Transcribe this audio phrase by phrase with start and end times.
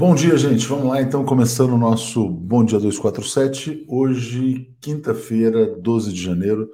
[0.00, 0.66] Bom dia, gente.
[0.66, 3.84] Vamos lá, então, começando o nosso Bom Dia 247.
[3.86, 6.70] Hoje, quinta-feira, 12 de janeiro,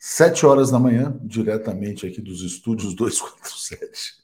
[0.00, 4.14] 7 horas da manhã, diretamente aqui dos estúdios 247,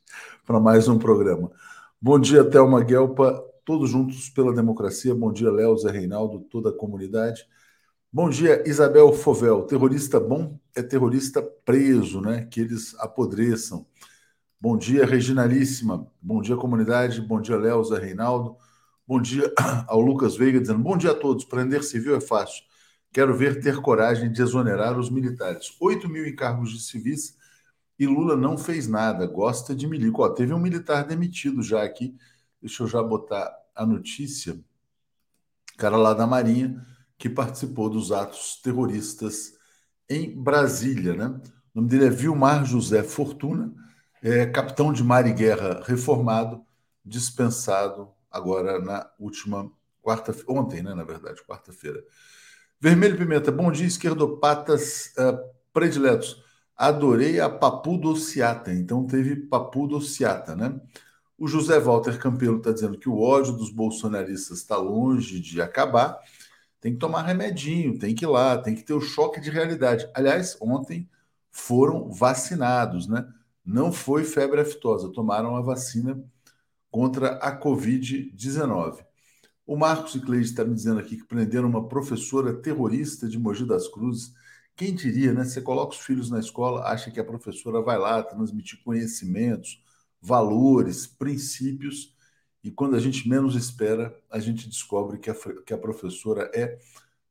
[0.45, 1.53] para mais um programa.
[2.03, 5.15] Bom dia, Thelma Guelpa, todos juntos pela democracia.
[5.15, 7.47] Bom dia, Léo, Zé Reinaldo, toda a comunidade.
[8.13, 9.63] Bom dia, Isabel Fovel.
[9.63, 12.45] Terrorista bom é terrorista preso, né?
[12.51, 13.87] Que eles apodreçam.
[14.69, 16.11] Bom dia, Reginalíssima.
[16.21, 17.21] Bom dia, comunidade.
[17.21, 18.57] Bom dia, Léo, Zé Reinaldo.
[19.07, 19.55] Bom dia
[19.87, 21.45] ao Lucas Veiga, dizendo: Bom dia a todos.
[21.45, 22.65] Prender civil é fácil.
[23.13, 25.77] Quero ver ter coragem de exonerar os militares.
[25.81, 27.39] 8 mil encargos de civis
[27.97, 29.25] e Lula não fez nada.
[29.25, 30.25] Gosta de milico.
[30.25, 32.17] Ó, teve um militar demitido já aqui.
[32.61, 34.59] Deixa eu já botar a notícia.
[35.79, 36.85] Cara lá da Marinha
[37.17, 39.53] que participou dos atos terroristas
[40.11, 41.41] em Brasília, né?
[41.73, 43.86] O nome dele é Vilmar José Fortuna
[44.23, 46.65] é, capitão de mar e guerra reformado,
[47.05, 49.71] dispensado agora na última
[50.03, 52.03] quarta ontem, né, na verdade, quarta-feira.
[52.81, 55.39] Vermelho Pimenta, bom dia, esquerdopatas uh,
[55.73, 56.43] prediletos.
[56.77, 60.79] Adorei a Papu Dociata, então teve Papu Dociata, né?
[61.39, 66.19] O José Walter Campelo está dizendo que o ódio dos bolsonaristas está longe de acabar.
[66.81, 70.09] Tem que tomar remedinho, tem que ir lá, tem que ter o choque de realidade.
[70.15, 71.09] Aliás, ontem
[71.51, 73.27] foram vacinados, né?
[73.67, 76.23] Não foi febre aftosa, tomaram a vacina
[76.91, 79.05] contra a Covid-19.
[79.67, 83.89] O Marcos Cicleide está me dizendo aqui que prenderam uma professora terrorista de Mogi das
[83.89, 84.33] Cruzes.
[84.77, 85.45] Quem diria, né?
[85.45, 89.83] Você coloca os filhos na escola, acha que a professora vai lá transmitir conhecimentos,
[90.21, 92.15] valores, princípios,
[92.63, 95.35] e quando a gente menos espera, a gente descobre que a,
[95.65, 96.79] que a professora é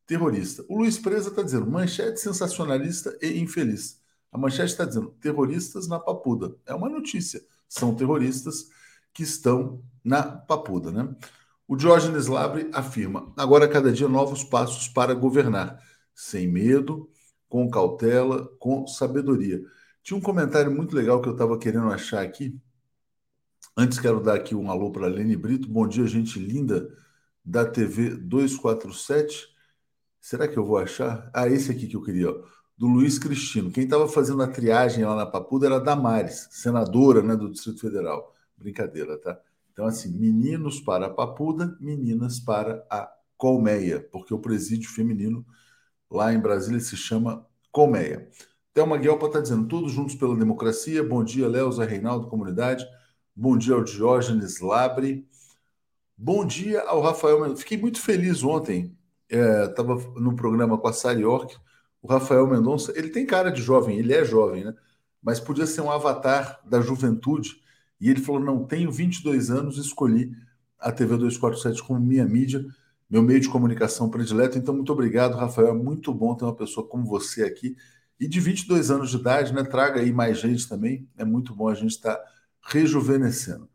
[0.05, 0.65] terrorista.
[0.69, 4.01] O Luiz Preza está dizendo: manchete sensacionalista e infeliz.
[4.35, 6.53] A manchete está dizendo: terroristas na Papuda.
[6.65, 7.41] É uma notícia.
[7.69, 8.69] São terroristas
[9.13, 11.15] que estão na Papuda, né?
[11.65, 15.81] O Diógenes Labre afirma: agora cada dia novos passos para governar,
[16.13, 17.09] sem medo,
[17.47, 19.63] com cautela, com sabedoria.
[20.03, 22.59] Tinha um comentário muito legal que eu estava querendo achar aqui.
[23.77, 25.69] Antes quero dar aqui um alô para Lene Brito.
[25.69, 26.93] Bom dia, gente linda
[27.43, 29.47] da TV 247.
[30.19, 31.31] Será que eu vou achar?
[31.33, 32.29] Ah, esse aqui que eu queria.
[32.29, 33.71] Ó do Luiz Cristino.
[33.71, 37.79] Quem estava fazendo a triagem lá na Papuda era a Damares, senadora né, do Distrito
[37.79, 38.33] Federal.
[38.57, 39.39] Brincadeira, tá?
[39.71, 45.45] Então, assim, meninos para a Papuda, meninas para a Colmeia, porque o presídio feminino
[46.09, 48.29] lá em Brasília se chama Colmeia.
[48.73, 51.03] Thelma Guelpa está dizendo, todos juntos pela democracia.
[51.03, 52.85] Bom dia, Léo, Reinaldo, comunidade.
[53.35, 55.27] Bom dia ao Diógenes Labre.
[56.17, 57.55] Bom dia ao Rafael.
[57.57, 58.97] Fiquei muito feliz ontem.
[59.29, 61.57] Estava é, no programa com a Sari York
[62.05, 64.75] o Rafael Mendonça, ele tem cara de jovem, ele é jovem, né?
[65.21, 67.55] Mas podia ser um avatar da juventude.
[67.99, 70.31] E ele falou: não, tenho 22 anos, escolhi
[70.79, 72.63] a TV 247 como minha mídia,
[73.09, 74.55] meu meio de comunicação predileto.
[74.55, 75.69] Então, muito obrigado, Rafael.
[75.69, 77.75] É muito bom ter uma pessoa como você aqui.
[78.19, 79.63] E de 22 anos de idade, né?
[79.63, 81.09] Traga aí mais gente também.
[81.17, 82.23] É muito bom a gente estar tá
[82.61, 83.67] rejuvenescendo.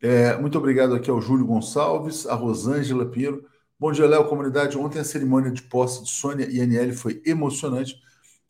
[0.00, 3.44] É, muito obrigado aqui ao Júlio Gonçalves, a Rosângela Pinheiro.
[3.80, 4.76] Bom dia, Léo, comunidade.
[4.76, 8.02] Ontem a cerimônia de posse de Sônia e Aniele foi emocionante.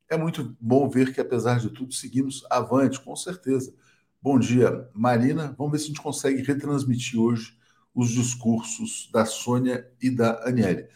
[0.09, 3.75] É muito bom ver que, apesar de tudo, seguimos avante, com certeza.
[4.23, 5.55] Bom dia, Marina.
[5.59, 7.55] Vamos ver se a gente consegue retransmitir hoje
[7.95, 10.89] os discursos da Sônia e da Aniele.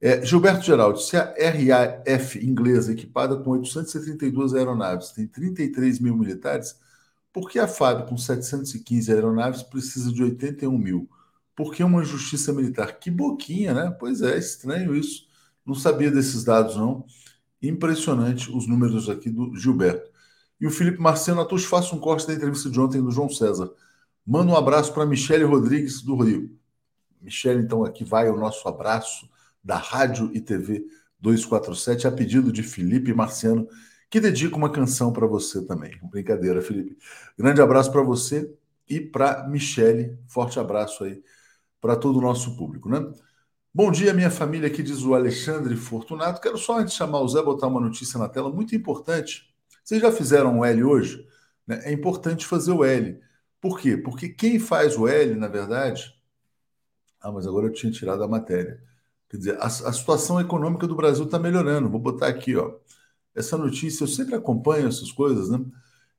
[0.00, 6.76] É, Gilberto Geraldo, se a RAF inglesa, equipada com 832 aeronaves, tem 33 mil militares,
[7.32, 11.08] por que a FAB, com 715 aeronaves, precisa de 81 mil?
[11.54, 12.98] Por que uma justiça militar?
[12.98, 13.96] Que boquinha, né?
[13.98, 15.26] Pois é, estranho isso.
[15.64, 17.04] Não sabia desses dados, não.
[17.60, 20.10] Impressionante os números aqui do Gilberto.
[20.60, 23.70] E o Felipe Marciano Atus, faça um corte da entrevista de ontem do João César.
[24.26, 26.56] Manda um abraço para Michele Rodrigues do Rio.
[27.20, 29.28] Michele, então, aqui vai o nosso abraço
[29.62, 30.86] da Rádio e TV
[31.20, 33.68] 247, a pedido de Felipe Marciano,
[34.10, 35.92] que dedica uma canção para você também.
[36.10, 36.96] Brincadeira, Felipe.
[37.38, 38.52] Grande abraço para você
[38.88, 40.18] e para Michele.
[40.26, 41.22] Forte abraço aí
[41.82, 43.12] para todo o nosso público, né?
[43.74, 46.40] Bom dia, minha família, aqui diz o Alexandre Fortunato.
[46.40, 49.52] Quero só, antes chamar o Zé, botar uma notícia na tela muito importante.
[49.82, 51.26] Vocês já fizeram o L hoje?
[51.66, 51.80] Né?
[51.82, 53.20] É importante fazer o L.
[53.60, 53.96] Por quê?
[53.96, 56.14] Porque quem faz o L, na verdade.
[57.20, 58.80] Ah, mas agora eu tinha tirado a matéria.
[59.28, 61.90] Quer dizer, a, a situação econômica do Brasil está melhorando.
[61.90, 62.76] Vou botar aqui, ó.
[63.34, 65.58] Essa notícia, eu sempre acompanho essas coisas, né?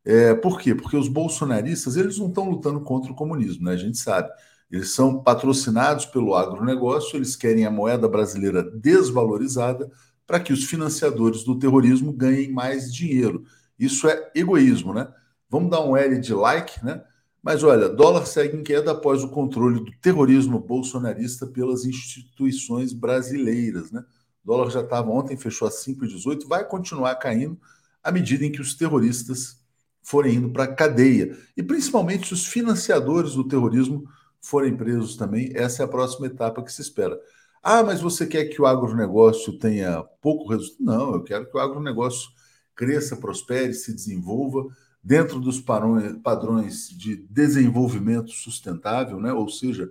[0.04, 0.76] É, por quê?
[0.76, 3.72] Porque os bolsonaristas, eles não estão lutando contra o comunismo, né?
[3.72, 4.30] A gente sabe.
[4.74, 9.88] Eles são patrocinados pelo agronegócio, eles querem a moeda brasileira desvalorizada
[10.26, 13.44] para que os financiadores do terrorismo ganhem mais dinheiro.
[13.78, 15.08] Isso é egoísmo, né?
[15.48, 17.04] Vamos dar um L de like, né?
[17.40, 23.92] Mas olha, dólar segue em queda após o controle do terrorismo bolsonarista pelas instituições brasileiras.
[23.92, 24.04] Né?
[24.44, 27.60] O dólar já estava ontem, fechou a 5,18, vai continuar caindo
[28.02, 29.62] à medida em que os terroristas
[30.02, 31.38] forem indo para a cadeia.
[31.56, 34.08] E principalmente se os financiadores do terrorismo
[34.44, 35.52] forem presos também.
[35.56, 37.18] Essa é a próxima etapa que se espera.
[37.64, 40.84] Ah, mas você quer que o agronegócio tenha pouco resultado?
[40.84, 42.30] Não, eu quero que o agronegócio
[42.76, 44.68] cresça, prospere, se desenvolva
[45.02, 49.32] dentro dos padrões de desenvolvimento sustentável, né?
[49.32, 49.90] ou seja,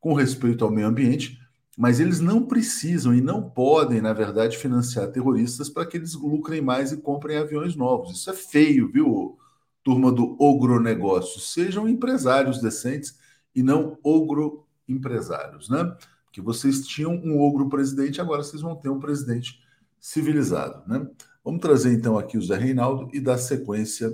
[0.00, 1.38] com respeito ao meio ambiente,
[1.76, 6.60] mas eles não precisam e não podem, na verdade, financiar terroristas para que eles lucrem
[6.60, 8.12] mais e comprem aviões novos.
[8.12, 9.38] Isso é feio, viu,
[9.82, 11.40] turma do ogronegócio?
[11.40, 13.16] Sejam empresários decentes
[13.58, 15.96] e não ogro empresários, né?
[16.30, 19.60] Que vocês tinham um ogro presidente, agora vocês vão ter um presidente
[19.98, 21.04] civilizado, né?
[21.44, 24.12] Vamos trazer então aqui o Zé Reinaldo e dar sequência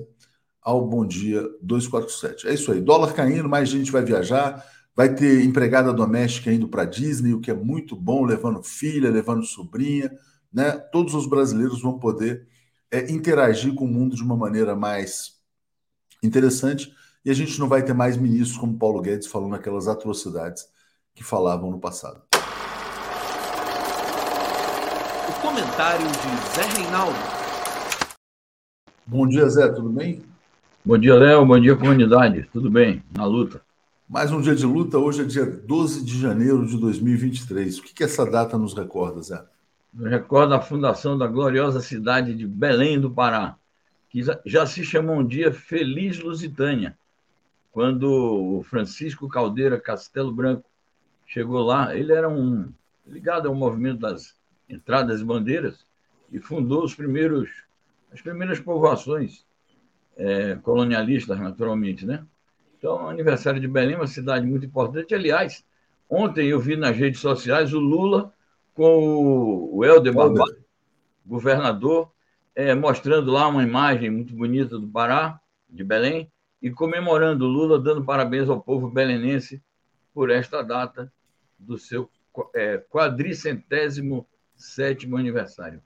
[0.63, 2.49] ao Bom Dia 247.
[2.49, 4.65] É isso aí, dólar caindo, mais gente vai viajar,
[4.97, 9.45] vai ter empregada doméstica indo para Disney, o que é muito bom, levando filha, levando
[9.45, 10.11] sobrinha,
[10.51, 10.73] né?
[10.91, 12.49] Todos os brasileiros vão poder
[12.91, 15.35] é, interagir com o mundo de uma maneira mais
[16.23, 16.91] interessante
[17.25, 20.69] e a gente não vai ter mais ministros como Paulo Guedes falando aquelas atrocidades
[21.15, 22.21] que falavam no passado.
[25.29, 27.17] O comentário de Zé Reinaldo.
[29.07, 30.23] Bom dia, Zé, tudo bem?
[30.85, 31.47] Bom dia, Léo.
[31.47, 32.47] Bom dia, comunidade.
[32.53, 33.03] Tudo bem?
[33.17, 33.63] Na luta.
[34.07, 34.99] Mais um dia de luta.
[34.99, 37.79] Hoje é dia 12 de janeiro de 2023.
[37.79, 39.43] O que, que essa data nos recorda, Zé?
[39.95, 43.57] Nos recorda a fundação da gloriosa cidade de Belém do Pará,
[44.11, 46.99] que já se chamou um dia Feliz Lusitânia,
[47.75, 50.71] quando o Francisco Caldeira Castelo Branco
[51.27, 52.73] chegou lá, ele era um
[53.05, 54.37] ligado ao movimento das
[54.69, 55.85] entradas e bandeiras
[56.31, 57.51] e fundou os primeiros
[58.13, 59.45] as primeiras povoações
[60.17, 62.25] é, colonialistas, naturalmente, né?
[62.79, 65.13] Então, aniversário de Belém, uma cidade muito importante.
[65.13, 65.65] Aliás,
[66.09, 68.33] ontem eu vi nas redes sociais o Lula
[68.73, 70.65] com o Helder Barbalho,
[71.27, 72.13] governador,
[72.55, 76.31] é, mostrando lá uma imagem muito bonita do Pará, de Belém,
[76.65, 79.63] e comemorando Lula, dando parabéns ao povo belenense
[80.15, 81.13] por esta data
[81.59, 82.09] do seu
[82.55, 85.83] é, quadricentésimo sétimo aniversário.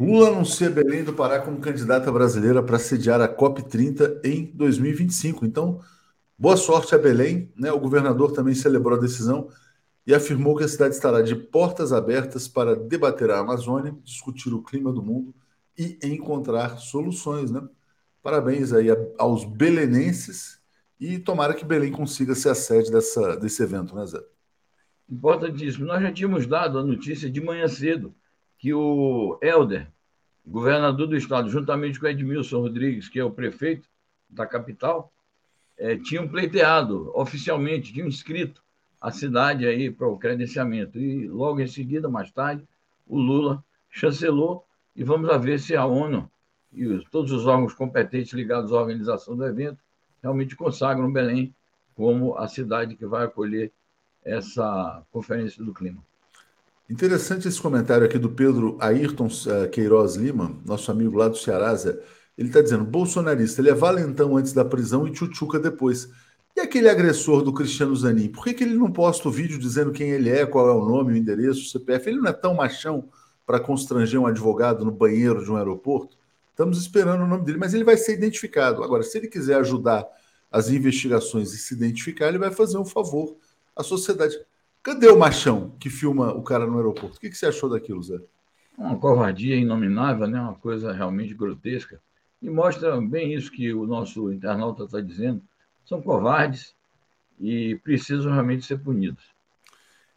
[0.00, 5.44] Lula anuncia Belém do Pará como candidata brasileira para sediar a COP30 em 2025.
[5.44, 5.82] Então,
[6.38, 7.52] boa sorte a Belém.
[7.54, 7.70] Né?
[7.70, 9.50] O governador também celebrou a decisão
[10.06, 14.62] e afirmou que a cidade estará de portas abertas para debater a Amazônia, discutir o
[14.62, 15.34] clima do mundo
[15.76, 17.50] e encontrar soluções.
[17.50, 17.60] Né?
[18.24, 18.88] Parabéns aí
[19.18, 20.58] aos belenenses
[20.98, 24.18] e tomara que Belém consiga ser a sede dessa, desse evento, né, Zé?
[25.10, 25.84] Importantíssimo.
[25.84, 28.14] Nós já tínhamos dado a notícia de manhã cedo
[28.56, 29.92] que o Helder,
[30.42, 33.86] governador do estado, juntamente com Edmilson Rodrigues, que é o prefeito
[34.26, 35.12] da capital,
[35.76, 38.64] é, tinham pleiteado oficialmente, tinham inscrito
[39.02, 40.98] a cidade aí para o credenciamento.
[40.98, 42.66] E logo em seguida, mais tarde,
[43.06, 44.64] o Lula chancelou
[44.96, 46.30] e vamos ver se a ONU
[46.74, 49.78] e os, todos os órgãos competentes ligados à organização do evento
[50.22, 51.54] realmente consagram Belém
[51.94, 53.72] como a cidade que vai acolher
[54.24, 56.02] essa Conferência do Clima.
[56.88, 61.74] Interessante esse comentário aqui do Pedro Ayrton eh, Queiroz Lima, nosso amigo lá do Ceará.
[62.36, 66.10] Ele está dizendo: bolsonarista, ele é valentão antes da prisão e tchutchuca depois.
[66.56, 69.92] E aquele agressor do Cristiano Zanin, por que, que ele não posta o vídeo dizendo
[69.92, 72.08] quem ele é, qual é o nome, o endereço, o CPF?
[72.08, 73.08] Ele não é tão machão
[73.44, 76.16] para constranger um advogado no banheiro de um aeroporto?
[76.54, 78.84] Estamos esperando o nome dele, mas ele vai ser identificado.
[78.84, 80.06] Agora, se ele quiser ajudar
[80.52, 83.36] as investigações e se identificar, ele vai fazer um favor
[83.74, 84.38] à sociedade.
[84.80, 87.16] Cadê o machão que filma o cara no aeroporto?
[87.16, 88.20] O que, que você achou daquilo, Zé?
[88.78, 90.40] Uma covardia inominável, né?
[90.40, 92.00] uma coisa realmente grotesca.
[92.40, 95.42] E mostra bem isso que o nosso internauta está dizendo.
[95.84, 96.72] São covardes
[97.40, 99.24] e precisam realmente ser punidos.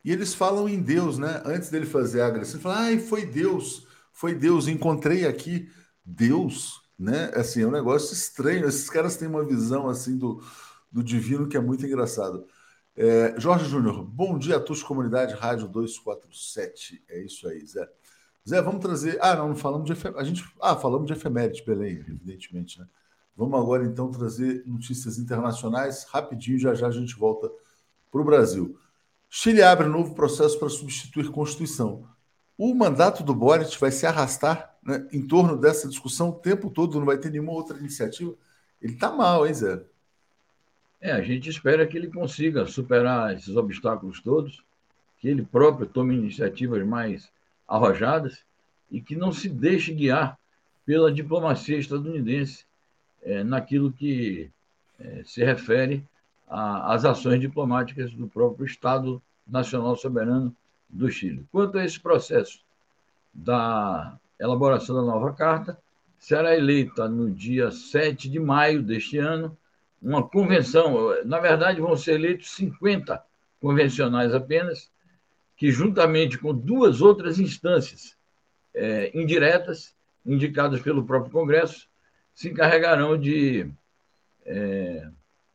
[0.06, 1.42] E eles falam em Deus, né?
[1.44, 5.68] Antes dele fazer a agressão, falam, ai, foi Deus, foi Deus, encontrei aqui
[6.08, 7.32] Deus, né?
[7.36, 8.66] Assim, é um negócio estranho.
[8.66, 10.42] Esses caras têm uma visão assim do,
[10.90, 12.48] do divino que é muito engraçado.
[12.96, 17.04] É, Jorge Júnior, bom dia a todos, comunidade Rádio 247.
[17.10, 17.88] É isso aí, Zé.
[18.48, 19.20] Zé, vamos trazer.
[19.22, 20.22] Ah, não, falamos de efeméride.
[20.22, 20.46] A gente...
[20.62, 22.88] Ah, falamos de efeméride, Belém, evidentemente, né?
[23.36, 26.06] Vamos agora então trazer notícias internacionais.
[26.06, 27.52] Rapidinho, já já a gente volta
[28.10, 28.80] para o Brasil.
[29.30, 32.08] Chile abre novo processo para substituir Constituição.
[32.58, 36.98] O mandato do Boric vai se arrastar né, em torno dessa discussão o tempo todo,
[36.98, 38.34] não vai ter nenhuma outra iniciativa.
[38.82, 39.84] Ele está mal, hein, Zé?
[41.00, 44.64] É, a gente espera que ele consiga superar esses obstáculos todos,
[45.20, 47.30] que ele próprio tome iniciativas mais
[47.68, 48.44] arrojadas
[48.90, 50.40] e que não se deixe guiar
[50.86, 52.66] pela diplomacia estadunidense
[53.22, 54.50] é, naquilo que
[55.00, 56.04] é, se refere
[56.48, 60.56] às ações diplomáticas do próprio Estado Nacional Soberano
[60.90, 61.46] do Chile.
[61.52, 62.60] Quanto a esse processo
[63.34, 65.78] da elaboração da nova carta,
[66.18, 69.58] será eleita no dia 7 de maio deste ano
[70.02, 71.24] uma convenção.
[71.26, 73.24] Na verdade, vão ser eleitos 50
[73.62, 74.92] convencionais apenas,
[75.56, 78.16] que, juntamente com duas outras instâncias
[78.74, 81.88] é, indiretas, indicadas pelo próprio Congresso,
[82.34, 83.68] se encarregarão de
[84.46, 85.08] é,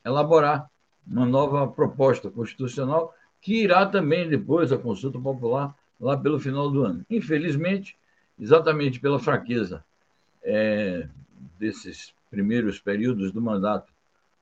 [0.04, 0.68] elaborar
[1.06, 6.84] uma nova proposta constitucional que irá também depois à consulta popular lá pelo final do
[6.84, 7.04] ano.
[7.10, 7.96] Infelizmente,
[8.38, 9.84] exatamente pela fraqueza
[10.42, 11.06] é,
[11.58, 13.92] desses primeiros períodos do mandato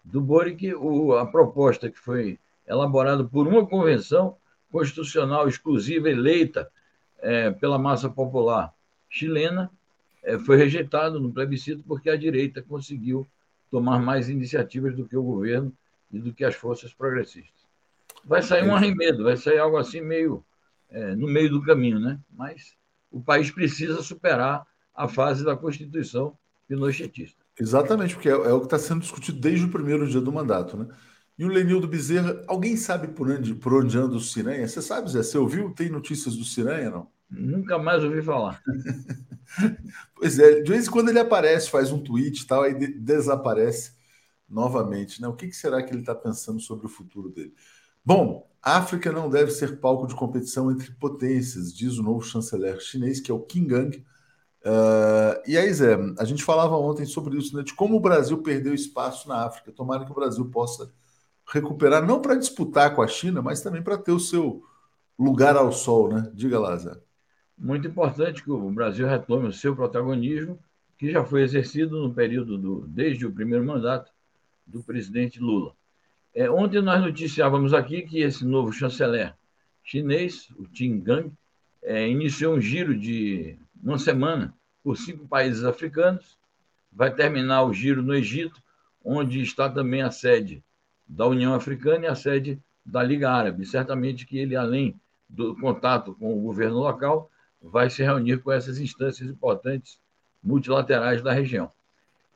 [0.04, 4.36] do Boric, o, a proposta que foi elaborada por uma convenção
[4.70, 6.70] constitucional exclusiva eleita
[7.18, 8.72] é, pela massa popular
[9.08, 9.70] chilena
[10.22, 13.26] é, foi rejeitada no plebiscito porque a direita conseguiu
[13.70, 15.72] tomar mais iniciativas do que o governo
[16.12, 17.59] e do que as forças progressistas.
[18.24, 20.44] Vai sair um arremedo, vai sair algo assim meio
[20.90, 22.18] é, no meio do caminho, né?
[22.30, 22.74] Mas
[23.10, 26.36] o país precisa superar a fase da Constituição
[26.68, 27.44] pinochetista.
[27.58, 30.76] Exatamente, porque é, é o que está sendo discutido desde o primeiro dia do mandato,
[30.76, 30.88] né?
[31.38, 34.68] E o Lenildo Bezerra, alguém sabe por onde, por onde anda o Ciranha?
[34.68, 35.22] Você sabe, Zé?
[35.22, 35.70] Você ouviu?
[35.72, 37.10] Tem notícias do Ciranha, não?
[37.30, 38.62] Nunca mais ouvi falar.
[40.14, 43.92] pois é, de vez em quando ele aparece, faz um tweet e tal, aí desaparece
[44.48, 45.28] novamente, né?
[45.28, 47.54] O que, que será que ele está pensando sobre o futuro dele?
[48.04, 53.20] Bom, África não deve ser palco de competição entre potências, diz o novo chanceler chinês,
[53.20, 54.04] que é o Qin Gang.
[54.62, 57.62] Uh, e aí, Zé, a gente falava ontem sobre isso, né?
[57.62, 59.72] De como o Brasil perdeu espaço na África.
[59.72, 60.92] Tomara que o Brasil possa
[61.46, 64.62] recuperar, não para disputar com a China, mas também para ter o seu
[65.18, 66.30] lugar ao sol, né?
[66.34, 66.94] Diga lá, Zé.
[67.56, 70.58] Muito importante que o Brasil retome o seu protagonismo,
[70.98, 74.10] que já foi exercido no período do, desde o primeiro mandato
[74.66, 75.74] do presidente Lula.
[76.34, 79.34] É, ontem nós noticiávamos aqui que esse novo chanceler
[79.82, 81.32] chinês, o Qin Gang,
[81.82, 86.38] é, iniciou um giro de uma semana por cinco países africanos,
[86.92, 88.62] vai terminar o giro no Egito,
[89.04, 90.62] onde está também a sede
[91.06, 93.66] da União Africana e a sede da Liga Árabe.
[93.66, 98.78] Certamente que ele, além do contato com o governo local, vai se reunir com essas
[98.78, 99.98] instâncias importantes
[100.42, 101.70] multilaterais da região.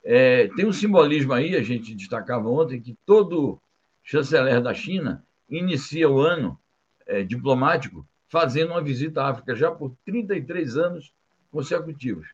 [0.04, 3.60] É, tem um simbolismo aí, a gente destacava ontem, que todo
[4.04, 6.58] chanceler da China inicia o ano
[7.06, 11.12] é, diplomático fazendo uma visita à África já por 33 anos
[11.50, 12.28] consecutivos,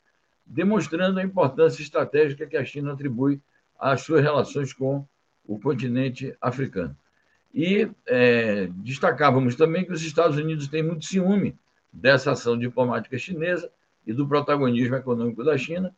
[0.44, 3.40] demonstrando a importância estratégica que a China atribui
[3.78, 5.06] às suas relações com
[5.46, 6.96] o continente africano.
[7.54, 11.56] E é, destacávamos também que os Estados Unidos têm muito ciúme
[11.92, 13.70] dessa ação diplomática chinesa
[14.06, 15.94] e do protagonismo econômico da China,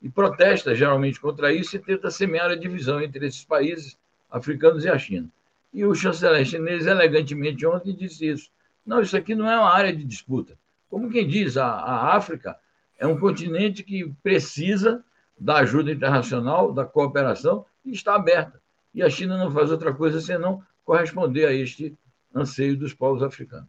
[0.00, 3.98] e protesta geralmente contra isso e tenta semear a divisão entre esses países
[4.30, 5.28] africanos e a China.
[5.72, 8.50] E o chanceler chinês, elegantemente, ontem disse isso.
[8.84, 10.56] Não, isso aqui não é uma área de disputa.
[10.88, 12.56] Como quem diz, a, a África
[12.98, 15.04] é um continente que precisa
[15.38, 18.60] da ajuda internacional, da cooperação, e está aberta
[18.96, 21.94] e a China não faz outra coisa senão corresponder a este
[22.34, 23.68] anseio dos povos africanos.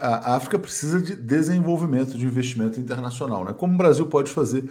[0.00, 3.52] A África precisa de desenvolvimento, de investimento internacional, né?
[3.52, 4.64] Como o Brasil pode fazer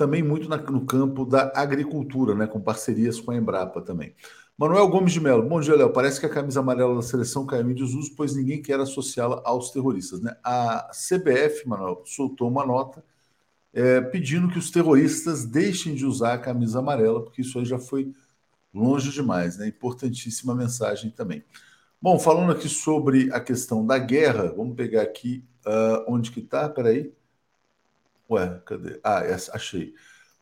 [0.00, 2.46] também muito no campo da agricultura, né?
[2.46, 4.14] Com parcerias com a Embrapa também.
[4.56, 5.92] Manuel Gomes de Mello, bom dia, Léo.
[5.92, 9.70] Parece que a camisa amarela da seleção caiu em desuso, pois ninguém quer associá-la aos
[9.70, 10.34] terroristas, né?
[10.42, 13.04] A CBF, Manuel, soltou uma nota
[13.74, 17.78] é, pedindo que os terroristas deixem de usar a camisa amarela, porque isso aí já
[17.78, 18.10] foi
[18.72, 19.68] longe demais, né?
[19.68, 21.44] Importantíssima mensagem também.
[22.00, 26.70] Bom, falando aqui sobre a questão da guerra, vamos pegar aqui uh, onde que está,
[26.70, 27.12] peraí.
[28.30, 29.00] Ué, cadê?
[29.02, 29.92] Ah, essa, achei.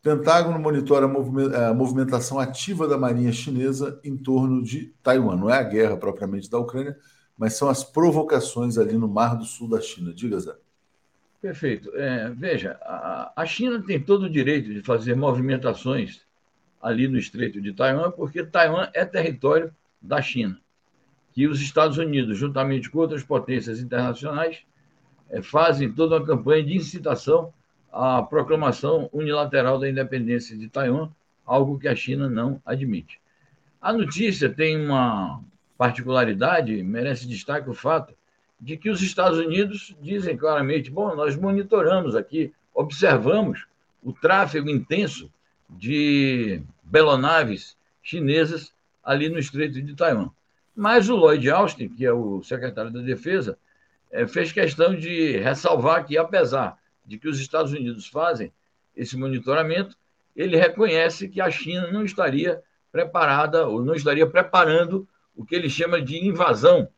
[0.03, 5.37] Pentágono monitora a movimentação ativa da marinha chinesa em torno de Taiwan.
[5.37, 6.97] Não é a guerra propriamente da Ucrânia,
[7.37, 10.13] mas são as provocações ali no Mar do Sul da China.
[10.13, 10.55] Diga, Zé.
[11.41, 11.91] Perfeito.
[11.97, 16.23] É, veja, a, China tem todo o direito de fazer movimentações
[16.81, 20.61] ali no Estreito de Taiwan, porque Taiwan é território da China,
[21.33, 24.63] que os Estados Unidos, juntamente com outras potências internacionais,
[25.31, 27.53] é, fazem toda uma campanha de incitação
[27.93, 31.09] à proclamação unilateral da independência de Taiwan,
[31.45, 33.21] algo que a China não admite.
[33.81, 35.41] A notícia tem uma
[35.77, 38.13] particularidade, merece destaque o fato
[38.61, 43.67] de que os Estados Unidos dizem claramente: bom, nós monitoramos aqui, observamos
[44.03, 45.31] o tráfego intenso
[45.69, 48.73] de belonaves chinesas
[49.03, 50.31] ali no Estreito de Taiwan.
[50.75, 53.59] Mas o Lloyd Austin, que é o secretário da Defesa,
[54.11, 58.53] é, fez questão de ressalvar que, apesar de que os Estados Unidos fazem
[58.95, 59.97] esse monitoramento,
[60.37, 65.71] ele reconhece que a China não estaria preparada ou não estaria preparando o que ele
[65.71, 66.89] chama de invasão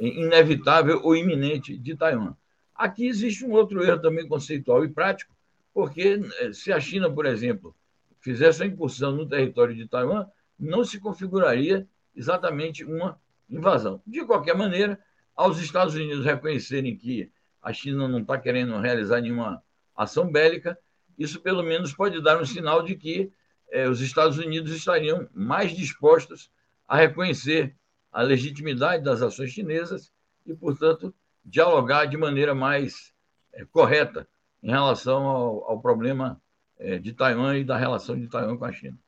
[0.00, 2.34] inevitável ou iminente de Taiwan.
[2.74, 5.34] Aqui existe um outro erro também conceitual e prático,
[5.74, 7.74] porque eh, se a China, por exemplo,
[8.20, 10.26] fizesse a incursão no território de Taiwan,
[10.58, 14.00] não se configuraria exatamente uma invasão.
[14.06, 14.98] De qualquer maneira,
[15.36, 17.30] aos Estados Unidos reconhecerem que
[17.62, 19.62] a China não está querendo realizar nenhuma
[19.96, 20.78] ação bélica,
[21.18, 23.32] isso pelo menos pode dar um sinal de que
[23.70, 26.50] eh, os Estados Unidos estariam mais dispostos
[26.86, 27.76] a reconhecer
[28.12, 30.10] a legitimidade das ações chinesas
[30.46, 33.12] e, portanto, dialogar de maneira mais
[33.52, 34.26] é, correta
[34.62, 36.40] em relação ao, ao problema
[36.78, 38.98] é, de Taiwan e da relação de Taiwan com a China.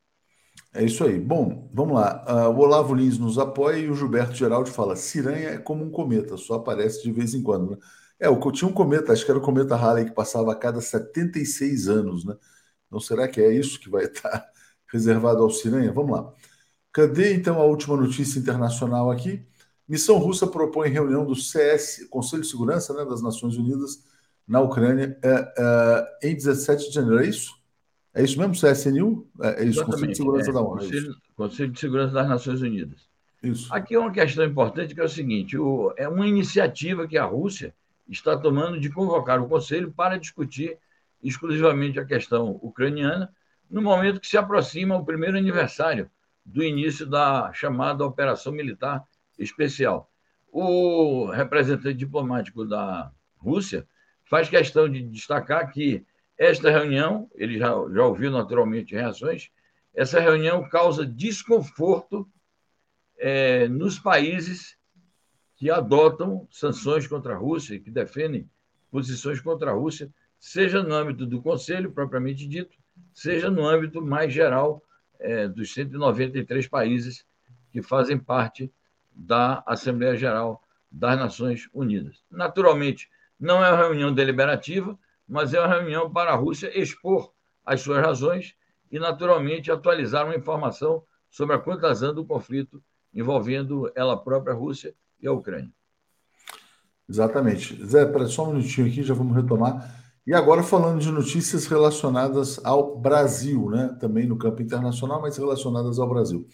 [0.73, 1.19] É isso aí.
[1.19, 2.23] Bom, vamos lá.
[2.27, 5.91] Uh, o Olavo Lins nos apoia e o Gilberto Geraldi fala: Ciranha é como um
[5.91, 7.71] cometa, só aparece de vez em quando.
[7.71, 7.77] Né?
[8.21, 10.79] É, eu tinha um cometa, acho que era o cometa Halley que passava a cada
[10.79, 12.37] 76 anos, né?
[12.85, 14.47] Então será que é isso que vai estar
[14.91, 15.91] reservado ao Ciranha?
[15.91, 16.31] Vamos lá.
[16.93, 19.43] Cadê então a última notícia internacional aqui?
[19.87, 24.03] Missão russa propõe reunião do CS, Conselho de Segurança né, das Nações Unidas,
[24.47, 25.53] na Ucrânia, é,
[26.21, 27.23] é, em 17 de janeiro.
[27.23, 27.59] É isso?
[28.13, 29.27] É isso mesmo, CSNU?
[29.41, 30.81] É, é isso, Conselho de Segurança é, da ONU.
[30.81, 33.09] É Conselho, Conselho de Segurança das Nações Unidas.
[33.41, 33.73] Isso.
[33.73, 37.25] Aqui é uma questão importante que é o seguinte: o, é uma iniciativa que a
[37.25, 37.73] Rússia
[38.11, 40.77] está tomando de convocar o Conselho para discutir
[41.23, 43.33] exclusivamente a questão ucraniana,
[43.69, 46.09] no momento que se aproxima o primeiro aniversário
[46.45, 49.03] do início da chamada Operação Militar
[49.39, 50.11] Especial.
[50.51, 53.87] O representante diplomático da Rússia
[54.25, 56.05] faz questão de destacar que
[56.37, 59.49] esta reunião, ele já, já ouviu naturalmente reações,
[59.93, 62.27] essa reunião causa desconforto
[63.17, 64.75] é, nos países
[65.61, 68.49] que adotam sanções contra a Rússia, que defendem
[68.89, 72.75] posições contra a Rússia, seja no âmbito do Conselho, propriamente dito,
[73.13, 74.83] seja no âmbito mais geral
[75.19, 77.27] é, dos 193 países
[77.71, 78.73] que fazem parte
[79.11, 82.23] da Assembleia Geral das Nações Unidas.
[82.31, 83.07] Naturalmente,
[83.39, 84.97] não é uma reunião deliberativa,
[85.27, 87.31] mas é uma reunião para a Rússia expor
[87.63, 88.55] as suas razões
[88.91, 94.95] e, naturalmente, atualizar uma informação sobre a quantazão do conflito envolvendo ela própria, a Rússia
[95.21, 95.71] e a Ucrânia.
[97.07, 97.83] Exatamente.
[97.85, 100.01] Zé, para só um minutinho aqui, já vamos retomar.
[100.25, 103.97] E agora falando de notícias relacionadas ao Brasil, né?
[103.99, 106.47] Também no campo internacional, mas relacionadas ao Brasil.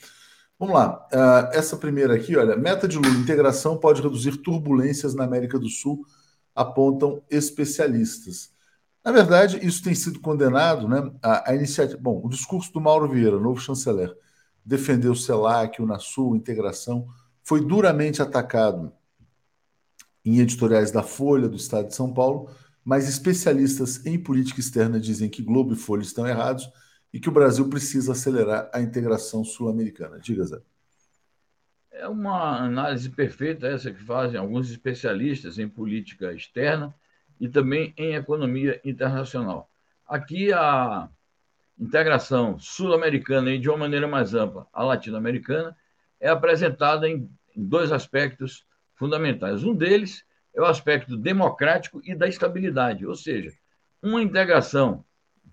[0.58, 1.06] Vamos lá.
[1.14, 5.70] Uh, essa primeira aqui, olha, meta de Lula, integração pode reduzir turbulências na América do
[5.70, 6.04] Sul,
[6.56, 8.52] apontam especialistas.
[9.06, 11.12] Na verdade, isso tem sido condenado, né?
[11.22, 12.00] A, a iniciativa.
[12.02, 14.12] Bom, o discurso do Mauro Vieira, novo chanceler,
[14.66, 17.08] defendeu o CELAC, o NASUL, integração,
[17.48, 18.92] foi duramente atacado
[20.26, 22.50] em editoriais da Folha, do Estado de São Paulo
[22.88, 26.72] mas especialistas em política externa dizem que Globo e Folha estão errados
[27.12, 30.22] e que o Brasil precisa acelerar a integração sul-americana.
[30.22, 30.62] Diga, Zé.
[31.92, 36.96] É uma análise perfeita essa que fazem alguns especialistas em política externa
[37.42, 39.70] e também em economia internacional.
[40.08, 41.10] Aqui a
[41.78, 45.76] integração sul-americana e de uma maneira mais ampla a latino-americana
[46.20, 49.64] é apresentada em dois aspectos fundamentais.
[49.64, 50.24] Um deles
[50.56, 53.52] é o aspecto democrático e da estabilidade, ou seja,
[54.02, 55.06] uma integração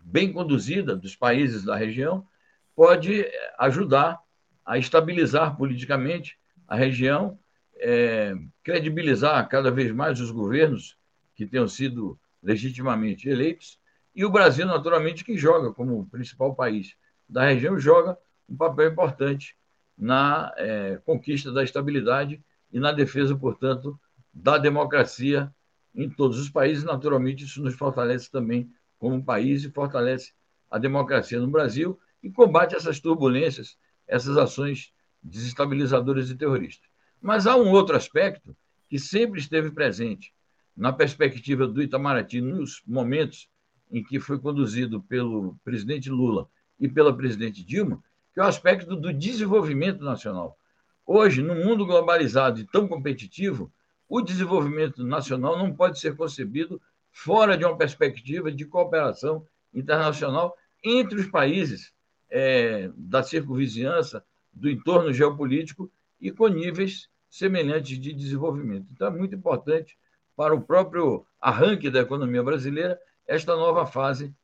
[0.05, 2.27] bem conduzida dos países da região
[2.75, 4.19] pode eh, ajudar
[4.65, 7.39] a estabilizar politicamente a região,
[7.77, 10.97] é, credibilizar cada vez mais os governos
[11.35, 13.79] que tenham sido legitimamente eleitos,
[14.15, 16.95] e o Brasil, naturalmente, que joga como principal país
[17.29, 18.17] da região, joga
[18.49, 19.57] um papel importante
[19.97, 23.99] na é, conquista da estabilidade e na defesa, portanto,
[24.33, 25.53] da democracia
[25.95, 26.83] em todos os países.
[26.85, 30.33] Naturalmente, isso nos fortalece também como país e fortalece
[30.71, 33.77] a democracia no Brasil e combate essas turbulências,
[34.09, 36.89] essas ações desestabilizadoras e terroristas.
[37.21, 38.57] Mas há um outro aspecto
[38.89, 40.35] que sempre esteve presente
[40.77, 43.49] na perspectiva do Itamaraty nos momentos
[43.91, 46.49] em que foi conduzido pelo presidente Lula
[46.81, 48.03] e pela presidente Dilma,
[48.35, 50.59] que é o aspecto do desenvolvimento nacional.
[51.07, 53.73] Hoje, no mundo globalizado e tão competitivo,
[54.09, 61.21] o desenvolvimento nacional não pode ser concebido fora de uma perspectiva de cooperação internacional entre
[61.21, 61.93] os países
[62.29, 68.87] é, da circunvizinhança, do entorno geopolítico e com níveis semelhantes de desenvolvimento.
[68.93, 69.97] Então, é muito importante
[70.37, 74.35] para o próprio arranque da economia brasileira esta nova fase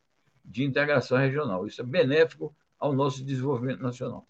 [0.45, 1.67] de integração regional.
[1.67, 4.27] Isso é benéfico ao nosso desenvolvimento nacional.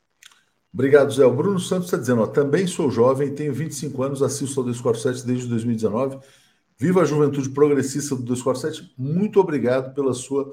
[0.72, 1.24] Obrigado, Zé.
[1.24, 5.26] O Bruno Santos está dizendo: ó, também sou jovem, tenho 25 anos, assisto ao 247
[5.26, 6.18] desde 2019.
[6.76, 8.94] Viva a juventude progressista do 247.
[8.96, 10.52] Muito obrigado pela sua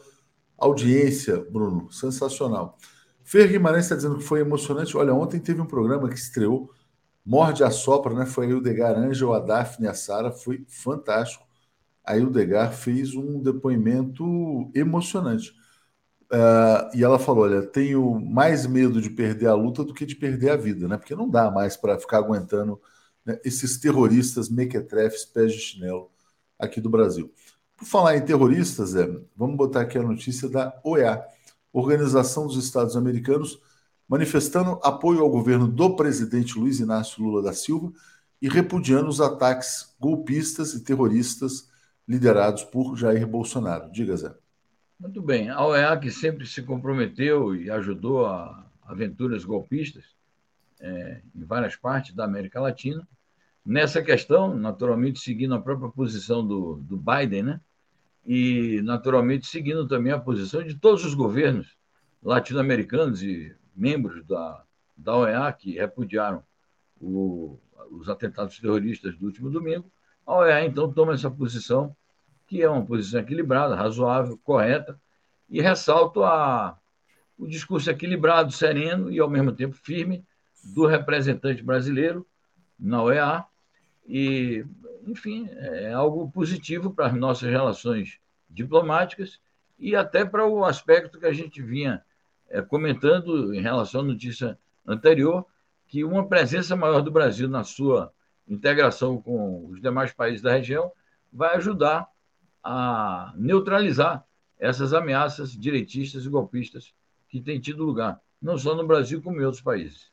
[0.58, 1.92] audiência, Bruno.
[1.92, 2.78] Sensacional.
[3.24, 4.96] Fer Guimarães está dizendo que foi emocionante.
[4.98, 6.72] Olha, ontem teve um programa que estreou,
[7.26, 8.26] Morde a Sopra, né?
[8.26, 10.32] Foi o Degar Ângel, a Daphne a Sara.
[10.32, 11.46] Foi fantástico.
[12.06, 15.54] Aí o Degar fez um depoimento emocionante.
[16.32, 20.16] Uh, e ela falou: Olha, tenho mais medo de perder a luta do que de
[20.16, 20.98] perder a vida, né?
[20.98, 22.82] Porque não dá mais para ficar aguentando
[23.26, 26.12] né, esses terroristas mequetrefes pés de chinelo
[26.60, 27.32] aqui do Brasil.
[27.78, 31.24] Por falar em terroristas, é, vamos botar aqui a notícia da OEA,
[31.72, 33.62] Organização dos Estados Americanos,
[34.08, 37.92] manifestando apoio ao governo do presidente Luiz Inácio Lula da Silva
[38.42, 41.70] e repudiando os ataques golpistas e terroristas
[42.08, 43.92] liderados por Jair Bolsonaro.
[43.92, 44.47] Diga, Zé.
[45.00, 45.50] Muito bem.
[45.50, 50.06] A OEA, que sempre se comprometeu e ajudou a aventuras golpistas
[50.80, 53.08] é, em várias partes da América Latina,
[53.66, 57.62] nessa questão, naturalmente seguindo a própria posição do, do Biden, né?
[58.26, 61.78] e naturalmente seguindo também a posição de todos os governos
[62.22, 64.64] latino-americanos e membros da,
[64.98, 66.44] da OEA que repudiaram
[67.00, 67.58] o,
[67.92, 69.90] os atentados terroristas do último domingo,
[70.26, 71.96] a OEA então toma essa posição,
[72.48, 75.00] que é uma posição equilibrada, razoável, correta,
[75.50, 76.78] e ressalto a,
[77.38, 80.26] o discurso equilibrado, sereno e ao mesmo tempo firme
[80.64, 82.26] do representante brasileiro
[82.80, 83.46] na OEA,
[84.08, 84.66] e,
[85.06, 89.40] enfim, é algo positivo para as nossas relações diplomáticas
[89.78, 92.04] e até para o aspecto que a gente vinha
[92.50, 95.46] é, comentando em relação à notícia anterior,
[95.88, 98.12] que uma presença maior do Brasil na sua
[98.48, 100.92] integração com os demais países da região
[101.32, 102.08] vai ajudar
[102.68, 104.26] a neutralizar
[104.60, 106.94] essas ameaças direitistas e golpistas
[107.30, 110.12] que têm tido lugar, não só no Brasil, como em outros países.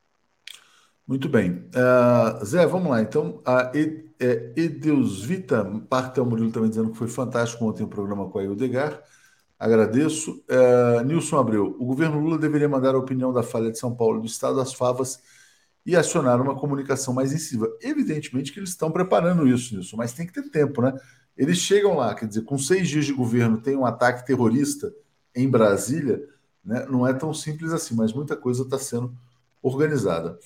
[1.05, 1.69] Muito bem.
[1.75, 3.01] Uh, Zé, vamos lá.
[3.01, 3.71] Então, a
[4.19, 5.63] é, Edeusvita
[6.25, 9.03] Murilo também dizendo que foi fantástico ontem o programa com a Ildegar.
[9.59, 10.43] Agradeço.
[10.49, 14.21] Uh, Nilson Abreu, o governo Lula deveria mandar a opinião da falha de São Paulo
[14.21, 15.21] do Estado às favas
[15.85, 17.67] e acionar uma comunicação mais incisiva.
[17.81, 20.93] Evidentemente que eles estão preparando isso, Nilson, mas tem que ter tempo, né?
[21.37, 24.93] Eles chegam lá, quer dizer, com seis dias de governo tem um ataque terrorista
[25.35, 26.27] em Brasília,
[26.63, 26.85] né?
[26.89, 29.13] não é tão simples assim, mas muita coisa está sendo
[29.61, 30.39] organizada.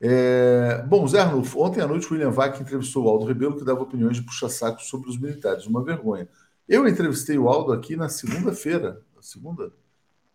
[0.00, 0.84] É...
[0.86, 3.82] Bom, Zé Arnulfo, ontem à noite o William Vac entrevistou o Aldo Rebelo, que dava
[3.82, 5.66] opiniões de puxa-saco sobre os militares.
[5.66, 6.28] Uma vergonha.
[6.68, 9.00] Eu entrevistei o Aldo aqui na segunda-feira.
[9.20, 9.72] Segunda?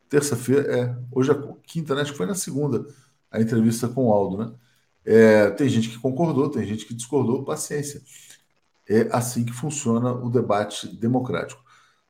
[0.09, 0.97] Terça-feira, é.
[1.11, 2.01] Hoje é quinta, né?
[2.01, 2.87] Acho que foi na segunda
[3.31, 4.51] a entrevista com o Aldo, né?
[5.05, 8.01] É, tem gente que concordou, tem gente que discordou, paciência.
[8.89, 11.63] É assim que funciona o debate democrático.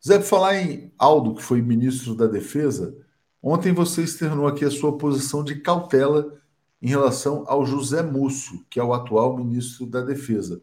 [0.06, 2.96] Zé, para falar em Aldo, que foi ministro da Defesa,
[3.44, 6.40] ontem você externou aqui a sua posição de cautela
[6.82, 10.62] em relação ao José Múcio, que é o atual ministro da Defesa.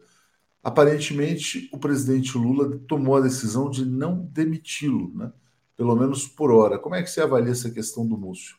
[0.63, 5.31] Aparentemente, o presidente Lula tomou a decisão de não demiti-lo, né?
[5.77, 6.79] pelo menos por hora.
[6.79, 8.57] Como é que você avalia essa questão do Múcio?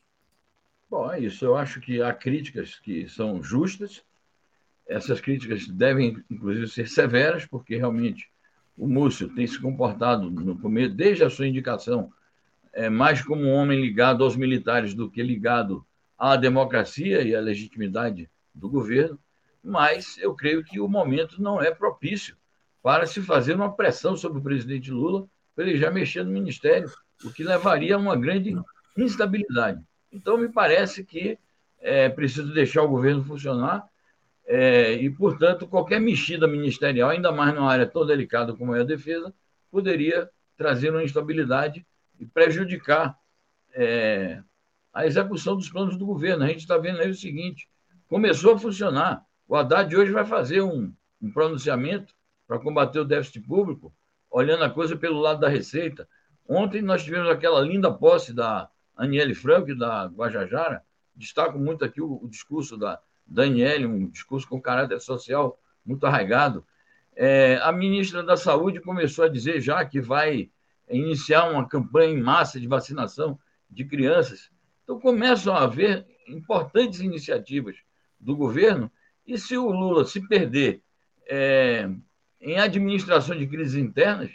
[0.88, 1.44] Bom, é isso.
[1.44, 4.02] Eu acho que há críticas que são justas.
[4.88, 8.28] Essas críticas devem, inclusive, ser severas, porque realmente
[8.76, 12.10] o Múcio tem se comportado no começo, desde a sua indicação,
[12.72, 15.84] é mais como um homem ligado aos militares do que ligado
[16.16, 19.18] à democracia e à legitimidade do governo,
[19.62, 22.36] mas eu creio que o momento não é propício
[22.82, 26.88] para se fazer uma pressão sobre o presidente Lula para ele já mexer no ministério,
[27.24, 28.56] o que levaria a uma grande
[28.96, 29.82] instabilidade.
[30.12, 31.36] Então, me parece que
[31.80, 33.84] é preciso deixar o governo funcionar
[34.50, 38.84] é, e, portanto, qualquer mexida ministerial, ainda mais numa área tão delicada como é a
[38.84, 39.32] defesa,
[39.70, 41.86] poderia trazer uma instabilidade
[42.18, 43.14] e prejudicar
[43.74, 44.42] é,
[44.90, 46.44] a execução dos planos do governo.
[46.44, 47.68] A gente está vendo aí o seguinte:
[48.08, 49.22] começou a funcionar.
[49.46, 52.14] O Haddad hoje vai fazer um, um pronunciamento
[52.46, 53.92] para combater o déficit público,
[54.30, 56.08] olhando a coisa pelo lado da Receita.
[56.48, 60.82] Ontem nós tivemos aquela linda posse da Aniele Franco da Guajajara.
[61.14, 66.64] Destaco muito aqui o, o discurso da Daniele, um discurso com caráter social muito arraigado.
[67.14, 70.50] É, a ministra da Saúde começou a dizer já que vai
[70.88, 73.38] iniciar uma campanha em massa de vacinação
[73.70, 74.50] de crianças.
[74.82, 77.76] Então, começam a haver importantes iniciativas
[78.18, 78.90] do governo,
[79.26, 80.82] e se o Lula se perder
[81.26, 81.88] é,
[82.40, 84.30] em administração de crises internas,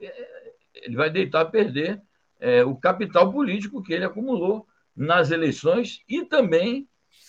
[0.00, 2.00] é, ele vai deitar a perder
[2.38, 6.88] é, o capital político que ele acumulou nas eleições e também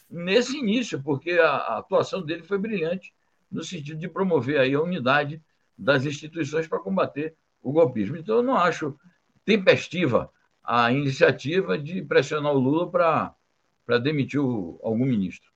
[0.10, 3.13] nesse início, porque a, a atuação dele foi brilhante
[3.52, 5.41] no sentido de promover aí a unidade
[5.78, 8.17] das instituições para combater o golpismo.
[8.17, 8.95] Então, eu não acho
[9.45, 10.30] tempestiva
[10.63, 15.50] a iniciativa de pressionar o Lula para demitir o, algum ministro.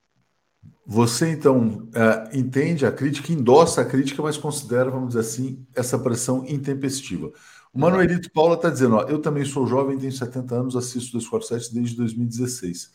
[0.86, 5.98] Você, então, é, entende a crítica, endossa a crítica, mas considera, vamos dizer assim, essa
[5.98, 7.32] pressão intempestiva.
[7.72, 11.74] O Manuelito Paula está dizendo: ó, eu também sou jovem, tenho 70 anos, assisto 247
[11.74, 12.90] desde 2016.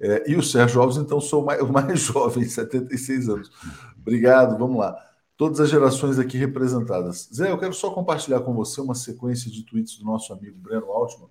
[0.00, 3.50] É, e o Sérgio Alves, então, sou mais, o mais jovem, 76 anos.
[3.98, 4.96] Obrigado, vamos lá.
[5.36, 7.28] Todas as gerações aqui representadas.
[7.34, 10.90] Zé, eu quero só compartilhar com você uma sequência de tweets do nosso amigo Breno
[10.90, 11.28] Altman,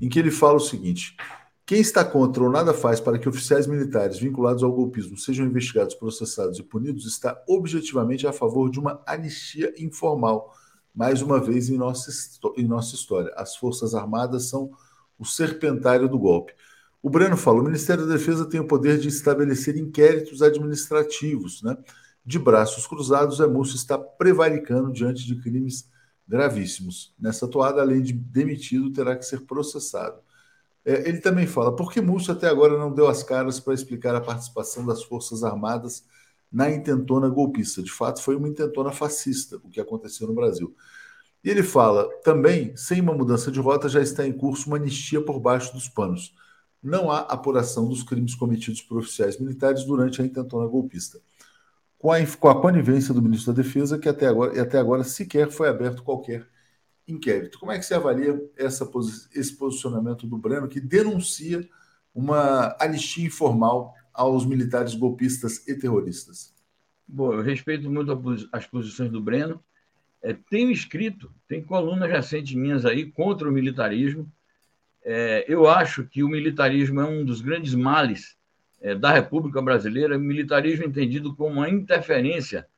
[0.00, 1.14] em que ele fala o seguinte:
[1.68, 5.94] quem está contra ou nada faz para que oficiais militares vinculados ao golpismo sejam investigados,
[5.94, 10.54] processados e punidos está objetivamente a favor de uma anistia informal.
[10.94, 12.10] Mais uma vez em nossa,
[12.56, 14.70] em nossa história, as Forças Armadas são
[15.18, 16.54] o serpentário do golpe.
[17.02, 21.62] O Breno fala: o Ministério da Defesa tem o poder de estabelecer inquéritos administrativos.
[21.62, 21.76] Né?
[22.24, 25.88] De braços cruzados, a Múcio está prevaricando diante de crimes
[26.26, 27.14] gravíssimos.
[27.18, 30.20] Nessa toada, além de demitido, terá que ser processado.
[30.84, 34.14] É, ele também fala: por que Múcio até agora não deu as caras para explicar
[34.14, 36.04] a participação das Forças Armadas
[36.50, 37.82] na intentona golpista?
[37.82, 40.74] De fato, foi uma intentona fascista, o que aconteceu no Brasil.
[41.44, 45.24] E ele fala também: sem uma mudança de rota, já está em curso uma anistia
[45.24, 46.34] por baixo dos panos
[46.82, 51.20] não há apuração dos crimes cometidos por oficiais militares durante a intentona golpista.
[51.98, 55.50] Com a, com a conivência do ministro da Defesa, que até agora, até agora sequer
[55.50, 56.46] foi aberto qualquer
[57.08, 57.58] inquérito.
[57.58, 58.88] Como é que você avalia essa,
[59.34, 61.68] esse posicionamento do Breno, que denuncia
[62.14, 66.54] uma anistia informal aos militares golpistas e terroristas?
[67.06, 68.12] Bom, eu respeito muito
[68.52, 69.62] as posições do Breno.
[70.22, 74.30] É, tenho escrito, tem colunas recentes minhas aí contra o militarismo
[75.04, 78.36] é, eu acho que o militarismo é um dos grandes males
[78.80, 82.68] é, da República Brasileira, militarismo entendido como uma interferência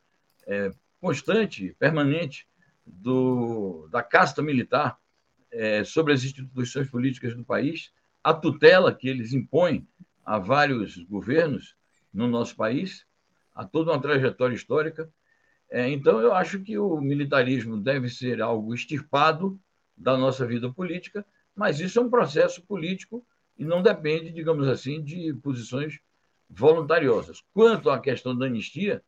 [0.47, 2.47] é, constante, permanente
[2.87, 4.99] do, da casta militar
[5.51, 9.87] é, sobre as instituições políticas do país, a tutela que eles impõem
[10.25, 11.77] a vários governos
[12.13, 13.07] no nosso país,
[13.55, 15.11] a toda uma trajetória histórica.
[15.71, 19.59] É, então, eu acho que o militarismo deve ser algo extirpado
[19.97, 21.25] da nossa vida política
[21.61, 23.23] mas isso é um processo político
[23.59, 26.01] e não depende, digamos assim, de posições
[26.49, 27.43] voluntariosas.
[27.53, 29.03] Quanto à questão da anistia,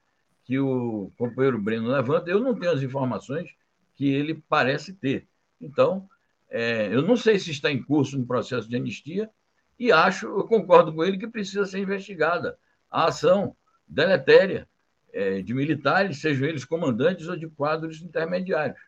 [0.45, 3.49] que o companheiro Breno levanta, eu não tenho as informações
[3.95, 5.27] que ele parece ter.
[5.59, 6.07] Então,
[6.51, 9.31] é, eu não sei se está em curso um processo de anistia
[9.79, 12.59] e acho, eu concordo com ele, que precisa ser investigada
[12.91, 13.57] a ação
[13.89, 14.69] deletéria
[15.11, 18.83] é, de militares, sejam eles comandantes ou de quadros intermediários.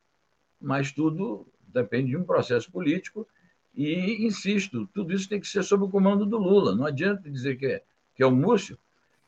[0.61, 3.27] Mas tudo depende de um processo político
[3.77, 6.75] e, insisto, tudo isso tem que ser sob o comando do Lula.
[6.75, 7.83] Não adianta dizer que é,
[8.15, 8.79] que é o Múcio,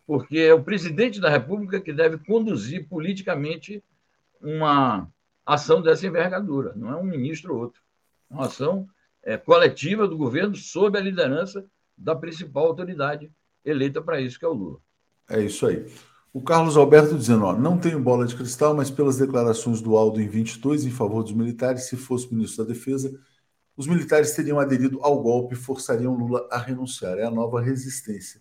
[0.07, 3.83] porque é o presidente da República que deve conduzir politicamente
[4.41, 5.09] uma
[5.45, 7.83] ação dessa envergadura, não é um ministro ou outro.
[8.31, 8.89] É uma ação
[9.23, 11.65] é, coletiva do governo sob a liderança
[11.97, 13.31] da principal autoridade
[13.65, 14.79] eleita para isso, que é o Lula.
[15.29, 15.87] É isso aí.
[16.33, 20.21] O Carlos Alberto dizendo: ó, não tenho bola de cristal, mas pelas declarações do Aldo
[20.21, 23.19] em 22 em favor dos militares, se fosse ministro da Defesa,
[23.77, 27.19] os militares teriam aderido ao golpe e forçariam Lula a renunciar.
[27.19, 28.41] É a nova resistência.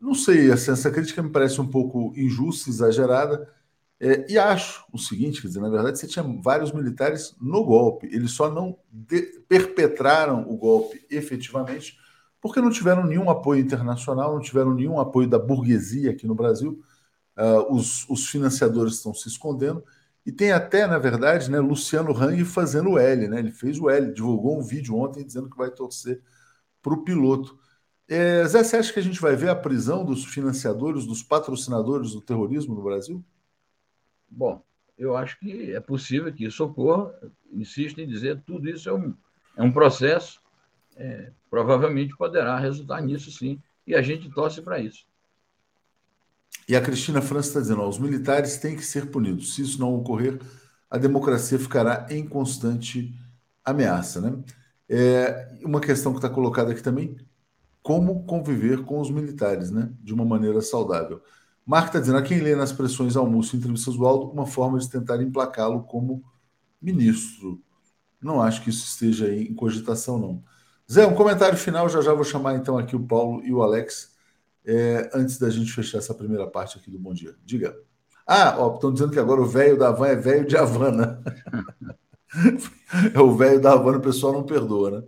[0.00, 3.48] Não sei, assim, essa crítica me parece um pouco injusta, exagerada.
[3.98, 8.06] É, e acho o seguinte: quer dizer, na verdade, você tinha vários militares no golpe,
[8.10, 8.78] eles só não
[9.48, 11.98] perpetraram o golpe efetivamente
[12.40, 16.82] porque não tiveram nenhum apoio internacional, não tiveram nenhum apoio da burguesia aqui no Brasil.
[17.36, 19.84] Uh, os, os financiadores estão se escondendo
[20.24, 23.38] e tem até, na verdade, né, Luciano Hang fazendo o L, né?
[23.38, 26.22] Ele fez o L, divulgou um vídeo ontem dizendo que vai torcer
[26.82, 27.58] para o piloto.
[28.06, 32.12] É, Zé, você acha que a gente vai ver a prisão dos financiadores, dos patrocinadores
[32.12, 33.24] do terrorismo no Brasil?
[34.28, 34.62] Bom,
[34.98, 37.14] eu acho que é possível que isso ocorra.
[37.52, 39.14] Insisto em dizer, tudo isso é um,
[39.56, 40.40] é um processo,
[40.96, 45.06] é, provavelmente poderá resultar nisso sim, e a gente torce para isso.
[46.70, 49.56] E a Cristina França está dizendo: ó, os militares têm que ser punidos.
[49.56, 50.40] Se isso não ocorrer,
[50.88, 53.12] a democracia ficará em constante
[53.64, 54.20] ameaça.
[54.20, 54.38] Né?
[54.88, 57.16] É uma questão que está colocada aqui também:
[57.82, 59.90] como conviver com os militares né?
[60.00, 61.20] de uma maneira saudável.
[61.66, 64.78] Marco está dizendo: a quem lê nas pressões Múcio e entrevistas do Aldo, uma forma
[64.78, 66.22] de tentar emplacá-lo como
[66.80, 67.60] ministro.
[68.22, 70.44] Não acho que isso esteja em cogitação, não.
[70.88, 71.88] Zé, um comentário final.
[71.88, 74.19] Já já vou chamar então aqui o Paulo e o Alex
[74.64, 77.34] é, antes da gente fechar essa primeira parte aqui do Bom Dia.
[77.44, 77.76] Diga.
[78.26, 81.22] Ah, ó, estão dizendo que agora o velho da Havana é velho de Havana.
[83.14, 85.02] é o velho da Havana, o pessoal não perdoa, né?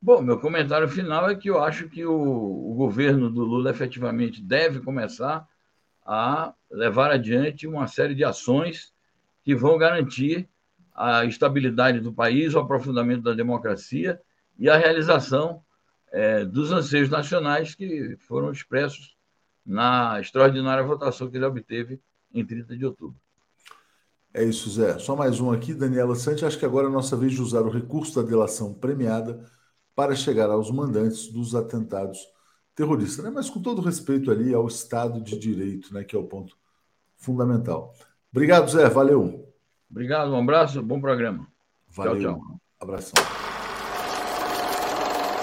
[0.00, 4.42] Bom, meu comentário final é que eu acho que o, o governo do Lula efetivamente
[4.42, 5.48] deve começar
[6.04, 8.92] a levar adiante uma série de ações
[9.42, 10.48] que vão garantir
[10.94, 14.20] a estabilidade do país, o aprofundamento da democracia
[14.58, 15.62] e a realização
[16.12, 19.16] é, dos anseios nacionais que foram expressos
[19.64, 22.00] na extraordinária votação que ele obteve
[22.32, 23.16] em 30 de outubro.
[24.32, 24.98] É isso, Zé.
[24.98, 26.44] Só mais um aqui, Daniela Sante.
[26.44, 29.42] Acho que agora é a nossa vez de usar o recurso da delação premiada
[29.94, 32.18] para chegar aos mandantes dos atentados
[32.74, 33.30] terroristas, né?
[33.34, 36.04] mas com todo respeito ali ao Estado de Direito, né?
[36.04, 36.54] que é o ponto
[37.16, 37.94] fundamental.
[38.30, 38.90] Obrigado, Zé.
[38.90, 39.50] Valeu.
[39.90, 41.48] Obrigado, um abraço, bom programa.
[41.88, 42.20] Valeu.
[42.20, 42.60] Tchau, tchau.
[42.78, 43.55] Abração.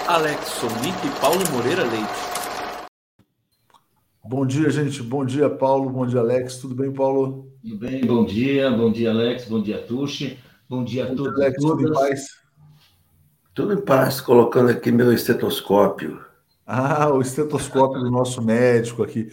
[0.06, 2.86] Alex Sonic e Paulo Moreira Leite.
[4.22, 5.02] Bom dia, gente.
[5.02, 5.88] Bom dia, Paulo.
[5.88, 6.58] Bom dia, Alex.
[6.58, 7.50] Tudo bem, Paulo?
[7.62, 8.70] Tudo bem, bom dia.
[8.70, 9.46] Bom dia, Alex.
[9.46, 10.38] Bom dia, Tuxi.
[10.68, 11.40] Bom dia a todos.
[11.40, 12.26] Alex, tudo em paz?
[13.54, 16.22] Tudo em paz, colocando aqui meu estetoscópio.
[16.66, 19.30] Ah, o estetoscópio do nosso médico aqui.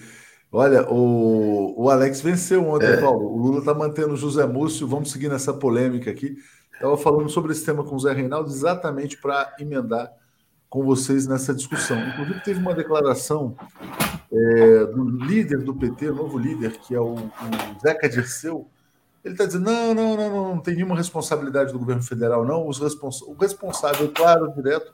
[0.50, 2.98] Olha, o, o Alex venceu ontem, é.
[3.02, 3.26] Paulo.
[3.26, 4.88] O Lula está mantendo o José Múcio.
[4.88, 6.38] Vamos seguir nessa polêmica aqui.
[6.74, 10.21] Estava falando sobre esse tema com o Zé Reinaldo, exatamente para emendar
[10.72, 12.00] com vocês nessa discussão.
[12.00, 13.58] Inclusive, teve uma declaração
[14.32, 17.30] é, do líder do PT, novo líder, que é o, o
[17.84, 18.66] Zeca Dirceu,
[19.24, 22.66] ele está dizendo: não, não, não, não, não tem nenhuma responsabilidade do governo federal, não.
[22.66, 24.94] Os respons o responsável, claro, direto,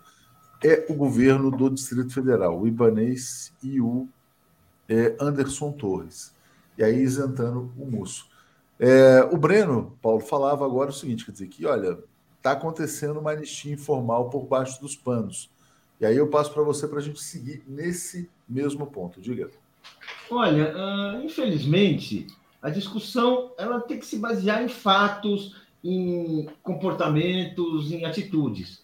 [0.65, 4.07] é o governo do Distrito Federal, o Ibanês e o
[4.89, 6.33] é, Anderson Torres.
[6.75, 8.27] E aí isentando o Musso.
[8.79, 11.99] É, o Breno, Paulo, falava agora o seguinte: quer dizer, que olha,
[12.37, 15.55] está acontecendo uma anistia informal por baixo dos panos.
[15.99, 19.19] E aí eu passo para você para a gente seguir nesse mesmo ponto.
[19.19, 19.49] Diga.
[20.29, 22.27] Olha, uh, infelizmente,
[22.61, 28.83] a discussão ela tem que se basear em fatos, em comportamentos, em atitudes.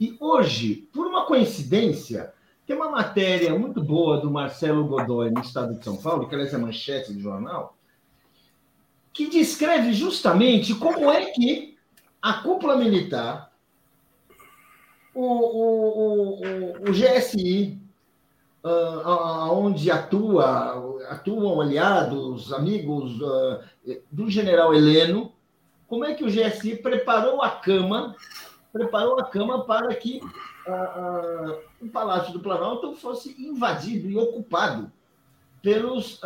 [0.00, 2.32] E hoje, por uma coincidência,
[2.66, 6.52] tem uma matéria muito boa do Marcelo Godoy no Estado de São Paulo, que aliás
[6.52, 7.76] é manchete do jornal,
[9.12, 11.76] que descreve justamente como é que
[12.22, 13.47] a cúpula militar
[15.18, 17.76] o, o, o, o GSI,
[18.62, 23.58] uh, onde atua, atuam aliados, amigos uh,
[24.12, 25.32] do general Heleno,
[25.88, 28.14] como é que o GSI preparou a cama,
[28.72, 34.92] preparou a cama para que uh, o Palácio do Planalto fosse invadido e ocupado
[35.60, 36.20] pelos,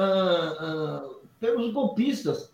[1.40, 2.52] pelos golpistas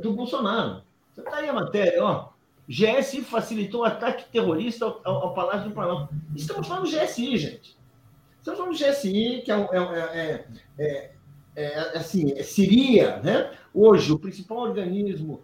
[0.00, 0.82] do Bolsonaro.
[1.12, 2.31] Você está aí a matéria, ó.
[2.68, 6.14] GSI facilitou o ataque terrorista ao, ao, Palácio do Planalto.
[6.34, 7.76] Estamos falando do GSI, gente.
[8.38, 10.46] Estamos falando do GSI, que é, é,
[10.78, 11.10] é,
[11.56, 13.50] é assim, seria, né?
[13.74, 15.42] Hoje, o principal organismo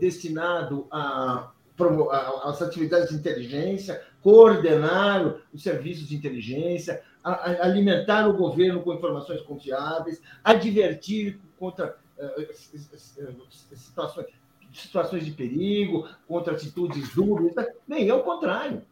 [0.00, 1.50] destinado a
[2.42, 10.20] as atividades de inteligência, coordenar os serviços de inteligência, alimentar o governo com informações confiáveis,
[10.42, 11.96] advertir contra
[13.74, 14.26] situações,
[14.72, 17.54] situações de perigo, contra atitudes dúbias.
[17.86, 18.82] Bem, é o contrário.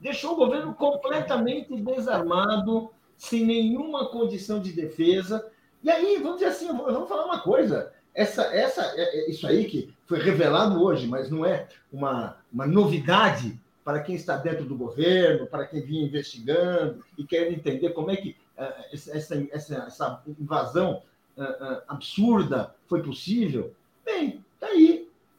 [0.00, 5.44] Deixou o governo completamente desarmado, sem nenhuma condição de defesa.
[5.82, 7.92] E aí, vamos dizer assim, vamos falar uma coisa.
[8.14, 12.66] Essa, essa, é, é, isso aí que foi revelado hoje, mas não é uma, uma
[12.66, 18.10] novidade para quem está dentro do governo, para quem vinha investigando e quer entender como
[18.10, 21.02] é que uh, essa, essa, essa invasão
[21.36, 23.72] uh, uh, absurda foi possível.
[24.04, 24.97] Bem, está aí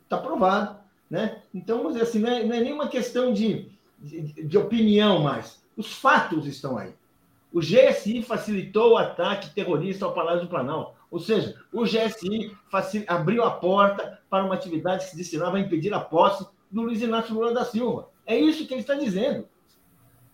[0.10, 0.80] está provado.
[1.10, 1.41] Né?
[1.53, 5.62] Então, vamos dizer assim, não é, não é nenhuma questão de, de, de, opinião mais.
[5.78, 6.93] Os fatos estão aí.
[7.51, 10.93] O GSI facilitou o ataque terrorista ao Palácio do Planalto.
[11.10, 12.55] Ou seja, o GSI
[13.07, 17.01] abriu a porta para uma atividade que se destinava a impedir a posse do Luiz
[17.01, 18.10] Inácio Lula da Silva.
[18.28, 19.47] É isso que ele está dizendo.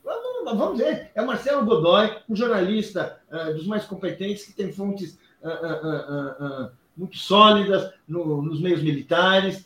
[0.04, 1.10] Vamos, vamos ver.
[1.16, 7.18] É Marcelo Godoy, um jornalista uh, dos mais competentes, que tem fontes uh, uh, muito
[7.18, 9.66] sólidas no, nos meios militares.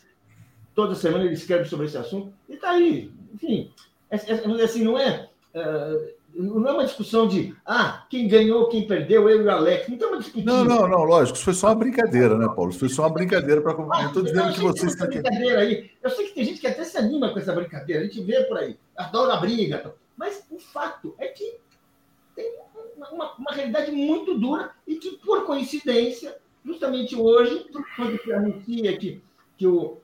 [0.74, 2.32] Toda semana ele escreve sobre esse assunto.
[2.48, 3.10] E está aí.
[3.34, 3.70] Enfim,
[4.10, 8.86] é, é, assim, não é, é, não é uma discussão de ah, quem ganhou, quem
[8.86, 9.88] perdeu, eu e o Alex.
[9.88, 10.46] Não estamos discutindo.
[10.46, 11.36] Não, não, não, lógico.
[11.36, 12.70] Isso foi só uma brincadeira, né, Paulo?
[12.70, 13.76] Isso foi só uma brincadeira para.
[13.92, 15.18] Ah, estou dizendo que vocês estão aqui.
[15.56, 15.90] Aí.
[16.02, 18.02] Eu sei que tem gente que até se anima com essa brincadeira.
[18.02, 18.76] A gente vê por aí.
[18.96, 19.94] Adora a briga.
[20.16, 21.56] Mas o fato é que
[22.34, 22.52] tem
[23.10, 29.22] uma, uma realidade muito dura e que, por coincidência, justamente hoje, quando se anuncia que,
[29.56, 29.98] que, o,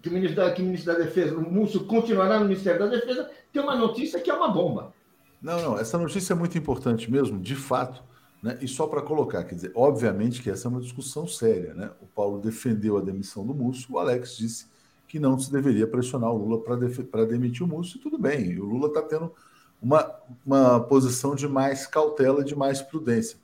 [0.00, 2.86] que, o ministro da, que o ministro da Defesa, o Múcio, continuará no Ministério da
[2.86, 4.92] Defesa, tem uma notícia que é uma bomba.
[5.40, 8.02] Não, não, essa notícia é muito importante mesmo, de fato.
[8.42, 8.58] Né?
[8.60, 11.74] E só para colocar, quer dizer, obviamente que essa é uma discussão séria.
[11.74, 11.90] Né?
[12.00, 14.66] O Paulo defendeu a demissão do Múcio, o Alex disse
[15.06, 18.52] que não se deveria pressionar o Lula para demitir o Múcio, e tudo bem.
[18.52, 19.32] E o Lula está tendo
[19.80, 20.10] uma,
[20.46, 23.38] uma posição de mais cautela, de mais prudência.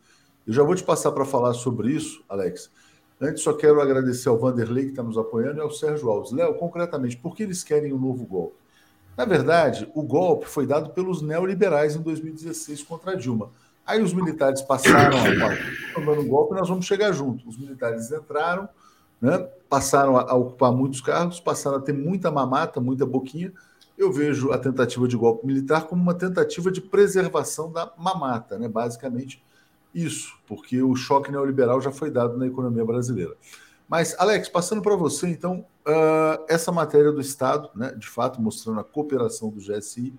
[0.48, 2.70] Eu já vou te passar para falar sobre isso, Alex.
[3.20, 6.32] Antes, só quero agradecer ao Vanderlei que está nos apoiando e ao Sérgio Alves.
[6.32, 8.56] Léo, concretamente, por que eles querem um novo golpe?
[9.14, 13.50] Na verdade, o golpe foi dado pelos neoliberais em 2016 contra a Dilma.
[13.84, 17.46] Aí os militares passaram a dando um golpe, nós vamos chegar junto.
[17.46, 18.68] Os militares entraram
[19.20, 19.38] né?
[19.68, 23.52] passaram a, ocupar muitos cargos, passaram a ter muita mamata, muita boquinha.
[23.96, 28.68] Eu vejo a tentativa de golpe militar como uma tentativa de preservação da mamata, né?
[28.68, 29.42] basicamente
[30.04, 33.34] isso, porque o choque neoliberal já foi dado na economia brasileira.
[33.88, 38.80] Mas, Alex, passando para você, então, uh, essa matéria do Estado, né, de fato, mostrando
[38.80, 40.12] a cooperação do GSI,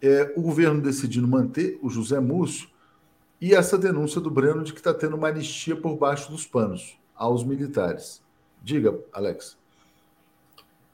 [0.00, 2.68] é, o governo decidindo manter o José Múcio
[3.40, 6.98] e essa denúncia do Breno de que está tendo uma anistia por baixo dos panos
[7.14, 8.22] aos militares.
[8.62, 9.56] Diga, Alex.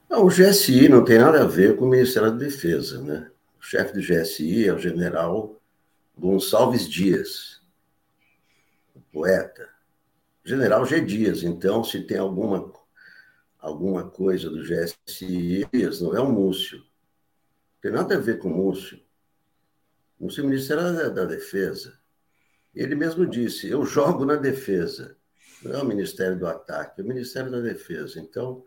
[0.08, 3.00] Não, o GSI não tem nada a ver com o Ministério da Defesa.
[3.00, 3.30] Né?
[3.60, 5.56] O chefe do GSI é o general
[6.18, 7.61] Gonçalves Dias,
[9.12, 9.68] poeta.
[10.44, 11.00] General G.
[11.00, 11.42] Dias.
[11.42, 12.72] Então, se tem alguma,
[13.58, 15.68] alguma coisa do GSI,
[16.00, 16.78] não é o Múcio.
[16.78, 19.00] Não tem nada a ver com o Múcio.
[20.18, 22.00] O Múcio Ministério da, da Defesa.
[22.74, 25.16] Ele mesmo disse: eu jogo na defesa.
[25.62, 28.18] Não é o Ministério do Ataque, é o Ministério da Defesa.
[28.18, 28.64] Então,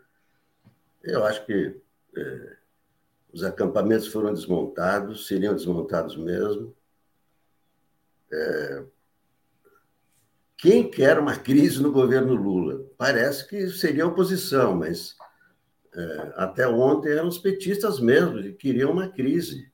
[1.03, 1.75] eu acho que
[2.15, 2.57] é,
[3.33, 6.73] os acampamentos foram desmontados, seriam desmontados mesmo.
[8.31, 8.85] É,
[10.57, 12.85] quem quer uma crise no governo Lula?
[12.97, 15.15] Parece que seria a oposição, mas
[15.93, 19.71] é, até ontem eram os petistas mesmo que queriam uma crise.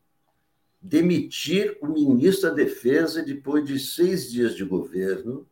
[0.82, 5.48] Demitir o ministro da Defesa depois de seis dias de governo,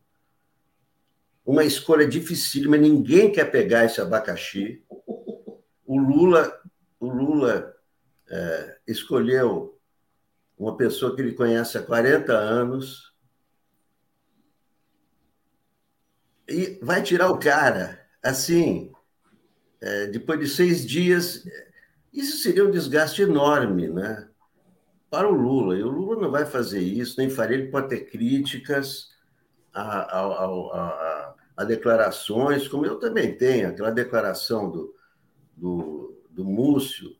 [1.46, 4.84] uma escolha dificílima, ninguém quer pegar esse abacaxi.
[5.86, 6.62] O Lula,
[7.00, 7.76] o Lula
[8.30, 9.80] é, escolheu
[10.58, 13.09] uma pessoa que ele conhece há 40 anos,
[16.50, 18.92] e vai tirar o cara, assim,
[19.82, 21.46] é, depois de seis dias.
[22.14, 24.28] Isso seria um desgaste enorme, né?
[25.10, 25.78] Para o Lula.
[25.78, 27.58] E o Lula não vai fazer isso, nem faria.
[27.58, 29.10] Ele pode ter críticas
[29.74, 34.96] a, a, a, a declarações, como eu também tenho, aquela declaração do,
[35.56, 37.16] do, do Múcio,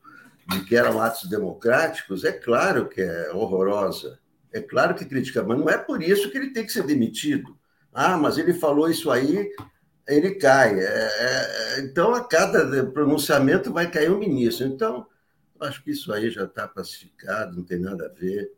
[0.48, 4.18] de que eram atos democráticos, é claro que é horrorosa.
[4.52, 7.56] É claro que critica, mas não é por isso que ele tem que ser demitido.
[7.92, 9.50] Ah, mas ele falou isso aí,
[10.06, 10.78] ele cai.
[10.78, 14.66] É, é, é, então, a cada pronunciamento vai cair um ministro.
[14.66, 15.06] Então,
[15.60, 18.52] acho que isso aí já está pacificado, não tem nada a ver,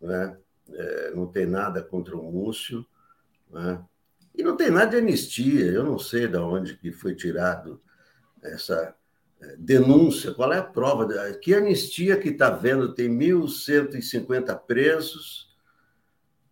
[0.00, 0.36] né?
[0.70, 2.84] É, não tem nada contra o Múcio,
[3.50, 3.82] né?
[4.34, 5.64] e não tem nada de anistia.
[5.64, 7.80] Eu não sei de onde que foi tirado
[8.42, 8.94] essa
[9.40, 11.08] é, denúncia, qual é a prova?
[11.40, 12.94] Que anistia que está vendo?
[12.94, 15.47] Tem 1.150 presos,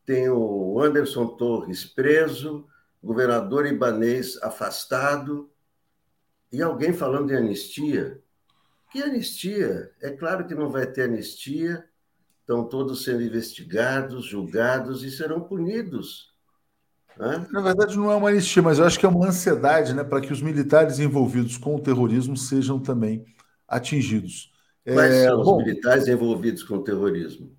[0.07, 2.65] tem o Anderson Torres preso,
[3.03, 5.51] governador ibanês afastado,
[6.53, 8.23] e alguém falando de anistia.
[8.93, 9.91] Que anistia?
[10.01, 11.85] É claro que não vai ter anistia,
[12.41, 16.33] estão todos sendo investigados, julgados e serão punidos.
[17.19, 17.45] Né?
[17.51, 20.21] Na verdade, não é uma anistia, mas eu acho que é uma ansiedade né, para
[20.21, 23.25] que os militares envolvidos com o terrorismo sejam também
[23.67, 24.53] atingidos.
[24.85, 27.57] Quais é, são bom, os militares envolvidos com o terrorismo?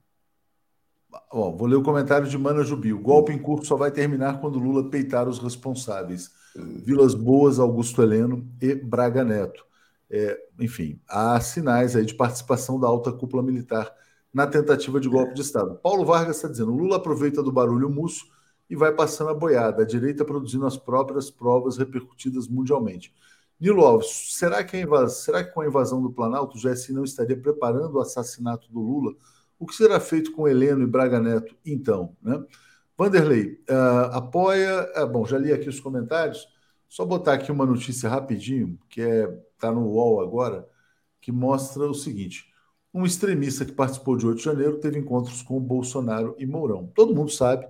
[1.32, 2.93] Ó, vou ler o comentário de Mana Jubi.
[2.93, 6.32] O golpe em curso só vai terminar quando Lula peitar os responsáveis.
[6.55, 9.66] Vilas Boas, Augusto Heleno e Braga Neto.
[10.10, 13.93] É, enfim, há sinais aí de participação da alta cúpula militar
[14.34, 15.76] na tentativa de golpe de Estado.
[15.76, 18.26] Paulo Vargas está dizendo: Lula aproveita do barulho musso
[18.70, 23.14] e vai passando a boiada, a direita produzindo as próprias provas repercutidas mundialmente.
[23.60, 25.24] Nilo Alves, será que, invas...
[25.24, 28.80] será que com a invasão do Planalto o GSI não estaria preparando o assassinato do
[28.80, 29.14] Lula?
[29.60, 32.16] O que será feito com Heleno e Braga Neto, então?
[32.22, 32.43] Né?
[32.97, 34.88] Vanderlei, uh, apoia.
[34.95, 36.47] Uh, bom, já li aqui os comentários.
[36.88, 39.28] Só botar aqui uma notícia rapidinho, que é
[39.58, 40.68] está no UOL agora,
[41.20, 42.45] que mostra o seguinte:
[42.93, 46.91] um extremista que participou de 8 de janeiro teve encontros com Bolsonaro e Mourão.
[46.95, 47.68] Todo mundo sabe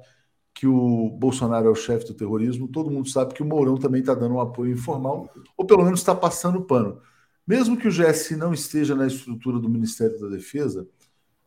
[0.54, 4.02] que o Bolsonaro é o chefe do terrorismo, todo mundo sabe que o Mourão também
[4.02, 7.00] está dando um apoio informal, ou pelo menos está passando pano.
[7.46, 10.88] Mesmo que o GSI não esteja na estrutura do Ministério da Defesa,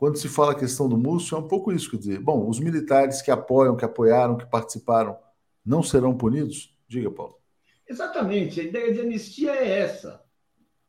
[0.01, 2.59] quando se fala a questão do Múcio, é um pouco isso, quer dizer, bom, os
[2.59, 5.15] militares que apoiam, que apoiaram, que participaram,
[5.63, 6.75] não serão punidos?
[6.89, 7.37] Diga, Paulo.
[7.87, 10.25] Exatamente, a ideia de anistia é essa.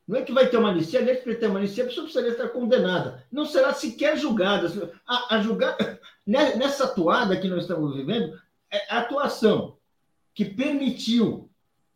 [0.07, 2.31] Não é que vai ter uma anistia, nem que ter uma anistia, a pessoa precisaria
[2.31, 3.25] estar condenada.
[3.29, 4.93] Não será sequer julgada.
[5.05, 5.75] A, a julgar,
[6.25, 8.39] nessa atuada que nós estamos vivendo,
[8.71, 9.75] é a atuação
[10.33, 11.51] que permitiu,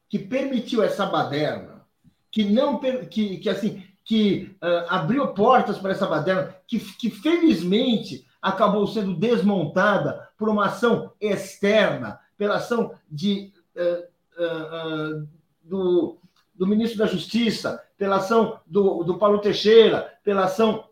[0.10, 1.88] que permitiu essa baderna,
[2.30, 8.26] que não que, que assim que uh, abriu portas para essa baderna, que, que felizmente
[8.42, 15.28] acabou sendo desmontada por uma ação externa, pela ação de, uh, uh,
[15.62, 16.18] do,
[16.54, 20.86] do ministro da Justiça, pela ação do, do Paulo Teixeira, pela ação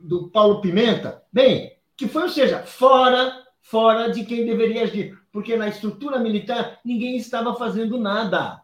[0.00, 1.20] do Paulo Pimenta.
[1.32, 6.80] Bem, que foi, ou seja, fora fora de quem deveria agir, porque na estrutura militar
[6.84, 8.60] ninguém estava fazendo nada.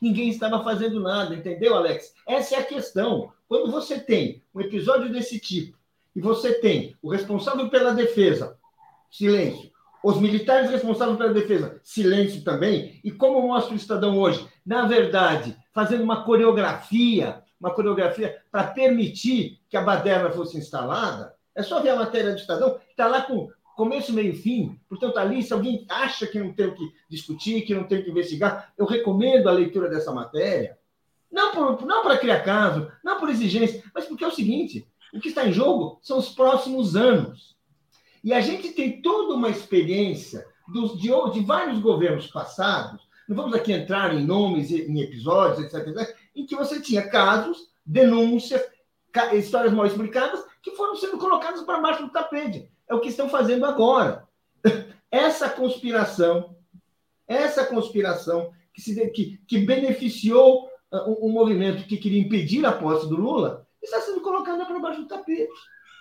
[0.00, 2.14] Ninguém estava fazendo nada, entendeu, Alex?
[2.26, 3.32] Essa é a questão.
[3.48, 5.76] Quando você tem um episódio desse tipo
[6.14, 8.56] e você tem o responsável pela defesa,
[9.10, 9.70] silêncio,
[10.02, 15.56] os militares responsáveis pela defesa, silêncio também, e como mostra o Estadão hoje, na verdade,
[15.72, 21.90] fazendo uma coreografia, uma coreografia para permitir que a baderna fosse instalada, é só ver
[21.90, 24.76] a matéria do Estadão, está lá com começo, meio fim.
[24.88, 28.04] Portanto, ali, se alguém acha que não tem o que discutir, que não tem o
[28.04, 30.76] que investigar, eu recomendo a leitura dessa matéria.
[31.30, 35.20] Não, por, não para criar caso, não por exigência, mas porque é o seguinte: o
[35.20, 37.56] que está em jogo são os próximos anos.
[38.24, 43.54] E a gente tem toda uma experiência dos, de, de vários governos passados, não vamos
[43.54, 48.60] aqui entrar em nomes, em episódios, etc., etc., em que você tinha casos, denúncias,
[49.34, 52.68] histórias mal explicadas, que foram sendo colocadas para baixo do tapete.
[52.88, 54.26] É o que estão fazendo agora.
[55.10, 56.56] Essa conspiração,
[57.26, 63.08] essa conspiração que, se, que, que beneficiou um, um, movimento que queria impedir a posse
[63.08, 65.48] do Lula, está sendo colocada para baixo do tapete.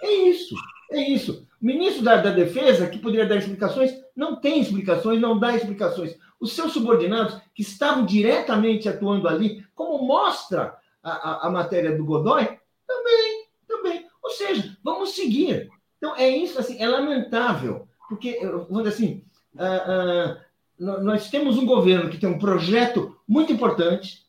[0.02, 0.56] É isso,
[0.92, 1.48] é isso.
[1.62, 6.16] O ministro da, da Defesa, que poderia dar explicações, não tem explicações, não dá explicações.
[6.40, 12.06] Os seus subordinados, que estavam diretamente atuando ali, como mostra a, a, a matéria do
[12.06, 14.06] Godoy, também, também.
[14.22, 15.70] Ou seja, vamos seguir.
[15.98, 19.24] Então, é isso, assim, é lamentável, porque, vamos dizer assim,
[19.56, 24.26] uh, uh, nós temos um governo que tem um projeto muito importante,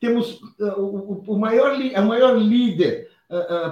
[0.00, 3.10] temos uh, o, o, maior, o maior líder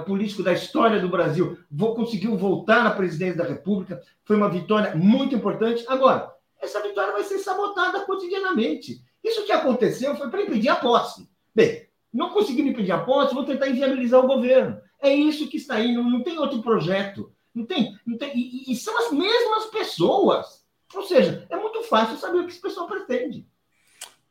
[0.07, 4.95] político da história do Brasil, vou, conseguiu voltar à presidência da República, foi uma vitória
[4.95, 5.85] muito importante.
[5.87, 9.03] Agora, essa vitória vai ser sabotada cotidianamente.
[9.23, 11.29] Isso que aconteceu foi para impedir a posse.
[11.53, 14.81] Bem, não conseguiram impedir a posse, vou tentar inviabilizar o governo.
[15.01, 17.31] É isso que está aí, não, não tem outro projeto.
[17.53, 20.63] Não tem, não tem e, e, são as mesmas pessoas.
[20.93, 23.45] Ou seja, é muito fácil saber o que esse pessoal pretende.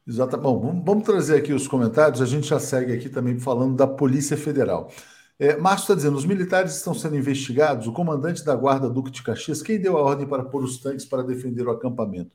[0.06, 0.36] Exato.
[0.38, 2.22] Bom, vamos trazer aqui os comentários.
[2.22, 4.90] A gente já segue aqui também falando da Polícia Federal.
[5.38, 7.86] É, Márcio está dizendo: os militares estão sendo investigados.
[7.86, 11.04] O comandante da Guarda Duque de Caxias, quem deu a ordem para pôr os tanques
[11.04, 12.30] para defender o acampamento?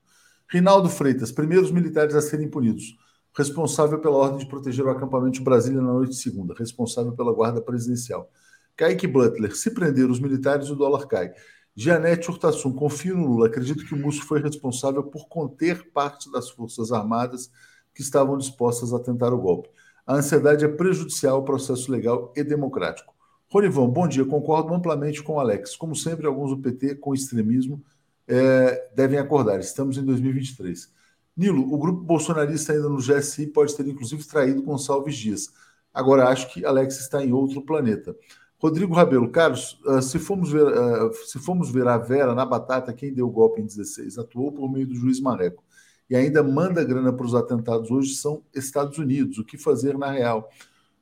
[0.48, 2.96] Rinaldo Freitas, primeiros militares a serem punidos
[3.36, 7.34] responsável pela ordem de proteger o acampamento de Brasília na noite de segunda, responsável pela
[7.34, 8.30] guarda presidencial.
[8.76, 11.34] Kaique Butler, se prender os militares, o dólar cai.
[11.76, 16.50] Janete Hurtasun, confio no Lula, acredito que o Múcio foi responsável por conter parte das
[16.50, 17.52] Forças Armadas
[17.94, 19.70] que estavam dispostas a tentar o golpe.
[20.08, 23.14] A ansiedade é prejudicial ao processo legal e democrático.
[23.50, 24.26] Ronivão, bom dia.
[24.26, 25.76] Concordo amplamente com o Alex.
[25.76, 27.84] Como sempre, alguns do PT, com extremismo,
[28.28, 29.60] é, devem acordar.
[29.60, 30.92] Estamos em 2023.
[31.36, 35.50] Nilo, o grupo bolsonarista ainda no GSI pode ter inclusive traído Gonçalves Dias.
[35.94, 38.16] Agora acho que Alex está em outro planeta.
[38.58, 42.94] Rodrigo Rabelo, Carlos, uh, se, formos ver, uh, se formos ver a Vera na batata,
[42.94, 45.64] quem deu o golpe em 16 atuou por meio do juiz Marreco
[46.10, 49.38] e ainda manda grana para os atentados hoje são Estados Unidos.
[49.38, 50.50] O que fazer na real?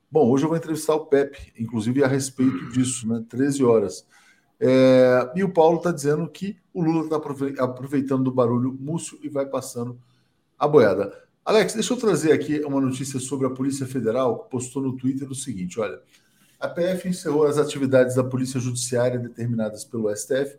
[0.10, 3.24] Bom, hoje eu vou entrevistar o Pepe, inclusive a respeito disso, né?
[3.28, 4.06] 13 horas.
[4.60, 7.18] É, e o Paulo está dizendo que o Lula está
[7.64, 10.00] aproveitando do barulho múcio e vai passando
[10.58, 11.14] a boiada.
[11.46, 15.30] Alex, deixa eu trazer aqui uma notícia sobre a Polícia Federal, que postou no Twitter
[15.30, 16.00] o seguinte: olha,
[16.60, 20.58] a PF encerrou as atividades da Polícia Judiciária determinadas pelo STF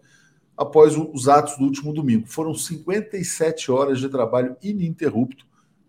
[0.56, 2.26] após os atos do último domingo.
[2.26, 5.46] Foram 57 horas de trabalho ininterrupto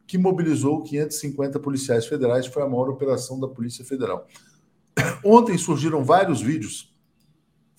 [0.08, 2.45] que mobilizou 550 policiais federais.
[2.45, 4.28] Foi a maior operação da Polícia Federal.
[5.24, 6.93] Ontem surgiram vários vídeos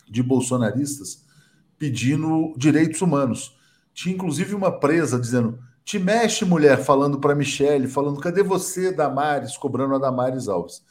[0.09, 1.25] de bolsonaristas
[1.79, 3.57] pedindo direitos humanos.
[3.95, 9.57] Tinha inclusive uma presa dizendo: te mexe, mulher, falando para Michele, falando: cadê você, Damares,
[9.57, 10.85] cobrando a Damares Alves.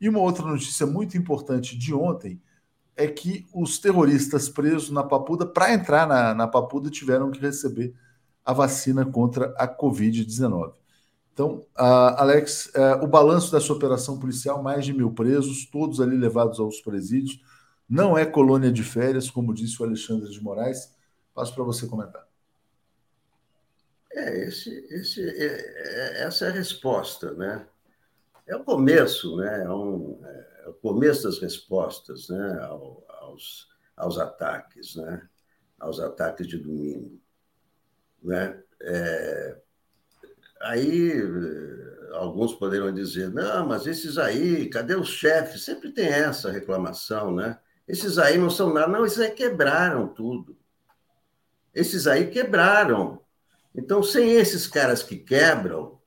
[0.00, 2.42] E uma outra notícia muito importante de ontem
[2.96, 7.94] é que os terroristas presos na Papuda, para entrar na, na Papuda, tiveram que receber
[8.44, 10.72] a vacina contra a Covid-19.
[11.32, 16.16] Então, uh, Alex, uh, o balanço dessa operação policial, mais de mil presos, todos ali
[16.16, 17.40] levados aos presídios,
[17.88, 20.92] não é colônia de férias, como disse o Alexandre de Moraes.
[21.32, 22.29] Passo para você comentar.
[24.12, 27.66] É, esse, esse, é, é, essa é a resposta, né?
[28.46, 29.62] É o começo, né?
[29.64, 32.58] É, um, é o começo das respostas, né?
[32.62, 35.28] Ao, aos, aos ataques, né?
[35.78, 37.20] Aos ataques de domingo,
[38.22, 38.60] né?
[38.82, 39.56] É,
[40.60, 41.12] aí
[42.14, 45.64] alguns poderiam dizer, não, mas esses aí, cadê os chefes?
[45.64, 47.58] Sempre tem essa reclamação, né?
[47.86, 50.56] Esses aí não são nada, não, esses aí quebraram tudo.
[51.74, 53.20] Esses aí quebraram.
[53.74, 56.00] Então, sem esses caras que quebram,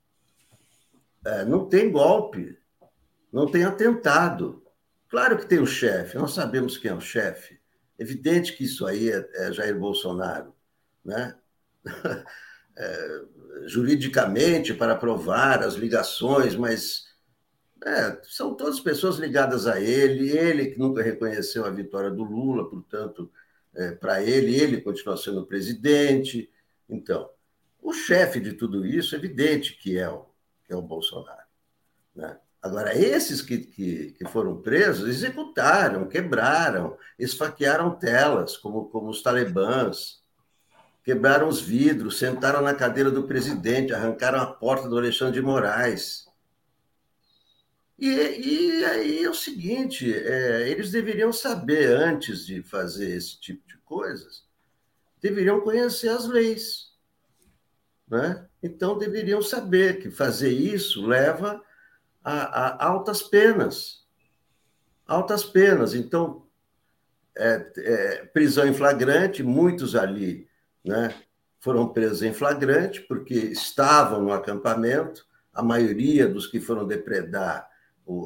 [1.25, 2.57] é, não tem golpe,
[3.31, 4.63] não tem atentado.
[5.09, 7.59] Claro que tem o chefe, nós sabemos quem é o chefe.
[7.97, 10.53] Evidente que isso aí é, é Jair Bolsonaro,
[11.03, 11.35] né?
[12.75, 13.21] É,
[13.67, 17.03] juridicamente para provar as ligações, mas
[17.85, 22.67] é, são todas pessoas ligadas a ele, ele que nunca reconheceu a vitória do Lula,
[22.67, 23.31] portanto,
[23.75, 26.49] é, para ele, ele continua sendo presidente.
[26.89, 27.29] Então,
[27.83, 30.25] o chefe de tudo isso, é evidente que é o,
[30.65, 31.43] que é o Bolsonaro.
[32.15, 32.37] Né?
[32.61, 40.23] Agora, esses que, que, que, foram presos executaram, quebraram, esfaquearam telas, como, como os talibãs,
[41.03, 46.25] quebraram os vidros, sentaram na cadeira do presidente, arrancaram a porta do Alexandre de Moraes.
[47.99, 53.67] E, e aí é o seguinte: é, eles deveriam saber, antes de fazer esse tipo
[53.67, 54.45] de coisas,
[55.21, 56.92] deveriam conhecer as leis.
[58.13, 58.45] Né?
[58.61, 61.59] Então, deveriam saber que fazer isso leva
[62.23, 64.05] a, a altas penas.
[65.07, 65.95] Altas penas.
[65.95, 66.45] Então,
[67.35, 70.47] é, é, prisão em flagrante, muitos ali
[70.85, 71.15] né,
[71.59, 77.67] foram presos em flagrante, porque estavam no acampamento, a maioria dos que foram depredar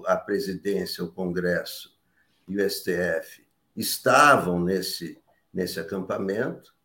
[0.06, 1.98] a presidência, o Congresso
[2.46, 5.18] e o STF estavam nesse,
[5.54, 6.76] nesse acampamento,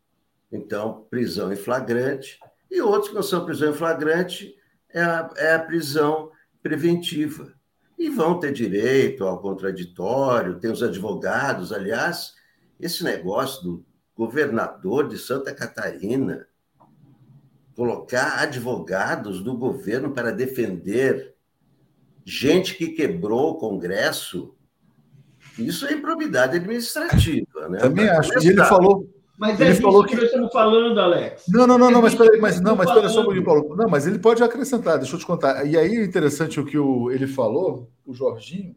[0.49, 2.39] então, prisão em flagrante,
[2.73, 4.55] e outros que não são prisão em flagrante
[4.89, 7.53] é a, é a prisão preventiva.
[7.99, 11.71] E vão ter direito ao contraditório, tem os advogados.
[11.71, 12.33] Aliás,
[12.79, 16.47] esse negócio do governador de Santa Catarina
[17.75, 21.35] colocar advogados do governo para defender
[22.25, 24.55] gente que quebrou o Congresso,
[25.59, 27.69] isso é improbidade administrativa.
[27.69, 27.77] Né?
[27.77, 28.31] Também acho.
[28.43, 29.07] E ele falou,
[29.37, 31.45] mas é ele falou que nós estamos falando, Alex.
[31.47, 33.75] Não, não, não, não mas peraí, mas não, mas espera só um pouquinho, Paulo.
[33.75, 35.65] Não, mas ele pode acrescentar, deixa eu te contar.
[35.65, 38.75] E aí é interessante o que o, ele falou, o Jorginho,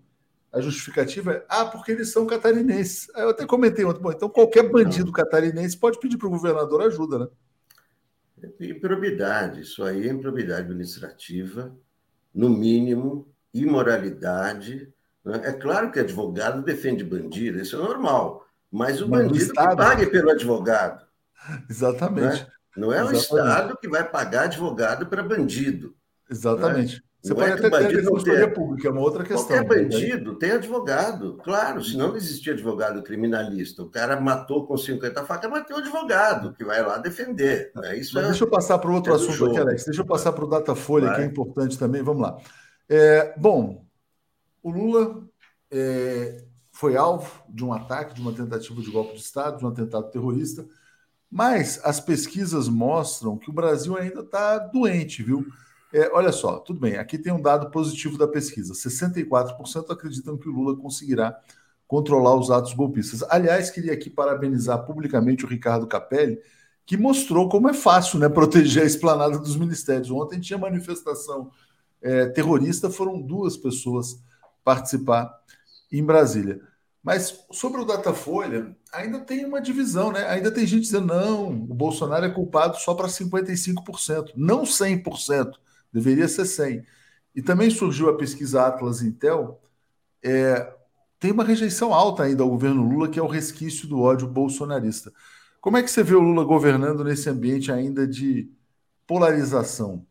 [0.51, 3.09] a justificativa é, ah, porque eles são catarinenses.
[3.15, 7.19] Eu até comentei ontem, bom, então qualquer bandido catarinense pode pedir para o governador ajuda,
[7.19, 7.29] né?
[8.61, 11.75] Improbidade, isso aí é improbidade administrativa,
[12.35, 14.93] no mínimo, imoralidade.
[15.25, 15.41] Né?
[15.45, 18.46] É claro que advogado defende bandido, isso é normal.
[18.71, 19.71] Mas o bandido Estado...
[19.71, 21.07] que pague pelo advogado.
[21.69, 22.43] Exatamente.
[22.43, 22.47] Né?
[22.77, 23.17] Não é Exatamente.
[23.17, 25.95] o Estado que vai pagar advogado para bandido.
[26.31, 26.97] Exatamente.
[26.97, 27.03] Né?
[27.27, 29.49] Você não pode é até ter defensoria pública, é uma outra questão.
[29.49, 29.83] Qualquer né?
[29.83, 30.39] bandido né?
[30.39, 33.83] tem advogado, claro, senão não existia advogado criminalista.
[33.83, 37.73] O cara matou com 50 facas, mas tem um advogado que vai lá defender.
[37.75, 37.99] Né?
[37.99, 39.85] Isso é, deixa eu passar para outro é assunto aqui, Alex.
[39.87, 41.17] Deixa eu passar para o Datafolha, vai.
[41.17, 42.01] que é importante também.
[42.01, 42.37] Vamos lá.
[42.89, 43.85] É, bom,
[44.63, 45.25] o Lula
[45.69, 46.45] é,
[46.77, 50.11] foi alvo de um ataque, de uma tentativa de golpe de Estado, de um atentado
[50.11, 50.67] terrorista.
[51.31, 55.47] Mas as pesquisas mostram que o Brasil ainda está doente, viu?
[55.91, 60.51] É, olha só, tudo bem, aqui tem um dado positivo da pesquisa: 64% acreditam que
[60.51, 61.35] o Lula conseguirá
[61.89, 63.23] controlar os atos golpistas.
[63.31, 66.39] Aliás, queria aqui parabenizar publicamente o Ricardo Capelli,
[66.85, 70.11] que mostrou como é fácil né, proteger a esplanada dos ministérios.
[70.11, 71.51] Ontem tinha manifestação
[72.03, 74.21] é, terrorista, foram duas pessoas
[74.63, 75.33] participar
[75.91, 76.61] em Brasília.
[77.03, 80.27] Mas sobre o Datafolha, ainda tem uma divisão, né?
[80.27, 85.53] Ainda tem gente dizendo, não, o Bolsonaro é culpado só para 55%, não 100%,
[85.93, 86.85] deveria ser 100%.
[87.35, 89.61] E também surgiu a pesquisa Atlas Intel,
[90.25, 90.75] é,
[91.21, 95.13] tem uma rejeição alta ainda ao governo Lula, que é o resquício do ódio bolsonarista.
[95.61, 98.51] Como é que você vê o Lula governando nesse ambiente ainda de
[99.07, 100.05] polarização,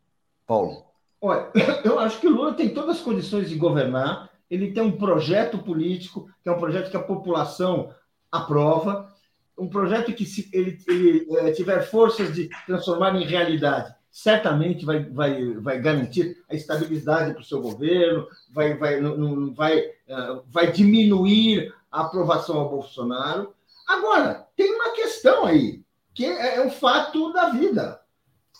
[0.46, 0.84] Paulo?
[1.20, 1.50] Olha,
[1.84, 5.58] eu acho que o Lula tem todas as condições de governar, ele tem um projeto
[5.58, 7.92] político, que é um projeto que a população
[8.30, 9.12] aprova,
[9.58, 15.04] um projeto que, se ele, ele é, tiver forças de transformar em realidade, certamente vai,
[15.04, 20.70] vai, vai garantir a estabilidade para o seu governo, vai, vai, não, vai, uh, vai
[20.72, 23.52] diminuir a aprovação ao Bolsonaro.
[23.86, 25.82] Agora, tem uma questão aí,
[26.14, 28.00] que é, é um fato da vida.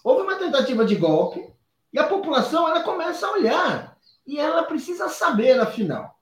[0.04, 1.46] Houve uma tentativa de golpe
[1.92, 3.95] e a população ela começa a olhar
[4.26, 6.16] e ela precisa saber, afinal,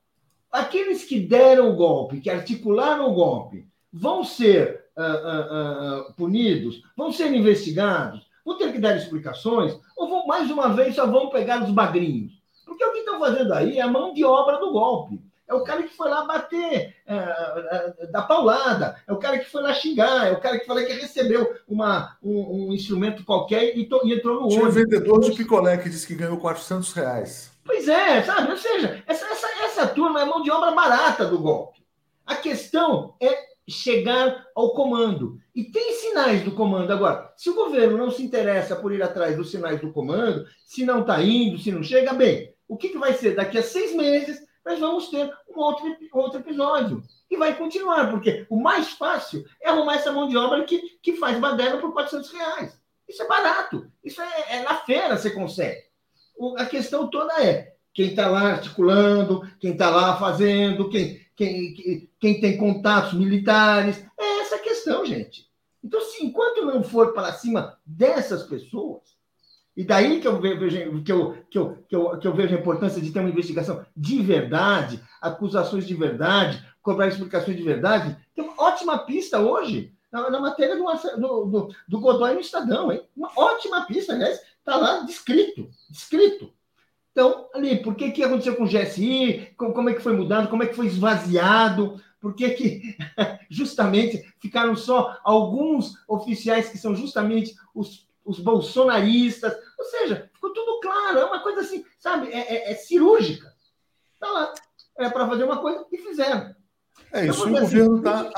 [0.51, 6.81] aqueles que deram o golpe, que articularam o golpe, vão ser uh, uh, uh, punidos,
[6.95, 11.29] vão ser investigados, vão ter que dar explicações, ou vão, mais uma vez só vão
[11.29, 12.33] pegar os magrinhos?
[12.65, 15.19] Porque o que estão fazendo aí é a mão de obra do golpe.
[15.47, 19.49] É o cara que foi lá bater, é, é, da paulada, é o cara que
[19.49, 23.77] foi lá xingar, é o cara que lá que recebeu uma, um, um instrumento qualquer
[23.77, 26.91] e, to, e entrou no Tinha um vendedor de picolé que disse que ganhou 400
[26.93, 27.54] reais.
[27.65, 28.51] Pois é, sabe?
[28.51, 31.83] Ou seja, essa, essa, essa turma é mão de obra barata do golpe.
[32.23, 35.39] A questão é chegar ao comando.
[35.53, 36.93] E tem sinais do comando.
[36.93, 40.85] Agora, se o governo não se interessa por ir atrás dos sinais do comando, se
[40.85, 43.35] não está indo, se não chega, bem, o que, que vai ser?
[43.35, 47.03] Daqui a seis meses nós vamos ter um outro, outro episódio.
[47.31, 51.17] E vai continuar, porque o mais fácil é arrumar essa mão de obra que, que
[51.17, 52.79] faz baderna por 400 reais.
[53.07, 53.91] Isso é barato.
[54.03, 55.83] Isso é, é na feira você consegue.
[56.57, 62.41] A questão toda é quem está lá articulando, quem está lá fazendo, quem, quem, quem
[62.41, 64.05] tem contatos militares.
[64.19, 65.49] É essa a questão, gente.
[65.83, 69.01] Então, se enquanto não for para cima dessas pessoas,
[69.77, 72.59] e daí que eu vejo, que eu, que eu, que eu, que eu vejo a
[72.59, 78.15] importância de ter uma investigação de verdade, acusações de verdade, cobrar explicações de verdade.
[78.33, 80.85] Tem uma ótima pista hoje, na, na matéria do,
[81.17, 83.01] do, do, do, Godoy no Estadão, hein?
[83.15, 86.53] Uma ótima pista, aliás, está lá descrito, descrito.
[87.11, 89.53] Então, ali, por que, que aconteceu com o GSI?
[89.55, 90.49] Como, é que foi mudando?
[90.49, 92.01] Como é que foi esvaziado?
[92.19, 92.97] Por que, que
[93.49, 100.79] justamente ficaram só alguns oficiais que são justamente os os bolsonaristas, ou seja, ficou tudo
[100.81, 103.53] claro, é uma coisa assim, sabe, é, é, é cirúrgica.
[104.15, 104.53] Está lá,
[104.97, 106.55] é para fazer uma coisa e fizeram.
[107.13, 108.31] É isso, então, o, governo tá,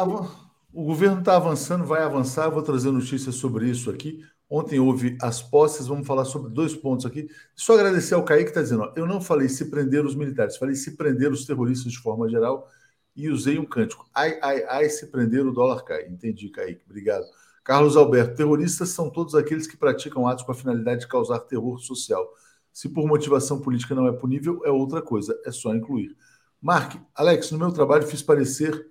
[0.74, 4.22] o governo está avançando, vai avançar, vou trazer notícias sobre isso aqui.
[4.50, 7.28] Ontem houve as posses, vamos falar sobre dois pontos aqui.
[7.54, 10.58] Só agradecer ao Kaique que está dizendo: ó, eu não falei se prender os militares,
[10.58, 12.70] falei se prender os terroristas de forma geral
[13.16, 14.08] e usei um cântico.
[14.14, 16.08] Ai, ai, ai, se prender o dólar cai.
[16.08, 16.84] Entendi, Kaique.
[16.86, 17.26] Obrigado.
[17.64, 21.78] Carlos Alberto, terroristas são todos aqueles que praticam atos com a finalidade de causar terror
[21.80, 22.26] social.
[22.72, 26.16] Se por motivação política não é punível, é outra coisa, é só incluir.
[26.62, 28.88] Mark, Alex, no meu trabalho fiz parecer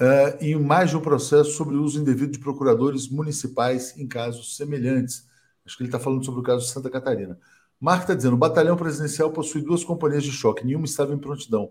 [0.00, 4.56] uh, em mais de um processo sobre o uso indevido de procuradores municipais em casos
[4.56, 5.26] semelhantes.
[5.64, 7.38] Acho que ele está falando sobre o caso de Santa Catarina.
[7.80, 11.70] Mark está dizendo: o batalhão presidencial possui duas companhias de choque, nenhuma estava em prontidão.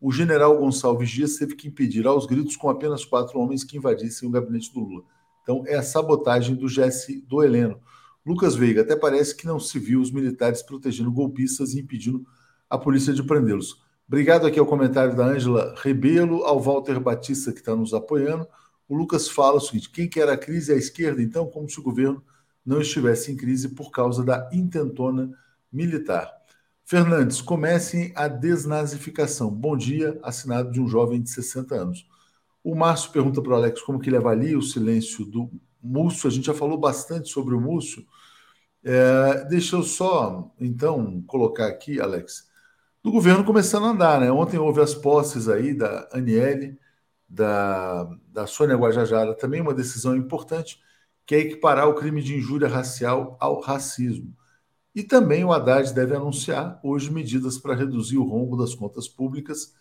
[0.00, 4.28] O general Gonçalves Dias teve que impedir aos gritos com apenas quatro homens que invadissem
[4.28, 5.04] o gabinete do Lula.
[5.42, 7.80] Então, é a sabotagem do GS do Heleno.
[8.24, 12.26] Lucas Veiga, até parece que não se viu os militares protegendo golpistas e impedindo
[12.68, 13.80] a polícia de prendê-los.
[14.08, 18.46] Obrigado aqui ao comentário da Ângela Rebelo, ao Walter Batista, que está nos apoiando.
[18.88, 21.80] O Lucas fala o seguinte: quem quer a crise é a esquerda, então, como se
[21.80, 22.22] o governo
[22.64, 25.30] não estivesse em crise por causa da intentona
[25.72, 26.32] militar.
[26.84, 29.50] Fernandes, comecem a desnazificação.
[29.50, 32.08] Bom dia, assinado de um jovem de 60 anos.
[32.62, 35.50] O Márcio pergunta para o Alex como que ele avalia o silêncio do
[35.82, 36.28] Múcio.
[36.28, 38.06] A gente já falou bastante sobre o Múcio.
[38.84, 42.48] É, deixa eu só, então, colocar aqui, Alex,
[43.06, 44.20] do governo começando a andar.
[44.20, 44.32] Né?
[44.32, 46.76] Ontem houve as posses aí da Aniele,
[47.28, 48.02] da,
[48.32, 50.82] da Sônia Guajajara, também uma decisão importante,
[51.24, 54.36] que é equiparar o crime de injúria racial ao racismo.
[54.92, 59.72] E também o Haddad deve anunciar hoje medidas para reduzir o rombo das contas públicas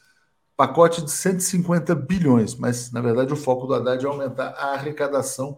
[0.56, 5.58] pacote de 150 bilhões, mas na verdade o foco do Haddad é aumentar a arrecadação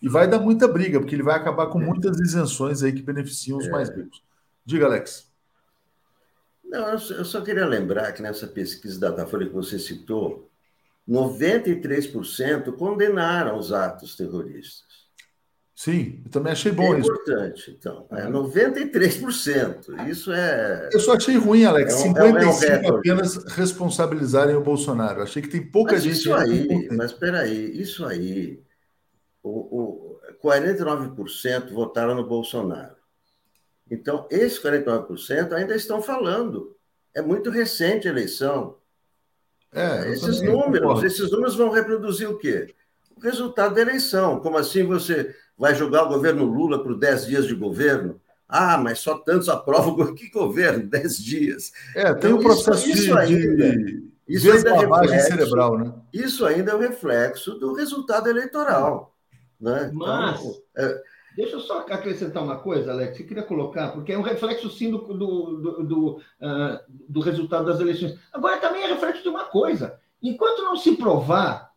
[0.00, 1.84] e vai dar muita briga, porque ele vai acabar com é.
[1.84, 3.70] muitas isenções aí que beneficiam os é.
[3.70, 4.22] mais ricos.
[4.64, 5.27] Diga, Alex.
[6.68, 10.50] Não, eu só queria lembrar que nessa pesquisa da Datafolha que você citou,
[11.08, 14.86] 93% condenaram os atos terroristas.
[15.74, 17.08] Sim, eu também achei bom é isso.
[17.08, 18.06] importante, então.
[18.10, 20.08] É 93%.
[20.08, 20.90] Isso é.
[20.92, 21.94] Eu só achei ruim, Alex.
[21.94, 25.22] É um, 55% é um apenas responsabilizarem o Bolsonaro.
[25.22, 26.16] Achei que tem pouca mas gente.
[26.16, 28.60] Isso aí, mas espera aí, isso aí.
[29.40, 32.97] O, o 49% votaram no Bolsonaro.
[33.90, 36.76] Então, esses 49% ainda estão falando.
[37.14, 38.76] É muito recente a eleição.
[39.72, 42.74] É, esses números, esses números vão reproduzir o quê?
[43.16, 44.40] O resultado da eleição.
[44.40, 48.20] Como assim você vai julgar o governo Lula por 10 dias de governo.
[48.48, 50.14] Ah, mas só tantos aprovam.
[50.14, 50.86] Que governo?
[50.86, 51.72] 10 dias.
[51.94, 55.94] É, tem então, um processo isso, isso ainda, de isso ainda é reflexo, cerebral, né?
[56.12, 59.14] Isso ainda é o um reflexo do resultado eleitoral.
[59.58, 59.90] Né?
[59.92, 61.02] Mas, então, é...
[61.38, 64.90] deixa eu só acrescentar uma coisa, Alex, eu queria colocar, porque é um reflexo, sim,
[64.90, 68.18] do, do, do, uh, do resultado das eleições.
[68.32, 70.00] Agora, também é reflexo de uma coisa.
[70.20, 71.68] Enquanto não se provar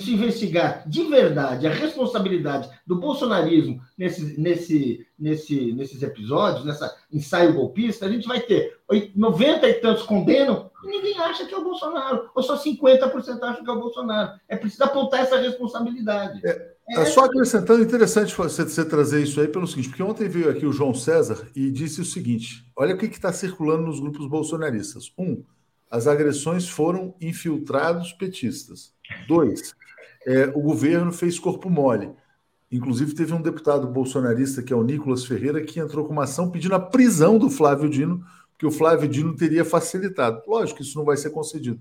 [0.00, 7.54] se investigar de verdade a responsabilidade do bolsonarismo nesse, nesse, nesse, nesses episódios, nessa ensaio
[7.54, 8.78] golpista, a gente vai ter
[9.14, 13.64] 90 e tantos condenam e ninguém acha que é o Bolsonaro, ou só 50% acham
[13.64, 14.38] que é o Bolsonaro.
[14.46, 16.40] É preciso apontar essa responsabilidade.
[16.46, 20.50] É, é só acrescentando, interessante você, você, trazer isso aí pelo seguinte, porque ontem veio
[20.50, 24.26] aqui o João César e disse o seguinte: olha o que está circulando nos grupos
[24.26, 25.12] bolsonaristas.
[25.18, 25.42] Um,
[25.90, 28.92] as agressões foram infiltrados petistas.
[29.26, 29.74] Dois,
[30.26, 32.10] é, o governo fez corpo mole.
[32.70, 36.50] Inclusive, teve um deputado bolsonarista, que é o Nicolas Ferreira, que entrou com uma ação
[36.50, 40.42] pedindo a prisão do Flávio Dino, porque o Flávio Dino teria facilitado.
[40.46, 41.80] Lógico que isso não vai ser concedido,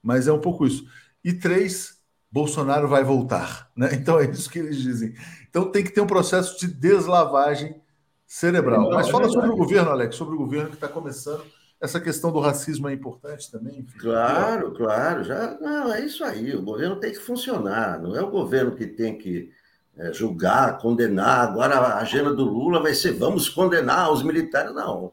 [0.00, 0.86] mas é um pouco isso.
[1.24, 1.97] E três,
[2.30, 3.70] Bolsonaro vai voltar.
[3.76, 3.90] Né?
[4.00, 5.14] Então é isso que eles dizem.
[5.48, 7.80] Então tem que ter um processo de deslavagem
[8.26, 8.90] cerebral.
[8.90, 11.44] Mas fala sobre o governo, Alex, sobre o governo que está começando
[11.80, 13.80] essa questão do racismo é importante também?
[13.80, 13.98] Enfim.
[13.98, 15.22] Claro, claro.
[15.22, 16.54] Já, não, é isso aí.
[16.54, 18.00] O governo tem que funcionar.
[18.00, 19.52] Não é o governo que tem que
[19.96, 21.48] é, julgar, condenar.
[21.48, 24.74] Agora a agenda do Lula vai ser vamos condenar os militares.
[24.74, 25.12] Não.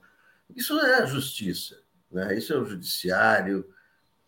[0.56, 1.78] Isso é a justiça.
[2.12, 2.36] Né?
[2.36, 3.68] Isso é o judiciário,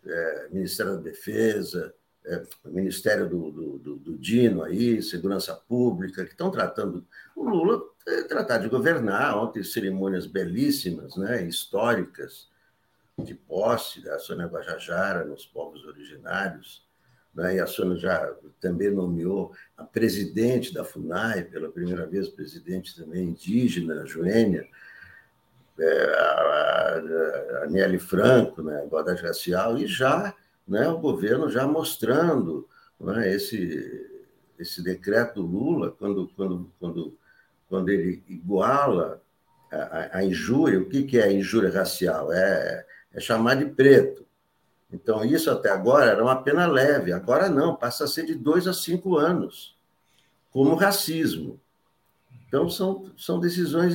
[0.04, 1.92] é, Ministério da Defesa,
[2.28, 7.06] é, Ministério do, do, do, do, Dino aí, Segurança Pública, que estão tratando.
[7.34, 12.48] O Lula é, tratar de governar, ontem cerimônias belíssimas, né, históricas,
[13.18, 16.86] de posse da Sônia Guajajara nos povos originários.
[17.34, 22.94] Né, e a Sônia já também nomeou a presidente da FUNAI, pela primeira vez, presidente
[22.94, 24.68] também indígena, Joênia,
[25.80, 27.02] é, a,
[27.62, 30.34] a, Nelly Franco, né, igualdade racial, e já
[30.68, 32.68] né, o governo já mostrando
[33.00, 34.06] né, esse,
[34.58, 37.18] esse decreto Lula, quando, quando, quando,
[37.68, 39.22] quando ele iguala
[39.72, 42.32] a, a injúria, o que, que é injúria racial?
[42.32, 44.26] É, é chamar de preto.
[44.92, 48.66] Então, isso até agora era uma pena leve, agora não, passa a ser de dois
[48.66, 49.76] a cinco anos,
[50.50, 51.60] como racismo.
[52.46, 53.94] Então, são, são decisões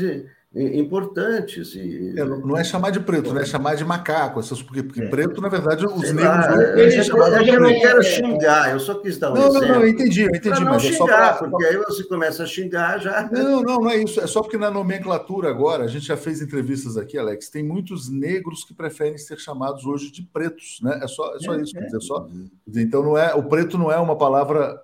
[0.55, 1.73] importantes.
[1.73, 2.13] E...
[2.15, 3.41] É, não é chamar de preto, né?
[3.41, 5.07] é chamar de macaco, essas, porque, porque é.
[5.07, 6.45] preto, na verdade, os Sei negros.
[6.45, 9.67] Lá, eu, eu, eu, não quero xingar, eu só quis dar um não, exemplo.
[9.67, 10.59] Não, não, eu entendi, eu entendi.
[10.59, 11.49] não mas xingar, é só pra...
[11.49, 13.27] porque aí você começa a xingar já.
[13.31, 14.21] Não, não, não é isso.
[14.21, 18.09] É só porque na nomenclatura agora, a gente já fez entrevistas aqui, Alex, tem muitos
[18.09, 20.99] negros que preferem ser chamados hoje de pretos, né?
[21.01, 22.27] É só, é só é, isso, quer dizer, só.
[22.75, 24.79] Então, não é, o preto não é uma palavra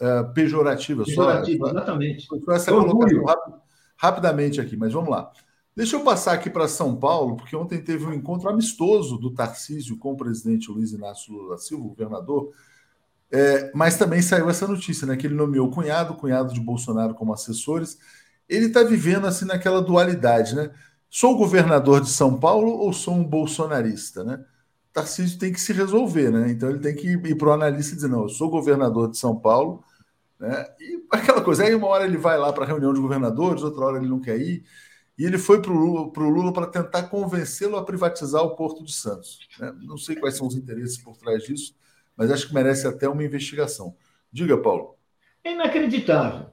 [0.00, 2.26] uh, pejorativa, pejorativa, só, exatamente.
[2.26, 3.65] Só essa colocação
[3.96, 5.30] rapidamente aqui, mas vamos lá.
[5.74, 9.98] Deixa eu passar aqui para São Paulo, porque ontem teve um encontro amistoso do Tarcísio
[9.98, 12.50] com o presidente Luiz Inácio Lula da Silva, governador,
[13.30, 15.16] é, mas também saiu essa notícia, né?
[15.16, 17.98] Que ele nomeou o cunhado, o cunhado de Bolsonaro como assessores.
[18.48, 20.70] Ele está vivendo assim naquela dualidade, né?
[21.10, 24.44] Sou governador de São Paulo ou sou um bolsonarista, né?
[24.92, 26.50] Tarcísio tem que se resolver, né?
[26.50, 29.18] Então ele tem que ir para o analista e dizer: não, eu sou governador de
[29.18, 29.84] São Paulo,
[30.38, 30.66] né?
[30.80, 33.84] E aquela coisa, aí uma hora ele vai lá para a reunião de governadores, outra
[33.84, 34.64] hora ele não quer ir.
[35.18, 39.48] E ele foi para o Lula para tentar convencê-lo a privatizar o Porto de Santos.
[39.58, 39.72] Né?
[39.82, 41.74] Não sei quais são os interesses por trás disso,
[42.14, 43.96] mas acho que merece até uma investigação.
[44.30, 44.94] Diga, Paulo.
[45.42, 46.50] É inacreditável.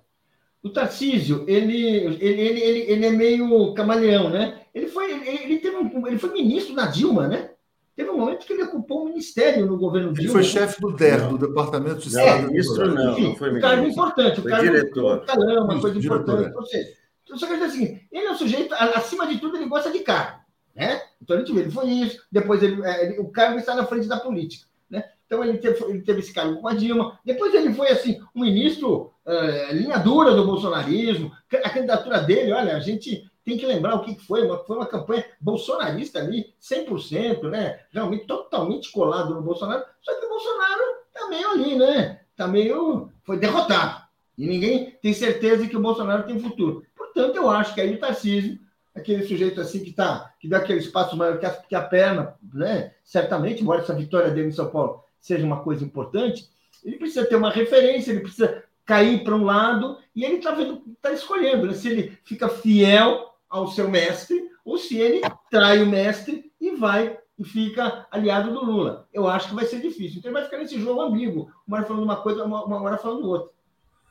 [0.62, 4.62] O Tarcísio, ele, ele, ele, ele, é meio camaleão, né?
[4.74, 7.53] Ele foi, ele, ele, teve um, ele foi ministro da Dilma, né?
[7.96, 10.22] Teve um momento que ele ocupou um ministério no governo Dilma.
[10.22, 12.28] Ele foi chefe do DER, do Departamento de Estado.
[12.28, 13.58] É, ministro não, Enfim, não foi ministro.
[13.58, 14.42] Um cargo importante.
[14.42, 15.26] Foi um cargo, diretor.
[15.38, 16.56] Um uma coisa diretor, importante.
[16.56, 16.58] É.
[16.58, 19.68] Ou seja, então, só quer dizer assim, ele é um sujeito, acima de tudo, ele
[19.68, 20.40] gosta de cargo.
[20.76, 21.02] Né?
[21.22, 23.86] Então, a gente vê, ele foi isso, depois ele, é, ele, o cargo está na
[23.86, 24.68] frente da política.
[24.90, 25.04] Né?
[25.26, 27.20] Então, ele teve, ele teve esse cargo com a Dilma.
[27.24, 31.32] Depois, ele foi assim, um ministro é, linha dura do bolsonarismo.
[31.64, 34.86] A candidatura dele, olha, a gente tem que lembrar o que foi, uma, foi uma
[34.86, 37.80] campanha bolsonarista ali, 100%, né?
[37.92, 39.84] realmente totalmente colado no Bolsonaro.
[40.02, 42.22] Só que o Bolsonaro está meio ali, né?
[42.32, 43.10] Está meio.
[43.24, 44.04] Foi derrotado.
[44.38, 46.84] E ninguém tem certeza que o Bolsonaro tem futuro.
[46.96, 48.60] Portanto, eu acho que aí o Tarcísio,
[48.96, 52.36] aquele sujeito assim que tá, que dá aquele espaço maior que a, que a perna,
[52.54, 52.94] né?
[53.04, 56.50] Certamente, embora essa vitória dele em São Paulo seja uma coisa importante,
[56.84, 60.56] ele precisa ter uma referência, ele precisa cair para um lado, e ele está
[61.02, 61.74] tá escolhendo né?
[61.74, 67.16] se ele fica fiel ao seu mestre ou se ele trai o mestre e vai
[67.38, 69.08] e fica aliado do Lula.
[69.14, 70.20] Eu acho que vai ser difícil.
[70.20, 73.30] Então ele vai ficar nesse jogo ambíguo, uma hora falando uma coisa, uma, hora falando
[73.30, 73.54] outra.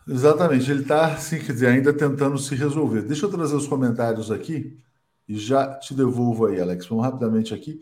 [0.06, 3.02] Exatamente, ele está, sim, quer dizer, ainda tentando se resolver.
[3.02, 4.78] Deixa eu trazer os comentários aqui
[5.28, 6.86] e já te devolvo aí, Alex.
[6.86, 7.80] Vamos rapidamente aqui.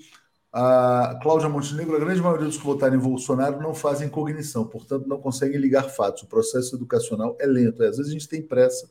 [0.53, 5.07] A Cláudia Montenegro, a grande maioria dos que votaram em Bolsonaro não fazem cognição, portanto
[5.07, 6.23] não conseguem ligar fatos.
[6.23, 7.83] O processo educacional é lento.
[7.83, 8.89] Às vezes a gente tem pressa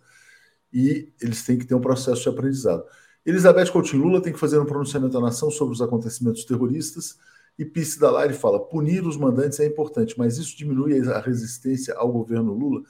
[0.71, 2.83] e eles têm que ter um processo de aprendizado.
[3.25, 7.17] Elizabeth Coutinho Lula tem que fazer um pronunciamento à nação sobre os acontecimentos terroristas
[7.59, 12.09] e Pisse Dalari fala: punir os mandantes é importante, mas isso diminui a resistência ao
[12.09, 12.81] governo Lula.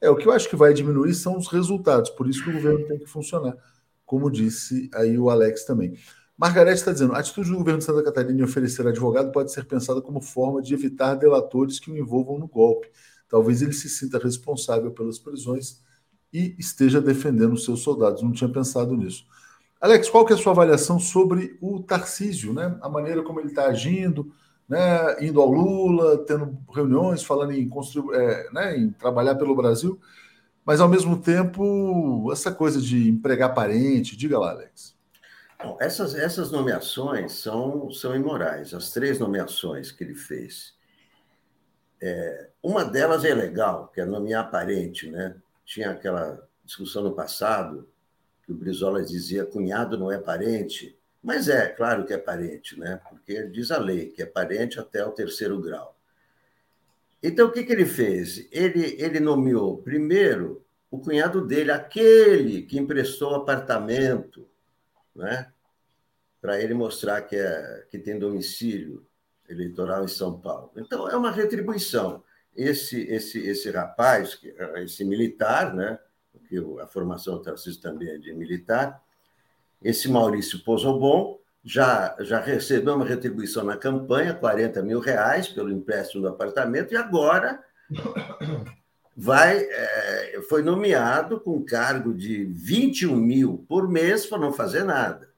[0.00, 2.54] É, o que eu acho que vai diminuir são os resultados, por isso que o
[2.54, 3.56] governo tem que funcionar,
[4.04, 5.96] como disse aí o Alex também.
[6.36, 9.64] Margarete está dizendo: a atitude do governo de Santa Catarina em oferecer advogado pode ser
[9.64, 12.90] pensada como forma de evitar delatores que o envolvam no golpe.
[13.28, 15.80] Talvez ele se sinta responsável pelas prisões
[16.32, 18.22] e esteja defendendo os seus soldados.
[18.22, 19.26] Não tinha pensado nisso.
[19.80, 22.76] Alex, qual que é a sua avaliação sobre o Tarcísio, né?
[22.80, 24.32] A maneira como ele está agindo,
[24.68, 30.00] né, indo ao Lula, tendo reuniões, falando em, construir, é, né, em trabalhar pelo Brasil,
[30.64, 34.96] mas ao mesmo tempo essa coisa de empregar parente, diga lá, Alex.
[35.62, 40.74] Bom, essas, essas nomeações são, são imorais, as três nomeações que ele fez.
[42.02, 45.34] É, uma delas é legal, que é nomear parente, né?
[45.66, 47.86] Tinha aquela discussão no passado
[48.42, 53.00] que o Brizola dizia cunhado não é parente, Mas é, claro que é parente, né?
[53.10, 55.98] Porque diz a lei que é parente até o terceiro grau.
[57.20, 58.46] Então, o que, que ele fez?
[58.52, 64.48] Ele, ele nomeou, primeiro, o cunhado dele, aquele que emprestou apartamento,
[65.12, 65.52] né?
[66.40, 69.04] Para ele mostrar que, é, que tem domicílio
[69.48, 70.70] eleitoral em São Paulo.
[70.76, 72.22] Então, é uma retribuição.
[72.56, 74.38] Esse, esse, esse rapaz,
[74.76, 75.98] esse militar, né?
[76.32, 79.02] Porque a formação do também é de militar,
[79.82, 86.22] esse Maurício Pozobon já, já recebeu uma retribuição na campanha, 40 mil reais pelo empréstimo
[86.22, 87.62] do apartamento, e agora
[89.16, 95.28] vai, é, foi nomeado com cargo de 21 mil por mês para não fazer nada.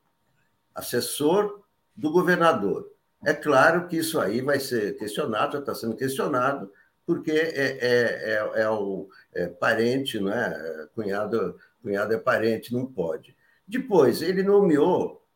[0.74, 1.62] Assessor
[1.96, 2.92] do governador.
[3.24, 6.70] É claro que isso aí vai ser questionado, já está sendo questionado,
[7.08, 10.88] porque é, é, é, é o é parente, não é?
[10.94, 13.34] Cunhado, cunhado é parente, não pode.
[13.66, 15.26] Depois, ele nomeou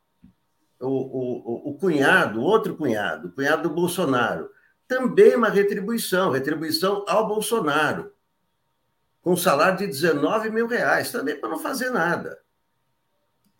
[0.79, 4.51] o, o, o cunhado, outro cunhado, cunhado do Bolsonaro.
[4.87, 8.13] Também uma retribuição, retribuição ao Bolsonaro,
[9.23, 12.39] com salário de 19 mil reais, também para não fazer nada.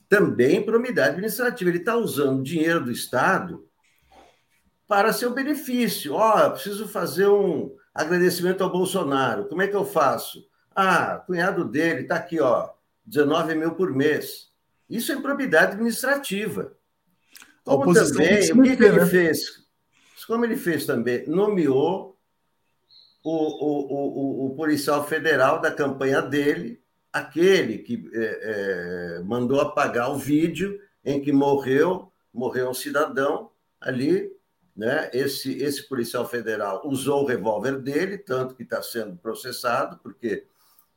[0.07, 1.71] Também para administrativa.
[1.71, 3.67] Ele está usando dinheiro do Estado
[4.87, 6.13] para seu benefício.
[6.13, 9.47] Ó, oh, preciso fazer um agradecimento ao Bolsonaro.
[9.47, 10.47] Como é que eu faço?
[10.75, 12.71] Ah, cunhado dele está aqui, ó,
[13.05, 14.51] 19 mil por mês.
[14.89, 16.77] Isso é improbidade administrativa.
[17.65, 19.07] Como também, o que, que ele né?
[19.07, 19.63] fez?
[20.27, 21.27] Como ele fez também?
[21.27, 22.19] Nomeou
[23.23, 26.81] o, o, o, o policial federal da campanha dele,
[27.13, 34.31] aquele que é, é, mandou apagar o vídeo em que morreu, morreu um cidadão ali,
[34.77, 35.11] né?
[35.13, 40.47] Esse, esse policial federal usou o revólver dele, tanto que está sendo processado, porque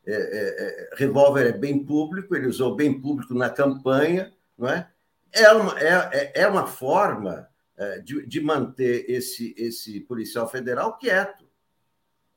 [0.05, 4.89] é, é, é, revólver é bem público, ele usou bem público na campanha, não é?
[5.31, 10.97] É uma, é, é, é uma forma é, de, de manter esse, esse policial federal
[10.97, 11.43] quieto,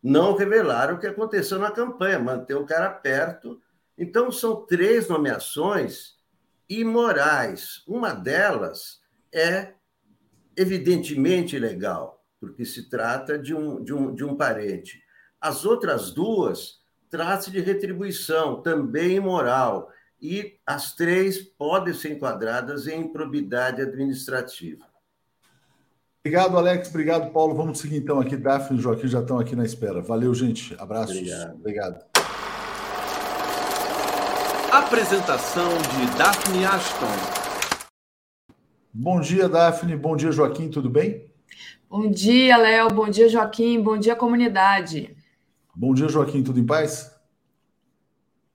[0.03, 3.61] não revelar o que aconteceu na campanha, manter o cara perto.
[3.97, 6.17] Então, são três nomeações
[6.69, 7.83] imorais.
[7.87, 9.01] Uma delas
[9.33, 9.75] é
[10.59, 15.01] evidentemente legal, porque se trata de um, de um, de um parente.
[15.41, 16.79] As outras duas
[17.09, 19.91] trata-se de retribuição, também imoral,
[20.21, 24.85] e as três podem ser enquadradas em improbidade administrativa.
[26.21, 26.89] Obrigado, Alex.
[26.89, 27.55] Obrigado, Paulo.
[27.55, 28.37] Vamos seguir então aqui.
[28.37, 30.03] Daphne e Joaquim já estão aqui na espera.
[30.03, 30.75] Valeu, gente.
[30.79, 31.17] Abraços.
[31.17, 31.55] Obrigado.
[31.55, 32.05] Obrigado.
[34.71, 37.48] Apresentação de Daphne Ashton.
[38.93, 39.97] Bom dia, Daphne.
[39.97, 40.69] Bom dia, Joaquim.
[40.71, 41.27] Tudo bem?
[41.89, 42.89] Bom dia, Léo.
[42.89, 43.81] Bom dia, Joaquim.
[43.81, 45.17] Bom dia, comunidade.
[45.75, 47.15] Bom dia, Joaquim, tudo em paz?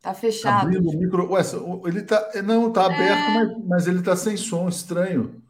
[0.01, 0.63] Tá fechado.
[0.63, 1.31] Abrindo o micro.
[1.31, 1.41] Ué,
[1.85, 2.29] ele tá.
[2.43, 3.33] Não, tá aberto, é...
[3.33, 5.41] mas, mas, ele tá sem som, estranho.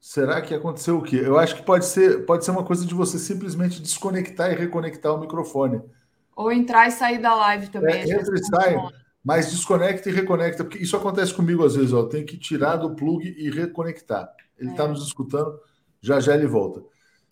[0.00, 1.20] Será que aconteceu o quê?
[1.22, 5.12] Eu acho que pode ser, pode ser uma coisa de você simplesmente desconectar e reconectar
[5.12, 5.82] o microfone.
[6.36, 7.96] Ou entrar e sair da live também.
[7.96, 8.76] É, entra e sai,
[9.28, 12.04] mas desconecta e reconecta, porque isso acontece comigo às vezes, ó.
[12.04, 14.26] Tenho que tirar do plug e reconectar.
[14.58, 14.88] Ele está é.
[14.88, 15.60] nos escutando,
[16.00, 16.82] já já ele volta.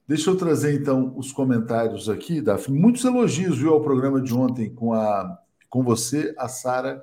[0.07, 2.79] Deixa eu trazer então os comentários aqui, Daphne.
[2.79, 5.39] Muitos elogios, viu, ao programa de ontem com, a,
[5.71, 7.03] com você, a Sara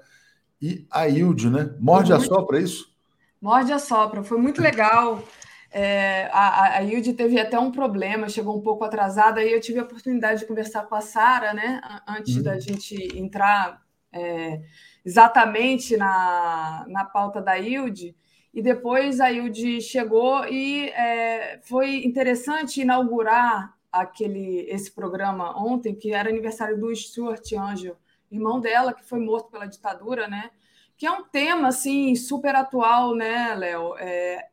[0.62, 1.74] e a Hilde, né?
[1.80, 2.94] Morde a sopra, é isso?
[3.42, 5.24] Morde a sopra, foi muito legal.
[5.72, 9.80] É, a, a Hilde teve até um problema, chegou um pouco atrasada, e eu tive
[9.80, 11.82] a oportunidade de conversar com a Sara, né?
[12.08, 12.44] Antes uhum.
[12.44, 13.83] da gente entrar
[14.14, 14.62] é,
[15.04, 18.16] exatamente na, na pauta da Hilde.
[18.54, 26.14] E depois a Hilde chegou e é, foi interessante inaugurar aquele esse programa ontem, que
[26.14, 27.98] era aniversário do Stuart Angel,
[28.32, 30.52] irmão dela, que foi morto pela ditadura, né?
[30.96, 33.96] Que é um tema assim super atual, né, Léo?
[33.98, 34.48] É,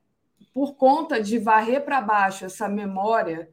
[0.52, 3.48] por conta de varrer para baixo essa memória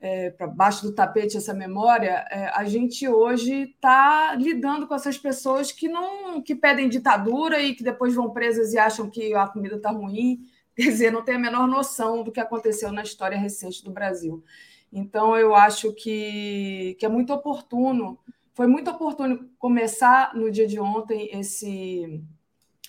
[0.00, 5.18] é, para baixo do tapete essa memória, é, a gente hoje está lidando com essas
[5.18, 9.46] pessoas que não que pedem ditadura e que depois vão presas e acham que a
[9.48, 10.40] comida está ruim,
[10.76, 14.44] quer dizer, não tem a menor noção do que aconteceu na história recente do Brasil.
[14.92, 18.18] Então, eu acho que, que é muito oportuno,
[18.54, 22.22] foi muito oportuno começar no dia de ontem esse,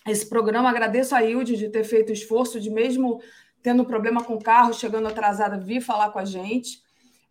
[0.07, 0.69] esse programa.
[0.69, 3.19] Agradeço a Hilde de ter feito o esforço de, mesmo
[3.61, 6.81] tendo problema com o carro, chegando atrasada, vir falar com a gente.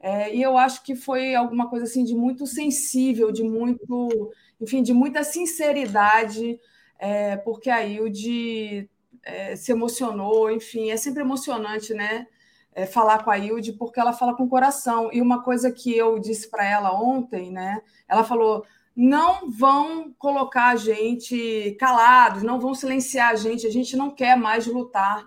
[0.00, 4.82] É, e eu acho que foi alguma coisa assim de muito sensível, de muito, enfim,
[4.82, 6.58] de muita sinceridade,
[6.98, 8.88] é, porque a Hilde
[9.22, 12.26] é, se emocionou, enfim, é sempre emocionante, né?
[12.72, 15.10] É, falar com a Hilde, porque ela fala com o coração.
[15.12, 17.80] E uma coisa que eu disse para ela ontem, né?
[18.08, 18.64] Ela falou:
[18.94, 24.36] não vão colocar a gente calados, não vão silenciar a gente, a gente não quer
[24.36, 25.24] mais lutar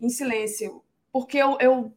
[0.00, 1.94] em silêncio, porque eu, eu,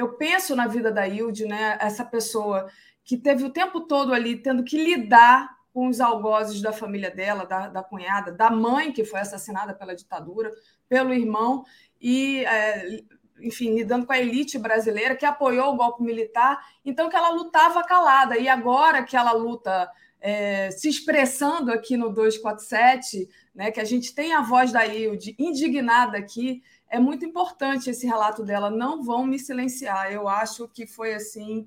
[0.00, 1.76] eu penso na vida da Hilde, né?
[1.80, 2.70] essa pessoa
[3.04, 7.44] que teve o tempo todo ali tendo que lidar com os algozes da família dela,
[7.44, 10.50] da, da cunhada, da mãe que foi assassinada pela ditadura,
[10.88, 11.64] pelo irmão,
[12.00, 13.02] e, é,
[13.40, 17.84] enfim, lidando com a elite brasileira que apoiou o golpe militar, então que ela lutava
[17.84, 18.38] calada.
[18.38, 24.14] E agora que ela luta é, se expressando aqui no 247, né, que a gente
[24.14, 28.68] tem a voz da Hilde indignada aqui, é muito importante esse relato dela.
[28.68, 30.12] Não vão me silenciar.
[30.12, 31.66] Eu acho que foi assim.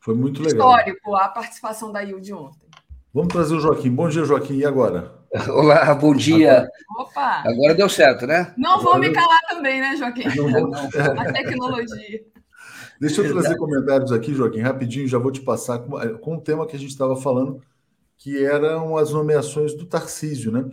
[0.00, 0.70] Foi muito legal.
[0.70, 2.68] Histórico a participação da Hilde ontem.
[3.12, 3.90] Vamos trazer o Joaquim.
[3.90, 4.56] Bom dia, Joaquim.
[4.56, 5.14] E agora?
[5.48, 6.68] Olá, bom dia.
[6.98, 7.42] Opa!
[7.46, 8.52] Agora deu certo, né?
[8.56, 10.28] Não vou me calar também, né, Joaquim?
[10.36, 10.74] Não vou...
[11.18, 12.24] A tecnologia.
[13.00, 16.66] Deixa eu trazer comentários aqui, Joaquim, rapidinho, já vou te passar com, com um tema
[16.66, 17.60] que a gente estava falando
[18.16, 20.64] que eram as nomeações do Tarcísio, né?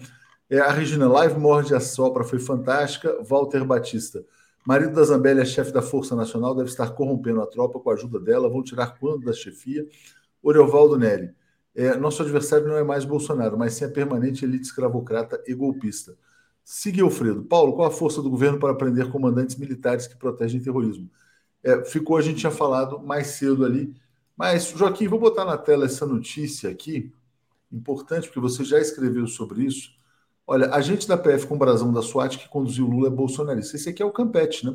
[0.52, 3.18] É, a Regina Live morde a sopra, foi fantástica.
[3.24, 4.22] Walter Batista.
[4.68, 8.20] Marido da Zambélia, chefe da Força Nacional, deve estar corrompendo a tropa com a ajuda
[8.20, 8.50] dela.
[8.50, 9.88] Vão tirar quando da chefia?
[10.44, 11.34] Oriovaldo Neri.
[11.74, 16.18] É, nosso adversário não é mais Bolsonaro, mas sim a permanente elite escravocrata e golpista.
[16.66, 17.44] Siga Alfredo.
[17.44, 21.10] Paulo, qual a força do governo para prender comandantes militares que protegem terrorismo?
[21.64, 23.96] É, ficou, a gente tinha falado mais cedo ali.
[24.36, 27.10] Mas, Joaquim, vou botar na tela essa notícia aqui
[27.72, 30.01] importante, porque você já escreveu sobre isso.
[30.52, 33.78] Olha, a gente da PF com brasão da SWAT que conduziu Lula é bolsonarista.
[33.78, 34.72] Esse aqui é o Campete, né?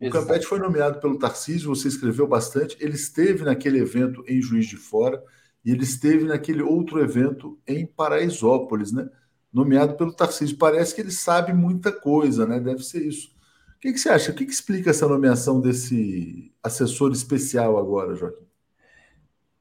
[0.00, 0.12] O Exato.
[0.12, 2.74] Campete foi nomeado pelo Tarcísio, você escreveu bastante.
[2.80, 5.22] Ele esteve naquele evento em Juiz de Fora
[5.62, 9.10] e ele esteve naquele outro evento em Paraisópolis, né?
[9.52, 10.56] Nomeado pelo Tarcísio.
[10.56, 12.58] Parece que ele sabe muita coisa, né?
[12.58, 13.28] Deve ser isso.
[13.76, 14.32] O que, que você acha?
[14.32, 18.46] O que, que explica essa nomeação desse assessor especial agora, Joaquim?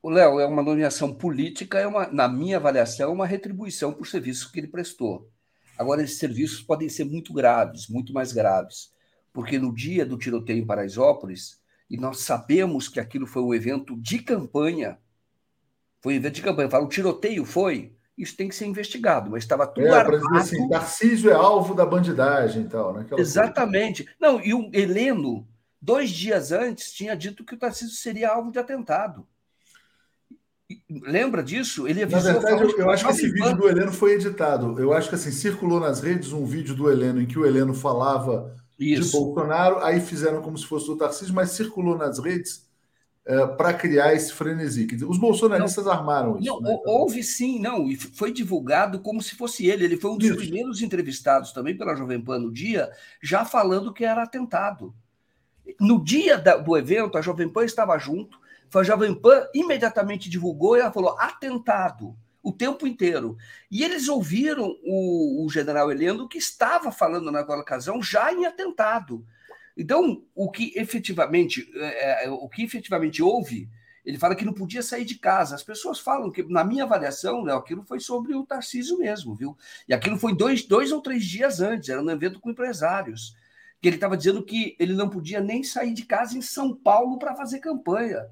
[0.02, 4.50] O Léo é uma nomeação política, é uma, na minha avaliação, uma retribuição por serviços
[4.50, 5.30] que ele prestou.
[5.80, 8.92] Agora, esses serviços podem ser muito graves, muito mais graves,
[9.32, 11.58] porque no dia do tiroteio em Paraisópolis,
[11.90, 15.00] e nós sabemos que aquilo foi um evento de campanha,
[16.02, 16.70] foi um evento de campanha.
[16.70, 20.36] Fala, o tiroteio foi, isso tem que ser investigado, mas estava tudo é, armado.
[20.36, 23.02] Assim, Tarcísio é alvo da bandidagem e tal, né?
[23.04, 24.04] Aquela Exatamente.
[24.04, 24.18] Coisa.
[24.20, 25.48] Não, e o Heleno,
[25.82, 29.26] dois dias antes, tinha dito que o Tarcísio seria alvo de atentado.
[30.90, 31.88] Lembra disso?
[31.88, 32.34] Ele avisou.
[32.34, 34.80] Na verdade, eu, eu acho que esse vídeo do Heleno foi editado.
[34.80, 37.74] Eu acho que assim circulou nas redes um vídeo do Heleno em que o Heleno
[37.74, 39.04] falava Isso.
[39.04, 42.70] de Bolsonaro, aí fizeram como se fosse o Tarcísio, mas circulou nas redes
[43.26, 44.88] é, para criar esse frenesi.
[45.08, 46.46] Os bolsonaristas não, armaram isso.
[46.48, 46.78] Não, né?
[46.86, 49.86] Houve sim, não, e foi divulgado como se fosse ele.
[49.86, 50.38] Ele foi um dos isso.
[50.38, 52.92] primeiros entrevistados também pela Jovem Pan no dia,
[53.24, 54.94] já falando que era atentado.
[55.80, 58.38] No dia da, do evento, a Jovem Pan estava junto
[58.74, 63.38] a Jovem Pan imediatamente divulgou e ela falou atentado o tempo inteiro.
[63.70, 69.26] E eles ouviram o, o general Heleno que estava falando naquela ocasião já em atentado.
[69.78, 73.70] Então, o que efetivamente, é, é, o que efetivamente houve,
[74.06, 75.56] ele fala que não podia sair de casa.
[75.56, 79.58] As pessoas falam que, na minha avaliação, Léo, aquilo foi sobre o Tarcísio mesmo, viu?
[79.88, 83.36] E aquilo foi dois, dois ou três dias antes, era um evento com empresários.
[83.82, 87.18] Que ele estava dizendo que ele não podia nem sair de casa em São Paulo
[87.18, 88.26] para fazer campanha.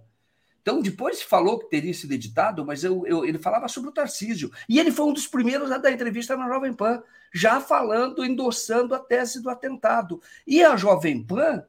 [0.68, 4.52] Então, depois falou que teria sido editado, mas eu, eu, ele falava sobre o Tarcísio.
[4.68, 7.02] E ele foi um dos primeiros a dar entrevista na Jovem Pan,
[7.34, 10.22] já falando, endossando a tese do atentado.
[10.46, 11.64] E a Jovem Pan,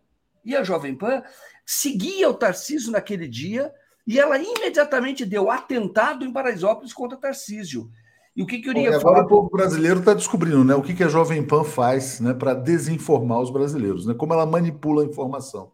[0.44, 1.22] e a Jovem Pan
[1.64, 3.72] seguia o Tarcísio naquele dia,
[4.04, 7.88] e ela imediatamente deu atentado em Paraisópolis contra Tarcísio.
[8.34, 9.20] E o que, que eu iria Bom, falar?
[9.20, 12.34] Agora o povo brasileiro está descobrindo né, o que, que a Jovem Pan faz né,
[12.34, 15.70] para desinformar os brasileiros, né, como ela manipula a informação.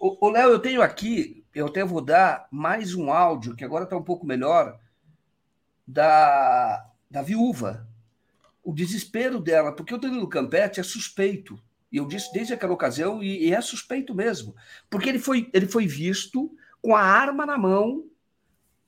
[0.00, 3.96] O Léo, eu tenho aqui eu até vou dar mais um áudio, que agora está
[3.96, 4.78] um pouco melhor,
[5.86, 7.86] da, da viúva.
[8.62, 11.58] O desespero dela, porque o Danilo Campete é suspeito.
[11.92, 14.56] E eu disse desde aquela ocasião, e, e é suspeito mesmo.
[14.90, 16.50] Porque ele foi, ele foi visto
[16.82, 18.04] com a arma na mão,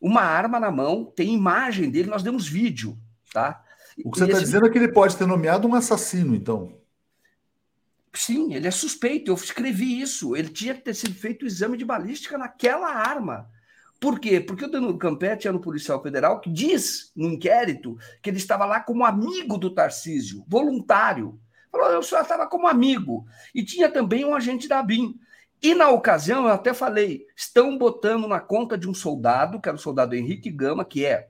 [0.01, 2.99] uma arma na mão, tem imagem dele, nós demos vídeo,
[3.33, 3.63] tá?
[4.05, 4.45] O que você está esse...
[4.47, 6.76] dizendo é que ele pode ter nomeado um assassino, então.
[8.17, 9.31] Sim, ele é suspeito.
[9.31, 10.35] Eu escrevi isso.
[10.35, 13.51] Ele tinha que ter sido feito o exame de balística naquela arma.
[14.01, 14.41] Por quê?
[14.41, 18.65] Porque o Danilo Campetti era um policial federal que diz no inquérito que ele estava
[18.65, 21.39] lá como amigo do Tarcísio, voluntário.
[21.71, 23.27] Falou, eu só estava como amigo.
[23.55, 25.19] E tinha também um agente da BIM.
[25.63, 29.77] E na ocasião, eu até falei, estão botando na conta de um soldado, que era
[29.77, 31.29] o soldado Henrique Gama, que é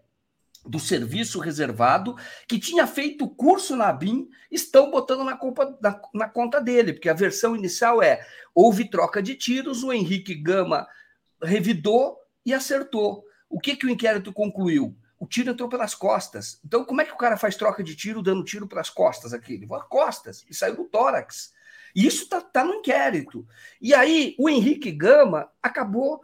[0.66, 2.16] do serviço reservado,
[2.48, 7.08] que tinha feito curso na BIM, estão botando na, culpa, na, na, conta dele, porque
[7.08, 10.86] a versão inicial é: houve troca de tiros, o Henrique Gama
[11.42, 13.24] revidou e acertou.
[13.48, 14.96] O que, que o inquérito concluiu?
[15.18, 16.60] O tiro entrou pelas costas.
[16.64, 19.54] Então, como é que o cara faz troca de tiro dando tiro pelas costas aqui?
[19.54, 21.54] Ele voa costas e saiu do tórax.
[21.94, 23.46] Isso está tá no inquérito.
[23.80, 26.20] E aí o Henrique Gama acabou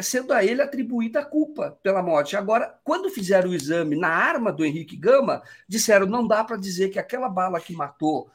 [0.00, 2.36] sendo a ele atribuída a culpa pela morte.
[2.36, 6.88] Agora, quando fizeram o exame na arma do Henrique Gama, disseram não dá para dizer
[6.88, 8.30] que aquela bala que matou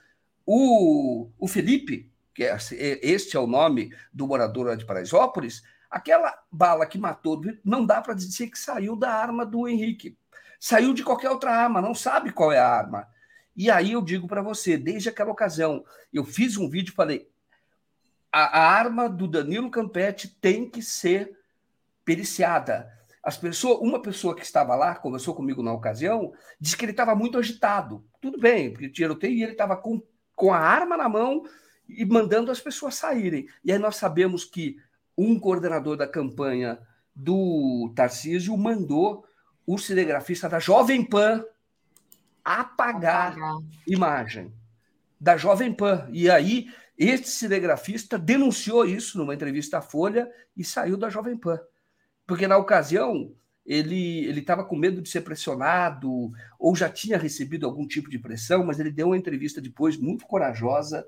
[0.45, 2.57] o, o Felipe, que é,
[3.01, 8.13] este é o nome do morador de Paraisópolis, aquela bala que matou, não dá para
[8.13, 10.15] dizer que saiu da arma do Henrique.
[10.59, 13.07] Saiu de qualquer outra arma, não sabe qual é a arma.
[13.55, 15.83] E aí eu digo para você, desde aquela ocasião,
[16.13, 17.29] eu fiz um vídeo e falei:
[18.31, 21.37] a, a arma do Danilo Campetti tem que ser
[22.05, 22.91] periciada.
[23.23, 27.15] As pessoas, uma pessoa que estava lá, conversou comigo na ocasião, disse que ele estava
[27.15, 28.05] muito agitado.
[28.21, 30.01] Tudo bem, porque tiroteio e ele estava com,
[30.35, 31.43] com a arma na mão
[31.87, 33.47] e mandando as pessoas saírem.
[33.63, 34.77] E aí nós sabemos que
[35.17, 36.79] um coordenador da campanha
[37.13, 39.25] do Tarcísio mandou
[39.67, 41.43] o cinegrafista da Jovem Pan
[42.43, 43.57] apagar, apagar.
[43.85, 44.53] imagem
[45.19, 46.07] da Jovem Pan.
[46.11, 46.67] E aí
[46.97, 51.59] este cinegrafista denunciou isso numa entrevista à Folha e saiu da Jovem Pan.
[52.27, 53.33] Porque na ocasião
[53.65, 58.65] ele estava com medo de ser pressionado ou já tinha recebido algum tipo de pressão,
[58.65, 61.05] mas ele deu uma entrevista depois muito corajosa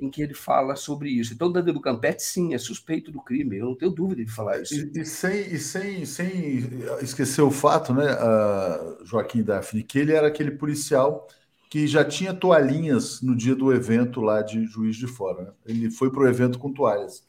[0.00, 1.34] em que ele fala sobre isso.
[1.34, 4.74] Então, Danilo Campetti, sim, é suspeito do crime, eu não tenho dúvida de falar isso.
[4.74, 6.68] E, e sem, e sem, sem
[7.02, 11.26] esquecer o fato, né, uh, Joaquim Daphne, que ele era aquele policial
[11.68, 15.42] que já tinha toalhinhas no dia do evento lá de Juiz de Fora.
[15.42, 15.52] Né?
[15.66, 17.26] Ele foi para o evento com toalhas.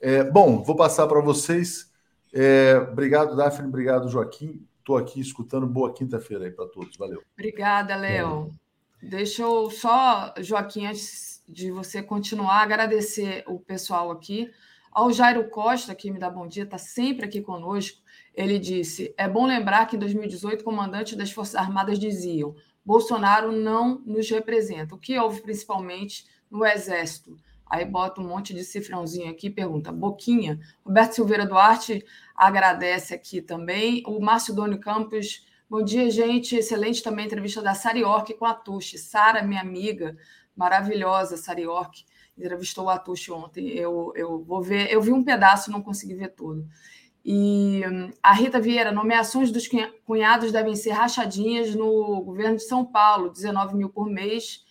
[0.00, 1.92] É, bom, vou passar para vocês.
[2.32, 3.68] É, obrigado, Daphne.
[3.68, 4.66] Obrigado, Joaquim.
[4.78, 5.66] Estou aqui escutando.
[5.66, 6.96] Boa quinta-feira aí para todos.
[6.96, 7.22] Valeu.
[7.34, 8.50] Obrigada, Léo.
[9.02, 9.06] É.
[9.08, 14.50] Deixa eu só, Joaquim, antes de você continuar, agradecer o pessoal aqui.
[14.90, 18.00] Ao Jairo Costa, que me dá bom dia, está sempre aqui conosco.
[18.34, 24.00] Ele disse: é bom lembrar que em 2018, comandantes das Forças Armadas diziam Bolsonaro não
[24.04, 24.94] nos representa.
[24.94, 27.36] O que houve principalmente no Exército?
[27.72, 29.90] Aí bota um monte de cifrãozinho aqui pergunta.
[29.90, 30.60] Boquinha.
[30.84, 32.04] Roberto Silveira Duarte
[32.36, 34.02] agradece aqui também.
[34.06, 35.46] O Márcio Doni Campos.
[35.70, 36.54] Bom dia, gente.
[36.54, 38.98] Excelente também a entrevista da Sari Ork com a Tuxi.
[38.98, 40.14] Sara, minha amiga,
[40.54, 42.04] maravilhosa, Sari Ork.
[42.36, 43.68] Entrevistou a Tuxi ontem.
[43.68, 44.92] Eu, eu vou ver.
[44.92, 46.68] Eu vi um pedaço, não consegui ver tudo.
[47.24, 49.68] E hum, a Rita Vieira, nomeações dos
[50.04, 54.64] cunhados devem ser rachadinhas no governo de São Paulo, 19 mil por mês,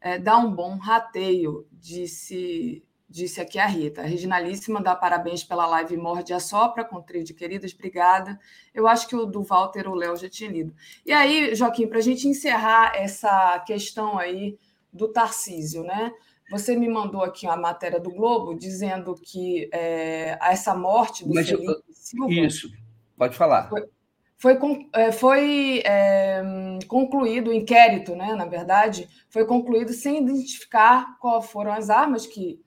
[0.00, 4.02] é, dá um bom rateio, disse, disse aqui a Rita.
[4.02, 8.38] A Reginalíssima dá parabéns pela live Morde a Sopra, com trio de queridas, obrigada.
[8.74, 10.74] Eu acho que o do Walter o Léo já tinha lido.
[11.06, 14.58] E aí, Joaquim, para a gente encerrar essa questão aí
[14.92, 16.12] do Tarcísio, né?
[16.50, 21.48] Você me mandou aqui uma matéria do Globo dizendo que é, essa morte do Mas,
[21.48, 22.32] Felipe Silva.
[22.32, 22.70] Isso,
[23.16, 23.68] pode falar.
[23.68, 23.88] Foi,
[24.36, 26.42] foi, é, foi é,
[26.86, 28.34] concluído o inquérito, né?
[28.34, 32.60] Na verdade, foi concluído sem identificar quais foram as armas que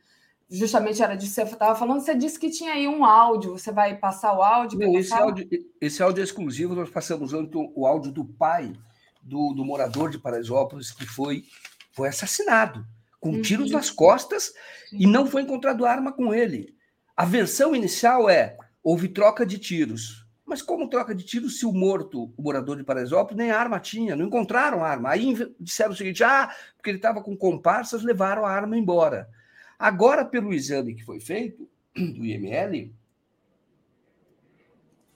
[0.49, 1.99] justamente era disso que você estava falando.
[1.99, 3.51] Você disse que tinha aí um áudio.
[3.51, 4.79] Você vai passar o áudio?
[4.79, 5.47] Não, esse, áudio
[5.79, 6.73] esse áudio é exclusivo.
[6.73, 8.73] Nós passamos ontem o áudio do pai
[9.21, 11.43] do, do morador de Paraisópolis que foi,
[11.91, 12.83] foi assassinado
[13.19, 13.41] com uhum.
[13.41, 14.53] tiros nas costas
[14.91, 16.75] e não foi encontrado arma com ele.
[17.15, 20.25] A versão inicial é: houve troca de tiros.
[20.45, 24.15] Mas como troca de tiros se o morto, o morador de Paraisópolis, nem arma tinha,
[24.15, 25.09] não encontraram arma?
[25.09, 29.29] Aí disseram o seguinte: ah, porque ele estava com comparsas, levaram a arma embora.
[29.77, 32.93] Agora, pelo exame que foi feito, do IML,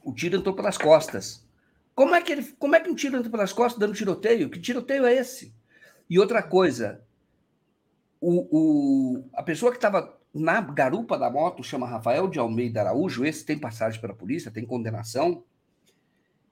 [0.03, 1.45] o tiro entrou pelas costas.
[1.95, 4.49] Como é que, ele, como é que um tiro entra pelas costas dando tiroteio?
[4.49, 5.53] Que tiroteio é esse?
[6.09, 7.01] E outra coisa,
[8.21, 13.25] o, o, a pessoa que estava na garupa da moto chama Rafael de Almeida Araújo,
[13.25, 15.43] esse tem passagem pela polícia, tem condenação.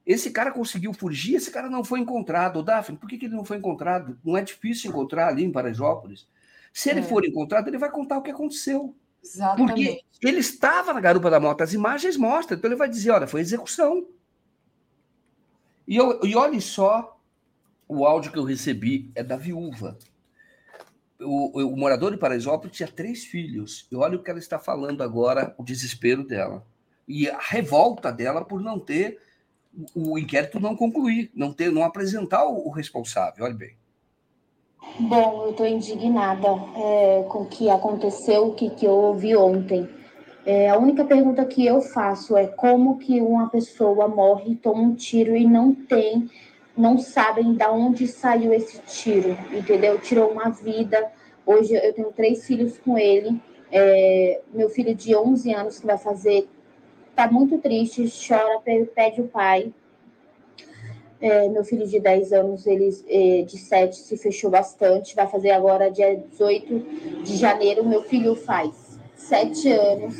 [0.03, 2.57] Esse cara conseguiu fugir, esse cara não foi encontrado.
[2.57, 4.19] O Daphne, por que, que ele não foi encontrado?
[4.25, 6.27] Não é difícil encontrar ali em Parajópolis.
[6.73, 7.03] Se ele é.
[7.03, 8.95] for encontrado, ele vai contar o que aconteceu.
[9.23, 10.03] Exatamente.
[10.11, 13.27] Porque ele estava na garupa da moto, as imagens mostram, então ele vai dizer: olha,
[13.27, 14.07] foi execução.
[15.87, 17.19] E, eu, e olhe só
[17.87, 19.97] o áudio que eu recebi, é da viúva
[21.19, 23.87] o, o, morador de Paraisópolis tinha três filhos.
[23.91, 26.65] E olha o que ela está falando agora, o desespero dela.
[27.07, 29.19] E a revolta dela por não ter
[29.93, 33.45] o, inquérito não concluir, não ter, não apresentar o, o responsável.
[33.45, 33.75] Olha bem.
[34.99, 39.87] Bom, eu estou indignada é, com o que aconteceu, o que, que eu ouvi ontem.
[40.45, 44.95] É, a única pergunta que eu faço é como que uma pessoa morre, toma um
[44.95, 46.29] tiro e não tem
[46.79, 49.99] não sabem de onde saiu esse tiro, entendeu?
[49.99, 51.11] Tirou uma vida.
[51.45, 53.39] Hoje eu tenho três filhos com ele.
[53.69, 56.47] É, meu filho de 11 anos que vai fazer
[57.13, 58.61] tá muito triste, chora,
[58.95, 59.73] pede o pai.
[61.21, 65.13] É, meu filho de 10 anos, ele é, de 7 se fechou bastante.
[65.13, 67.85] Vai fazer agora dia 18 de janeiro.
[67.85, 70.15] Meu filho faz 7 anos.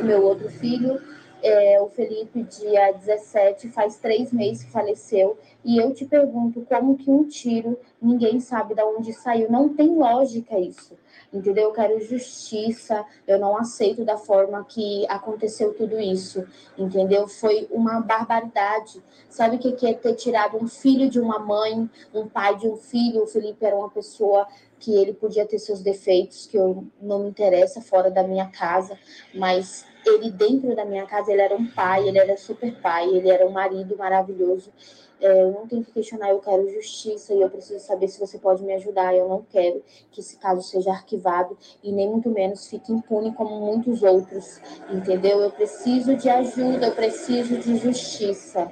[0.00, 1.00] O meu outro filho,
[1.44, 5.38] é, o Felipe, dia 17, faz 3 meses que faleceu.
[5.64, 9.50] E eu te pergunto como que um tiro, ninguém sabe de onde saiu.
[9.50, 10.96] Não tem lógica isso
[11.34, 11.64] entendeu?
[11.64, 16.46] Eu quero justiça, eu não aceito da forma que aconteceu tudo isso,
[16.78, 17.26] entendeu?
[17.26, 19.02] Foi uma barbaridade.
[19.28, 22.76] Sabe o que é ter tirado um filho de uma mãe, um pai de um
[22.76, 23.24] filho?
[23.24, 24.46] O Felipe era uma pessoa
[24.78, 28.98] que ele podia ter seus defeitos, que eu não me interessa fora da minha casa,
[29.34, 33.30] mas ele dentro da minha casa, ele era um pai, ele era super pai, ele
[33.30, 34.72] era um marido maravilhoso.
[35.20, 38.38] É, eu não tenho que questionar, eu quero justiça e eu preciso saber se você
[38.38, 39.14] pode me ajudar.
[39.14, 43.58] Eu não quero que esse caso seja arquivado e nem muito menos fique impune como
[43.60, 44.60] muitos outros,
[44.90, 45.40] entendeu?
[45.40, 48.70] Eu preciso de ajuda, eu preciso de justiça.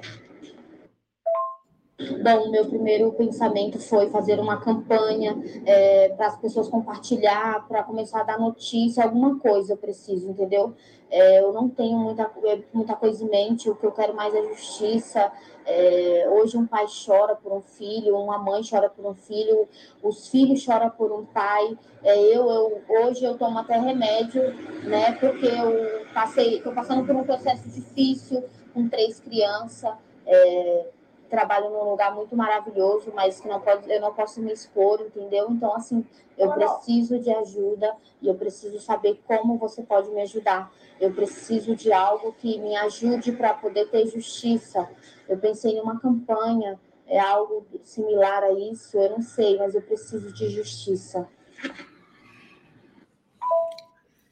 [1.99, 8.21] Bom, meu primeiro pensamento foi fazer uma campanha é, para as pessoas compartilhar, para começar
[8.21, 10.73] a dar notícia, alguma coisa eu preciso, entendeu?
[11.11, 12.31] É, eu não tenho muita,
[12.73, 15.31] muita coisa em mente, o que eu quero mais é justiça.
[15.67, 19.67] É, hoje um pai chora por um filho, uma mãe chora por um filho,
[20.01, 21.77] os filhos choram por um pai.
[22.03, 24.41] É, eu, eu, hoje eu tomo até remédio,
[24.83, 25.11] né?
[25.11, 28.43] Porque eu passei, estou passando por um processo difícil
[28.73, 29.93] com três crianças.
[31.33, 35.47] Trabalho num lugar muito maravilhoso, mas que não pode, eu não posso me expor, entendeu?
[35.49, 36.05] Então, assim,
[36.37, 37.91] eu preciso de ajuda
[38.21, 40.71] e eu preciso saber como você pode me ajudar.
[41.01, 44.87] Eu preciso de algo que me ajude para poder ter justiça.
[45.27, 49.81] Eu pensei em uma campanha, é algo similar a isso, eu não sei, mas eu
[49.81, 51.27] preciso de justiça.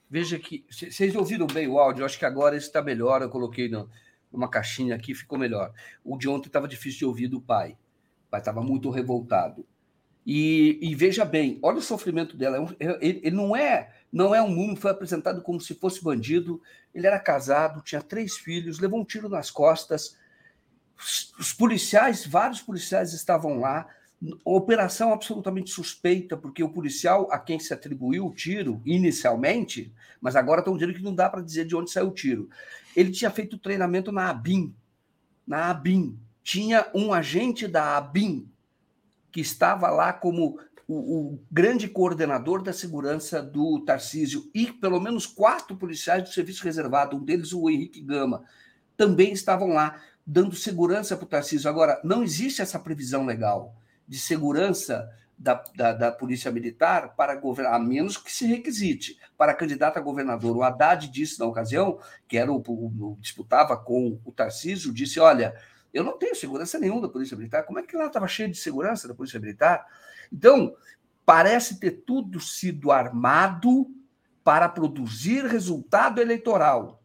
[0.07, 3.23] Veja que vocês ouviram bem o áudio, eu acho que agora está melhor.
[3.23, 3.89] Eu coloquei no,
[4.31, 5.73] numa caixinha aqui, ficou melhor.
[6.03, 7.77] O de ontem estava difícil de ouvir do pai.
[8.27, 9.65] O pai estava muito revoltado.
[10.25, 12.57] E, e, veja bem, olha o sofrimento dela.
[12.79, 16.61] É ele, ele, não é não é um mundo, foi apresentado como se fosse bandido.
[16.93, 20.17] Ele era casado, tinha três filhos, levou um tiro nas costas.
[20.97, 23.87] Os, os policiais, vários policiais estavam lá.
[24.45, 29.91] Operação absolutamente suspeita, porque o policial a quem se atribuiu o tiro inicialmente,
[30.21, 32.47] mas agora estão dizendo que não dá para dizer de onde saiu o tiro.
[32.95, 34.75] Ele tinha feito treinamento na ABIN.
[35.47, 36.19] Na ABIN.
[36.43, 38.47] Tinha um agente da ABIN
[39.31, 40.95] que estava lá como o,
[41.33, 47.17] o, grande coordenador da segurança do Tarcísio e pelo menos quatro policiais do serviço reservado,
[47.17, 48.43] um deles o Henrique Gama,
[48.95, 51.69] também estavam lá dando segurança para o Tarcísio.
[51.69, 53.80] Agora, não existe essa previsão legal
[54.11, 59.17] de segurança da, da, da, Polícia Militar para governar, a menos que se requisite.
[59.37, 61.97] Para candidato a governador, o Haddad disse na ocasião,
[62.27, 65.55] que era o, o, disputava com o Tarcísio, disse: olha,
[65.93, 67.63] eu não tenho segurança nenhuma da Polícia Militar.
[67.63, 69.87] Como é que lá estava cheio de segurança da Polícia Militar?
[70.29, 70.75] Então,
[71.25, 73.89] parece ter tudo sido armado
[74.43, 77.01] para produzir resultado eleitoral.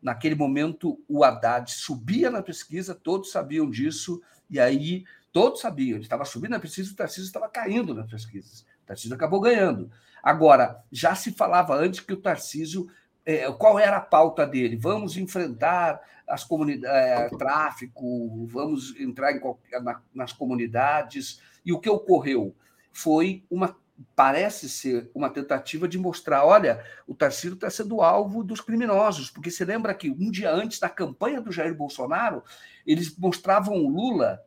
[0.00, 6.04] Naquele momento, o Haddad subia na pesquisa, todos sabiam disso, e aí todos sabiam, ele
[6.04, 8.62] estava subindo na pesquisa, o Tarcísio estava caindo nas pesquisas.
[8.82, 9.90] O Tarcísio acabou ganhando.
[10.22, 12.88] Agora, já se falava antes que o Tarcísio
[13.24, 14.76] é, qual era a pauta dele?
[14.76, 19.40] Vamos enfrentar as comunidades, é, tráfico, vamos entrar em,
[19.82, 21.40] na, nas comunidades.
[21.64, 22.54] E o que ocorreu
[22.92, 23.76] foi uma
[24.16, 29.50] parece ser uma tentativa de mostrar, olha, o Tarcísio está sendo alvo dos criminosos, porque
[29.50, 32.42] se lembra que um dia antes da campanha do Jair Bolsonaro,
[32.86, 34.42] eles mostravam o Lula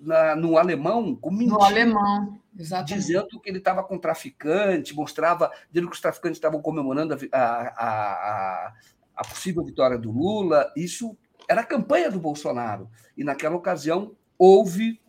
[0.00, 1.58] na, no alemão com mentira.
[1.58, 2.94] No alemão, exatamente.
[2.94, 7.68] Dizendo que ele estava com traficante, mostrava, dizendo que os traficantes estavam comemorando a, a,
[7.78, 8.74] a,
[9.16, 10.72] a possível vitória do Lula.
[10.76, 11.16] Isso
[11.48, 12.90] era a campanha do Bolsonaro.
[13.16, 15.00] E naquela ocasião houve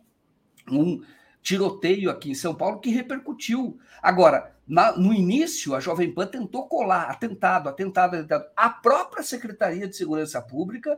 [0.70, 1.00] um
[1.42, 3.78] tiroteio aqui em São Paulo que repercutiu.
[4.02, 8.44] Agora, na, no início, a Jovem Pan tentou colar, atentado, atentado, atentado.
[8.56, 10.96] A própria Secretaria de Segurança Pública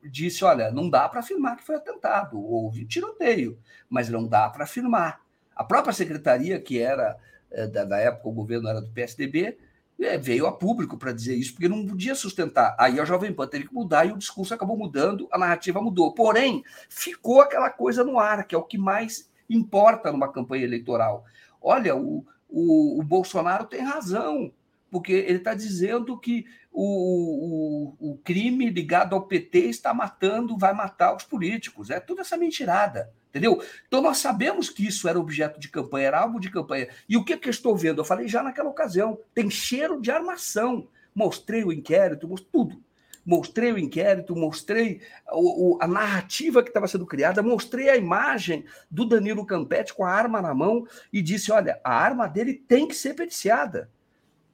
[0.00, 3.58] disse: olha, não dá para afirmar que foi atentado, houve tiroteio,
[3.90, 5.20] mas não dá para afirmar.
[5.56, 7.18] A própria secretaria, que era,
[7.50, 9.58] é, da, da época, o governo era do PSDB,
[10.00, 12.76] é, veio a público para dizer isso, porque não podia sustentar.
[12.78, 16.14] Aí a Jovem Pan teve que mudar e o discurso acabou mudando, a narrativa mudou.
[16.14, 21.24] Porém, ficou aquela coisa no ar, que é o que mais importa numa campanha eleitoral.
[21.60, 24.52] Olha, o, o, o Bolsonaro tem razão,
[24.88, 30.72] porque ele está dizendo que o, o, o, crime ligado ao PT está matando, vai
[30.72, 31.90] matar os políticos.
[31.90, 33.60] É toda essa mentirada, entendeu?
[33.88, 36.88] Então nós sabemos que isso era objeto de campanha, era alvo de campanha.
[37.08, 38.00] E o que, que eu estou vendo?
[38.00, 40.86] Eu falei já naquela ocasião, tem cheiro de armação.
[41.12, 42.83] Mostrei o inquérito, mostrei tudo.
[43.24, 45.00] Mostrei o inquérito, mostrei
[45.32, 50.04] o, o, a narrativa que estava sendo criada, mostrei a imagem do Danilo Campetti com
[50.04, 53.90] a arma na mão e disse: olha, a arma dele tem que ser periciada.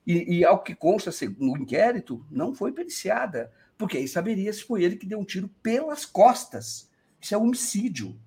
[0.07, 4.83] E, e ao que consta no inquérito, não foi periciada, porque aí saberia se foi
[4.83, 6.91] ele que deu um tiro pelas costas.
[7.21, 8.19] Isso é homicídio.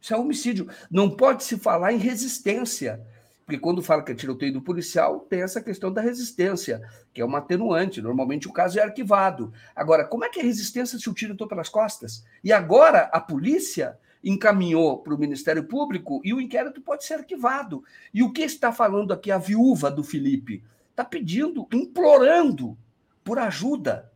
[0.00, 0.68] Isso é homicídio.
[0.90, 3.00] Não pode se falar em resistência.
[3.44, 6.80] Porque quando fala que é tiroteio do policial, tem essa questão da resistência,
[7.12, 8.00] que é uma atenuante.
[8.00, 9.52] Normalmente o caso é arquivado.
[9.74, 12.24] Agora, como é que é resistência se o tiro entrou pelas costas?
[12.44, 17.82] E agora a polícia encaminhou para o Ministério Público e o inquérito pode ser arquivado.
[18.14, 20.62] E o que está falando aqui a viúva do Felipe?
[20.90, 22.78] Está pedindo, implorando
[23.24, 24.11] por ajuda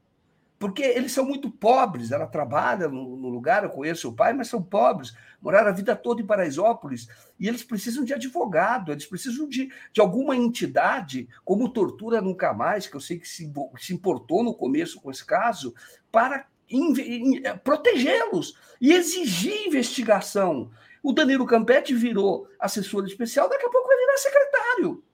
[0.58, 2.10] porque eles são muito pobres.
[2.10, 5.94] Ela trabalha no, no, lugar, eu conheço o pai, mas são pobres, moraram a vida
[5.94, 7.08] toda em Paraisópolis,
[7.38, 12.86] e eles precisam de advogado, eles precisam de, de alguma entidade, como Tortura Nunca Mais,
[12.86, 15.74] que eu sei que se, se importou no começo com esse caso,
[16.10, 20.70] para eh, protegê-los e exigir investigação.
[21.02, 25.04] O Danilo Campetti virou assessor especial, daqui a pouco vai virar secretário.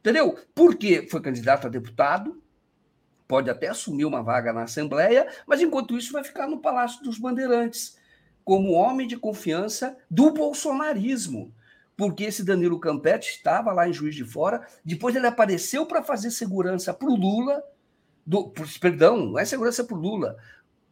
[0.00, 0.36] Entendeu?
[0.54, 2.41] Porque foi candidato a deputado,
[3.26, 7.18] pode até assumir uma vaga na Assembleia, mas enquanto isso vai ficar no Palácio dos
[7.18, 7.96] Bandeirantes,
[8.44, 11.52] como homem de confiança do bolsonarismo.
[11.96, 16.30] Porque esse Danilo Campetti estava lá em Juiz de Fora, depois ele apareceu para fazer
[16.30, 17.62] segurança para o Lula,
[18.26, 20.36] do, perdão, não é segurança para o Lula,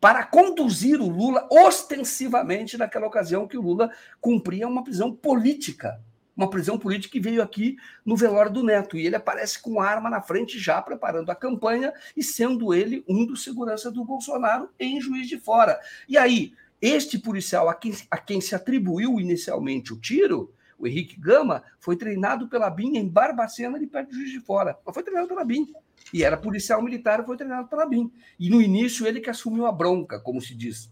[0.01, 3.90] para conduzir o Lula ostensivamente naquela ocasião que o Lula
[4.20, 6.01] cumpria uma prisão política
[6.36, 8.97] uma prisão política que veio aqui no velório do Neto.
[8.97, 13.27] E ele aparece com arma na frente, já preparando a campanha e sendo ele um
[13.27, 15.78] dos seguranças do Bolsonaro em Juiz de Fora.
[16.09, 21.20] E aí, este policial a quem, a quem se atribuiu inicialmente o tiro, o Henrique
[21.20, 24.78] Gama, foi treinado pela BIM em Barbacena, de perto de Juiz de Fora.
[24.85, 25.73] Mas foi treinado pela BIM.
[26.12, 28.11] E era policial militar, foi treinado pela BIM.
[28.39, 30.90] E no início ele que assumiu a bronca, como se diz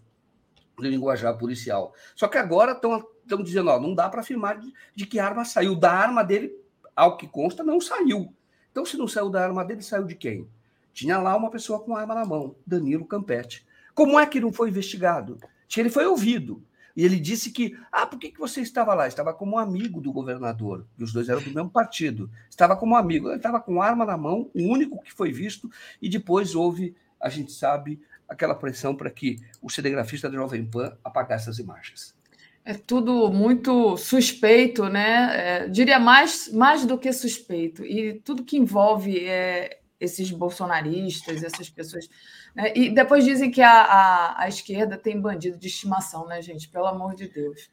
[0.81, 1.93] no linguajar policial.
[2.15, 5.45] Só que agora estão estão dizendo, ó, não dá para afirmar de, de, que arma
[5.45, 5.75] saiu.
[5.75, 6.51] Da arma dele,
[6.95, 8.33] ao que consta, não saiu.
[8.71, 10.47] Então, se não saiu da arma dele, saiu de quem?
[10.93, 13.65] Tinha lá uma pessoa com arma na mão, Danilo Campetti.
[13.93, 15.37] Como é que não foi investigado?
[15.77, 16.63] Ele foi ouvido.
[16.95, 19.07] E ele disse que, ah, por que, que você estava lá?
[19.07, 22.29] Estava como amigo do governador, e os dois eram do mesmo partido.
[22.49, 25.69] Estava como amigo, ele estava com arma na mão, o único que foi visto,
[26.01, 30.95] e depois houve, a gente sabe, aquela pressão para que o cinegrafista da Jovem Pan
[31.03, 32.15] apagasse as imagens.
[32.63, 35.63] É tudo muito suspeito, né?
[35.63, 37.83] É, diria mais, mais do que suspeito.
[37.83, 42.07] E tudo que envolve é, esses bolsonaristas, essas pessoas.
[42.55, 42.71] Né?
[42.75, 46.69] E depois dizem que a, a, a, esquerda tem bandido de estimação, né, gente?
[46.69, 47.69] Pelo amor de Deus.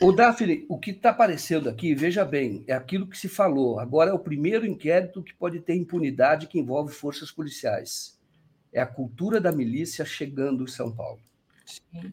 [0.00, 3.78] O, o Daphne, o que está aparecendo aqui, veja bem, é aquilo que se falou.
[3.78, 8.19] Agora é o primeiro inquérito que pode ter impunidade que envolve forças policiais.
[8.72, 11.20] É a cultura da milícia chegando em São Paulo.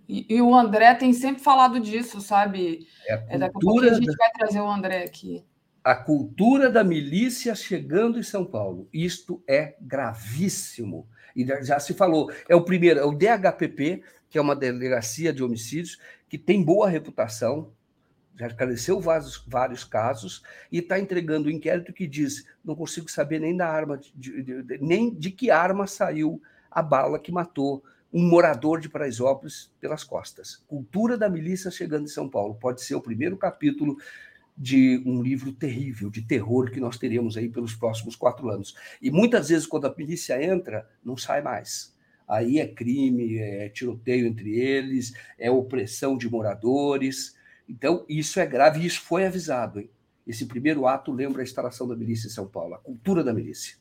[0.07, 2.88] E, e, o André tem sempre falado disso, sabe?
[3.07, 5.43] É a, é, daqui a pouco a gente vai trazer o André aqui.
[5.84, 8.88] A cultura da milícia chegando em São Paulo.
[8.91, 11.07] Isto é gravíssimo.
[11.35, 15.43] E já se falou, é o primeiro, é o DHPP, que é uma delegacia de
[15.43, 15.97] homicídios,
[16.27, 17.71] que tem boa reputação,
[18.38, 23.39] já esclareceu vários, vários casos, e está entregando um inquérito que diz: não consigo saber
[23.39, 27.84] nem da arma, de, de, de, nem de que arma saiu a bala que matou
[28.14, 30.64] um morador de Paraisópolis pelas costas.
[30.68, 32.55] Cultura da milícia chegando em São Paulo.
[32.55, 33.97] Pode ser o primeiro capítulo
[34.57, 38.76] de um livro terrível, de terror que nós teremos aí pelos próximos quatro anos.
[39.01, 41.95] E muitas vezes, quando a milícia entra, não sai mais.
[42.27, 47.36] Aí é crime, é tiroteio entre eles, é opressão de moradores.
[47.68, 49.80] Então, isso é grave e isso foi avisado.
[49.80, 49.89] Hein?
[50.26, 53.77] Esse primeiro ato lembra a instalação da milícia em São Paulo, a cultura da milícia.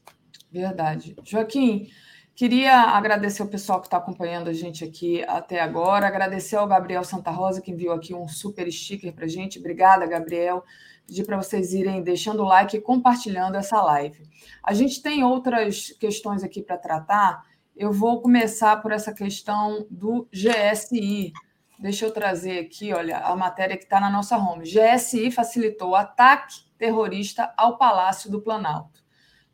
[0.53, 1.17] Verdade.
[1.25, 1.89] Joaquim,
[2.37, 7.03] Queria agradecer o pessoal que está acompanhando a gente aqui até agora, agradecer ao Gabriel
[7.03, 9.59] Santa Rosa, que enviou aqui um super sticker para gente.
[9.59, 10.63] Obrigada, Gabriel.
[11.07, 14.23] Pedir para vocês irem deixando o like e compartilhando essa live.
[14.63, 17.43] A gente tem outras questões aqui para tratar.
[17.75, 21.33] Eu vou começar por essa questão do GSI.
[21.79, 24.65] Deixa eu trazer aqui, olha, a matéria que está na nossa home.
[24.65, 29.07] GSI facilitou ataque terrorista ao Palácio do Planalto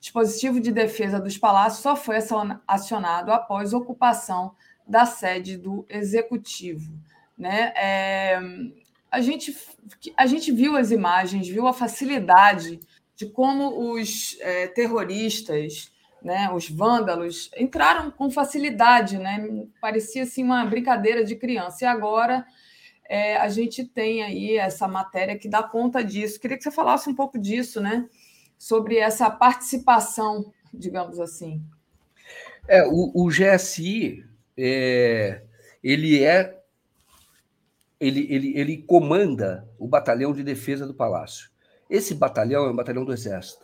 [0.03, 2.17] dispositivo de defesa dos palácios só foi
[2.67, 4.53] acionado após ocupação
[4.85, 6.93] da sede do executivo.
[7.39, 7.73] Né?
[7.77, 8.41] É,
[9.09, 9.57] a, gente,
[10.17, 12.81] a gente viu as imagens, viu a facilidade
[13.15, 15.92] de como os é, terroristas,
[16.25, 19.19] né, os vândalos, entraram com facilidade.
[19.19, 19.67] Né?
[19.81, 21.85] Parecia assim, uma brincadeira de criança.
[21.85, 22.45] E agora
[23.09, 26.41] é, a gente tem aí essa matéria que dá conta disso.
[26.41, 28.09] Queria que você falasse um pouco disso, né?
[28.63, 31.61] sobre essa participação, digamos assim.
[32.69, 34.25] É, o, o GSI
[34.57, 35.43] é,
[35.83, 36.63] ele é
[37.99, 41.51] ele, ele, ele comanda o batalhão de defesa do palácio.
[41.91, 43.62] Esse batalhão é um batalhão do exército.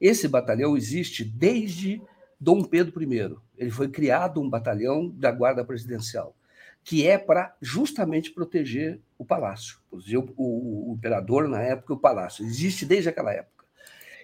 [0.00, 2.00] Esse batalhão existe desde
[2.40, 3.36] Dom Pedro I.
[3.56, 6.34] Ele foi criado um batalhão da guarda presidencial
[6.88, 9.98] que é para justamente proteger o palácio, o,
[10.38, 12.46] o, o, imperador na época o palácio.
[12.46, 13.66] Existe desde aquela época.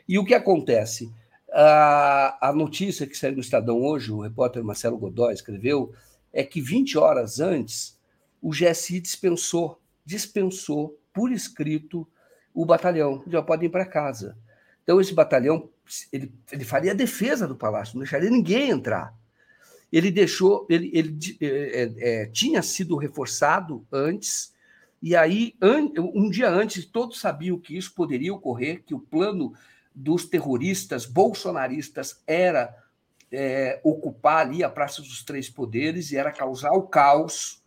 [0.08, 1.12] E o que acontece?
[1.52, 5.92] A, a notícia que saiu no Estadão hoje, o repórter Marcelo Godoy escreveu,
[6.32, 8.00] é que 20 horas antes
[8.40, 12.08] o GSI dispensou, dispensou por escrito
[12.54, 14.38] o batalhão, já podem ir para casa.
[14.84, 15.68] Então esse batalhão
[16.12, 19.12] ele, ele faria a defesa do palácio, não deixaria ninguém entrar
[19.94, 24.52] ele deixou, ele, ele é, é, tinha sido reforçado antes,
[25.00, 25.54] e aí,
[25.96, 29.52] um dia antes, todos sabiam que isso poderia ocorrer, que o plano
[29.94, 32.74] dos terroristas bolsonaristas era
[33.30, 37.62] é, ocupar ali a Praça dos Três Poderes e era causar o caos.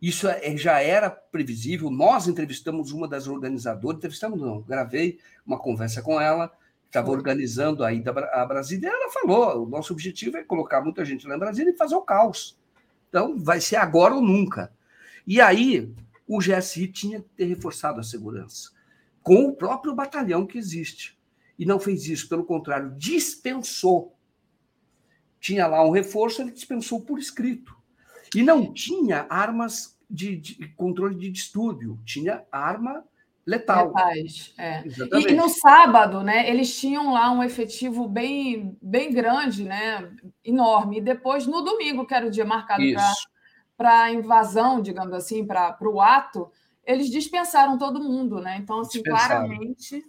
[0.00, 1.90] Isso é, já era previsível.
[1.90, 6.50] Nós entrevistamos uma das organizadoras, entrevistamos não, gravei uma conversa com ela,
[6.86, 11.04] estava organizando a ida a Brasília, e ela falou: o nosso objetivo é colocar muita
[11.04, 12.58] gente lá em Brasília e fazer o caos.
[13.08, 14.72] Então, vai ser agora ou nunca.
[15.26, 15.92] E aí,
[16.26, 18.70] o GSI tinha que ter reforçado a segurança,
[19.22, 21.18] com o próprio batalhão que existe.
[21.58, 24.16] E não fez isso, pelo contrário, dispensou.
[25.38, 27.76] Tinha lá um reforço, ele dispensou por escrito.
[28.34, 33.04] E não tinha armas de, de controle de distúrbio, tinha arma
[33.46, 33.88] letal.
[33.88, 34.84] Letais, é.
[34.86, 40.10] E, e, no sábado, né, eles tinham lá um efetivo bem, bem grande, né,
[40.44, 40.98] enorme.
[40.98, 42.82] E depois, no domingo, que era o dia marcado
[43.76, 46.50] para a invasão, digamos assim, para o ato,
[46.84, 48.58] eles dispensaram todo mundo, né?
[48.58, 50.04] Então, assim, claramente.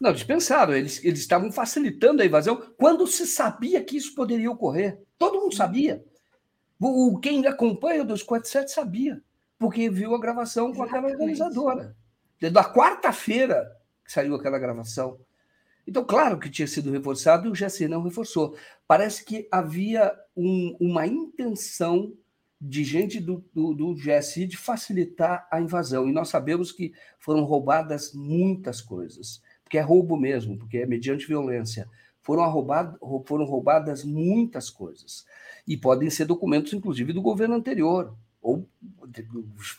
[0.00, 0.74] Não, dispensaram.
[0.74, 5.00] Eles, eles estavam facilitando a invasão quando se sabia que isso poderia ocorrer.
[5.18, 6.04] Todo mundo sabia.
[6.80, 9.22] O, quem acompanha o 247 sabia,
[9.58, 11.96] porque viu a gravação com aquela organizadora
[12.52, 13.68] da quarta-feira
[14.04, 15.18] que saiu aquela gravação.
[15.86, 18.56] Então, claro que tinha sido reforçado e o GSI não reforçou.
[18.86, 22.12] Parece que havia um, uma intenção
[22.60, 26.08] de gente do, do, do, GSI de facilitar a invasão.
[26.08, 31.26] E nós sabemos que foram roubadas muitas coisas, porque é roubo mesmo, porque é mediante
[31.26, 31.88] violência.
[32.28, 35.24] Foram, foram roubadas muitas coisas.
[35.66, 38.68] E podem ser documentos, inclusive, do governo anterior ou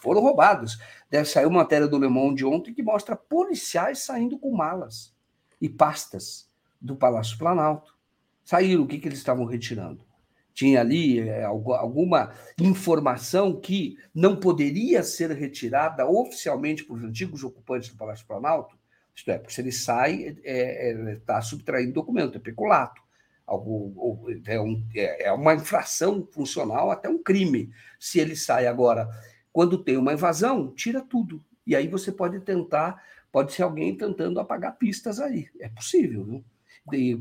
[0.02, 0.80] foram roubados.
[1.12, 5.14] Deve sair uma matéria do Le Monde ontem que mostra policiais saindo com malas
[5.62, 6.50] e pastas
[6.82, 7.96] do Palácio Planalto.
[8.44, 10.04] Saíram, o que, que eles estavam retirando?
[10.52, 17.96] Tinha ali é, alguma informação que não poderia ser retirada oficialmente por antigos ocupantes do
[17.96, 18.79] Palácio Planalto?
[19.20, 23.02] Isto é, porque se ele sai, está é, é, tá subtraindo documento, é peculato
[23.46, 27.70] algo, é, um, é, é uma infração funcional, até um crime.
[28.00, 29.10] Se ele sai agora,
[29.52, 31.44] quando tem uma invasão, tira tudo.
[31.68, 35.50] E aí você pode tentar, pode ser alguém tentando apagar pistas aí.
[35.60, 36.46] É possível, viu?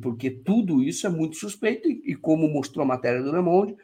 [0.00, 3.76] porque tudo isso é muito suspeito, e, e como mostrou a matéria do Le Monde,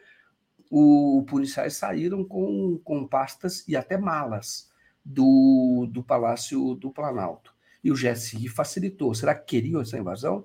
[0.71, 4.71] os policiais saíram com, com pastas e até malas
[5.03, 7.54] do, do Palácio do Planalto.
[7.85, 9.13] E o GSI facilitou.
[9.13, 10.43] Será que queriam essa invasão?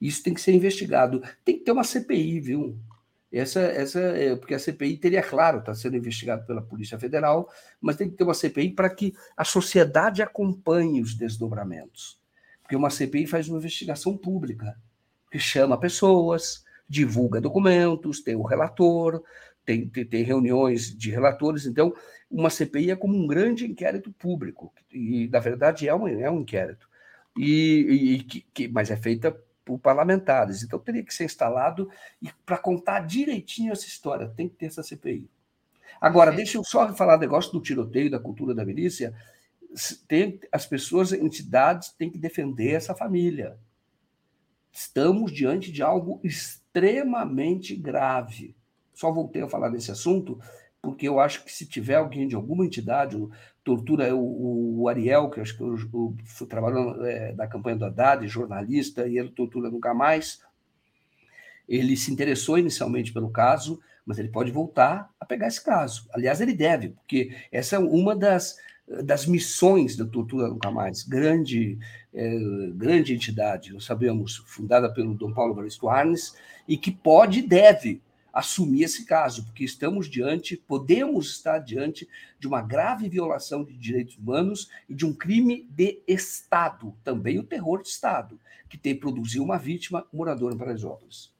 [0.00, 1.22] Isso tem que ser investigado.
[1.44, 2.78] Tem que ter uma CPI, viu?
[3.30, 7.46] Essa, essa, é, porque a CPI teria, claro, está sendo investigado pela Polícia Federal,
[7.78, 12.18] mas tem que ter uma CPI para que a sociedade acompanhe os desdobramentos.
[12.62, 14.74] Porque uma CPI faz uma investigação pública,
[15.30, 19.22] que chama pessoas, divulga documentos, tem o relator,
[19.64, 21.66] tem, tem, tem, reuniões de relatores.
[21.66, 21.94] Então,
[22.30, 26.40] uma CPI é como um grande inquérito público, e na verdade é um, é um
[26.40, 26.88] inquérito,
[27.36, 30.62] e, e que, que, mas é feita por parlamentares.
[30.62, 31.88] Então teria que ser instalado
[32.20, 35.30] e para contar direitinho essa história, tem que ter essa CPI.
[36.00, 39.14] Agora, deixa eu só falar negócio do tiroteio, da cultura da milícia.
[40.08, 43.56] Tem, as pessoas, entidades, têm que defender essa família.
[44.72, 48.56] Estamos diante de algo extremamente grave.
[49.02, 50.38] Só voltei a falar desse assunto
[50.80, 53.32] porque eu acho que se tiver alguém de alguma entidade, o
[53.64, 58.26] tortura o, o, Ariel, que acho que o, o, trabalhou é, na campanha do Haddad,
[58.28, 60.40] jornalista, e ele tortura nunca mais.
[61.68, 66.08] Ele se interessou inicialmente pelo caso, mas ele pode voltar a pegar esse caso.
[66.12, 68.56] Aliás, ele deve, porque essa é uma das,
[69.04, 71.76] das missões da Tortura Nunca Mais, grande,
[72.14, 72.38] é,
[72.74, 76.36] grande entidade, nós sabemos, fundada pelo Dom Paulo Evaristo Arnes,
[76.68, 78.00] e que pode e deve
[78.32, 84.16] assumir esse caso, porque estamos diante, podemos estar diante de uma grave violação de direitos
[84.16, 89.44] humanos e de um crime de Estado, também o terror de Estado, que tem produzido
[89.44, 91.30] uma vítima moradora em Paraisópolis.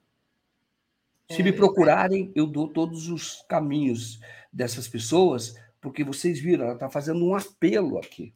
[1.31, 4.21] Se me é, procurarem, eu dou todos os caminhos
[4.53, 8.35] dessas pessoas, porque vocês viram, ela está fazendo um apelo aqui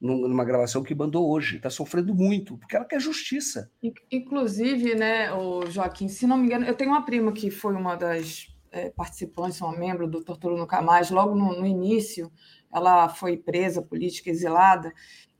[0.00, 1.56] numa gravação que mandou hoje.
[1.56, 3.70] Está sofrendo muito, porque ela quer justiça.
[4.10, 7.96] Inclusive, né, o Joaquim, se não me engano, eu tenho uma prima que foi uma
[7.96, 12.30] das é, participantes, uma membro do Tortura Nunca Mais, logo no, no, início,
[12.72, 14.92] ela foi presa, política, exilada,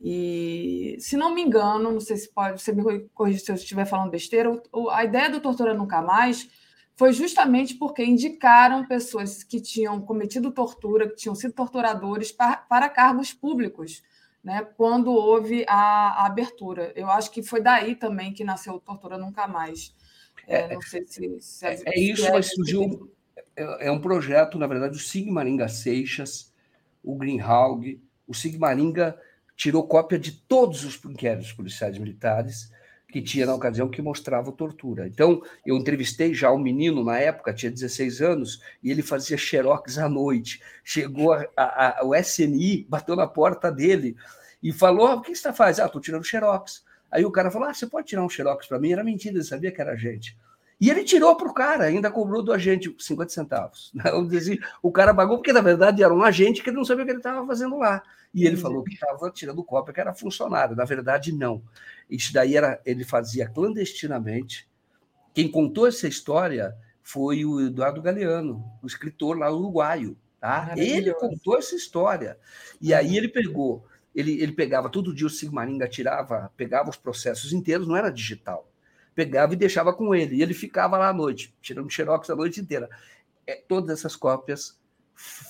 [0.03, 3.85] e, se não me engano, não sei se pode, você me corrigir se eu estiver
[3.85, 4.51] falando besteira,
[4.91, 6.49] a ideia do Tortura Nunca Mais
[6.97, 12.89] foi justamente porque indicaram pessoas que tinham cometido tortura, que tinham sido torturadores, para, para
[12.89, 14.03] cargos públicos,
[14.43, 16.93] né, quando houve a, a, abertura.
[16.97, 19.95] Eu acho que foi daí também que nasceu o Tortura Nunca Mais.
[20.47, 23.13] É, é não sei se, se é, é, isso, é, mas surgiu.
[23.55, 26.53] É, é, um projeto, na verdade, o Sigmaringa Seixas,
[27.03, 29.19] o Greenhalg, o Sigmaringa
[29.57, 32.73] tirou cópia de todos os inquéritos policiais militares
[33.11, 35.07] que tinha na ocasião que mostrava tortura.
[35.07, 39.99] Então, eu entrevistei já um menino na época, tinha 16 anos, e ele fazia xerox
[39.99, 40.63] à noite.
[40.85, 44.17] Chegou a, a, a, o SNI, bateu na porta dele
[44.63, 45.79] e falou: o que você faz?
[45.81, 46.85] Ah, estou tirando xerox.
[47.11, 48.93] Aí o cara falou: ah, você pode tirar um xerox para mim?
[48.93, 50.37] Era mentira, ele sabia que era gente.
[50.81, 53.93] E ele tirou para o cara, ainda cobrou do agente 50 centavos.
[54.35, 57.07] Assim, o cara pagou porque, na verdade, era um agente que ele não sabia o
[57.07, 58.03] que ele estava fazendo lá.
[58.33, 60.75] E ele falou que estava tirando cópia, que era funcionário.
[60.75, 61.63] Na verdade, não.
[62.09, 64.67] Isso daí era, ele fazia clandestinamente.
[65.35, 70.17] Quem contou essa história foi o Eduardo Galeano, o escritor lá uruguaio.
[70.41, 70.73] Tá?
[70.79, 72.39] Ele contou essa história.
[72.81, 73.85] E aí ele pegou,
[74.15, 78.70] ele, ele pegava todo dia o Sigmaringa, tirava, pegava os processos inteiros, não era digital
[79.15, 80.37] pegava e deixava com ele.
[80.37, 82.89] E ele ficava lá à noite, tirando xerox a noite inteira.
[83.47, 84.79] É, todas essas cópias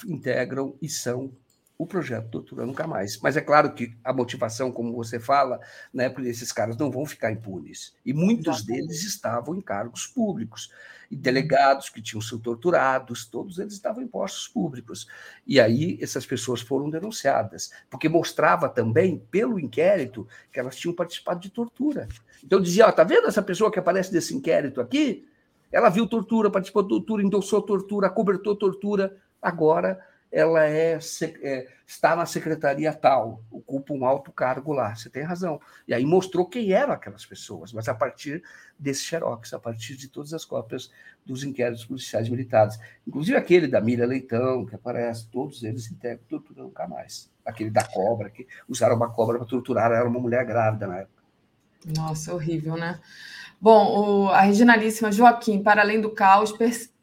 [0.06, 1.32] integram e são
[1.80, 3.18] o projeto Doutora Nunca Mais.
[3.22, 5.58] Mas é claro que a motivação, como você fala,
[5.94, 7.96] né, porque esses caras não vão ficar impunes.
[8.04, 8.82] E muitos Exatamente.
[8.82, 10.70] deles estavam em cargos públicos.
[11.10, 15.08] E delegados que tinham sido torturados, todos eles estavam em postos públicos.
[15.46, 21.40] E aí essas pessoas foram denunciadas, porque mostrava também, pelo inquérito, que elas tinham participado
[21.40, 22.06] de tortura.
[22.44, 25.26] Então dizia, ó, tá vendo essa pessoa que aparece nesse inquérito aqui?
[25.72, 30.98] Ela viu tortura, participou de tortura, endossou tortura, cobertou tortura, agora ela é,
[31.42, 34.94] é, está na secretaria tal, ocupa um alto cargo lá.
[34.94, 35.60] Você tem razão.
[35.88, 38.42] E aí mostrou quem eram aquelas pessoas, mas a partir
[38.78, 40.90] desse xerox, a partir de todas as cópias
[41.26, 42.78] dos inquéritos policiais militares.
[43.06, 47.28] Inclusive aquele da Mira Leitão, que aparece, todos eles integram tortura nunca mais.
[47.44, 51.20] Aquele da cobra, que usaram uma cobra para torturar, era uma mulher grávida na época.
[51.96, 53.00] Nossa, horrível, né?
[53.60, 56.52] Bom, o, a regionalíssima Joaquim, para além do caos,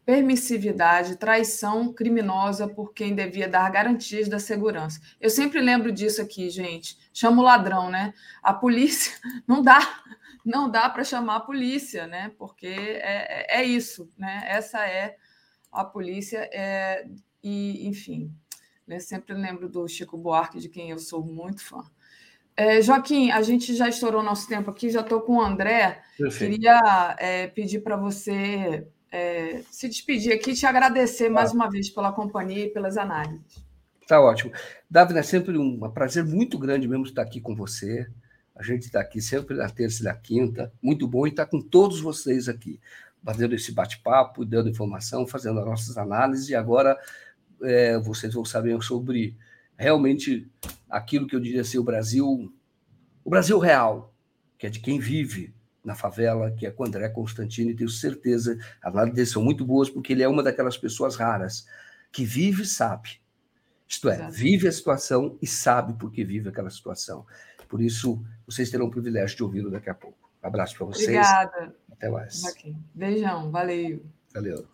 [0.07, 5.01] permissividade, traição criminosa por quem devia dar garantias da segurança.
[5.19, 6.97] Eu sempre lembro disso aqui, gente.
[7.13, 8.13] Chama o ladrão, né?
[8.41, 9.11] A polícia
[9.45, 9.81] não dá,
[10.45, 12.31] não dá para chamar a polícia, né?
[12.37, 14.45] Porque é, é, é, isso, né?
[14.47, 15.17] Essa é
[15.69, 17.05] a polícia, é,
[17.43, 18.33] e enfim.
[18.87, 18.99] Né?
[18.99, 21.83] Sempre lembro do Chico Buarque, de quem eu sou muito fã.
[22.55, 26.01] É, Joaquim, a gente já estourou nosso tempo aqui, já estou com o André.
[26.17, 26.53] Perfeito.
[26.53, 31.89] Queria é, pedir para você é, se despedir aqui e te agradecer mais uma vez
[31.89, 33.65] pela companhia e pelas análises.
[34.07, 34.51] Tá ótimo.
[34.89, 38.07] Davi, é sempre um prazer muito grande mesmo estar aqui com você.
[38.55, 40.71] A gente está aqui sempre na terça e na quinta.
[40.81, 42.79] Muito bom estar com todos vocês aqui,
[43.23, 46.49] fazendo esse bate-papo, dando informação, fazendo as nossas análises.
[46.49, 46.97] E agora
[47.61, 49.35] é, vocês vão saber sobre
[49.77, 50.49] realmente
[50.89, 52.51] aquilo que eu diria ser o Brasil,
[53.23, 54.13] o Brasil real,
[54.57, 55.53] que é de quem vive,
[55.87, 59.89] na favela, que é com André Constantini, tenho certeza, as análises dele são muito boas,
[59.89, 61.65] porque ele é uma daquelas pessoas raras
[62.11, 63.21] que vive e sabe.
[63.87, 64.33] Isto é, Exato.
[64.33, 67.25] vive a situação e sabe por que vive aquela situação.
[67.69, 70.29] Por isso, vocês terão o privilégio de ouvi-lo daqui a pouco.
[70.43, 71.07] Um abraço para vocês.
[71.07, 71.73] Obrigada.
[71.89, 72.41] Até mais.
[72.93, 74.05] Beijão, valeu.
[74.33, 74.67] Valeu.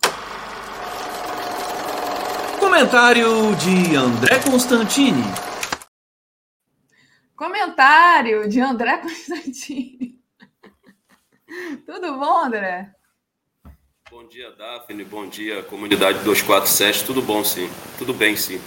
[2.58, 5.22] Comentário de André Constantini.
[7.36, 10.23] Comentário de André Constantini.
[11.86, 12.94] Tudo bom, André?
[14.10, 15.04] Bom dia, Daphne.
[15.04, 17.04] Bom dia, comunidade 247.
[17.04, 17.68] Tudo bom, sim.
[17.98, 18.60] Tudo bem, sim.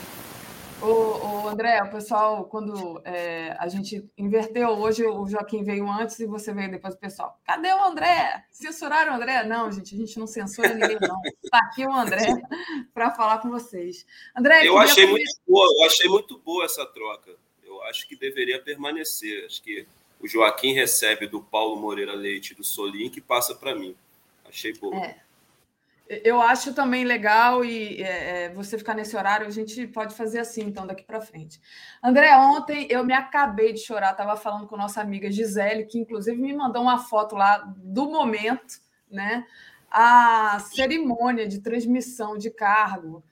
[0.81, 6.19] O, o André, o pessoal, quando é, a gente inverteu hoje, o Joaquim veio antes
[6.19, 7.39] e você veio depois do pessoal.
[7.43, 8.45] Cadê o André?
[8.51, 9.43] Censuraram o André?
[9.43, 11.19] Não, gente, a gente não censura ninguém, não.
[11.43, 12.27] Está aqui o André
[12.93, 14.05] para falar com vocês.
[14.35, 17.31] André, eu achei muito boa, eu achei muito boa essa troca.
[17.63, 19.45] Eu acho que deveria permanecer.
[19.45, 19.87] Acho que
[20.19, 23.95] o Joaquim recebe do Paulo Moreira Leite do Solim que passa para mim.
[24.47, 24.93] Achei bom.
[24.93, 25.17] É.
[26.09, 30.39] Eu acho também legal e é, é, você ficar nesse horário, a gente pode fazer
[30.39, 31.59] assim, então, daqui para frente.
[32.01, 36.41] André, ontem eu me acabei de chorar, estava falando com nossa amiga Gisele, que inclusive
[36.41, 38.79] me mandou uma foto lá do momento,
[39.11, 39.45] né?
[39.89, 43.23] a cerimônia de transmissão de cargo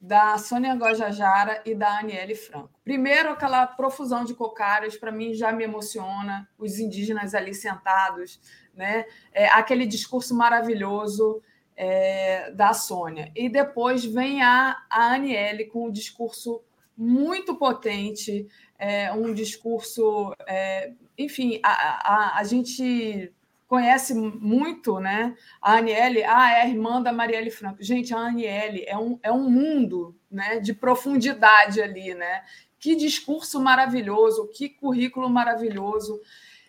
[0.00, 2.70] da Sônia Guajajara e da Aniele Franco.
[2.82, 8.40] Primeiro, aquela profusão de cocários, para mim já me emociona, os indígenas ali sentados,
[8.74, 9.04] né?
[9.30, 11.42] É, aquele discurso maravilhoso
[11.76, 13.30] é, da Sônia.
[13.36, 16.62] E depois vem a, a Aniele com um discurso
[16.96, 18.46] muito potente,
[18.78, 20.34] é, um discurso.
[20.46, 23.34] É, enfim, a, a, a gente
[23.70, 25.36] conhece muito, né?
[25.62, 27.80] A Aniele, ah, é a irmã da Marielle Franco.
[27.80, 32.42] Gente, a Aniele é um, é um mundo né, de profundidade ali, né?
[32.80, 36.20] Que discurso maravilhoso, que currículo maravilhoso.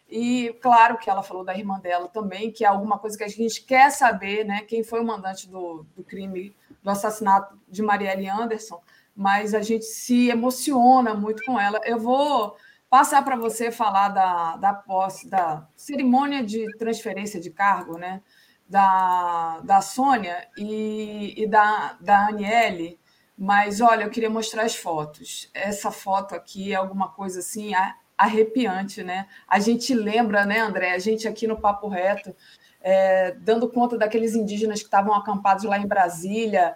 [0.07, 3.27] E claro que ela falou da irmã dela também, que é alguma coisa que a
[3.27, 4.61] gente quer saber, né?
[4.61, 8.79] Quem foi o mandante do, do crime, do assassinato de Marielle Anderson,
[9.15, 11.81] mas a gente se emociona muito com ela.
[11.83, 12.55] Eu vou
[12.91, 18.21] passar para você falar da, da posse, da cerimônia de transferência de cargo, né?
[18.67, 22.99] Da, da Sônia e, e da, da Aniele,
[23.37, 25.49] mas olha, eu queria mostrar as fotos.
[25.53, 27.71] Essa foto aqui é alguma coisa assim
[28.17, 29.25] arrepiante, né?
[29.47, 30.91] A gente lembra, né, André?
[30.91, 32.35] A gente aqui no Papo Reto,
[32.81, 36.75] é, dando conta daqueles indígenas que estavam acampados lá em Brasília,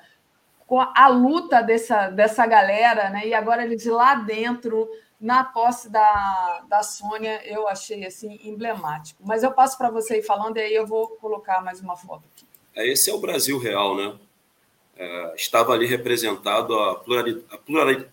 [0.65, 3.27] com a luta dessa, dessa galera, né?
[3.27, 4.87] E agora eles lá dentro
[5.19, 9.21] na posse da, da Sônia, eu achei assim emblemático.
[9.25, 12.23] Mas eu passo para você ir falando e aí eu vou colocar mais uma foto
[12.33, 12.45] aqui.
[12.75, 14.19] É, esse é o Brasil real, né?
[14.97, 17.57] É, estava ali representado a pluralidade, a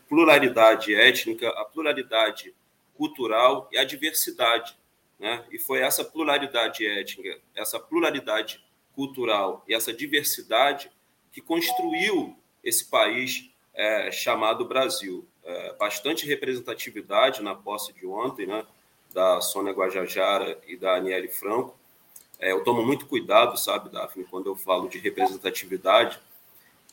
[0.09, 2.55] pluralidade étnica, a pluralidade
[2.97, 4.77] cultural e a diversidade.
[5.19, 5.45] Né?
[5.51, 8.65] E foi essa pluralidade étnica, essa pluralidade
[8.95, 10.91] cultural e essa diversidade
[11.33, 18.65] que construiu esse país é, chamado Brasil é, bastante representatividade na posse de ontem, né,
[19.13, 21.77] da Sônia Guajajara e da Aniele Franco.
[22.39, 26.19] É, eu tomo muito cuidado, sabe, Daphne, quando eu falo de representatividade,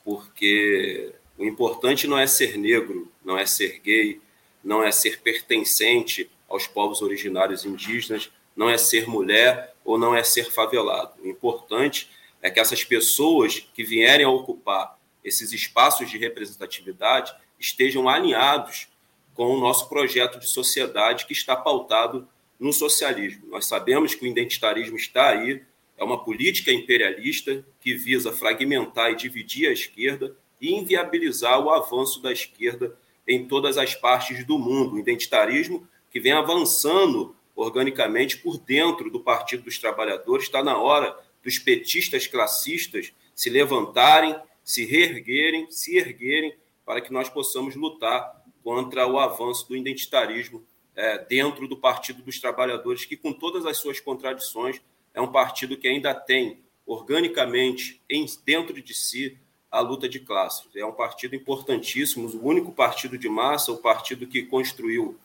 [0.03, 4.21] porque o importante não é ser negro, não é ser gay,
[4.63, 10.23] não é ser pertencente aos povos originários indígenas, não é ser mulher ou não é
[10.23, 11.13] ser favelado.
[11.23, 12.09] O importante
[12.41, 18.87] é que essas pessoas que vierem a ocupar esses espaços de representatividade estejam alinhados
[19.33, 22.27] com o nosso projeto de sociedade que está pautado
[22.59, 23.47] no socialismo.
[23.47, 25.61] Nós sabemos que o identitarismo está aí,
[25.97, 32.21] é uma política imperialista que visa fragmentar e dividir a esquerda e inviabilizar o avanço
[32.21, 34.95] da esquerda em todas as partes do mundo.
[34.95, 40.45] O identitarismo que vem avançando organicamente por dentro do Partido dos Trabalhadores.
[40.45, 46.53] Está na hora dos petistas classistas se levantarem, se reerguerem, se erguerem
[46.89, 52.39] para que nós possamos lutar contra o avanço do identitarismo é, dentro do Partido dos
[52.39, 54.81] Trabalhadores, que, com todas as suas contradições,
[55.13, 59.37] é um partido que ainda tem organicamente em, dentro de si
[59.69, 60.65] a luta de classes.
[60.75, 65.15] É um partido importantíssimo, o único partido de massa, o partido que construiu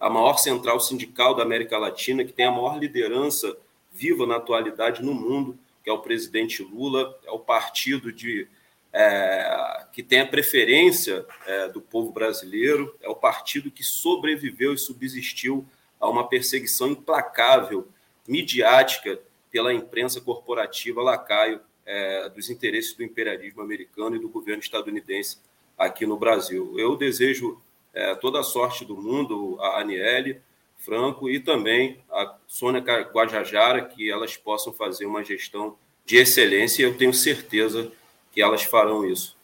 [0.00, 3.56] a maior central sindical da América Latina, que tem a maior liderança
[3.92, 8.48] viva na atualidade no mundo, que é o presidente Lula, é o partido de
[8.92, 14.78] é, que tem a preferência é, do povo brasileiro, é o partido que sobreviveu e
[14.78, 15.66] subsistiu
[15.98, 17.88] a uma perseguição implacável,
[18.26, 19.18] midiática,
[19.50, 25.38] pela imprensa corporativa lacaio é, dos interesses do imperialismo americano e do governo estadunidense
[25.76, 26.74] aqui no Brasil.
[26.78, 27.60] Eu desejo
[27.92, 30.40] é, toda a sorte do mundo a Aniele
[30.78, 36.84] Franco e também a Sônia Guajajara, que elas possam fazer uma gestão de excelência, e
[36.84, 37.92] eu tenho certeza
[38.32, 39.36] que elas farão isso.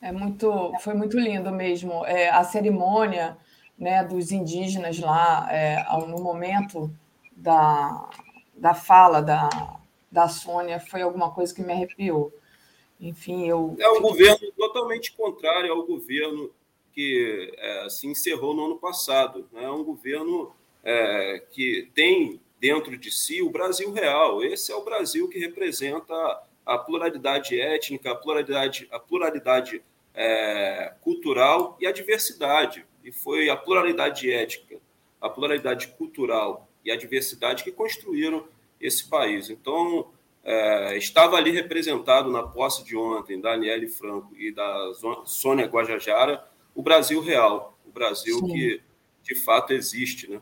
[0.00, 2.04] É muito, foi muito lindo mesmo.
[2.06, 3.36] É, a cerimônia
[3.78, 6.90] né, dos indígenas lá, é, no momento
[7.36, 8.08] da,
[8.54, 9.78] da fala da,
[10.10, 12.32] da Sônia, foi alguma coisa que me arrepiou.
[13.00, 13.76] Enfim, eu.
[13.78, 16.50] É um governo totalmente contrário ao governo
[16.94, 19.46] que é, se encerrou no ano passado.
[19.52, 19.64] Né?
[19.64, 24.42] É um governo é, que tem dentro de si o Brasil real.
[24.42, 26.14] Esse é o Brasil que representa
[26.66, 29.82] a pluralidade étnica, a pluralidade, a pluralidade
[30.12, 32.84] é, cultural e a diversidade.
[33.04, 34.78] E foi a pluralidade étnica,
[35.20, 38.48] a pluralidade cultural e a diversidade que construíram
[38.80, 39.48] esse país.
[39.48, 40.08] Então,
[40.42, 44.92] é, estava ali representado na posse de ontem da Aniele Franco e da
[45.24, 46.44] Sônia Guajajara
[46.74, 48.46] o Brasil real, o Brasil Sim.
[48.48, 48.82] que
[49.22, 50.40] de fato existe, né?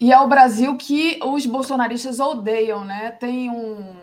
[0.00, 3.12] E é o Brasil que os bolsonaristas odeiam, né?
[3.12, 3.94] Tem um,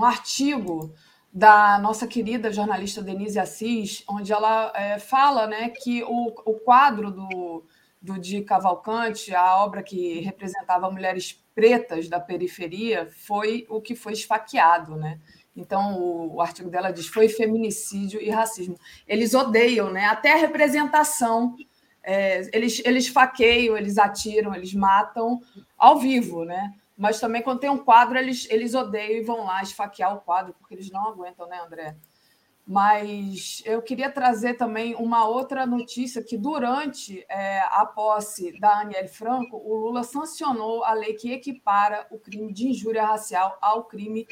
[0.00, 0.92] um artigo
[1.32, 7.10] da nossa querida jornalista Denise Assis, onde ela é, fala né, que o, o quadro
[7.10, 7.64] do,
[8.00, 14.14] do Di Cavalcante, a obra que representava mulheres pretas da periferia foi o que foi
[14.14, 15.20] esfaqueado, né?
[15.54, 18.76] Então, o, o, artigo dela diz: foi feminicídio e racismo.
[19.06, 20.06] Eles odeiam, né?
[20.06, 21.54] Até a representação.
[22.02, 25.42] É, eles, eles faqueiam, eles atiram, eles matam
[25.76, 26.72] ao vivo, né?
[27.00, 30.54] Mas também, quando tem um quadro, eles, eles odeiam e vão lá esfaquear o quadro,
[30.58, 31.96] porque eles não aguentam, né, André?
[32.66, 39.08] Mas eu queria trazer também uma outra notícia que durante é, a posse da Aniele
[39.08, 44.26] Franco, o Lula sancionou a lei que equipara o crime de injúria racial ao crime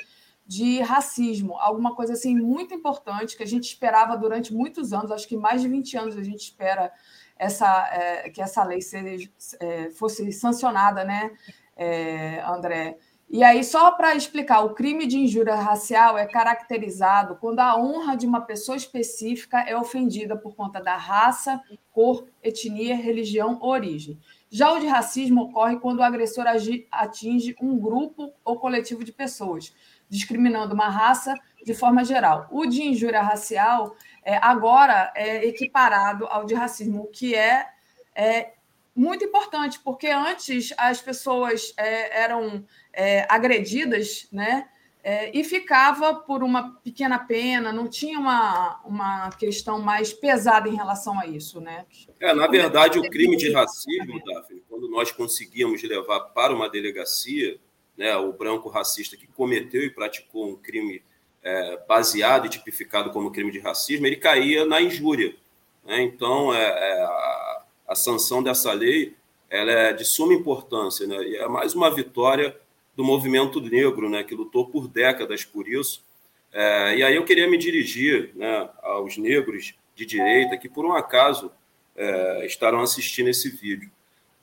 [0.47, 5.27] de racismo, alguma coisa assim muito importante que a gente esperava durante muitos anos, acho
[5.27, 6.93] que mais de 20 anos a gente espera
[7.39, 11.31] essa, é, que essa lei seja, é, fosse sancionada, né,
[11.79, 12.99] é, André?
[13.31, 18.17] E aí, só para explicar, o crime de injúria racial é caracterizado quando a honra
[18.17, 21.61] de uma pessoa específica é ofendida por conta da raça,
[21.93, 24.19] cor, etnia, religião ou origem.
[24.51, 26.47] Já o de racismo ocorre quando o agressor
[26.91, 29.75] atinge um grupo ou coletivo de pessoas,
[30.09, 32.49] discriminando uma raça de forma geral.
[32.51, 33.95] O de injúria racial
[34.25, 37.67] é, agora é equiparado ao de racismo, o que é,
[38.15, 38.55] é
[38.99, 44.69] muito importante, porque antes as pessoas é, eram é, agredidas, né?
[45.05, 50.75] É, e ficava por uma pequena pena, não tinha uma, uma questão mais pesada em
[50.75, 51.87] relação a isso, né?
[52.19, 57.57] É, na verdade, o crime de racismo, Daphne, quando nós conseguíamos levar para uma delegacia,
[57.97, 61.03] né, o branco racista que cometeu e praticou um crime
[61.41, 65.37] é, baseado e tipificado como crime de racismo, ele caía na injúria.
[65.85, 66.03] Né?
[66.03, 69.17] Então, é, é, a, a, sanção dessa lei
[69.51, 71.17] ela é de suma importância, né?
[71.23, 72.55] e é mais uma vitória
[72.95, 76.05] do movimento negro, né, que lutou por décadas por isso.
[76.53, 80.93] É, e aí eu queria me dirigir né, aos negros de direita que, por um
[80.93, 81.51] acaso,
[81.97, 83.91] é, estarão assistindo esse vídeo.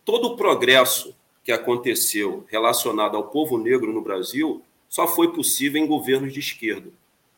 [0.03, 5.85] Todo o progresso que aconteceu relacionado ao povo negro no Brasil só foi possível em
[5.85, 6.89] governos de esquerda.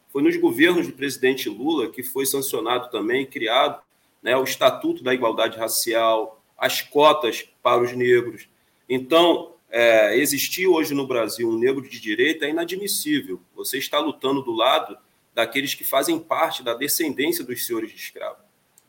[0.09, 3.81] Foi nos governos do presidente Lula que foi sancionado também, criado
[4.27, 8.49] né, o Estatuto da Igualdade Racial, as cotas para os negros.
[8.89, 13.39] Então, é, existir hoje no Brasil um negro de direita é inadmissível.
[13.55, 14.97] Você está lutando do lado
[15.33, 18.39] daqueles que fazem parte da descendência dos senhores de escravo,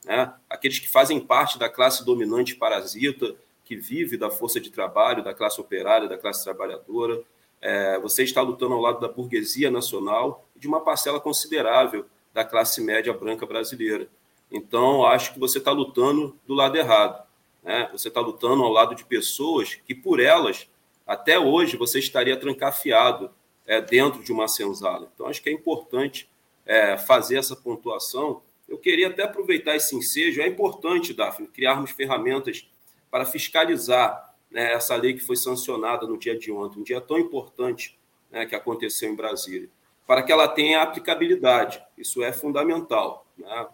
[0.05, 0.35] né?
[0.51, 5.33] aqueles que fazem parte da classe dominante parasita, que vive da força de trabalho, da
[5.33, 7.23] classe operária, da classe trabalhadora.
[7.61, 12.45] É, você está lutando ao lado da burguesia nacional e de uma parcela considerável da
[12.45, 14.09] classe média branca brasileira.
[14.51, 17.27] Então, acho que você está lutando do lado errado.
[17.63, 17.89] Né?
[17.93, 20.69] Você está lutando ao lado de pessoas que, por elas,
[21.07, 23.31] até hoje, você estaria trancafiado
[23.67, 25.11] é, dentro de uma senzala.
[25.15, 26.29] Então, acho que é importante
[26.65, 28.43] é, fazer essa pontuação.
[28.69, 30.41] Eu queria até aproveitar esse ensejo.
[30.41, 32.67] É importante, Daphne, criarmos ferramentas
[33.11, 37.19] para fiscalizar né, essa lei que foi sancionada no dia de ontem, um dia tão
[37.19, 37.99] importante
[38.31, 39.69] né, que aconteceu em Brasília,
[40.07, 41.83] para que ela tenha aplicabilidade.
[41.97, 43.27] Isso é fundamental.
[43.37, 43.67] Né?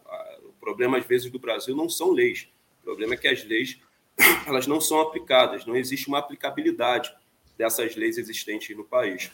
[0.65, 2.49] Problema, às vezes, do Brasil não são leis.
[2.81, 3.79] O problema é que as leis
[4.47, 7.15] elas não são aplicadas, não existe uma aplicabilidade
[7.57, 9.31] dessas leis existentes no país.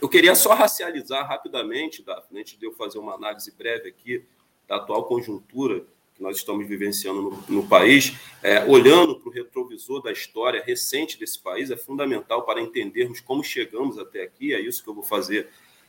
[0.00, 4.24] Eu queria só racializar rapidamente, antes de eu fazer uma análise breve aqui
[4.68, 5.84] da atual conjuntura
[6.14, 11.18] que nós estamos vivenciando no, no país, é, olhando para o retrovisor da história recente
[11.18, 14.52] desse país, é fundamental para entendermos como chegamos até aqui.
[14.52, 15.48] É isso que eu vou fazer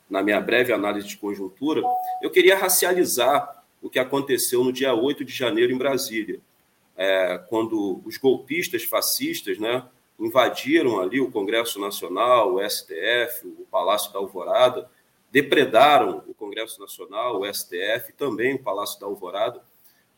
[0.10, 1.82] na minha breve análise de conjuntura.
[2.22, 6.40] Eu queria racializar o que aconteceu no dia 8 de janeiro em Brasília,
[6.96, 9.86] é, quando os golpistas fascistas né,
[10.20, 14.90] invadiram ali o Congresso Nacional, o STF, o Palácio da Alvorada,
[15.32, 19.62] depredaram o Congresso Nacional, o STF, também o Palácio da Alvorada,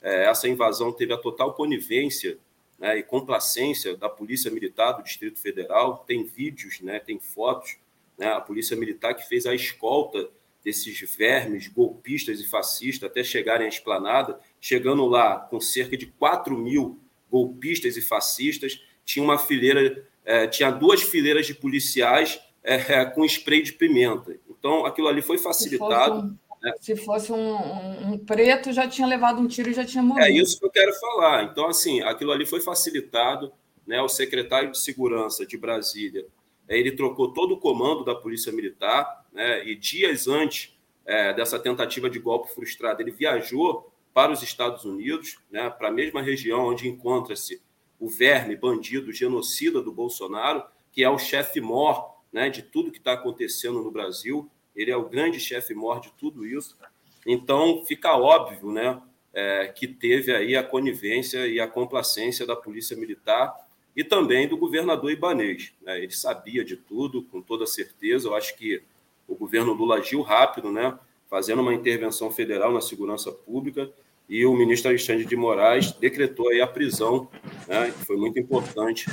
[0.02, 2.40] é, essa invasão teve a total conivência
[2.80, 6.04] né, e complacência da Polícia Militar do Distrito Federal.
[6.08, 7.78] Tem vídeos, né, tem fotos.
[8.18, 10.30] Né, a Polícia Militar que fez a escolta
[10.64, 16.58] desses vermes golpistas e fascistas até chegarem à esplanada, chegando lá com cerca de 4
[16.58, 18.80] mil golpistas e fascistas.
[19.04, 24.38] Tinha uma fileira, é, tinha duas fileiras de policiais é, com spray de pimenta.
[24.50, 26.74] Então, aquilo ali foi facilitado é.
[26.80, 30.28] Se fosse um, um, um, preto, já tinha levado um tiro e já tinha morrido.
[30.28, 31.44] É isso que eu quero falar.
[31.46, 33.52] Então, assim, aquilo ali foi facilitado.
[33.86, 34.00] Né?
[34.02, 36.28] O secretário de Segurança de Brasília,
[36.68, 39.66] é, ele trocou todo o comando da Polícia Militar, né?
[39.68, 45.38] e dias antes é, dessa tentativa de golpe frustrado, ele viajou para os Estados Unidos,
[45.50, 45.70] né?
[45.70, 47.62] para a mesma região onde encontra-se
[48.00, 52.98] o verme, bandido, genocida do Bolsonaro, que é o chefe mor né, de tudo que
[52.98, 56.78] está acontecendo no Brasil ele é o grande chefe mor de tudo isso.
[57.26, 59.02] Então, fica óbvio né,
[59.34, 63.54] é, que teve aí a conivência e a complacência da Polícia Militar
[63.96, 65.74] e também do governador Ibanês.
[65.82, 66.00] Né?
[66.00, 68.30] Ele sabia de tudo, com toda certeza.
[68.30, 68.82] Eu acho que
[69.32, 70.98] o governo Lula agiu rápido, né?
[71.32, 73.90] fazendo uma intervenção federal na segurança pública,
[74.28, 77.28] e o ministro Alexandre de Moraes decretou aí a prisão,
[77.68, 79.10] né, que foi muito importante,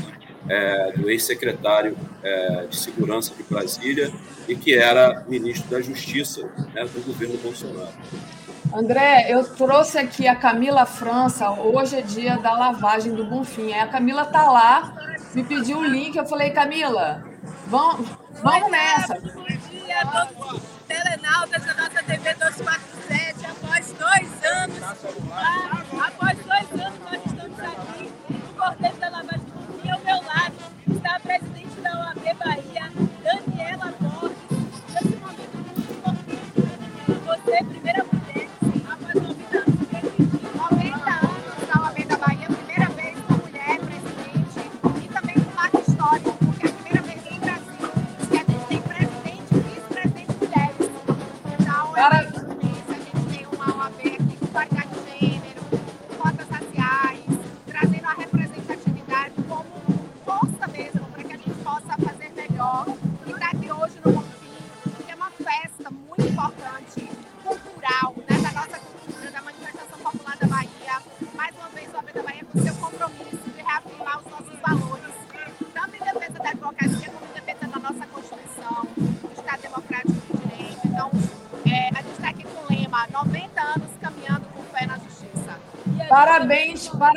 [0.48, 4.12] é, do ex-secretário é, de Segurança de Brasília
[4.48, 6.42] e que era ministro da Justiça
[6.72, 7.92] né, do governo Bolsonaro.
[8.72, 11.50] André, eu trouxe aqui a Camila França.
[11.50, 13.72] Hoje é dia da lavagem do Bonfim.
[13.72, 16.16] A Camila tá lá, me pediu o link.
[16.16, 17.24] Eu falei, Camila,
[17.66, 18.08] vamos,
[18.42, 19.14] vamos nessa.
[19.98, 23.46] A todos os telenautas da nossa TV 247.
[23.46, 24.82] Após dois anos,
[26.00, 29.90] após dois anos, nós estamos aqui no cortejo da lavagem do Bonfim.
[29.90, 30.54] Ao meu lado
[30.94, 32.92] está a presidente da OAB Bahia,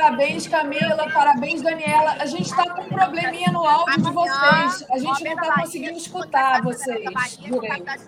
[0.01, 2.13] Parabéns, Camila, parabéns, Daniela.
[2.19, 4.83] A gente está com um probleminha no áudio de vocês.
[4.89, 7.03] A gente não está conseguindo escutar vocês.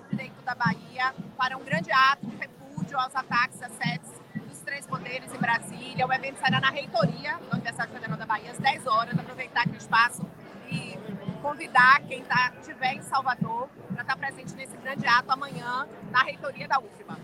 [0.10, 4.88] Direito da Bahia para um grande ato de repúdio aos ataques a sedes dos três
[4.88, 6.08] poderes em Brasília.
[6.08, 9.20] O evento será na reitoria da Universidade Federal da Bahia às 10 horas.
[9.20, 10.26] Aproveitar aqui o espaço
[10.72, 10.98] e
[11.44, 16.68] convidar quem tá, estiver em Salvador para estar presente nesse grande ato amanhã na reitoria
[16.68, 17.20] da UFBA.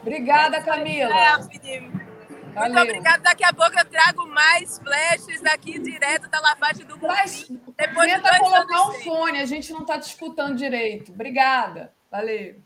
[0.00, 1.14] Obrigada, Camila.
[1.14, 2.07] É,
[2.58, 2.90] muito Valeu.
[2.90, 3.22] obrigada.
[3.22, 7.60] Daqui a pouco eu trago mais flashes aqui direto da lavagem do Bonfim.
[7.76, 11.12] Depois Tenta de colocar um fone, a gente não está disputando direito.
[11.12, 11.92] Obrigada.
[12.10, 12.56] Valeu.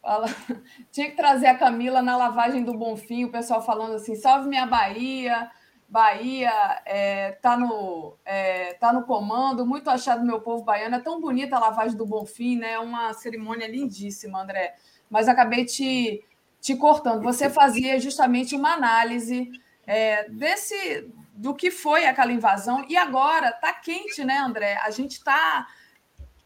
[0.00, 0.26] Fala.
[0.90, 4.66] Tinha que trazer a Camila na lavagem do Bonfim, o pessoal falando assim: salve minha
[4.66, 5.50] Bahia,
[5.88, 6.50] Bahia
[6.86, 10.96] é, tá, no, é, tá no comando, muito achado meu povo baiano.
[10.96, 12.72] É tão bonita a lavagem do Bonfim, né?
[12.72, 14.74] É uma cerimônia lindíssima, André.
[15.10, 16.24] Mas acabei te
[16.62, 17.22] te cortando.
[17.24, 19.50] Você fazia justamente uma análise
[19.84, 24.76] é, desse do que foi aquela invasão e agora está quente, né, André?
[24.76, 25.66] A gente está,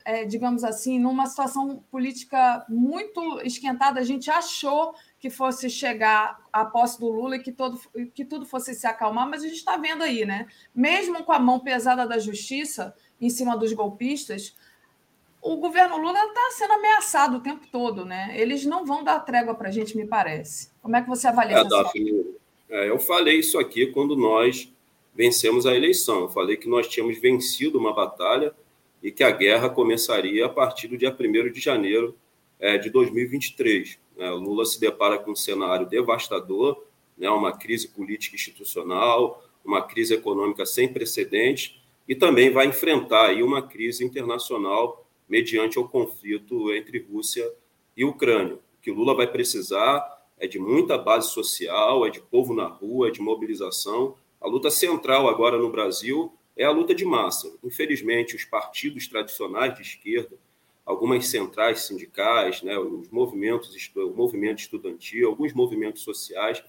[0.06, 4.00] é, digamos assim, numa situação política muito esquentada.
[4.00, 7.78] A gente achou que fosse chegar a posse do Lula e que, todo,
[8.14, 10.46] que tudo fosse se acalmar, mas a gente está vendo aí, né?
[10.74, 14.56] Mesmo com a mão pesada da justiça em cima dos golpistas,
[15.52, 18.34] o governo Lula está sendo ameaçado o tempo todo, né?
[18.34, 20.70] Eles não vão dar trégua para a gente, me parece.
[20.82, 22.26] Como é que você avalia é, Daphne,
[22.68, 24.72] é, Eu falei isso aqui quando nós
[25.14, 26.22] vencemos a eleição.
[26.22, 28.52] Eu falei que nós tínhamos vencido uma batalha
[29.02, 32.16] e que a guerra começaria a partir do dia 1 de janeiro
[32.58, 33.98] é, de 2023.
[34.18, 36.82] É, o Lula se depara com um cenário devastador,
[37.16, 43.42] né, uma crise política institucional, uma crise econômica sem precedentes e também vai enfrentar aí
[43.42, 47.50] uma crise internacional mediante o conflito entre Rússia
[47.96, 48.54] e Ucrânia.
[48.54, 50.04] O que Lula vai precisar
[50.38, 54.16] é de muita base social, é de povo na rua, é de mobilização.
[54.40, 57.52] A luta central agora no Brasil é a luta de massa.
[57.64, 60.36] Infelizmente, os partidos tradicionais de esquerda,
[60.84, 66.62] algumas centrais sindicais, né, os movimentos, o movimento estudantil, alguns movimentos sociais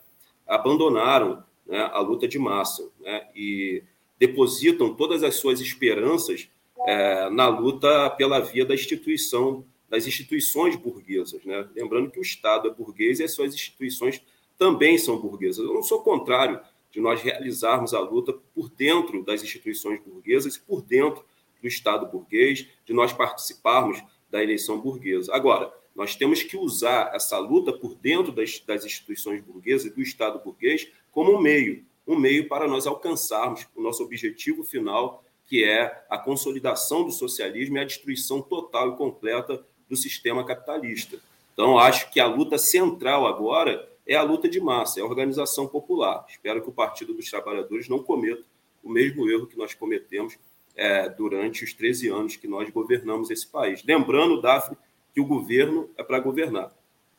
[0.47, 3.83] abandonaram né, a luta de massa né, e
[4.17, 6.49] depositam todas as suas esperanças
[6.85, 11.43] é, na luta pela via da instituição, das instituições burguesas.
[11.43, 11.67] Né?
[11.75, 14.21] Lembrando que o Estado é burguês e as suas instituições
[14.57, 15.65] também são burguesas.
[15.65, 16.59] Eu não sou contrário
[16.91, 21.23] de nós realizarmos a luta por dentro das instituições burguesas e por dentro
[21.61, 25.33] do Estado burguês, de nós participarmos da eleição burguesa.
[25.33, 30.01] Agora, nós temos que usar essa luta por dentro das, das instituições burguesas e do
[30.01, 35.63] Estado burguês como um meio, um meio para nós alcançarmos o nosso objetivo final, que
[35.63, 41.17] é a consolidação do socialismo e a destruição total e completa do sistema capitalista.
[41.53, 45.67] Então, acho que a luta central agora é a luta de massa, é a organização
[45.67, 46.25] popular.
[46.29, 48.43] Espero que o Partido dos Trabalhadores não cometa
[48.83, 50.37] o mesmo erro que nós cometemos
[50.75, 53.83] é, durante os 13 anos que nós governamos esse país.
[53.83, 54.77] Lembrando, Daphne,
[55.13, 56.71] que o governo é para governar.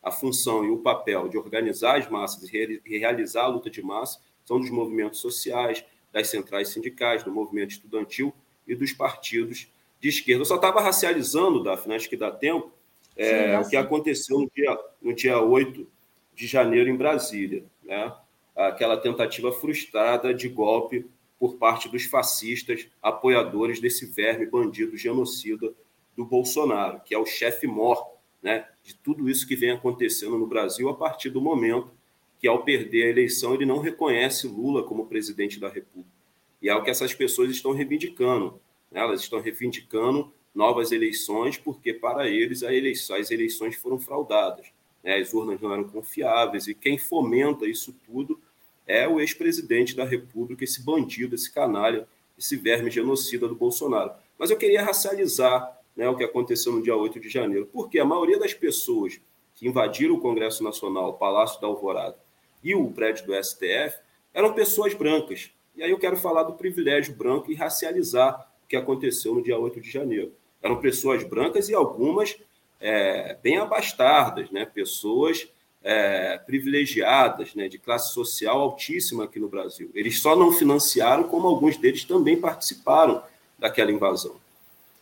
[0.02, 4.20] A função e o papel de organizar as massas e realizar a luta de massa
[4.44, 8.34] são dos movimentos sociais, das centrais sindicais, do movimento estudantil
[8.66, 9.68] e dos partidos
[10.00, 10.42] de esquerda.
[10.42, 12.72] Eu só estava racializando, Daphne, acho que dá tempo,
[13.16, 15.86] é, sim, o que aconteceu no dia, no dia 8
[16.34, 17.64] de janeiro em Brasília.
[17.82, 18.14] Né?
[18.54, 21.06] Aquela tentativa frustrada de golpe
[21.38, 25.72] por parte dos fascistas, apoiadores desse verme bandido genocida
[26.16, 30.46] do Bolsonaro, que é o chefe mor né, de tudo isso que vem acontecendo no
[30.46, 31.90] Brasil a partir do momento
[32.38, 36.16] que, ao perder a eleição, ele não reconhece Lula como presidente da República.
[36.62, 38.60] E é o que essas pessoas estão reivindicando.
[38.90, 39.00] Né?
[39.00, 44.66] Elas estão reivindicando novas eleições, porque para eles eleição, as eleições foram fraudadas.
[45.02, 45.16] Né?
[45.16, 48.40] As urnas não eram confiáveis, e quem fomenta isso tudo
[48.86, 52.08] é o ex-presidente da República, esse bandido, esse canalha,
[52.38, 54.12] esse verme genocida do Bolsonaro.
[54.38, 58.04] Mas eu queria racializar né, o que aconteceu no dia 8 de janeiro, porque a
[58.04, 59.20] maioria das pessoas
[59.54, 62.16] que invadiram o Congresso Nacional, o Palácio da Alvorada
[62.62, 63.98] e o prédio do STF
[64.32, 65.50] eram pessoas brancas.
[65.76, 69.58] E aí eu quero falar do privilégio branco e racializar o que aconteceu no dia
[69.58, 70.32] 8 de janeiro.
[70.62, 72.36] Eram pessoas brancas e algumas
[72.80, 74.64] é, bem abastardas, né?
[74.64, 75.48] pessoas
[75.82, 77.68] é, privilegiadas, né?
[77.68, 79.90] de classe social altíssima aqui no Brasil.
[79.94, 83.22] Eles só não financiaram, como alguns deles também participaram
[83.58, 84.36] daquela invasão.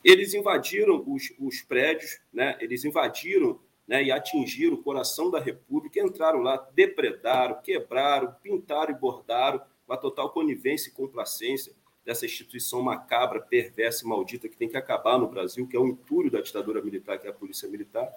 [0.04, 2.56] Eles invadiram os, os prédios, né?
[2.60, 8.98] eles invadiram né, e atingiram o coração da República, entraram lá, depredaram, quebraram, pintaram e
[8.98, 11.72] bordaram, com a total conivência e complacência
[12.04, 15.86] dessa instituição macabra, perversa e maldita que tem que acabar no Brasil, que é o
[15.86, 18.08] entulho da ditadura militar, que é a polícia militar.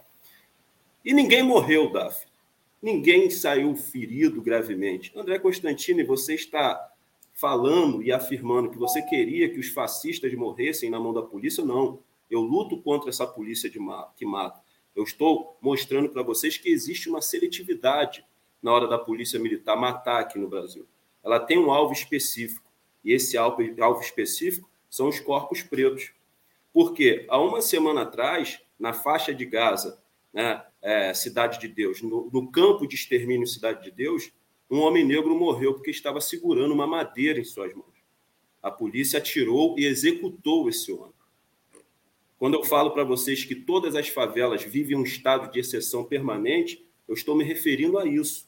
[1.03, 2.25] E ninguém morreu, Daf.
[2.81, 5.11] Ninguém saiu ferido gravemente.
[5.15, 6.91] André Constantini, você está
[7.33, 11.63] falando e afirmando que você queria que os fascistas morressem na mão da polícia?
[11.63, 11.99] Não.
[12.29, 13.79] Eu luto contra essa polícia de
[14.15, 14.61] que mata.
[14.95, 18.25] Eu estou mostrando para vocês que existe uma seletividade
[18.61, 20.87] na hora da polícia militar matar aqui no Brasil.
[21.23, 22.69] Ela tem um alvo específico.
[23.03, 26.11] E esse alvo, alvo específico são os corpos pretos.
[26.73, 30.01] Porque há uma semana atrás, na faixa de Gaza,
[30.33, 34.31] né, é, Cidade de Deus, no, no campo de extermínio Cidade de Deus,
[34.69, 37.87] um homem negro morreu porque estava segurando uma madeira em suas mãos.
[38.61, 41.13] A polícia atirou e executou esse homem.
[42.39, 46.87] Quando eu falo para vocês que todas as favelas vivem um estado de exceção permanente,
[47.05, 48.47] eu estou me referindo a isso.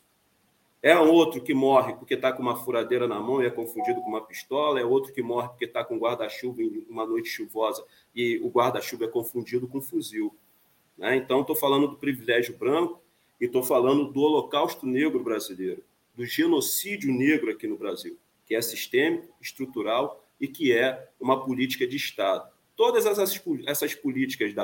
[0.81, 4.07] É outro que morre porque está com uma furadeira na mão e é confundido com
[4.07, 7.85] uma pistola, é outro que morre porque está com guarda-chuva em uma noite chuvosa
[8.15, 10.33] e o guarda-chuva é confundido com um fuzil.
[10.97, 11.17] Né?
[11.17, 13.01] Então, estou falando do privilégio branco
[13.39, 15.83] e estou falando do holocausto negro brasileiro,
[16.15, 21.85] do genocídio negro aqui no Brasil, que é sistêmico, estrutural e que é uma política
[21.85, 22.50] de Estado.
[22.81, 24.55] Todas essas, essas políticas,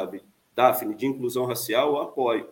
[0.56, 2.50] Daphne, de inclusão racial, eu apoio.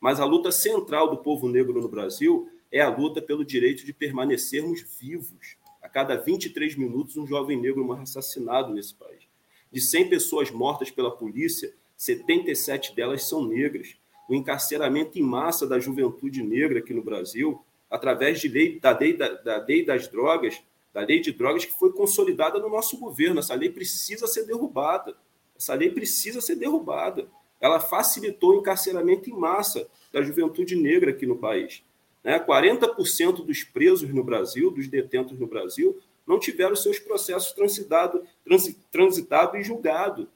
[0.00, 3.92] Mas a luta central do povo negro no Brasil é a luta pelo direito de
[3.92, 5.56] permanecermos vivos.
[5.80, 9.22] A cada 23 minutos, um jovem negro morre assassinado nesse país.
[9.70, 13.94] De 100 pessoas mortas pela polícia, 77 delas são negras.
[14.28, 19.16] O encarceramento em massa da juventude negra aqui no Brasil, através de lei, da, lei,
[19.16, 20.60] da, da lei das drogas,
[20.94, 23.40] da lei de drogas que foi consolidada no nosso governo.
[23.40, 25.16] Essa lei precisa ser derrubada.
[25.56, 27.28] Essa lei precisa ser derrubada.
[27.60, 31.82] Ela facilitou o encarceramento em massa da juventude negra aqui no país.
[32.22, 32.38] Né?
[32.38, 38.22] 40% dos presos no Brasil, dos detentos no Brasil, não tiveram seus processos transitados
[38.90, 40.26] transitado e julgados.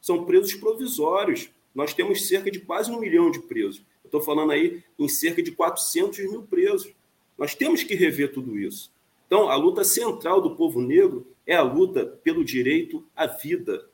[0.00, 1.50] São presos provisórios.
[1.72, 3.82] Nós temos cerca de quase um milhão de presos.
[4.02, 6.92] Eu estou falando aí em cerca de 400 mil presos.
[7.36, 8.90] Nós temos que rever tudo isso.
[9.28, 13.90] Então, a luta central do povo negro é a luta pelo direito à vida,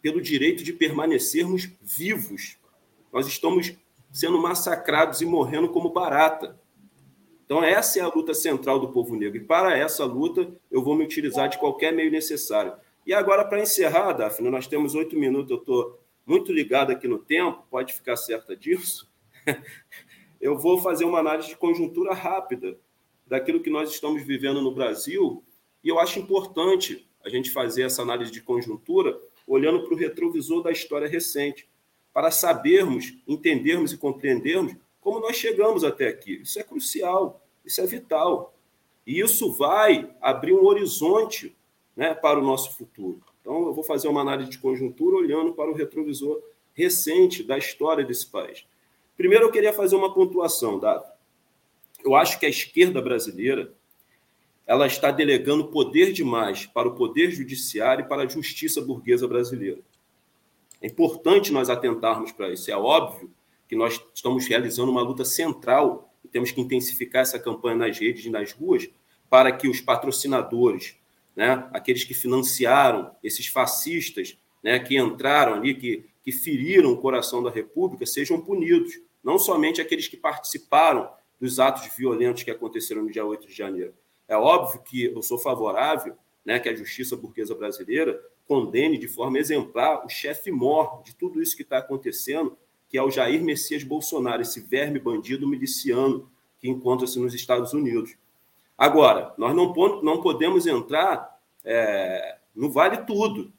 [0.00, 2.56] pelo direito de permanecermos vivos.
[3.12, 3.74] Nós estamos
[4.12, 6.56] sendo massacrados e morrendo como barata.
[7.44, 9.36] Então, essa é a luta central do povo negro.
[9.36, 12.72] E para essa luta, eu vou me utilizar de qualquer meio necessário.
[13.04, 17.18] E agora, para encerrar, Daphne, nós temos oito minutos, eu estou muito ligado aqui no
[17.18, 19.10] tempo, pode ficar certa disso.
[20.40, 22.78] eu vou fazer uma análise de conjuntura rápida
[23.30, 25.42] daquilo que nós estamos vivendo no Brasil.
[25.84, 29.16] E eu acho importante a gente fazer essa análise de conjuntura
[29.46, 31.68] olhando para o retrovisor da história recente,
[32.12, 36.40] para sabermos, entendermos e compreendermos como nós chegamos até aqui.
[36.42, 38.52] Isso é crucial, isso é vital.
[39.06, 41.56] E isso vai abrir um horizonte
[41.96, 43.22] né, para o nosso futuro.
[43.40, 46.42] Então, eu vou fazer uma análise de conjuntura olhando para o retrovisor
[46.74, 48.66] recente da história desse país.
[49.16, 51.09] Primeiro, eu queria fazer uma pontuação, Dado
[52.04, 53.74] eu acho que a esquerda brasileira
[54.66, 59.80] ela está delegando poder demais para o poder judiciário e para a justiça burguesa brasileira.
[60.80, 62.70] É importante nós atentarmos para isso.
[62.70, 63.30] É óbvio
[63.68, 68.24] que nós estamos realizando uma luta central e temos que intensificar essa campanha nas redes
[68.24, 68.88] e nas ruas
[69.28, 70.96] para que os patrocinadores,
[71.36, 77.42] né, aqueles que financiaram esses fascistas, né, que entraram ali, que, que feriram o coração
[77.42, 78.92] da República, sejam punidos.
[79.22, 81.10] Não somente aqueles que participaram
[81.40, 83.94] dos atos violentos que aconteceram no dia 8 de janeiro.
[84.28, 89.38] É óbvio que eu sou favorável né, que a justiça burguesa brasileira condene de forma
[89.38, 92.56] exemplar o chefe mor de tudo isso que está acontecendo,
[92.88, 98.16] que é o Jair Messias Bolsonaro, esse verme bandido miliciano que encontra-se nos Estados Unidos.
[98.76, 99.72] Agora, nós não,
[100.02, 103.52] não podemos entrar é, no vale tudo,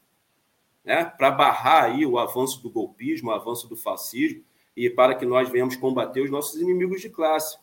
[0.83, 4.43] né, para barrar aí o avanço do golpismo, o avanço do fascismo,
[4.75, 7.57] e para que nós venhamos combater os nossos inimigos de classe.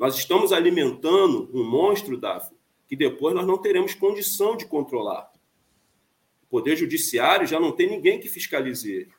[0.00, 2.56] Nós estamos alimentando um monstro, Daphne,
[2.88, 5.30] que depois nós não teremos condição de controlar.
[6.42, 9.12] O Poder Judiciário já não tem ninguém que fiscalize ele,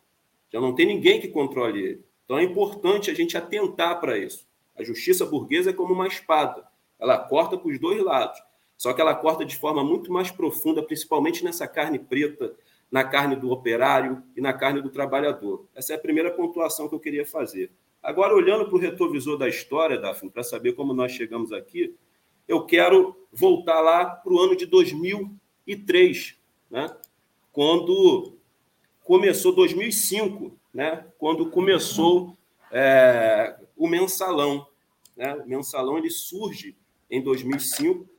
[0.51, 2.05] já não tem ninguém que controle ele.
[2.25, 4.47] Então é importante a gente atentar para isso.
[4.75, 6.67] A justiça burguesa é como uma espada,
[6.99, 8.41] ela corta para os dois lados,
[8.75, 12.55] só que ela corta de forma muito mais profunda, principalmente nessa carne preta,
[12.89, 15.67] na carne do operário e na carne do trabalhador.
[15.75, 17.71] Essa é a primeira pontuação que eu queria fazer.
[18.01, 21.95] Agora, olhando para o retrovisor da história, Daphne, para saber como nós chegamos aqui,
[22.47, 26.35] eu quero voltar lá para o ano de 2003,
[26.69, 26.97] né?
[27.51, 28.37] quando
[29.03, 31.05] começou 2005, né?
[31.19, 32.35] quando começou
[32.71, 34.67] é, o mensalão.
[35.15, 35.35] Né?
[35.35, 36.75] O mensalão ele surge
[37.09, 38.09] em 2005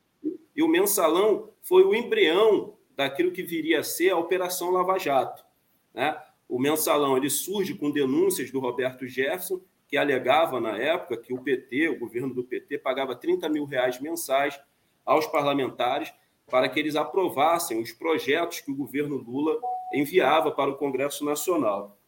[0.54, 5.44] e o mensalão foi o embrião daquilo que viria a ser a Operação Lava Jato.
[5.92, 6.16] Né?
[6.48, 9.60] O mensalão ele surge com denúncias do Roberto Jefferson
[9.92, 14.00] que alegava na época que o PT, o governo do PT, pagava 30 mil reais
[14.00, 14.58] mensais
[15.04, 16.10] aos parlamentares
[16.46, 19.60] para que eles aprovassem os projetos que o governo Lula
[19.92, 22.00] enviava para o Congresso Nacional.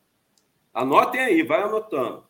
[0.73, 2.27] Anotem aí, vai anotando.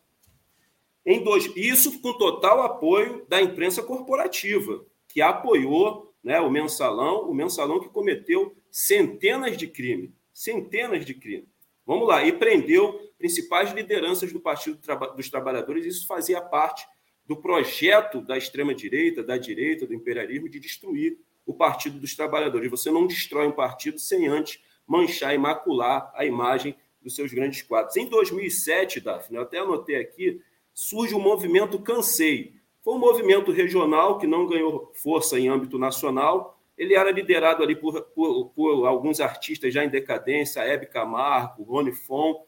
[1.06, 7.32] Em dois, isso com total apoio da imprensa corporativa, que apoiou né, o mensalão, o
[7.32, 11.53] mensalão que cometeu centenas de crimes, centenas de crimes.
[11.86, 14.78] Vamos lá, e prendeu principais lideranças do Partido
[15.16, 15.85] dos Trabalhadores.
[15.85, 16.86] Isso fazia parte
[17.27, 22.70] do projeto da extrema-direita, da direita, do imperialismo, de destruir o Partido dos Trabalhadores.
[22.70, 27.62] Você não destrói um partido sem antes manchar e macular a imagem dos seus grandes
[27.62, 27.97] quadros.
[27.97, 30.40] Em 2007, Daphne, eu até anotei aqui,
[30.73, 32.55] surge o movimento Cansei.
[32.82, 36.53] Foi um movimento regional que não ganhou força em âmbito nacional.
[36.77, 41.93] Ele era liderado ali por, por, por alguns artistas já em decadência, Hebe Camargo, Rony
[41.93, 42.45] Fon,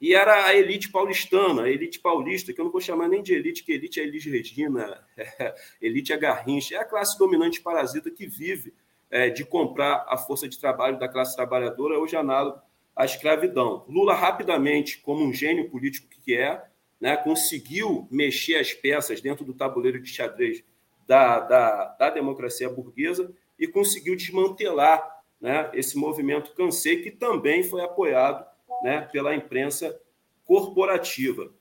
[0.00, 3.34] e era a elite paulistana, a elite paulista, que eu não vou chamar nem de
[3.34, 8.10] elite, que elite é Elis Regina, é, elite é Garrincha, é a classe dominante parasita
[8.10, 8.74] que vive
[9.10, 12.60] é, de comprar a força de trabalho da classe trabalhadora, hoje análogo
[12.94, 13.84] à escravidão.
[13.88, 16.62] Lula, rapidamente, como um gênio político que é,
[17.00, 20.62] né, conseguiu mexer as peças dentro do tabuleiro de xadrez
[21.06, 27.82] da, da, da democracia burguesa e conseguiu desmantelar né, esse movimento Cansei, que também foi
[27.82, 28.44] apoiado
[28.82, 29.98] né, pela imprensa
[30.44, 31.52] corporativa.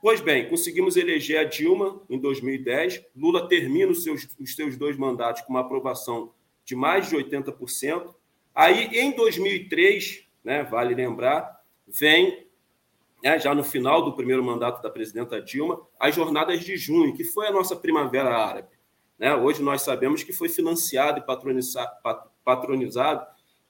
[0.00, 3.04] Pois bem, conseguimos eleger a Dilma em 2010.
[3.16, 6.32] Lula termina os seus, os seus dois mandatos com uma aprovação
[6.64, 8.14] de mais de 80%.
[8.54, 12.46] Aí, em 2003, né, vale lembrar, vem,
[13.22, 17.24] né, já no final do primeiro mandato da presidenta Dilma, as jornadas de junho, que
[17.24, 18.77] foi a nossa primavera árabe.
[19.18, 19.34] Né?
[19.34, 21.22] Hoje nós sabemos que foi financiado e
[22.44, 23.26] patronizado,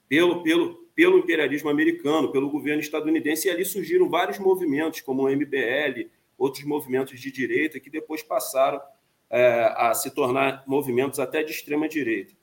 [0.07, 5.29] pelo, pelo, pelo imperialismo americano, pelo governo estadunidense, e ali surgiram vários movimentos, como o
[5.29, 8.81] MBL, outros movimentos de direita, que depois passaram
[9.29, 12.33] é, a se tornar movimentos até de extrema direita.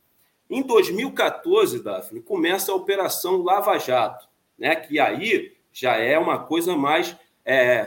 [0.48, 6.76] Em 2014, Daphne, começa a Operação Lava Jato, né, que aí já é uma coisa
[6.76, 7.84] mais, é,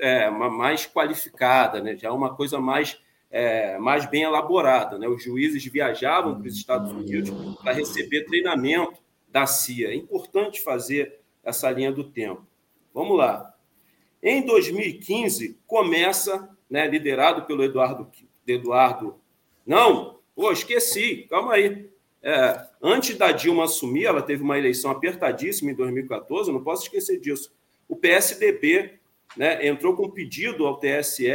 [0.00, 3.00] é, mais qualificada, né, já é uma coisa mais,
[3.30, 4.98] é, mais bem elaborada.
[4.98, 5.06] Né?
[5.08, 7.30] Os juízes viajavam para os Estados Unidos
[7.62, 9.88] para receber treinamento da CIA.
[9.88, 12.44] É importante fazer essa linha do tempo.
[12.92, 13.54] Vamos lá.
[14.22, 18.10] Em 2015, começa, né, liderado pelo Eduardo.
[18.46, 19.20] Eduardo
[19.64, 21.88] não, pô, esqueci, calma aí.
[22.22, 27.18] É, antes da Dilma assumir, ela teve uma eleição apertadíssima em 2014, não posso esquecer
[27.18, 27.54] disso.
[27.88, 28.98] O PSDB
[29.36, 31.30] né, entrou com um pedido ao TSE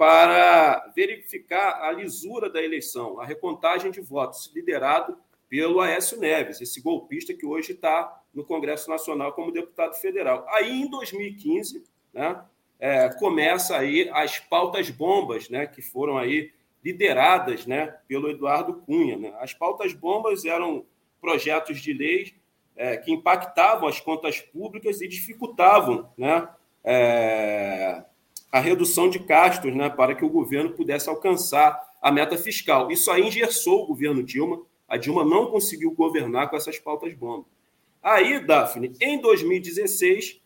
[0.00, 6.80] para verificar a lisura da eleição, a recontagem de votos, liderado pelo Aécio Neves, esse
[6.80, 10.46] golpista que hoje está no Congresso Nacional como deputado federal.
[10.48, 12.42] Aí, em 2015, né,
[12.78, 16.50] é, começa aí as pautas bombas, né, que foram aí
[16.82, 19.18] lideradas, né, pelo Eduardo Cunha.
[19.18, 19.36] Né?
[19.38, 20.86] As pautas bombas eram
[21.20, 22.32] projetos de lei
[22.74, 26.48] é, que impactavam as contas públicas e dificultavam, né,
[26.82, 28.02] é,
[28.50, 32.90] a redução de gastos, né, para que o governo pudesse alcançar a meta fiscal.
[32.90, 34.62] Isso aí engessou o governo Dilma.
[34.88, 37.46] A Dilma não conseguiu governar com essas pautas bomba.
[38.02, 40.40] Aí, Daphne, em 2016,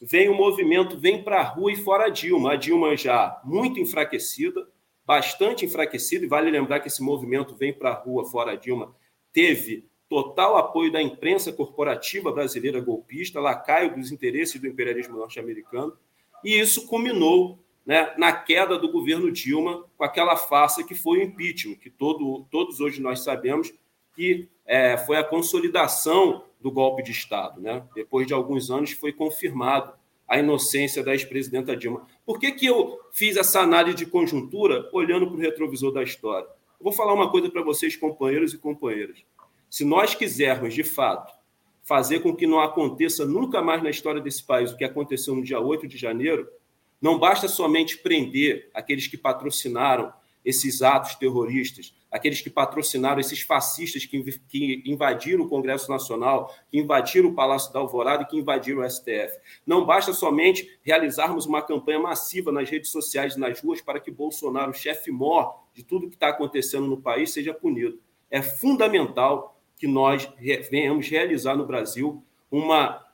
[0.00, 2.52] vem o movimento Vem para a Rua e Fora Dilma.
[2.52, 4.66] A Dilma já muito enfraquecida,
[5.04, 8.94] bastante enfraquecida, e vale lembrar que esse movimento Vem para a Rua, Fora Dilma,
[9.32, 15.96] teve total apoio da imprensa corporativa brasileira golpista, lacaio dos interesses do imperialismo norte-americano,
[16.44, 21.22] e isso culminou né, na queda do governo Dilma com aquela farsa que foi o
[21.22, 23.72] impeachment, que todo, todos hoje nós sabemos
[24.14, 27.60] que é, foi a consolidação do golpe de Estado.
[27.60, 27.82] Né?
[27.94, 29.92] Depois de alguns anos foi confirmado
[30.28, 32.06] a inocência da ex-presidenta Dilma.
[32.24, 36.48] Por que, que eu fiz essa análise de conjuntura olhando para o retrovisor da história?
[36.80, 39.18] Vou falar uma coisa para vocês, companheiros e companheiras.
[39.68, 41.32] Se nós quisermos, de fato,
[41.82, 45.42] fazer com que não aconteça nunca mais na história desse país o que aconteceu no
[45.42, 46.48] dia 8 de janeiro,
[47.00, 50.12] não basta somente prender aqueles que patrocinaram
[50.44, 57.28] esses atos terroristas, aqueles que patrocinaram esses fascistas que, invadiram o Congresso Nacional, que invadiram
[57.28, 59.38] o Palácio da Alvorada e que invadiram o STF.
[59.66, 64.10] Não basta somente realizarmos uma campanha massiva nas redes sociais e nas ruas para que
[64.10, 68.00] Bolsonaro, o chefe mor de tudo que está acontecendo no país, seja punido.
[68.30, 70.32] É fundamental que nós
[70.70, 73.04] venhamos realizar no Brasil uma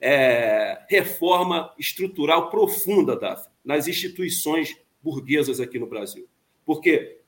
[0.00, 6.26] é, reforma estrutural profunda, Daf, nas instituições burguesas aqui no Brasil.
[6.64, 7.20] Porque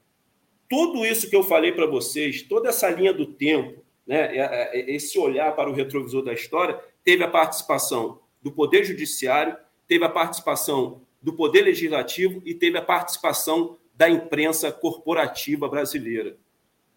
[0.69, 4.91] tudo isso que eu falei para vocês, toda essa linha do tempo, né, é, é,
[4.91, 9.57] esse olhar para o retrovisor da história, teve a participação do Poder Judiciário,
[9.87, 16.37] teve a participação do Poder Legislativo e teve a participação da imprensa corporativa brasileira.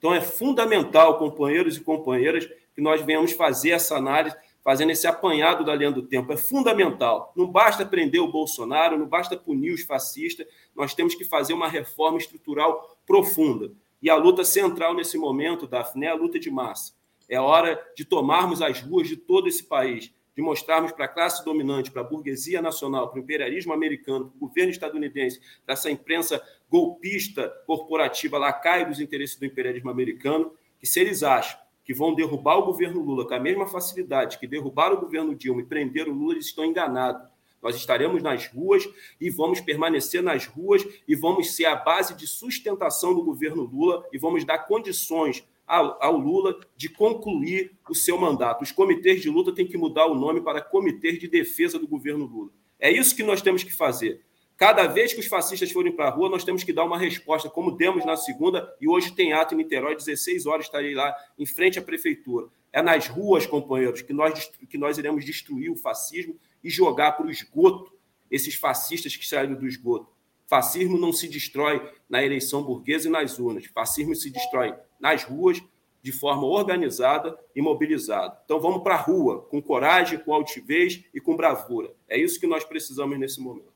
[0.01, 5.63] Então, é fundamental, companheiros e companheiras, que nós venhamos fazer essa análise fazendo esse apanhado
[5.63, 6.33] da linha do tempo.
[6.33, 7.31] É fundamental.
[7.35, 11.67] Não basta prender o Bolsonaro, não basta punir os fascistas, nós temos que fazer uma
[11.67, 13.71] reforma estrutural profunda.
[14.01, 16.93] E a luta central nesse momento, Daphne, é a luta de massa.
[17.29, 21.43] É hora de tomarmos as ruas de todo esse país, de mostrarmos para a classe
[21.43, 25.91] dominante, para a burguesia nacional, para o imperialismo americano, para o governo estadunidense, para essa
[25.91, 32.15] imprensa golpista, corporativa, lacaio dos interesses do imperialismo americano, que se eles acham que vão
[32.15, 36.11] derrubar o governo Lula com a mesma facilidade que derrubaram o governo Dilma e prenderam
[36.11, 37.29] o Lula, eles estão enganados.
[37.61, 38.87] Nós estaremos nas ruas
[39.19, 44.07] e vamos permanecer nas ruas e vamos ser a base de sustentação do governo Lula
[44.11, 48.61] e vamos dar condições ao, Lula de concluir o seu mandato.
[48.63, 52.25] Os comitês de luta têm que mudar o nome para Comitê de Defesa do Governo
[52.25, 52.51] Lula.
[52.79, 54.21] É isso que nós temos que fazer.
[54.57, 57.49] Cada vez que os fascistas forem para a rua, nós temos que dar uma resposta,
[57.49, 61.45] como demos na segunda, e hoje tem ato em Niterói, 16 horas estarei lá em
[61.47, 62.47] frente à prefeitura.
[62.71, 67.25] É nas ruas, companheiros, que nós, que nós iremos destruir o fascismo e jogar para
[67.25, 67.91] o esgoto
[68.29, 70.11] esses fascistas que saíram do esgoto.
[70.47, 73.65] Fascismo não se destrói na eleição burguesa e nas urnas.
[73.65, 75.61] Fascismo se destrói nas ruas,
[76.01, 78.37] de forma organizada e mobilizada.
[78.45, 81.93] Então vamos para a rua, com coragem, com altivez e com bravura.
[82.07, 83.71] É isso que nós precisamos nesse momento.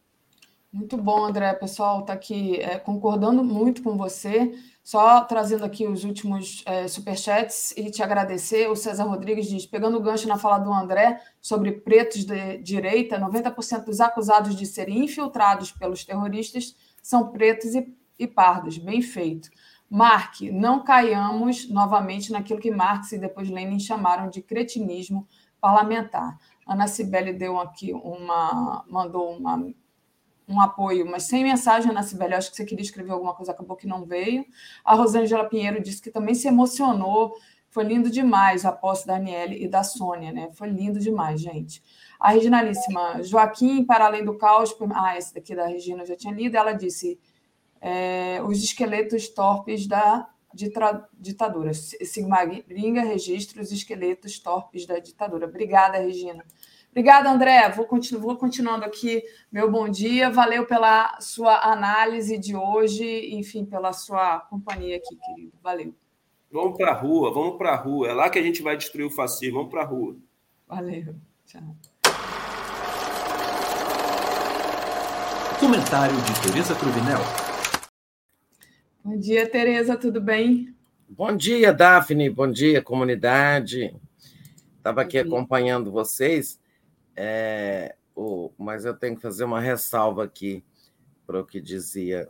[0.76, 1.54] Muito bom, André.
[1.54, 4.54] Pessoal, está aqui é, concordando muito com você.
[4.84, 8.70] Só trazendo aqui os últimos é, superchats e te agradecer.
[8.70, 13.18] O César Rodrigues diz: pegando o gancho na fala do André sobre pretos de direita,
[13.18, 18.78] 90% dos acusados de serem infiltrados pelos terroristas são pretos e, e pardos.
[18.78, 19.50] Bem feito.
[19.90, 25.28] Mark, não caiamos novamente naquilo que Marx e depois Lenin chamaram de cretinismo
[25.62, 26.38] parlamentar.
[26.68, 29.58] Ana Cibele deu aqui uma, mandou uma
[30.48, 32.34] um apoio, mas sem mensagem, Ana Sibeli.
[32.34, 34.46] Acho que você queria escrever alguma coisa, acabou que não veio.
[34.84, 37.36] A Rosângela Pinheiro disse que também se emocionou.
[37.70, 40.50] Foi lindo demais a posse da Aniele e da Sônia, né?
[40.54, 41.84] Foi lindo demais, gente.
[42.20, 44.74] A Reginalíssima, Joaquim, para além do caos.
[44.94, 46.56] Ah, esse daqui da Regina eu já tinha lido.
[46.56, 47.20] Ela disse:
[47.86, 50.28] é, os esqueletos torpes da
[51.14, 51.72] ditadura.
[51.72, 55.46] Sigma Gringa registra os esqueletos torpes da ditadura.
[55.46, 56.44] Obrigada, Regina.
[56.90, 57.70] Obrigada, André.
[57.70, 59.22] Vou, continu vou continuando aqui
[59.52, 60.32] meu bom dia.
[60.32, 65.54] Valeu pela sua análise de hoje, enfim, pela sua companhia aqui, querido.
[65.62, 65.94] Valeu.
[66.52, 68.08] Vamos para a rua, vamos para a rua.
[68.08, 69.58] É lá que a gente vai destruir o fascismo.
[69.58, 70.16] Vamos para a rua.
[70.68, 71.16] Valeu.
[71.46, 71.62] Tchau.
[75.60, 77.45] Comentário de Tereza Cruvinel.
[79.06, 80.76] Bom dia, Tereza, tudo bem?
[81.08, 82.28] Bom dia, Daphne.
[82.28, 83.96] Bom dia, comunidade.
[84.78, 86.60] Estava aqui acompanhando vocês
[87.16, 90.64] é, o, mas eu tenho que fazer uma ressalva aqui
[91.28, 92.28] para o que dizia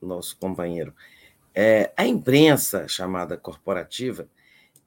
[0.00, 0.94] nosso companheiro.
[1.54, 4.26] É, a imprensa chamada corporativa,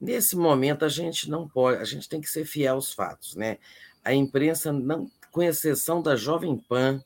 [0.00, 3.58] nesse momento a gente não pode, a gente tem que ser fiel aos fatos, né?
[4.04, 7.00] A imprensa, não, com exceção da Jovem Pan,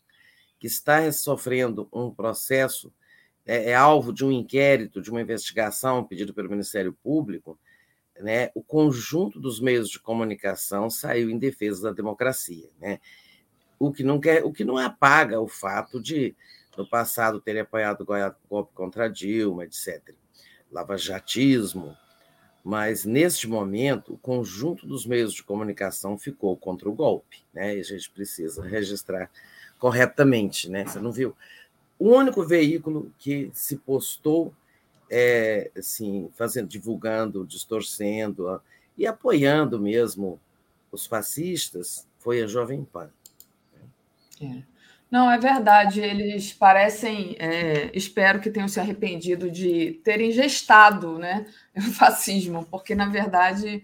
[0.58, 2.90] que está sofrendo um processo
[3.46, 7.58] é, é alvo de um inquérito, de uma investigação pedido pelo Ministério Público,
[8.20, 13.00] né, o conjunto dos meios de comunicação saiu em defesa da democracia, né?
[13.76, 16.34] O que não quer, o que não apaga o fato de
[16.76, 20.14] no passado terem apoiado o golpe contra Dilma, etc.
[20.70, 21.96] Lava-jatismo,
[22.64, 27.76] mas neste momento o conjunto dos meios de comunicação ficou contra o golpe, né?
[27.76, 29.30] E a gente precisa registrar
[29.78, 30.86] corretamente, né?
[30.86, 31.36] Você não viu?
[32.04, 34.52] O único veículo que se postou
[35.10, 38.60] é, assim, fazendo, divulgando, distorcendo
[38.94, 40.38] e apoiando mesmo
[40.92, 43.08] os fascistas foi a Jovem Pan.
[44.38, 44.62] É.
[45.10, 46.02] Não, é verdade.
[46.02, 52.94] Eles parecem, é, espero que tenham se arrependido de terem gestado né, o fascismo, porque,
[52.94, 53.82] na verdade,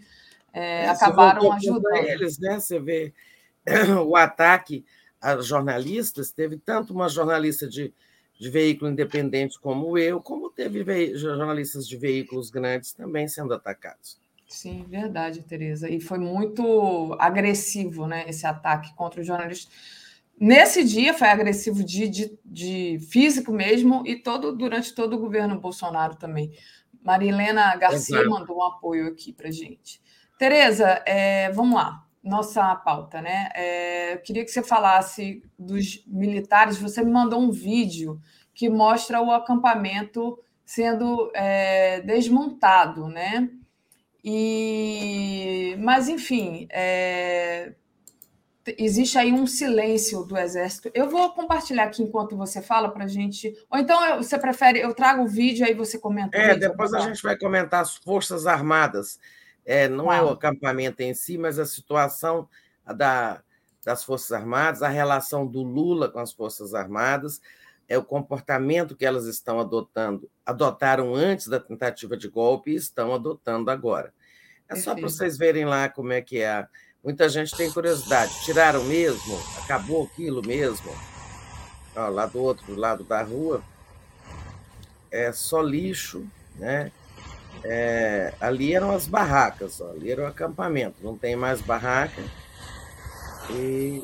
[0.53, 1.97] é, acabaram ajudando.
[1.97, 2.61] Eles, né?
[2.61, 3.15] Você vê
[4.05, 4.85] o ataque
[5.19, 7.95] a jornalistas, teve tanto uma jornalista de
[8.41, 14.19] de veículo independente como eu, como teve jornalistas de veículos grandes também sendo atacados.
[14.49, 15.91] Sim, verdade, Tereza.
[15.91, 19.71] E foi muito agressivo, né, esse ataque contra os jornalistas.
[20.41, 25.61] Nesse dia foi agressivo de, de, de físico mesmo e todo durante todo o governo
[25.61, 26.51] Bolsonaro também.
[27.05, 28.31] Marilena Garcia Exato.
[28.31, 30.01] mandou um apoio aqui para gente.
[30.39, 33.49] Tereza, é, vamos lá nossa pauta, né?
[33.55, 36.79] É, eu queria que você falasse dos militares.
[36.79, 38.21] Você me mandou um vídeo
[38.55, 43.49] que mostra o acampamento sendo é, desmontado, né?
[44.23, 47.73] E, mas enfim, é,
[48.79, 50.91] existe aí um silêncio do exército.
[50.95, 53.53] Eu vou compartilhar aqui enquanto você fala para a gente.
[53.71, 56.37] Ou então você prefere eu trago o vídeo aí você comenta.
[56.37, 59.19] É, depois a gente vai comentar as forças armadas
[59.71, 62.49] é, não é o acampamento em si, mas a situação
[62.97, 63.41] da,
[63.85, 67.41] das Forças Armadas, a relação do Lula com as Forças Armadas,
[67.87, 73.15] é o comportamento que elas estão adotando, adotaram antes da tentativa de golpe e estão
[73.15, 74.13] adotando agora.
[74.69, 76.67] É só para vocês verem lá como é que é.
[77.03, 78.33] Muita gente tem curiosidade.
[78.45, 79.41] Tiraram mesmo?
[79.63, 80.93] Acabou aquilo mesmo?
[81.95, 83.63] Ó, lá do outro lado da rua
[85.13, 86.27] é só lixo,
[86.57, 86.91] né?
[87.65, 92.23] É, ali eram as barracas, ó, ali era o acampamento, não tem mais barraca
[93.51, 94.03] e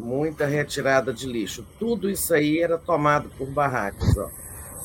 [0.00, 1.64] muita retirada de lixo.
[1.78, 4.16] Tudo isso aí era tomado por barracas.
[4.16, 4.30] Ó.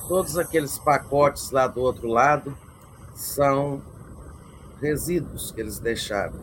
[0.07, 2.55] Todos aqueles pacotes lá do outro lado
[3.15, 3.81] são
[4.81, 6.39] resíduos que eles deixaram.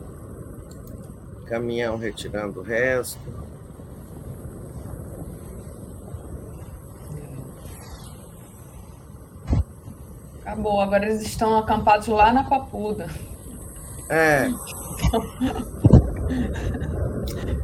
[1.45, 3.42] Caminhão retirando o resto.
[10.45, 13.07] Acabou, agora eles estão acampados lá na Papuda.
[14.09, 14.49] É.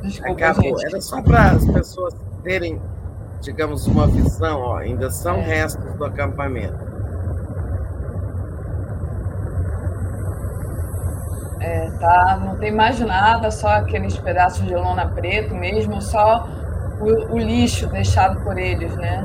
[0.02, 0.80] Desculpa, Acabou.
[0.80, 0.86] Gente.
[0.86, 2.82] Era só para as pessoas terem,
[3.42, 5.42] digamos, uma visão, ó, ainda são é.
[5.42, 6.88] restos do acampamento.
[11.60, 16.48] É, tá, não tem mais nada, só aqueles pedaços de lona preto mesmo, só
[17.02, 19.22] o, o lixo deixado por eles, né?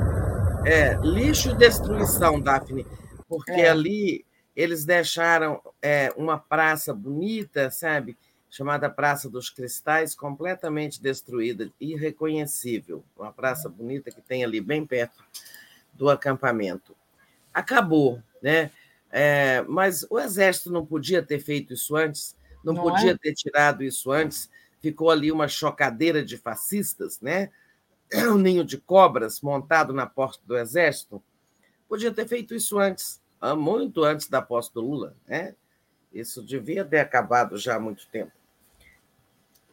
[0.67, 2.85] É, lixo e destruição, Daphne
[3.29, 3.69] porque é.
[3.69, 4.25] ali
[4.55, 8.17] eles deixaram é, uma praça bonita, sabe?
[8.49, 13.05] Chamada Praça dos Cristais, completamente destruída, irreconhecível.
[13.17, 15.25] Uma praça bonita que tem ali bem perto
[15.93, 16.95] do acampamento.
[17.53, 18.71] Acabou, né?
[19.11, 23.17] É, mas o exército não podia ter feito isso antes, não, não podia é?
[23.17, 24.51] ter tirado isso antes.
[24.81, 27.51] Ficou ali uma chocadeira de fascistas, né?
[28.31, 31.23] Um ninho de cobras montado na porta do exército.
[31.95, 33.23] Podia ter feito isso antes
[33.57, 35.17] muito antes da posse do Lula.
[35.29, 35.55] Né?
[36.13, 38.33] Isso devia ter acabado já há muito tempo.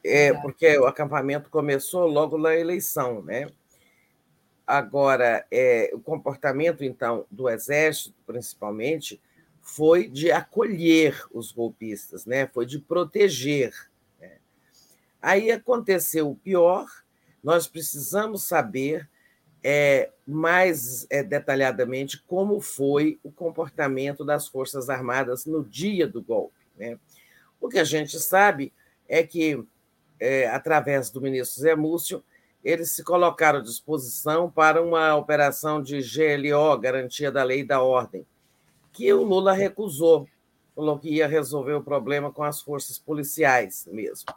[0.04, 3.24] É, porque o acampamento começou logo na eleição.
[3.24, 3.50] Né?
[4.68, 9.20] Agora, é, o comportamento, então, do Exército, principalmente,
[9.60, 12.46] foi de acolher os golpistas, né?
[12.46, 13.74] foi de proteger.
[14.20, 14.38] Né?
[15.20, 16.86] Aí aconteceu o pior,
[17.44, 19.10] nós precisamos saber
[19.64, 26.56] é, mais é, detalhadamente como foi o comportamento das Forças Armadas no dia do golpe.
[26.78, 26.98] Né?
[27.60, 28.74] O que a gente sabe
[29.08, 29.64] é que,
[30.20, 32.24] é, através do ministro Zé Múcio,
[32.64, 37.82] eles se colocaram à disposição para uma operação de GLO, Garantia da Lei e da
[37.82, 38.26] Ordem,
[38.94, 40.28] que o Lula recusou,
[40.76, 44.34] falou que ia resolver o problema com as forças policiais mesmo.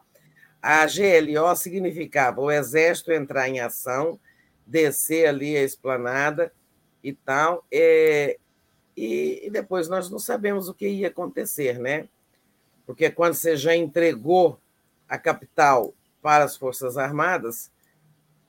[0.62, 4.18] A GLO significava o Exército entrar em ação
[4.66, 6.52] descer ali a esplanada
[7.02, 7.64] e tal.
[7.70, 8.38] É,
[8.96, 12.08] e, e, depois nós não sabemos o que ia acontecer, né?
[12.86, 14.58] Porque quando você já entregou
[15.08, 15.92] a capital
[16.22, 17.70] para as Forças Armadas,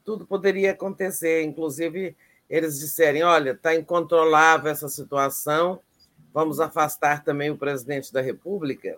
[0.04, 2.16] tudo poderia acontecer, inclusive
[2.50, 5.80] eles disserem: olha, está incontrolável essa situação,
[6.34, 8.98] vamos afastar também o presidente da República,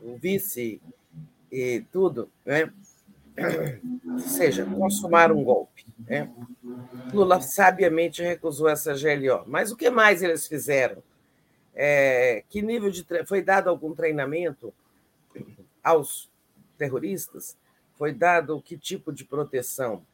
[0.00, 0.80] o vice
[1.50, 2.72] e tudo, né?
[4.18, 5.86] Seja, consumar um golpe.
[5.98, 6.32] Né?
[7.12, 9.44] Lula sabiamente recusou essa GLO.
[9.46, 11.02] Mas o que mais eles fizeram?
[11.74, 14.72] É, que nível de foi dado algum treinamento
[15.82, 16.30] aos
[16.78, 17.56] terroristas?
[17.96, 20.04] Foi dado que tipo de proteção?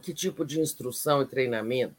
[0.00, 1.94] Que tipo de instrução e treinamento?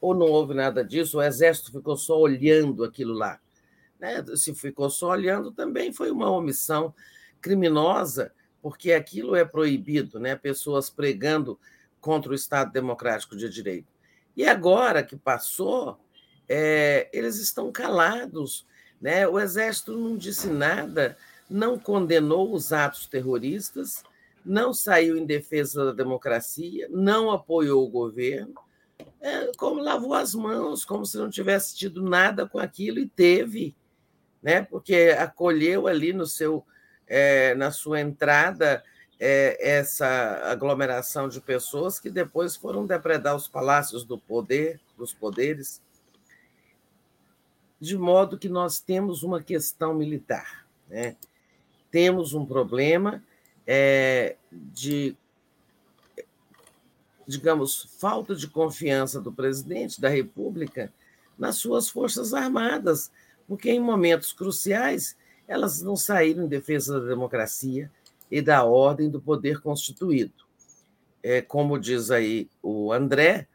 [0.00, 1.18] Ou não houve nada disso?
[1.18, 3.40] O exército ficou só olhando aquilo lá.
[3.98, 4.24] Né?
[4.36, 6.94] Se ficou só olhando, também foi uma omissão
[7.40, 8.32] criminosa,
[8.64, 10.34] porque aquilo é proibido, né?
[10.34, 11.60] Pessoas pregando
[12.00, 13.92] contra o Estado Democrático de Direito.
[14.34, 16.00] E agora que passou,
[16.48, 18.66] é, eles estão calados.
[18.98, 19.28] Né?
[19.28, 21.14] O Exército não disse nada,
[21.48, 24.02] não condenou os atos terroristas,
[24.42, 28.54] não saiu em defesa da democracia, não apoiou o governo,
[29.20, 33.76] é, como lavou as mãos, como se não tivesse tido nada com aquilo, e teve,
[34.42, 34.62] né?
[34.62, 36.64] porque acolheu ali no seu,
[37.06, 38.82] é, na sua entrada
[39.18, 40.06] é, essa
[40.50, 45.80] aglomeração de pessoas que depois foram depredar os palácios do poder, dos poderes,
[47.80, 50.66] de modo que nós temos uma questão militar.
[50.88, 51.16] Né?
[51.90, 53.22] Temos um problema
[53.66, 55.16] é, de,
[57.26, 60.92] digamos, falta de confiança do presidente da República
[61.38, 63.10] nas suas Forças Armadas,
[63.46, 67.90] porque em momentos cruciais elas não saíram em defesa da democracia
[68.30, 70.32] e da ordem do poder constituído.
[71.22, 73.46] É, como diz aí o André,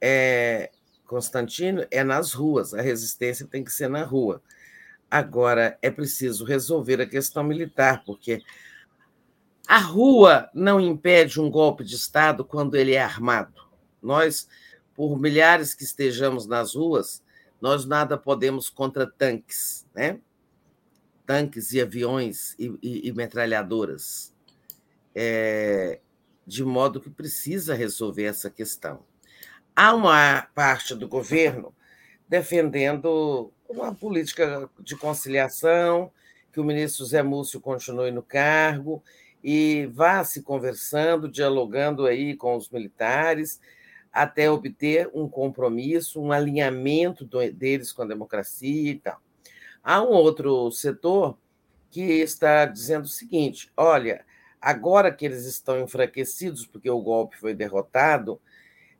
[0.00, 0.70] é,
[1.06, 4.42] Constantino, é nas ruas, a resistência tem que ser na rua.
[5.10, 8.42] Agora, é preciso resolver a questão militar, porque
[9.66, 13.62] a rua não impede um golpe de Estado quando ele é armado.
[14.02, 14.48] Nós,
[14.94, 17.22] por milhares que estejamos nas ruas,
[17.60, 20.20] nós nada podemos contra tanques, né?
[21.26, 24.32] Tanques e aviões e, e, e metralhadoras,
[25.14, 26.00] é,
[26.46, 29.04] de modo que precisa resolver essa questão.
[29.74, 31.74] Há uma parte do governo
[32.28, 36.10] defendendo uma política de conciliação,
[36.52, 39.02] que o ministro Zé Múcio continue no cargo
[39.42, 43.60] e vá se conversando, dialogando aí com os militares,
[44.12, 49.20] até obter um compromisso, um alinhamento deles com a democracia e tal.
[49.88, 51.38] Há um outro setor
[51.92, 54.26] que está dizendo o seguinte: olha,
[54.60, 58.40] agora que eles estão enfraquecidos porque o golpe foi derrotado,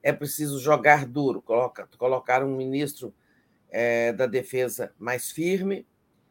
[0.00, 3.12] é preciso jogar duro, colocar, colocar um ministro
[3.68, 5.84] é, da defesa mais firme,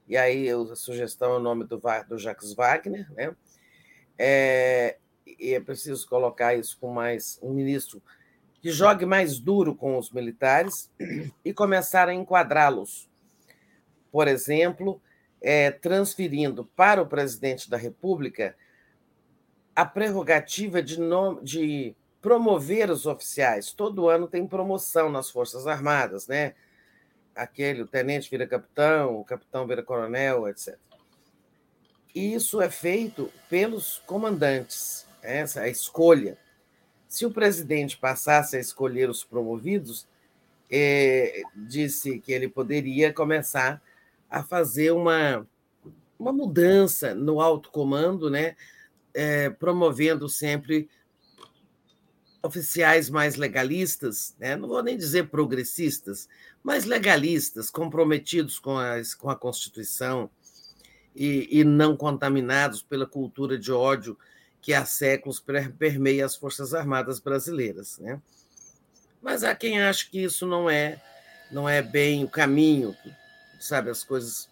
[0.08, 3.36] e aí a sugestão é o nome do, do Jacques Wagner, né?
[4.18, 4.98] É,
[5.38, 8.02] e é preciso colocar isso com mais um ministro
[8.62, 10.90] que jogue mais duro com os militares
[11.44, 13.10] e começar a enquadrá-los
[14.16, 15.02] por exemplo,
[15.42, 18.56] é, transferindo para o presidente da República
[19.76, 20.96] a prerrogativa de,
[21.44, 23.74] de promover os oficiais.
[23.74, 26.54] Todo ano tem promoção nas Forças Armadas, né?
[27.36, 30.78] Aquele, o tenente vira capitão, o capitão vira coronel, etc.
[32.16, 36.38] E isso é feito pelos comandantes, essa a escolha.
[37.06, 40.08] Se o presidente passasse a escolher os promovidos,
[40.72, 43.84] é, disse que ele poderia começar
[44.30, 45.48] a fazer uma,
[46.18, 48.56] uma mudança no alto comando, né?
[49.14, 50.90] É, promovendo sempre
[52.46, 54.56] oficiais mais legalistas, né?
[54.56, 56.30] não vou nem dizer progressistas,
[56.64, 60.30] mas legalistas, comprometidos com, as, com a Constituição
[61.16, 64.18] e, e, não contaminados pela cultura de ódio
[64.62, 65.44] que há séculos
[65.78, 67.98] permeia as Forças Armadas brasileiras.
[68.00, 68.22] Né?
[69.22, 71.02] Mas há quem ache que isso não é,
[71.52, 72.96] não é bem o caminho,
[73.60, 74.50] sabe, as coisas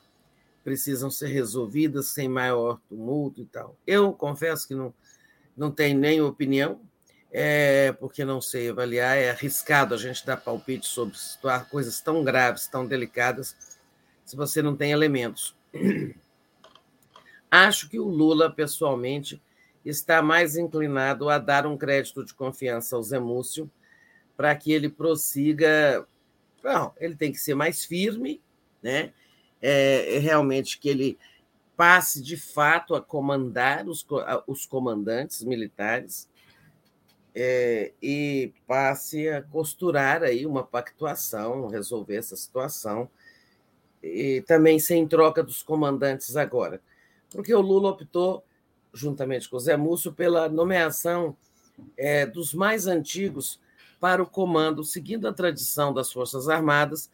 [0.64, 3.76] precisam ser resolvidas sem maior tumulto e tal.
[3.86, 4.94] Eu confesso que não,
[5.58, 6.80] não tenho nem opinião,
[7.32, 12.24] é, porque não sei avaliar, é arriscado a gente dar palpite sobre situar coisas tão
[12.24, 13.78] graves, tão delicadas,
[14.24, 15.56] se você não tem elementos.
[17.52, 19.42] Acho que o Lula, pessoalmente,
[19.84, 23.70] está mais inclinado a dar um crédito de confiança ao Zé Múcio
[24.38, 26.08] para que ele prossiga.
[26.64, 28.42] Não, ele tem que ser mais firme
[28.84, 29.14] né?
[29.62, 31.18] É, é realmente que ele
[31.76, 34.06] passe de fato a comandar os,
[34.46, 36.30] os comandantes militares
[37.34, 43.10] é, e passe a costurar aí uma pactuação, resolver essa situação,
[44.04, 46.82] e também sem troca dos comandantes agora.
[47.32, 48.44] Porque o Lula optou,
[48.94, 51.36] juntamente com o Zé Múcio, pela nomeação
[51.98, 53.60] é, dos mais antigos
[54.00, 57.10] para o comando, seguindo a tradição das Forças Armadas,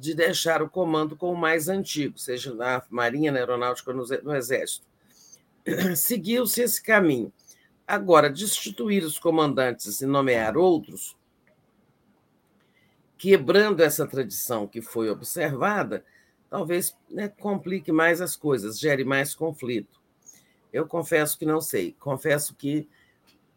[0.00, 4.34] de deixar o comando com o mais antigo, seja na Marinha, na Aeronáutica ou no
[4.34, 4.86] Exército.
[5.94, 7.30] Seguiu-se esse caminho.
[7.86, 11.14] Agora, destituir os comandantes e nomear outros,
[13.18, 16.02] quebrando essa tradição que foi observada,
[16.48, 20.00] talvez né, complique mais as coisas, gere mais conflito.
[20.72, 21.94] Eu confesso que não sei.
[22.00, 22.88] Confesso que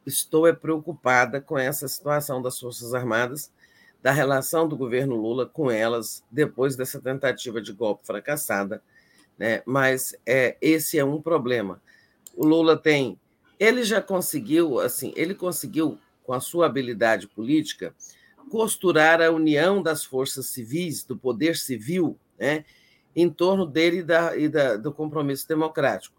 [0.06, 3.50] estou é preocupada com essa situação das Forças Armadas,
[4.04, 8.84] da relação do governo Lula com elas depois dessa tentativa de golpe fracassada.
[9.40, 9.64] Né?
[9.66, 11.82] Mas é, esse é um problema.
[12.36, 13.18] O Lula tem.
[13.58, 17.96] Ele já conseguiu, assim, ele conseguiu, com a sua habilidade política,
[18.50, 22.66] costurar a união das forças civis, do poder civil, né,
[23.16, 26.16] em torno dele e, da, e da, do compromisso democrático.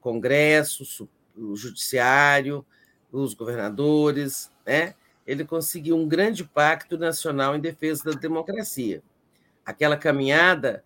[0.00, 2.64] Congresso, o judiciário,
[3.10, 4.94] os governadores, né?
[5.26, 9.02] Ele conseguiu um grande pacto nacional em defesa da democracia.
[9.64, 10.82] Aquela caminhada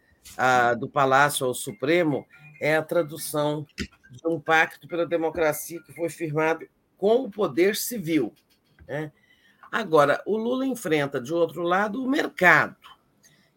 [0.79, 2.27] do Palácio ao Supremo
[2.61, 6.67] é a tradução de um pacto pela democracia que foi firmado
[6.97, 8.33] com o poder civil.
[8.87, 9.13] Né?
[9.71, 12.77] Agora, o Lula enfrenta, de outro lado, o mercado,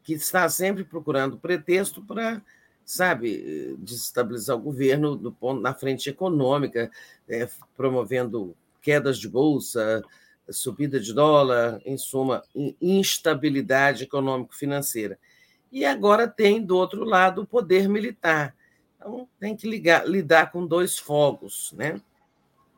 [0.03, 2.41] que está sempre procurando pretexto para,
[2.83, 6.91] sabe, desestabilizar o governo do ponto, na frente econômica,
[7.27, 10.03] é, promovendo quedas de bolsa,
[10.51, 12.43] subida de dólar, em suma,
[12.81, 15.17] instabilidade econômico-financeira.
[15.71, 18.55] E agora tem, do outro lado, o poder militar.
[18.95, 22.01] Então, tem que ligar, lidar com dois fogos, né?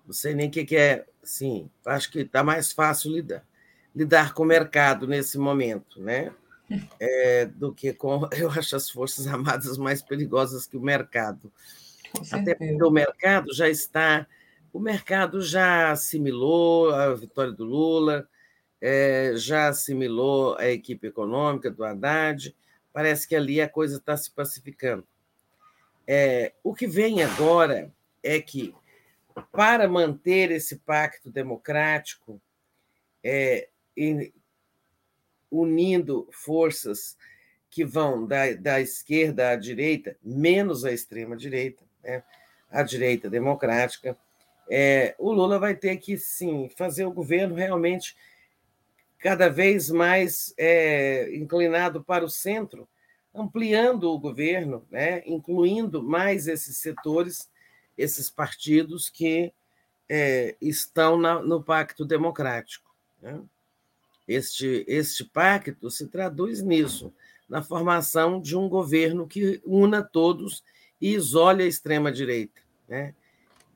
[0.06, 3.46] Não sei nem o que, que é, sim, acho que está mais fácil lidar,
[3.96, 6.32] lidar com o mercado nesse momento, né?
[7.00, 11.52] É, do que com, eu acho as Forças Armadas mais perigosas que o mercado.
[12.32, 14.28] Até porque o mercado já está
[14.74, 18.28] o mercado já assimilou a vitória do Lula,
[18.80, 22.56] é, já assimilou a equipe econômica do Haddad,
[22.92, 25.06] parece que ali a coisa está se pacificando.
[26.08, 27.92] É, o que vem agora
[28.24, 28.74] é que,
[29.52, 32.42] para manter esse pacto democrático,
[33.24, 33.70] é,
[35.50, 37.16] unindo forças
[37.70, 42.24] que vão da, da esquerda à direita, menos a extrema-direita, né?
[42.70, 44.18] a direita democrática,
[44.74, 48.16] é, o Lula vai ter que, sim, fazer o governo realmente
[49.20, 52.88] cada vez mais é, inclinado para o centro,
[53.36, 57.52] ampliando o governo, né, incluindo mais esses setores,
[57.98, 59.52] esses partidos que
[60.08, 62.96] é, estão na, no Pacto Democrático.
[63.22, 63.42] Né?
[64.26, 67.14] Este, este pacto se traduz nisso,
[67.50, 70.64] na formação de um governo que una todos
[71.02, 72.62] e isole a extrema-direita.
[72.88, 73.14] Né?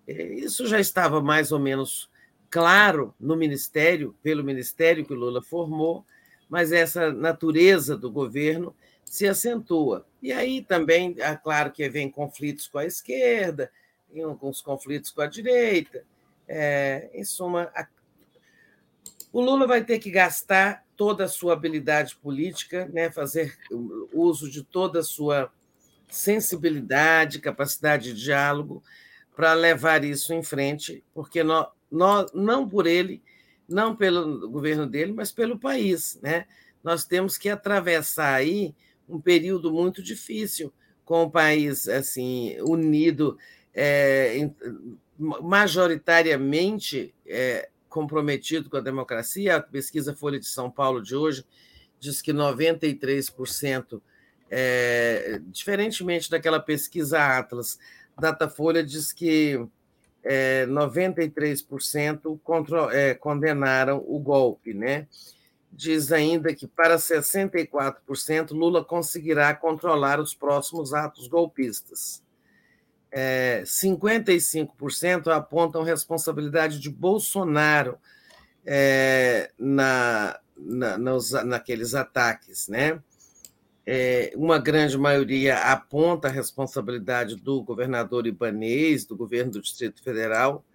[0.07, 2.09] Isso já estava mais ou menos
[2.49, 6.05] claro no ministério, pelo ministério que Lula formou,
[6.49, 10.05] mas essa natureza do governo se acentua.
[10.21, 13.71] E aí também, é claro que vem conflitos com a esquerda,
[14.23, 16.03] alguns conflitos com a direita.
[16.47, 17.87] É, em suma, a...
[19.33, 23.57] o Lula vai ter que gastar toda a sua habilidade política, né, fazer
[24.13, 25.51] uso de toda a sua
[26.07, 28.81] sensibilidade, capacidade de diálogo,
[29.35, 33.21] para levar isso em frente, porque nós, nós, não por ele,
[33.67, 36.17] não pelo governo dele, mas pelo país.
[36.21, 36.45] Né?
[36.83, 38.73] Nós temos que atravessar aí
[39.07, 40.73] um período muito difícil
[41.03, 43.37] com o país assim unido,
[43.73, 44.49] é,
[45.17, 49.57] majoritariamente é, comprometido com a democracia.
[49.57, 51.45] A pesquisa Folha de São Paulo de hoje
[51.99, 54.01] diz que 93%,
[54.49, 57.79] é, diferentemente daquela pesquisa Atlas,
[58.17, 59.59] Datafolha diz que
[60.23, 65.07] é, 93% contra, é, condenaram o golpe, né?
[65.71, 72.23] Diz ainda que para 64% Lula conseguirá controlar os próximos atos golpistas.
[73.11, 77.97] É, 55% apontam responsabilidade de Bolsonaro
[78.65, 82.99] é, na, na, nos, naqueles ataques, né?
[83.85, 90.65] É, uma grande maioria aponta a responsabilidade do governador Ibanês, do governo do Distrito Federal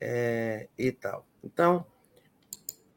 [0.00, 1.26] é, e tal.
[1.44, 1.86] Então,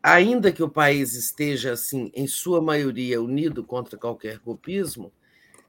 [0.01, 5.11] ainda que o país esteja, assim, em sua maioria, unido contra qualquer golpismo,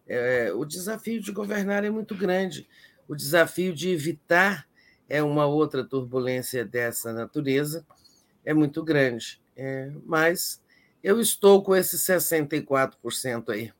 [0.06, 2.66] é, o desafio de governar é muito grande.
[3.06, 4.66] O desafio de evitar
[5.08, 7.86] é uma outra turbulência dessa natureza
[8.44, 9.42] é muito grande.
[9.54, 10.61] É, mas
[11.02, 13.72] eu estou com esses 64% aí.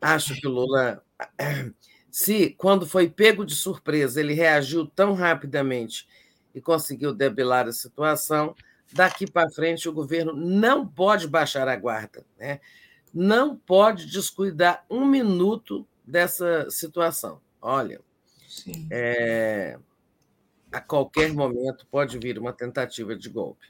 [0.00, 1.02] Acho que o Lula,
[2.10, 6.08] se quando foi pego de surpresa, ele reagiu tão rapidamente
[6.54, 8.54] e conseguiu debelar a situação,
[8.92, 12.60] daqui para frente o governo não pode baixar a guarda, né?
[13.12, 17.40] não pode descuidar um minuto dessa situação.
[17.60, 18.00] Olha,
[18.90, 19.78] é,
[20.72, 23.66] a qualquer momento pode vir uma tentativa de golpe.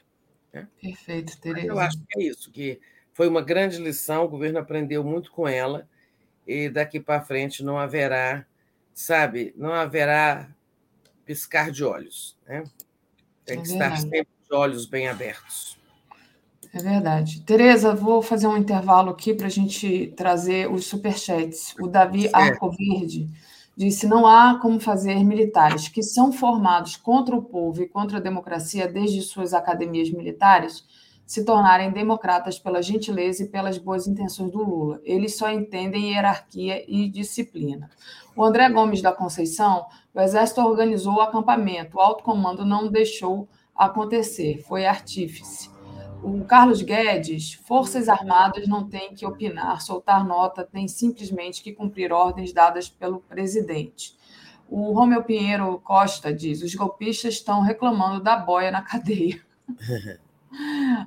[0.53, 0.67] Né?
[0.81, 1.67] Perfeito, Tereza.
[1.67, 2.79] Eu acho que é isso, que
[3.13, 5.87] foi uma grande lição, o governo aprendeu muito com ela,
[6.47, 8.45] e daqui para frente não haverá,
[8.93, 10.49] sabe, não haverá
[11.25, 12.37] piscar de olhos.
[12.47, 12.63] Né?
[13.45, 15.79] Tem é que estar sempre de olhos bem abertos.
[16.73, 17.41] É verdade.
[17.41, 21.75] Tereza, vou fazer um intervalo aqui para a gente trazer os superchats.
[21.79, 23.29] O Davi Arcoverde
[23.75, 28.21] disse: não há como fazer militares que são formados contra o povo e contra a
[28.21, 30.85] democracia desde suas academias militares
[31.31, 34.99] se tornarem democratas pela gentileza e pelas boas intenções do Lula.
[35.01, 37.89] Eles só entendem hierarquia e disciplina.
[38.35, 43.47] O André Gomes da Conceição, o Exército organizou o acampamento, o alto comando não deixou
[43.73, 45.71] acontecer, foi artífice.
[46.21, 52.11] O Carlos Guedes, Forças Armadas não têm que opinar, soltar nota, tem simplesmente que cumprir
[52.11, 54.17] ordens dadas pelo presidente.
[54.69, 59.39] O Romeu Pinheiro Costa diz: os golpistas estão reclamando da boia na cadeia.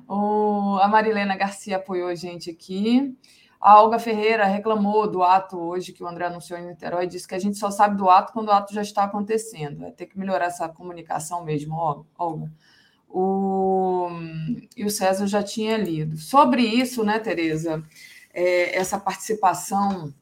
[0.07, 3.15] o, a Marilena Garcia apoiou a gente aqui.
[3.59, 7.33] A Olga Ferreira reclamou do ato hoje que o André anunciou em Niterói, disse que
[7.35, 9.79] a gente só sabe do ato quando o ato já está acontecendo.
[9.79, 11.75] Vai ter que melhorar essa comunicação mesmo,
[12.17, 12.51] Olga.
[13.09, 14.09] O,
[14.75, 16.17] e o César já tinha lido.
[16.17, 17.83] Sobre isso, né, Tereza,
[18.33, 20.13] é, essa participação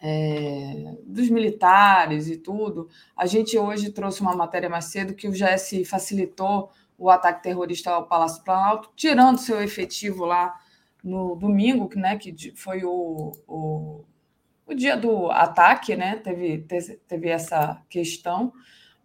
[0.00, 5.32] é, dos militares e tudo, a gente hoje trouxe uma matéria mais cedo que o
[5.32, 10.58] GS facilitou o ataque terrorista ao Palácio Planalto, tirando seu efetivo lá
[11.02, 14.04] no domingo, né, que foi o, o,
[14.66, 16.66] o dia do ataque, né, teve,
[17.06, 18.52] teve essa questão,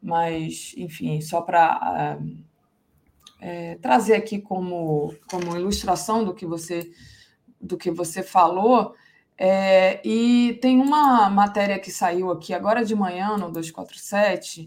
[0.02, 2.18] mas, enfim, só para
[3.40, 6.92] é, trazer aqui como, como ilustração do que você,
[7.60, 8.96] do que você falou.
[9.38, 14.66] É, e tem uma matéria que saiu aqui agora de manhã no 247,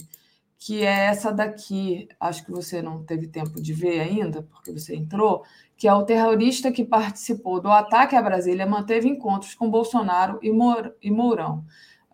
[0.64, 4.96] que é essa daqui, acho que você não teve tempo de ver ainda, porque você
[4.96, 5.44] entrou,
[5.76, 10.48] que é o terrorista que participou do ataque à Brasília manteve encontros com Bolsonaro e,
[11.02, 11.66] e Mourão.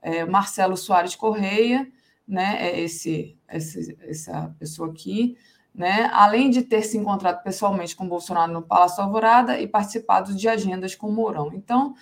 [0.03, 1.87] É, Marcelo Soares Correia,
[2.27, 5.37] né, é esse, esse, essa pessoa aqui,
[5.73, 6.11] né?
[6.13, 10.97] além de ter se encontrado pessoalmente com Bolsonaro no Palácio Alvorada e participado de agendas
[10.97, 11.53] com Mourão.
[11.55, 11.95] Então,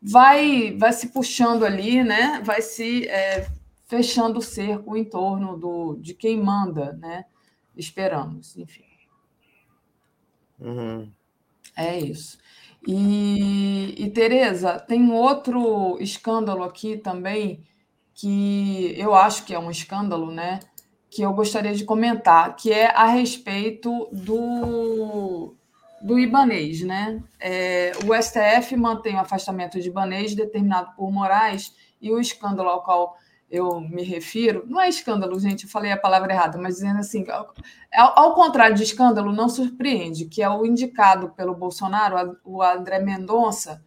[0.00, 2.40] vai, vai se puxando ali, né?
[2.44, 3.48] vai se é,
[3.88, 7.24] fechando o cerco em torno do, de quem manda, né?
[7.74, 8.84] esperamos, enfim.
[10.60, 11.10] Uhum.
[11.76, 12.38] É isso.
[12.86, 17.64] E, e Tereza, tem outro escândalo aqui também
[18.14, 20.60] que eu acho que é um escândalo, né?
[21.10, 25.54] que eu gostaria de comentar, que é a respeito do,
[26.02, 26.82] do Ibanês.
[26.82, 27.22] Né?
[27.40, 32.82] É, o STF mantém o afastamento de Ibanês determinado por Moraes e o escândalo ao
[32.82, 33.16] qual
[33.50, 37.24] eu me refiro, não é escândalo, gente, eu falei a palavra errada, mas dizendo assim,
[37.30, 42.98] ao, ao contrário de escândalo, não surpreende, que é o indicado pelo Bolsonaro, o André
[43.00, 43.82] Mendonça,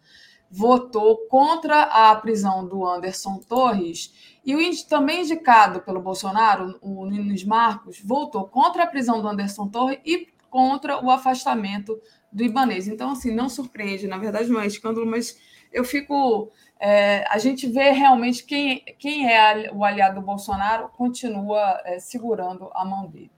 [0.50, 4.12] votou contra a prisão do Anderson Torres
[4.44, 9.68] e o também indicado pelo Bolsonaro, o Nunes Marcos, votou contra a prisão do Anderson
[9.68, 11.98] Torres e contra o afastamento
[12.30, 12.86] do Ibanês.
[12.86, 15.38] Então, assim, não surpreende, na verdade não é escândalo, mas
[15.72, 16.50] eu fico.
[16.84, 22.72] É, a gente vê realmente quem, quem é o aliado do Bolsonaro continua é, segurando
[22.74, 23.30] a mão dele.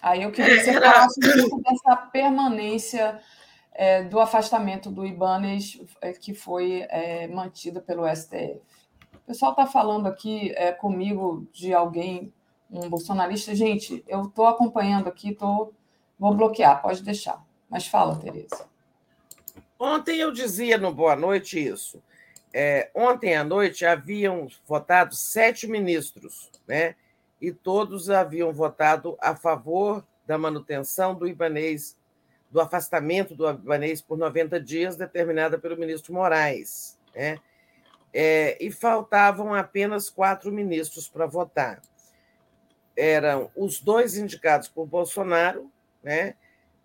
[0.00, 3.20] Aí eu queria que você falasse dessa permanência
[3.72, 8.60] é, do afastamento do Ibanez é, que foi é, mantida pelo STF.
[9.12, 12.32] O pessoal está falando aqui é, comigo de alguém,
[12.70, 13.52] um bolsonarista.
[13.52, 15.72] Gente, eu estou acompanhando aqui, tô,
[16.16, 17.44] vou bloquear, pode deixar.
[17.68, 18.68] Mas fala, Tereza.
[19.78, 22.02] Ontem eu dizia no Boa Noite isso.
[22.52, 26.94] É, ontem à noite haviam votado sete ministros, né?
[27.40, 31.96] E todos haviam votado a favor da manutenção do Ibanês
[32.50, 36.98] do afastamento do Albanês por 90 dias, determinada pelo ministro Moraes.
[37.14, 37.38] Né?
[38.12, 41.82] É, e faltavam apenas quatro ministros para votar.
[42.96, 45.70] Eram os dois indicados por Bolsonaro,
[46.02, 46.34] né?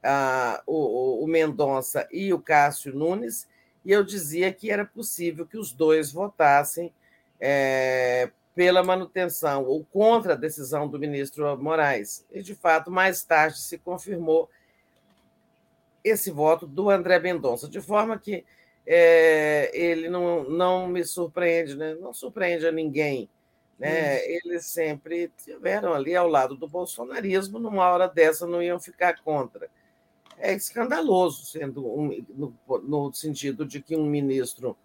[0.03, 3.47] Ah, o, o Mendonça e o Cássio Nunes,
[3.85, 6.93] e eu dizia que era possível que os dois votassem
[7.39, 12.25] é, pela manutenção ou contra a decisão do ministro Moraes.
[12.31, 14.49] E, de fato, mais tarde se confirmou
[16.03, 18.43] esse voto do André Mendonça, de forma que
[18.85, 21.95] é, ele não, não me surpreende, né?
[21.95, 23.29] não surpreende a ninguém
[23.83, 29.21] né, eles sempre tiveram ali ao lado do bolsonarismo, numa hora dessa não iam ficar
[29.21, 29.69] contra.
[30.45, 34.75] É escandaloso, sendo um, no, no sentido de que um ministro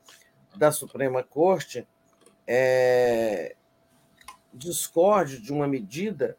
[0.56, 1.84] da Suprema Corte
[2.46, 3.56] é,
[4.54, 6.36] discorde de uma medida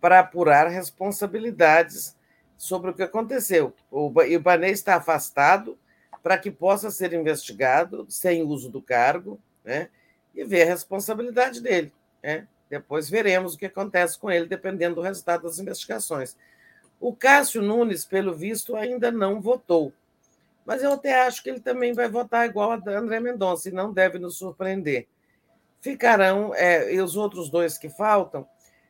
[0.00, 2.16] para apurar responsabilidades
[2.56, 3.74] sobre o que aconteceu.
[3.90, 5.78] O Ibanez está afastado
[6.22, 9.90] para que possa ser investigado sem uso do cargo né,
[10.34, 11.92] e ver a responsabilidade dele.
[12.22, 12.48] Né?
[12.70, 16.36] Depois veremos o que acontece com ele, dependendo do resultado das investigações.
[17.00, 19.92] O Cássio Nunes, pelo visto, ainda não votou.
[20.64, 23.92] Mas eu até acho que ele também vai votar igual a André Mendonça, e não
[23.92, 25.06] deve nos surpreender.
[25.80, 28.46] Ficarão, é, e os outros dois que faltam,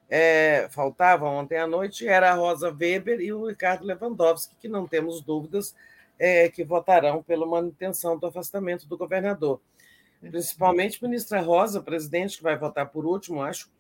[0.09, 4.87] é, faltavam ontem à noite, era a Rosa Weber e o Ricardo Lewandowski, que não
[4.87, 5.75] temos dúvidas
[6.19, 9.61] é, que votarão pela manutenção do afastamento do governador.
[10.21, 13.71] Principalmente ministra Rosa, presidente, que vai votar por último, acho,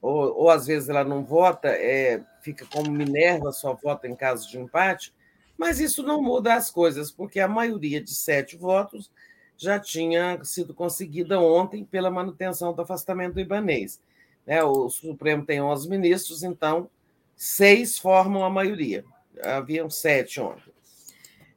[0.00, 4.48] ou, ou às vezes ela não vota, é, fica como Minerva, só vota em caso
[4.50, 5.14] de empate,
[5.56, 9.10] mas isso não muda as coisas, porque a maioria de sete votos
[9.56, 14.00] já tinha sido conseguida ontem pela manutenção do afastamento do Ibanês.
[14.46, 14.62] Né?
[14.62, 16.90] O Supremo tem 11 ministros, então
[17.34, 19.04] seis formam a maioria.
[19.42, 20.72] Haviam sete ontem.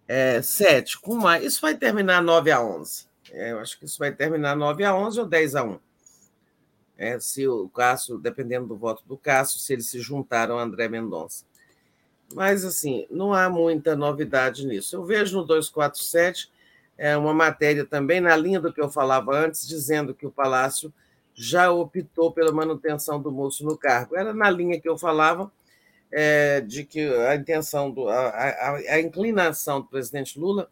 [0.07, 1.43] É, sete, com mais.
[1.43, 3.07] Isso vai terminar 9 a 11.
[3.31, 5.79] É, eu acho que isso vai terminar 9 a 11 ou 10 a 1
[6.97, 10.87] é, se o Cássio, dependendo do voto do Cássio, se eles se juntaram ao André
[10.87, 11.45] Mendonça.
[12.33, 14.95] Mas, assim, não há muita novidade nisso.
[14.95, 16.51] Eu vejo no 247
[16.97, 20.91] é, uma matéria também, na linha do que eu falava antes, dizendo que o Palácio
[21.33, 24.15] já optou pela manutenção do moço no cargo.
[24.15, 25.51] Era na linha que eu falava
[26.11, 30.69] é, de que a intenção, do, a, a, a inclinação do presidente Lula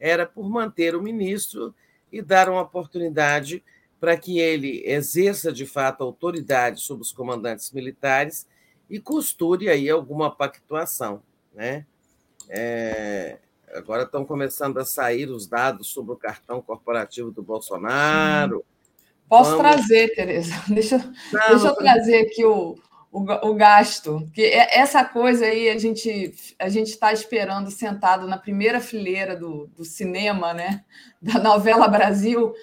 [0.00, 1.74] era por manter o ministro
[2.10, 3.62] e dar uma oportunidade
[4.00, 8.46] para que ele exerça de fato autoridade sobre os comandantes militares
[8.88, 11.22] e costure aí alguma pactuação,
[11.54, 11.84] né?
[12.48, 13.38] É,
[13.74, 18.64] agora estão começando a sair os dados sobre o cartão corporativo do Bolsonaro.
[19.28, 19.66] Posso Vamos...
[19.66, 20.54] trazer, Tereza?
[20.68, 22.76] Deixa, não, deixa eu trazer aqui o,
[23.10, 24.24] o, o gasto.
[24.32, 29.34] Que é, essa coisa aí a gente a gente está esperando sentado na primeira fileira
[29.34, 30.84] do, do cinema, né?
[31.20, 32.54] Da novela Brasil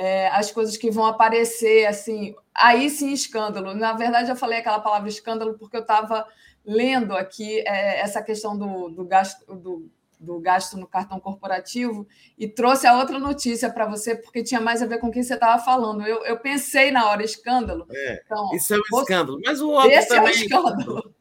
[0.00, 3.74] é, as coisas que vão aparecer, assim, aí sim escândalo.
[3.74, 6.26] Na verdade, eu falei aquela palavra escândalo porque eu estava
[6.64, 12.48] lendo aqui é, essa questão do, do gasto do, do, gasto no cartão corporativo e
[12.48, 15.34] trouxe a outra notícia para você, porque tinha mais a ver com o que você
[15.34, 16.02] estava falando.
[16.06, 17.86] Eu, eu pensei na hora escândalo.
[17.90, 19.38] É, então, isso é um você, escândalo.
[19.44, 20.24] Mas o outro esse também...
[20.24, 21.14] é um escândalo.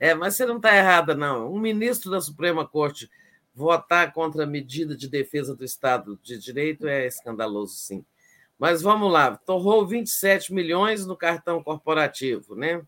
[0.00, 1.52] É, mas você não está errada, não.
[1.52, 3.08] Um ministro da Suprema Corte
[3.54, 8.04] votar contra a medida de defesa do Estado de Direito é escandaloso, sim.
[8.58, 12.82] Mas vamos lá, torrou 27 milhões no cartão corporativo, né?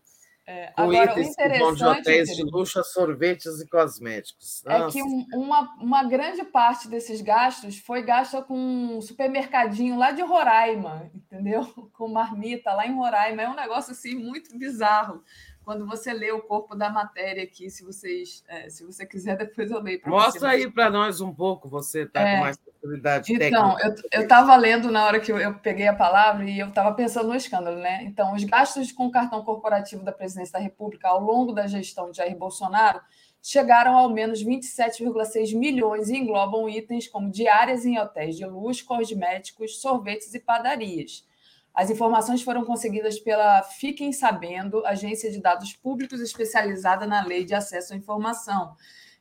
[0.49, 4.63] É, com agora, itens que vão de hotéis de luxo a sorvetes e cosméticos.
[4.65, 4.97] Nossa.
[4.97, 10.21] É que uma, uma grande parte desses gastos foi gasta com um supermercadinho lá de
[10.21, 11.63] Roraima, entendeu?
[11.91, 13.41] Com marmita lá em Roraima.
[13.41, 15.21] É um negócio assim muito bizarro
[15.65, 19.69] quando você lê o corpo da matéria aqui, se vocês, é, se você quiser, depois
[19.69, 23.33] eu leio para Mostra aí para nós um pouco, você está é, com mais facilidade
[23.33, 24.07] então, técnica.
[24.11, 27.29] eu estava lendo na hora que eu, eu, peguei a palavra e eu estava pensando
[27.29, 28.03] no escândalo, né?
[28.03, 32.11] Então, os gastos com o cartão corporativo da presidência da República ao longo da gestão
[32.11, 33.01] de Jair Bolsonaro
[33.41, 39.79] chegaram ao menos 27,6 milhões e englobam itens como diárias em hotéis de luxo, cosméticos,
[39.79, 41.25] sorvetes e padarias.
[41.73, 47.53] As informações foram conseguidas pela Fiquem Sabendo, agência de dados públicos especializada na lei de
[47.53, 48.75] acesso à informação,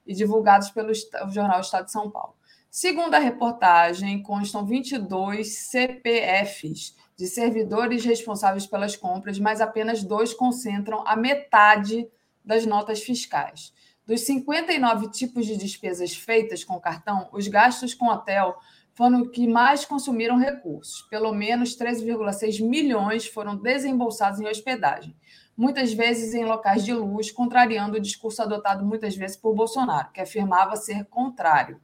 [0.07, 0.93] e divulgados pelo
[1.31, 2.35] jornal Estado de São Paulo.
[2.76, 11.02] Segundo a reportagem, constam 22 CPFs de servidores responsáveis pelas compras, mas apenas dois concentram
[11.06, 12.06] a metade
[12.44, 13.72] das notas fiscais.
[14.05, 18.55] Dos 59 tipos de despesas feitas com cartão, os gastos com hotel
[18.92, 21.00] foram os que mais consumiram recursos.
[21.08, 25.16] Pelo menos 13,6 milhões foram desembolsados em hospedagem,
[25.56, 30.20] muitas vezes em locais de luz, contrariando o discurso adotado muitas vezes por Bolsonaro, que
[30.20, 31.80] afirmava ser contrário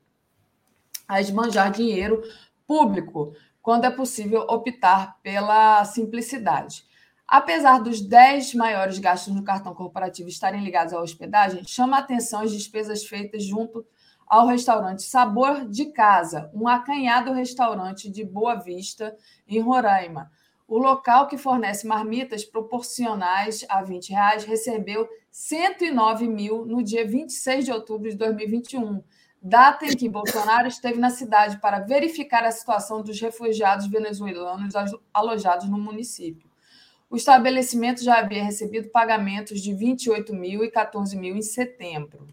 [1.12, 2.23] a esbanjar dinheiro
[2.66, 6.84] público quando é possível optar pela simplicidade.
[7.26, 12.50] Apesar dos 10 maiores gastos no cartão corporativo estarem ligados à hospedagem, chama atenção as
[12.50, 13.86] despesas feitas junto
[14.26, 19.16] ao restaurante Sabor de Casa, um acanhado restaurante de Boa Vista,
[19.47, 20.31] em Roraima.
[20.66, 27.66] O local que fornece marmitas proporcionais a 20 reais recebeu 109 mil no dia 26
[27.66, 29.02] de outubro de 2021,
[29.42, 34.74] data em que Bolsonaro esteve na cidade para verificar a situação dos refugiados venezuelanos
[35.12, 36.48] alojados no município.
[37.10, 42.26] o estabelecimento já havia recebido pagamentos de 28 mil e 14 mil em setembro.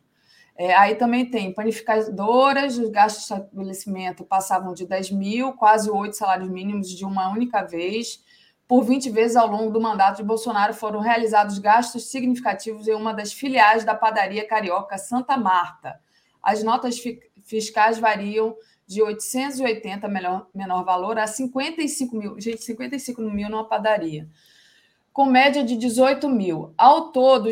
[0.56, 6.16] É, aí também tem panificadoras, os gastos de estabelecimento passavam de 10 mil, quase oito
[6.16, 8.24] salários mínimos de uma única vez.
[8.68, 13.14] Por 20 vezes ao longo do mandato de Bolsonaro foram realizados gastos significativos em uma
[13.14, 16.00] das filiais da padaria carioca Santa Marta.
[16.42, 17.02] As notas
[17.44, 18.56] fiscais variam
[18.88, 22.40] de 880, melhor, menor valor, a 55 mil.
[22.40, 24.28] Gente, 55 mil numa padaria.
[25.14, 26.74] Com média de 18 mil.
[26.78, 27.50] Ao todo, o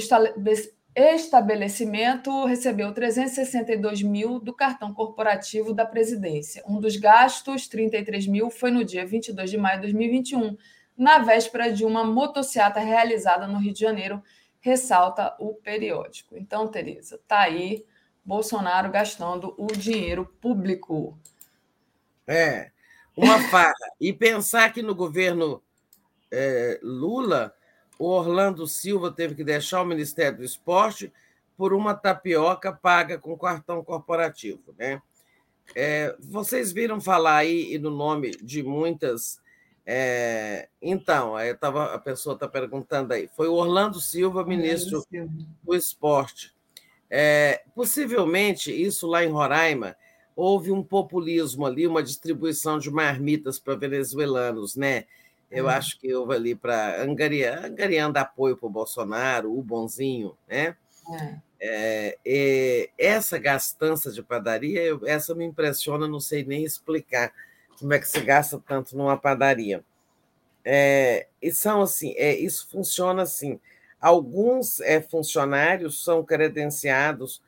[0.96, 6.64] estabelecimento recebeu 362 mil do cartão corporativo da presidência.
[6.68, 10.58] Um dos gastos, 33 mil, foi no dia 22 de maio de 2021
[10.98, 14.24] na véspera de uma motociata realizada no Rio de Janeiro,
[14.60, 16.36] ressalta o periódico.
[16.36, 17.86] Então, Tereza, tá aí
[18.28, 21.18] Bolsonaro gastando o dinheiro público.
[22.28, 22.72] É,
[23.16, 23.74] uma farra.
[24.02, 25.64] E pensar que no governo
[26.30, 27.56] é, Lula,
[27.98, 31.12] o Orlando Silva teve que deixar o Ministério do Esporte
[31.56, 34.76] por uma tapioca paga com cartão corporativo.
[34.78, 35.02] Né?
[35.74, 39.40] É, vocês viram falar aí no nome de muitas
[39.90, 43.30] é, então, tava, a pessoa está perguntando aí.
[43.38, 45.02] Foi o Orlando Silva, ministro
[45.64, 46.57] do Esporte.
[47.10, 49.96] É, possivelmente, isso lá em Roraima,
[50.36, 55.06] houve um populismo ali, uma distribuição de marmitas para venezuelanos, né?
[55.50, 55.74] Eu é.
[55.74, 60.76] acho que houve ali para angariar, angariando apoio para o Bolsonaro, o bonzinho, né?
[61.60, 62.18] É.
[62.24, 67.34] É, essa gastança de padaria, eu, essa me impressiona, não sei nem explicar
[67.80, 69.84] como é que se gasta tanto numa padaria.
[70.64, 73.60] É, e são assim, é, isso funciona assim.
[74.08, 77.42] Alguns é, funcionários são credenciados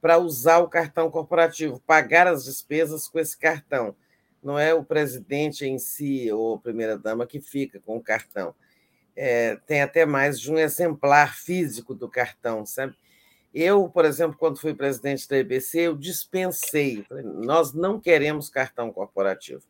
[0.00, 3.94] para usar o cartão corporativo, pagar as despesas com esse cartão.
[4.42, 8.54] Não é o presidente em si ou a primeira-dama que fica com o cartão.
[9.14, 12.96] É, tem até mais de um exemplar físico do cartão, sabe?
[13.52, 17.04] Eu, por exemplo, quando fui presidente da EBC, eu dispensei.
[17.10, 19.64] Nós não queremos cartão corporativo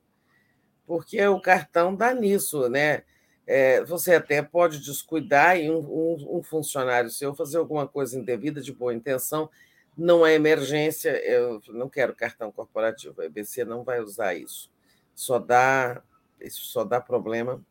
[0.86, 3.02] porque o cartão dá nisso, né?
[3.46, 8.60] É, você até pode descuidar e um, um, um, funcionário seu fazer alguma coisa indevida
[8.60, 9.48] de boa intenção,
[9.96, 14.70] não é emergência, eu não quero cartão corporativo, a EBC não vai usar isso.
[15.14, 16.02] Só dá,
[16.40, 17.62] isso só dá problema.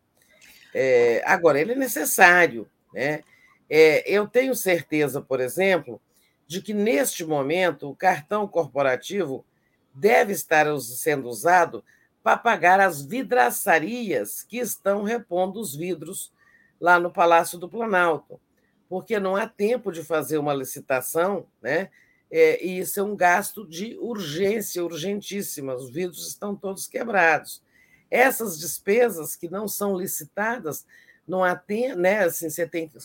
[0.74, 2.68] É, agora, ele é necessário.
[2.94, 3.22] Né?
[3.70, 6.02] É, eu tenho certeza, por exemplo,
[6.48, 9.46] de que neste momento o cartão corporativo
[9.94, 11.84] deve estar sendo usado
[12.26, 16.34] para pagar as vidraçarias que estão repondo os vidros
[16.82, 18.42] lá no Palácio do Planalto,
[18.90, 21.92] porque não há tempo de fazer uma licitação, né?
[22.32, 25.76] É, e isso é um gasto de urgência, urgentíssima.
[25.76, 27.62] Os vidros estão todos quebrados.
[28.10, 30.84] Essas despesas que não são licitadas,
[31.28, 32.24] não há tempo, né?
[32.24, 32.98] Assim, você tem que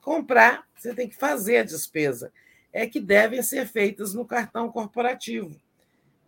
[0.00, 2.32] comprar, você tem que fazer a despesa.
[2.72, 5.60] É que devem ser feitas no cartão corporativo.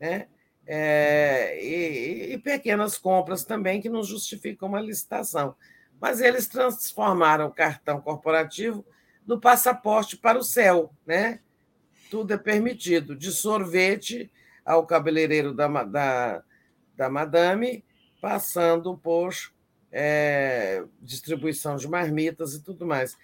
[0.00, 0.26] Né?
[0.66, 5.54] É, e, e, pequenas compras também que não justificam uma licitação.
[6.00, 8.84] Mas eles transformaram o cartão corporativo
[9.26, 11.40] no passaporte para o céu, né?
[12.10, 14.30] Tudo é permitido, de sorvete
[14.64, 16.42] ao cabeleireiro da, da,
[16.96, 17.84] da madame,
[18.20, 19.34] passando por
[19.92, 23.16] é, distribuição de marmitas e tudo mais.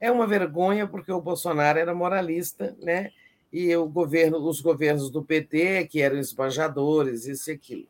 [0.00, 3.10] É uma vergonha, porque o Bolsonaro era moralista, né?
[3.52, 7.86] E o governo, os governos do PT, que eram esbanjadores, isso e aquilo.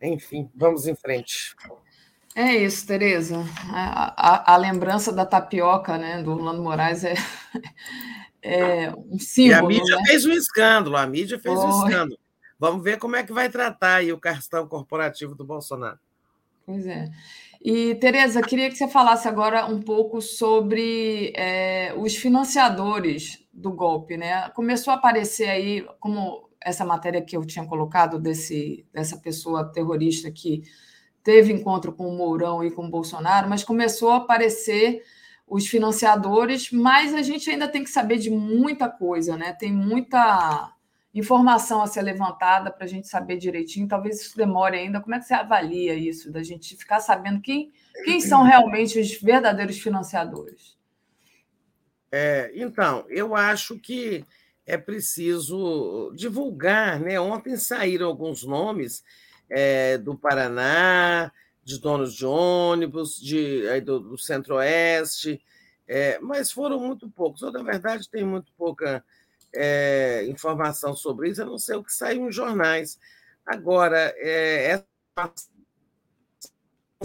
[0.00, 1.54] Enfim, vamos em frente.
[2.34, 3.44] É isso, Tereza.
[3.70, 7.14] A, a, a, lembrança da tapioca, né, do Orlando Moraes é,
[8.42, 9.72] é um símbolo.
[9.72, 10.02] E a mídia né?
[10.06, 11.66] fez um escândalo, a mídia fez Foi.
[11.66, 12.18] um escândalo.
[12.58, 15.98] Vamos ver como é que vai tratar aí o cartão corporativo do Bolsonaro.
[16.66, 17.08] Pois é.
[17.62, 24.16] E, Tereza, queria que você falasse agora um pouco sobre é, os financiadores do golpe,
[24.16, 24.48] né?
[24.50, 30.30] Começou a aparecer aí, como essa matéria que eu tinha colocado desse, dessa pessoa terrorista
[30.30, 30.62] que
[31.22, 35.02] teve encontro com o Mourão e com o Bolsonaro, mas começou a aparecer
[35.46, 39.52] os financiadores, mas a gente ainda tem que saber de muita coisa, né?
[39.52, 40.72] Tem muita
[41.14, 43.88] informação a ser levantada para a gente saber direitinho.
[43.88, 45.00] Talvez isso demore ainda.
[45.00, 47.72] Como é que você avalia isso, da gente ficar sabendo quem,
[48.04, 50.77] quem são realmente os verdadeiros financiadores?
[52.10, 54.24] É, então, eu acho que
[54.66, 57.00] é preciso divulgar.
[57.00, 57.18] Né?
[57.18, 59.02] Ontem saíram alguns nomes
[59.50, 61.32] é, do Paraná,
[61.64, 65.40] de donos de ônibus, de, aí do, do Centro-Oeste,
[65.86, 67.42] é, mas foram muito poucos.
[67.42, 69.04] Ou, na verdade, tem muito pouca
[69.54, 72.98] é, informação sobre isso, a não ser o que saiu em jornais.
[73.46, 74.84] Agora, é,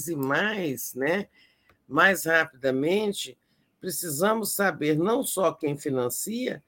[0.08, 1.28] e mais, né?
[1.88, 3.38] mais rapidamente,
[3.84, 6.64] precisamos saber não só quem financia,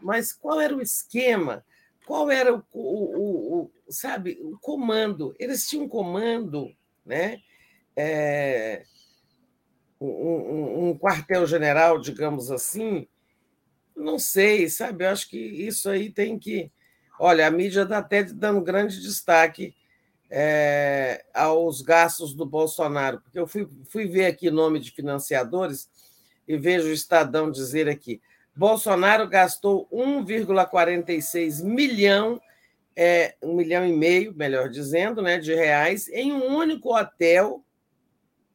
[0.00, 1.62] mas qual era o esquema,
[2.06, 5.34] qual era o, o, o sabe, o comando.
[5.38, 7.42] Eles tinham um comando, né?
[7.94, 8.82] É,
[10.00, 13.06] um, um quartel-general, digamos assim,
[13.94, 15.04] não sei, sabe?
[15.04, 16.72] Eu acho que isso aí tem que.
[17.20, 19.74] Olha, a mídia está até dando grande destaque
[20.30, 25.92] é, aos gastos do Bolsonaro, porque eu fui, fui ver aqui nome de financiadores
[26.46, 28.20] e vejo o Estadão dizer aqui:
[28.54, 32.40] Bolsonaro gastou 1,46 milhão,
[32.96, 37.64] é, um milhão e meio, melhor dizendo, né, de reais em um único hotel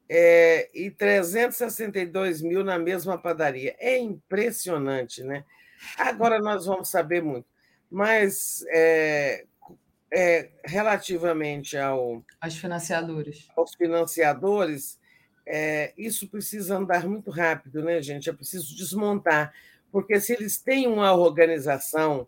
[0.08, 3.76] é, e 362 mil na mesma padaria.
[3.78, 5.44] É impressionante, né?
[5.98, 7.48] Agora nós vamos saber muito.
[7.92, 9.46] Mas é,
[10.12, 14.99] é, relativamente ao, aos financiadores, aos financiadores,
[15.52, 18.30] é, isso precisa andar muito rápido, né, gente?
[18.30, 19.52] É preciso desmontar,
[19.92, 22.28] porque se eles têm uma organização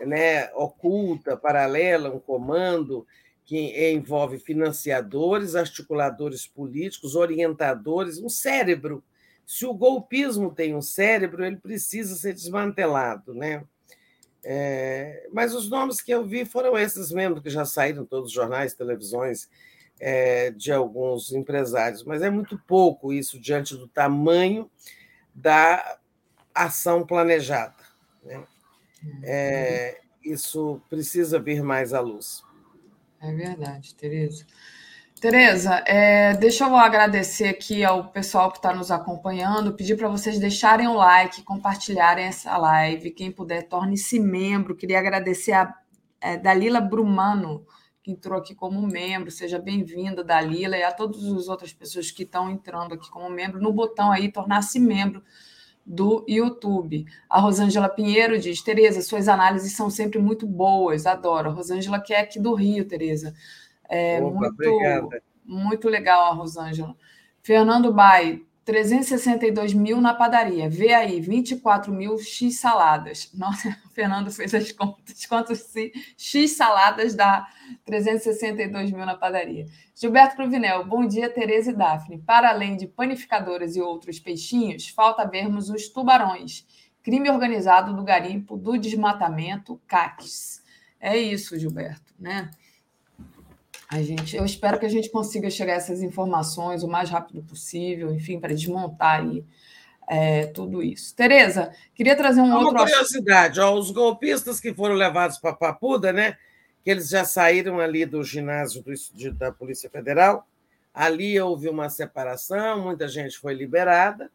[0.00, 3.06] né, oculta, paralela, um comando,
[3.44, 9.04] que envolve financiadores, articuladores políticos, orientadores, um cérebro.
[9.46, 13.64] Se o golpismo tem um cérebro, ele precisa ser desmantelado, né?
[14.42, 18.34] É, mas os nomes que eu vi foram esses mesmo, que já saíram todos os
[18.34, 19.48] jornais, televisões,
[20.00, 24.70] é, de alguns empresários, mas é muito pouco isso diante do tamanho
[25.34, 25.98] da
[26.54, 27.74] ação planejada.
[28.24, 28.44] Né?
[29.22, 32.42] É, isso precisa vir mais à luz.
[33.20, 34.44] É verdade, Tereza.
[35.20, 40.40] Tereza, é, deixa eu agradecer aqui ao pessoal que está nos acompanhando, pedir para vocês
[40.40, 43.12] deixarem o like, compartilharem essa live.
[43.12, 44.74] Quem puder, torne-se membro.
[44.74, 45.72] Queria agradecer a
[46.20, 47.64] é, Dalila Brumano,
[48.02, 49.30] que entrou aqui como membro.
[49.30, 53.60] Seja bem-vinda, Dalila, e a todas as outras pessoas que estão entrando aqui como membro,
[53.60, 55.22] no botão aí, tornar-se membro
[55.86, 57.06] do YouTube.
[57.28, 61.50] A Rosângela Pinheiro diz: Tereza, suas análises são sempre muito boas, adoro.
[61.50, 63.34] A Rosângela, que é aqui do Rio, Tereza.
[63.88, 65.10] É Opa, muito,
[65.44, 66.96] muito legal a Rosângela.
[67.42, 70.68] Fernando Bai, 362 mil na padaria.
[70.68, 73.30] Vê aí, 24 mil X saladas.
[73.34, 75.26] Nossa, o Fernando fez as contas.
[75.26, 75.64] Quantos
[76.16, 77.46] X saladas dá
[77.84, 79.66] 362 mil na padaria?
[79.94, 82.18] Gilberto Cruvinel, bom dia, Tereza e Daphne.
[82.18, 86.66] Para além de panificadoras e outros peixinhos, falta vermos os tubarões.
[87.02, 90.62] Crime organizado do garimpo, do desmatamento, CACs.
[91.00, 92.48] É isso, Gilberto, né?
[93.92, 97.42] A gente, eu espero que a gente consiga chegar a essas informações o mais rápido
[97.42, 99.44] possível, enfim, para desmontar aí
[100.08, 101.14] é, tudo isso.
[101.14, 102.70] Tereza, queria trazer um Uma outro.
[102.70, 106.38] Uma curiosidade: ó, os golpistas que foram levados para Papuda, né?
[106.82, 110.48] Que eles já saíram ali do ginásio do, de, da Polícia Federal.
[110.94, 114.30] Ali houve uma separação, muita gente foi liberada,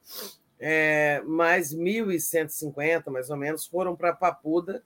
[0.60, 4.84] é, mais 1.150, mais ou menos, foram para Papuda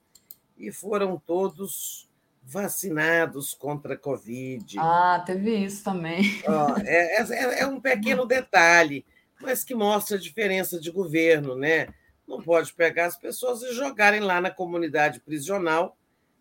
[0.58, 2.10] e foram todos
[2.44, 4.78] vacinados contra a Covid.
[4.80, 6.24] Ah, teve isso também.
[6.86, 9.06] É, é, é, um pequeno detalhe,
[9.42, 11.88] mas que mostra a diferença de governo, né?
[12.28, 15.98] Não pode pegar as pessoas e jogarem lá na comunidade prisional,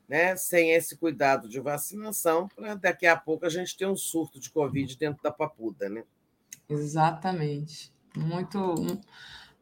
[0.09, 0.37] né?
[0.37, 4.51] Sem esse cuidado de vacinação, para daqui a pouco a gente ter um surto de
[4.51, 6.05] Covid dentro da papuda, né?
[6.69, 7.93] Exatamente.
[8.17, 8.75] Muito,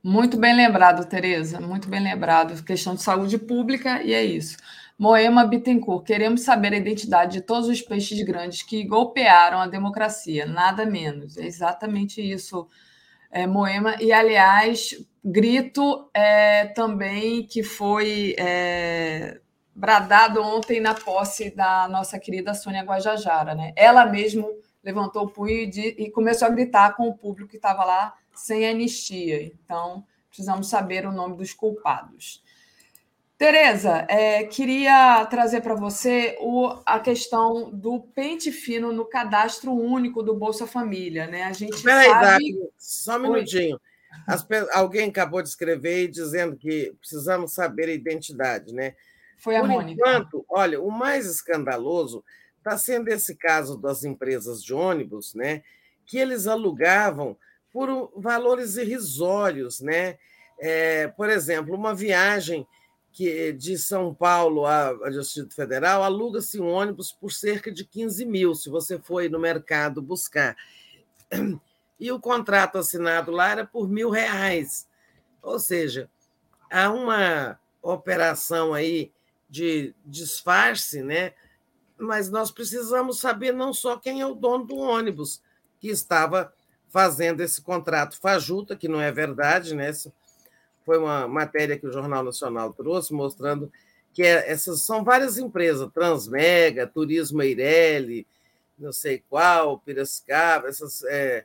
[0.02, 1.60] muito bem lembrado, Tereza.
[1.60, 2.62] Muito bem lembrado.
[2.62, 4.56] Questão de saúde pública, e é isso.
[4.98, 10.44] Moema Bittencourt, queremos saber a identidade de todos os peixes grandes que golpearam a democracia,
[10.44, 11.36] nada menos.
[11.36, 12.66] É exatamente isso,
[13.30, 13.94] é, Moema.
[14.02, 19.40] E, aliás, grito é, também que foi é,
[19.72, 23.54] bradado ontem na posse da nossa querida Sônia Guajajara.
[23.54, 23.72] Né?
[23.76, 24.50] Ela mesmo
[24.82, 28.66] levantou o punho e, e começou a gritar com o público que estava lá sem
[28.66, 29.44] anistia.
[29.44, 32.42] Então, precisamos saber o nome dos culpados.
[33.38, 40.24] Tereza, é, queria trazer para você o, a questão do pente fino no cadastro único
[40.24, 41.44] do Bolsa Família, né?
[41.44, 42.70] A gente Peraí, sabe...
[42.76, 43.80] só um minutinho.
[44.26, 48.96] As, alguém acabou de escrever dizendo que precisamos saber a identidade, né?
[49.36, 49.92] Foi a Por Mônica.
[49.92, 52.24] Enquanto, olha, o mais escandaloso
[52.56, 55.62] está sendo esse caso das empresas de ônibus, né?
[56.04, 57.36] Que eles alugavam
[57.72, 60.18] por valores irrisórios, né?
[60.58, 62.66] É, por exemplo, uma viagem
[63.18, 68.54] que de São Paulo a, Distrito Federal, aluga-se um ônibus por cerca de 15 mil,
[68.54, 70.56] se você for no mercado buscar.
[72.00, 74.86] E o contrato assinado lá era por mil reais.
[75.42, 76.08] Ou seja,
[76.70, 79.10] há uma operação aí
[79.50, 81.32] de disfarce, né?
[81.98, 85.42] mas nós precisamos saber não só quem é o dono do ônibus
[85.80, 86.54] que estava
[86.88, 89.90] fazendo esse contrato fajuta, que não é verdade, né?
[90.88, 93.70] Foi uma matéria que o Jornal Nacional trouxe, mostrando
[94.14, 98.26] que é, essas são várias empresas, Transmega, Turismo Eireli,
[98.78, 101.44] não sei qual, Piracicaba, essas é,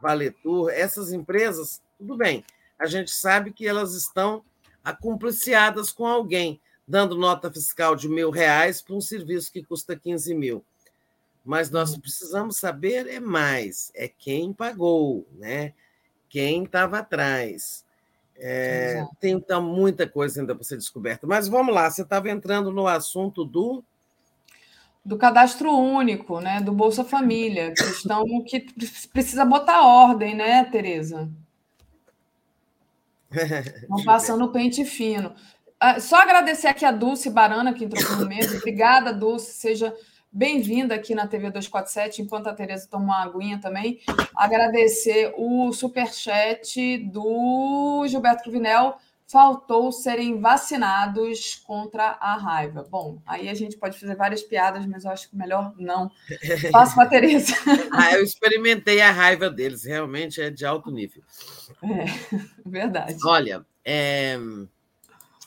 [0.00, 2.44] Valetur, essas empresas, tudo bem.
[2.78, 4.44] A gente sabe que elas estão
[4.84, 10.32] acumpliciadas com alguém, dando nota fiscal de mil reais para um serviço que custa 15
[10.36, 10.64] mil.
[11.44, 12.00] Mas nós uhum.
[12.00, 15.74] precisamos saber é mais, é quem pagou, né?
[16.28, 17.83] quem estava atrás.
[18.36, 21.26] É, tem então muita coisa ainda para ser descoberta.
[21.26, 23.82] Mas vamos lá, você estava entrando no assunto do
[25.04, 28.60] do cadastro único, né, do Bolsa Família, questão que
[29.12, 31.28] precisa botar ordem, né, Tereza?
[33.88, 35.34] Não passando o pente fino.
[35.78, 38.56] Ah, só agradecer aqui a Dulce Barana, que entrou no meio.
[38.56, 39.52] Obrigada, Dulce.
[39.52, 39.94] Seja
[40.34, 44.00] bem-vinda aqui na TV 247, enquanto a Tereza toma uma aguinha também.
[44.34, 52.86] Agradecer o superchat do Gilberto Cruvinel faltou serem vacinados contra a raiva.
[52.88, 56.10] Bom, aí a gente pode fazer várias piadas, mas eu acho que melhor não.
[56.70, 57.54] Faço para a Tereza.
[57.90, 61.22] ah, eu experimentei a raiva deles, realmente é de alto nível.
[61.82, 63.16] É, verdade.
[63.24, 64.36] Olha, é,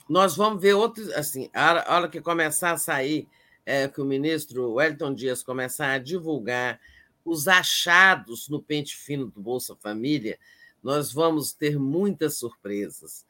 [0.10, 3.28] nós vamos ver outros, assim, a hora que começar a sair,
[3.68, 6.80] é, que o ministro Wellington Dias começar a divulgar
[7.26, 10.40] os achados no pente fino do Bolsa Família,
[10.82, 13.26] nós vamos ter muitas surpresas.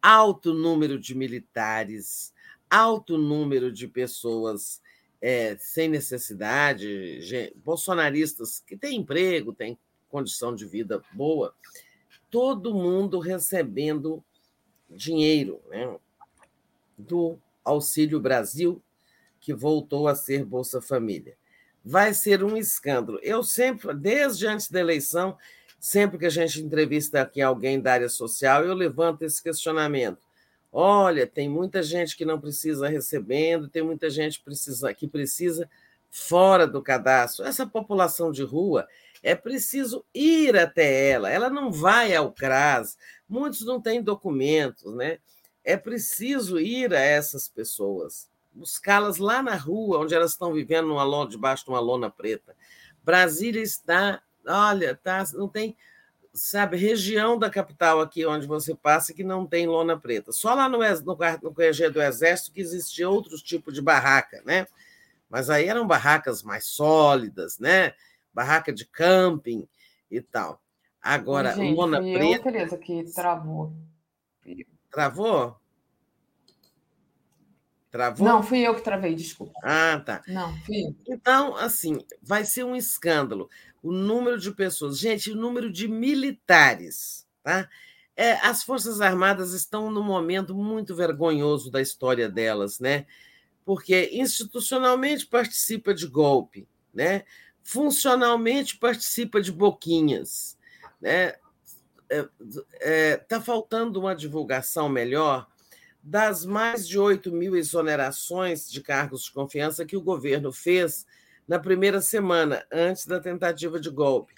[0.00, 2.32] Alto número de militares,
[2.70, 4.80] alto número de pessoas
[5.20, 7.20] é, sem necessidade,
[7.62, 9.76] bolsonaristas que têm emprego, têm
[10.08, 11.54] condição de vida boa,
[12.30, 14.24] todo mundo recebendo
[14.88, 15.98] dinheiro né,
[16.96, 18.82] do Auxílio Brasil,
[19.42, 21.36] que voltou a ser Bolsa Família.
[21.84, 23.18] Vai ser um escândalo.
[23.22, 25.36] Eu sempre, desde antes da eleição,
[25.82, 30.24] Sempre que a gente entrevista aqui alguém da área social, eu levanto esse questionamento.
[30.70, 35.68] Olha, tem muita gente que não precisa recebendo, tem muita gente precisa, que precisa
[36.08, 37.44] fora do cadastro.
[37.44, 38.86] Essa população de rua
[39.24, 42.96] é preciso ir até ela, ela não vai ao CRAS,
[43.28, 45.18] muitos não têm documentos, né?
[45.64, 51.04] É preciso ir a essas pessoas, buscá-las lá na rua, onde elas estão vivendo numa
[51.04, 52.54] lona, debaixo de uma lona preta.
[53.02, 55.76] Brasília está Olha, tá, não tem,
[56.32, 60.32] sabe, região da capital aqui onde você passa que não tem lona preta.
[60.32, 64.66] Só lá no, no, no QG do Exército que existia outros tipos de barraca, né?
[65.28, 67.94] Mas aí eram barracas mais sólidas, né?
[68.34, 69.66] Barraca de camping
[70.10, 70.60] e tal.
[71.00, 72.24] Agora, Gente, lona preta.
[72.24, 73.72] Eu, Tereza, que travou.
[74.90, 75.56] Travou?
[77.92, 78.26] Travou?
[78.26, 79.52] Não, fui eu que travei, desculpa.
[79.62, 80.22] Ah, tá.
[80.26, 80.96] Não, fui eu.
[81.06, 83.50] Então, assim, vai ser um escândalo
[83.82, 84.98] o número de pessoas.
[84.98, 87.26] Gente, o número de militares.
[87.42, 87.68] Tá?
[88.16, 93.04] É, as Forças Armadas estão num momento muito vergonhoso da história delas, né?
[93.64, 97.24] porque institucionalmente participa de golpe, né?
[97.62, 100.58] funcionalmente participa de boquinhas.
[101.00, 101.34] Né?
[102.08, 102.30] Está
[102.80, 105.46] é, é, faltando uma divulgação melhor
[106.02, 111.06] das mais de 8 mil exonerações de cargos de confiança que o governo fez
[111.46, 114.34] na primeira semana, antes da tentativa de golpe.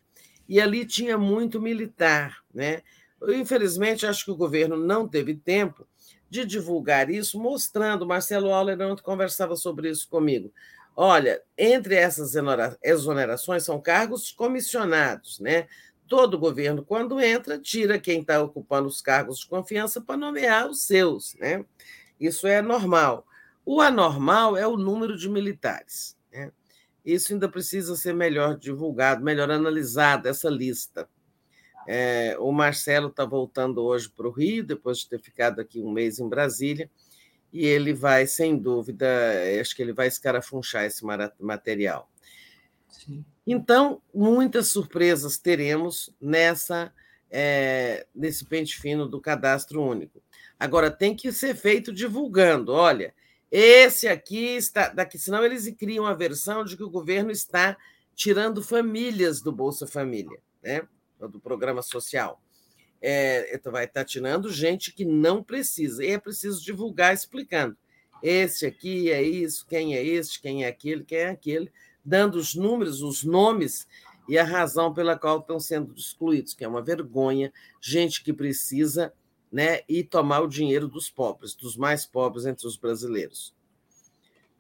[0.49, 2.43] E ali tinha muito militar.
[2.53, 2.83] Né?
[3.29, 5.87] Infelizmente, acho que o governo não teve tempo
[6.29, 8.07] de divulgar isso, mostrando.
[8.07, 10.53] Marcelo Auler ontem conversava sobre isso comigo.
[10.97, 12.35] Olha, entre essas
[12.83, 15.67] exonerações são cargos comissionados, né?
[16.09, 20.83] Todo governo, quando entra, tira quem está ocupando os cargos de confiança para nomear os
[20.83, 21.65] seus, né?
[22.21, 23.27] Isso é normal.
[23.65, 26.17] O anormal é o número de militares.
[26.33, 26.53] Né?
[27.05, 31.09] Isso ainda precisa ser melhor divulgado, melhor analisada, essa lista.
[31.87, 35.91] É, o Marcelo está voltando hoje para o Rio, depois de ter ficado aqui um
[35.91, 36.91] mês em Brasília,
[37.53, 39.07] e ele vai, sem dúvida,
[39.61, 41.05] acho que ele vai escarafunchar esse
[41.39, 42.11] material.
[43.47, 46.93] Então, muitas surpresas teremos nessa
[47.31, 50.23] é, nesse pente fino do cadastro único.
[50.59, 52.73] Agora, tem que ser feito divulgando.
[52.73, 53.13] Olha,
[53.51, 57.77] esse aqui está daqui, senão eles criam a versão de que o governo está
[58.15, 60.87] tirando famílias do Bolsa Família, né?
[61.19, 62.41] do programa social.
[63.03, 66.05] É, então vai estar tirando gente que não precisa.
[66.05, 67.77] E é preciso divulgar explicando.
[68.23, 71.71] Esse aqui é isso, quem é este, quem é aquele, quem é aquele,
[72.05, 73.87] dando os números, os nomes
[74.29, 79.13] e a razão pela qual estão sendo excluídos, que é uma vergonha, gente que precisa
[79.51, 83.55] né, e tomar o dinheiro dos pobres, dos mais pobres entre os brasileiros.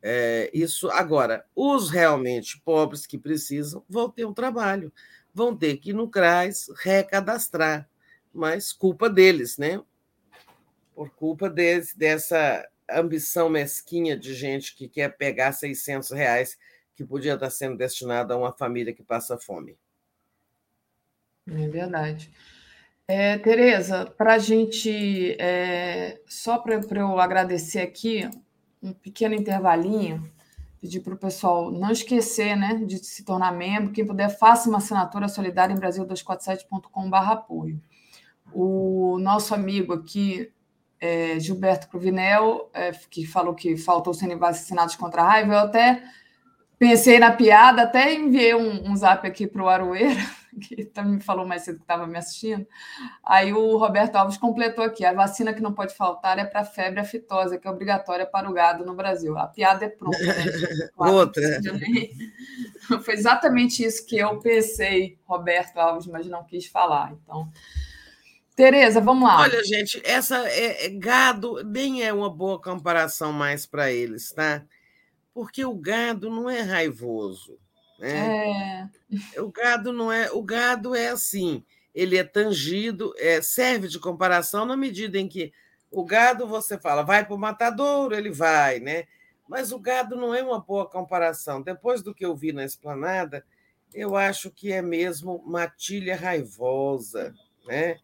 [0.01, 4.93] É, isso agora, os realmente pobres que precisam vão ter um trabalho,
[5.33, 7.89] vão ter que ir no CRAS recadastrar,
[8.33, 9.83] mas culpa deles, né?
[10.95, 16.59] Por culpa desse, dessa ambição mesquinha de gente que quer pegar 600 reais
[16.95, 19.77] que podia estar sendo destinado a uma família que passa fome.
[21.47, 22.31] É verdade.
[23.07, 28.29] É, Tereza, para a gente, é, só para eu agradecer aqui,
[28.83, 30.31] um pequeno intervalinho,
[30.81, 33.93] pedir para o pessoal não esquecer né, de se tornar membro.
[33.93, 37.81] Quem puder, faça uma assinatura solidária em Brasil247.com.br apoio.
[38.53, 40.51] O nosso amigo aqui,
[41.01, 46.03] é, Gilberto Cruvinel, é, que falou que faltou serem vacinados contra a raiva, eu até
[46.79, 50.21] pensei na piada, até enviei um, um zap aqui para o Aroeira
[50.61, 52.67] que também me falou mais cedo que estava me assistindo.
[53.25, 56.65] Aí o Roberto Alves completou aqui: a vacina que não pode faltar é para a
[56.65, 59.37] febre aftosa, que é obrigatória para o gado no Brasil.
[59.39, 60.19] A piada é pronta.
[60.19, 60.35] Né?
[60.95, 61.43] Claro, Outra.
[63.03, 67.13] Foi exatamente isso que eu pensei, Roberto Alves, mas não quis falar.
[67.13, 67.51] Então.
[68.55, 69.41] Tereza, vamos lá.
[69.41, 74.63] Olha, gente, essa é, é gado nem é uma boa comparação mais para eles, tá?
[75.35, 77.59] Porque o gado não é raivoso.
[77.99, 78.91] Né?
[79.35, 79.41] É.
[79.41, 80.31] O gado não é.
[80.31, 81.65] O gado é assim,
[81.95, 85.53] ele é tangido, é, serve de comparação na medida em que
[85.91, 89.05] o gado você fala, vai para o matadouro, ele vai, né?
[89.49, 91.63] Mas o gado não é uma boa comparação.
[91.63, 93.45] Depois do que eu vi na esplanada,
[93.93, 97.33] eu acho que é mesmo matilha raivosa,
[97.67, 97.97] né?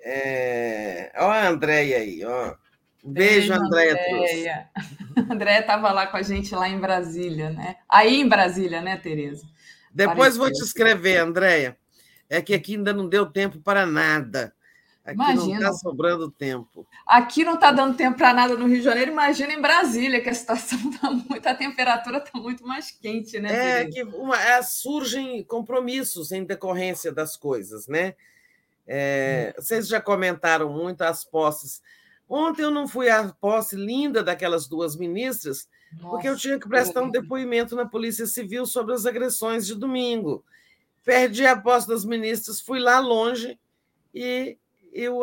[0.00, 1.12] É...
[1.16, 2.54] Ó a Andréia aí, ó.
[3.02, 3.92] Beijo, beijo Andréia.
[3.92, 4.70] Andréia
[5.30, 7.76] Andréia estava lá com a gente lá em Brasília, né?
[7.88, 9.44] Aí em Brasília, né, Tereza?
[9.92, 11.76] Depois vou te escrever, Andréia.
[12.30, 14.54] É que aqui ainda não deu tempo para nada.
[15.04, 15.44] Aqui imagina.
[15.44, 16.86] não está sobrando tempo.
[17.04, 19.10] Aqui não está dando tempo para nada no Rio de Janeiro.
[19.10, 23.82] Imagina em Brasília, que a situação está muito, a temperatura está muito mais quente, né?
[23.82, 28.14] É que uma, é, surgem compromissos em decorrência das coisas, né?
[28.86, 29.62] É, hum.
[29.62, 31.82] Vocês já comentaram muito as posses
[32.34, 36.66] Ontem eu não fui à posse linda daquelas duas ministras, Nossa, porque eu tinha que
[36.66, 40.42] prestar um depoimento na Polícia Civil sobre as agressões de domingo.
[41.04, 43.58] Perdi a posse das ministras, fui lá longe
[44.14, 44.56] e,
[44.94, 45.20] eu,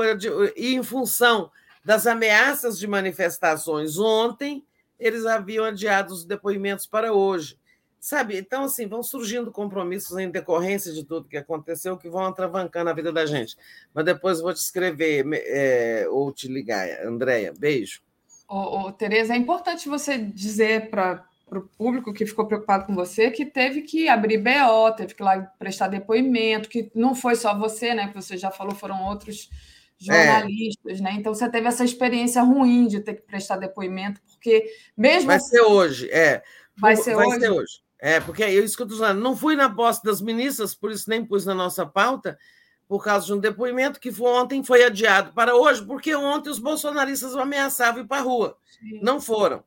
[0.56, 1.50] e em função
[1.84, 4.64] das ameaças de manifestações ontem,
[5.00, 7.58] eles haviam adiado os depoimentos para hoje.
[8.00, 8.38] Sabe?
[8.38, 12.94] Então, assim, vão surgindo compromissos em decorrência de tudo que aconteceu que vão atravancando a
[12.94, 13.58] vida da gente.
[13.94, 17.54] Mas depois vou te escrever é, ou te ligar, Andréia.
[17.58, 18.02] Beijo.
[18.48, 23.30] Ô, ô, Tereza, é importante você dizer para o público que ficou preocupado com você
[23.32, 27.58] que teve que abrir BO, teve que ir lá prestar depoimento, que não foi só
[27.58, 28.08] você, né?
[28.08, 29.50] Que você já falou, foram outros
[29.98, 31.04] jornalistas, é.
[31.04, 31.12] né?
[31.16, 35.28] Então você teve essa experiência ruim de ter que prestar depoimento, porque mesmo.
[35.28, 36.42] Vai ser hoje, é.
[36.78, 37.40] Vai ser vai hoje.
[37.40, 37.89] Ser hoje.
[38.00, 39.20] É, porque é eu estou falando.
[39.20, 42.40] Não fui na posse das ministras, por isso nem pus na nossa pauta,
[42.88, 46.60] por causa de um depoimento que foi, ontem foi adiado para hoje, porque ontem os
[46.60, 48.58] bolsonaristas ameaçavam ir para a rua.
[48.80, 49.00] Sim.
[49.04, 49.64] Não foram.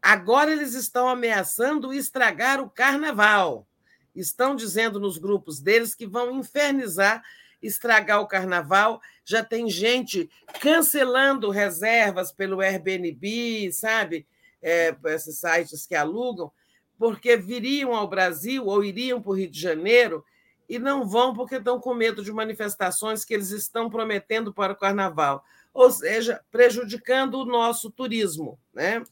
[0.00, 3.66] Agora eles estão ameaçando estragar o carnaval.
[4.14, 7.22] Estão dizendo nos grupos deles que vão infernizar,
[7.62, 9.00] estragar o carnaval.
[9.24, 10.30] Já tem gente
[10.60, 14.26] cancelando reservas pelo Airbnb, sabe?
[14.62, 16.50] É, esses sites que alugam
[16.98, 20.24] porque viriam ao Brasil ou iriam para o Rio de Janeiro
[20.68, 24.76] e não vão porque estão com medo de manifestações que eles estão prometendo para o
[24.76, 29.02] carnaval, ou seja, prejudicando o nosso turismo, né?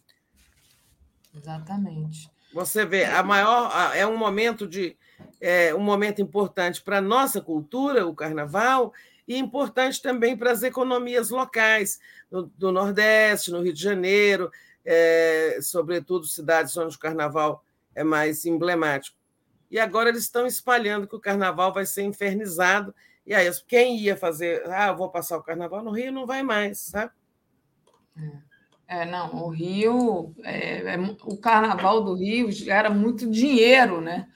[1.35, 2.31] Exatamente.
[2.53, 4.97] Você vê, a maior é um momento de
[5.41, 8.93] é um momento importante para a nossa cultura, o carnaval,
[9.27, 14.51] e importante também para as economias locais, do, do Nordeste, no Rio de Janeiro,
[14.85, 17.65] é, sobretudo cidades onde o carnaval
[17.95, 19.17] é mais emblemático.
[19.71, 22.95] E agora eles estão espalhando que o carnaval vai ser infernizado.
[23.27, 26.79] E aí, quem ia fazer, ah, vou passar o carnaval no Rio, não vai mais,
[26.79, 27.13] sabe?
[28.87, 34.29] É, não, o Rio, é, é, o carnaval do Rio gera muito dinheiro, né?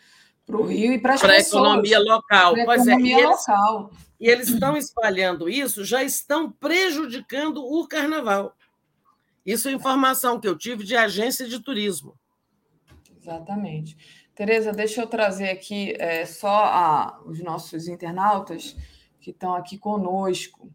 [0.46, 1.50] Para o Rio e para as pessoas.
[1.50, 2.52] Para a economia local.
[2.54, 3.90] Para a economia é, local.
[4.18, 8.56] E eles estão espalhando isso, já estão prejudicando o carnaval.
[9.44, 12.18] Isso é informação que eu tive de agência de turismo.
[13.26, 13.96] Exatamente.
[14.34, 18.76] Tereza, deixa eu trazer aqui é, só a, os nossos internautas
[19.20, 20.70] que estão aqui conosco.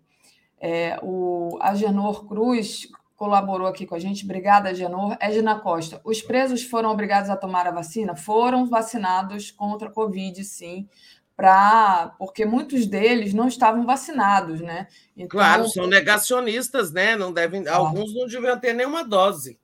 [0.60, 4.26] É, o Agenor Cruz colaborou aqui com a gente.
[4.26, 5.16] Obrigada, Agenor.
[5.22, 8.16] Edna Costa, os presos foram obrigados a tomar a vacina?
[8.16, 10.90] Foram vacinados contra a Covid, sim,
[11.36, 14.88] pra, porque muitos deles não estavam vacinados, né?
[15.16, 17.16] Então, claro, são negacionistas, né?
[17.16, 19.58] Não devem, alguns não deviam ter nenhuma dose.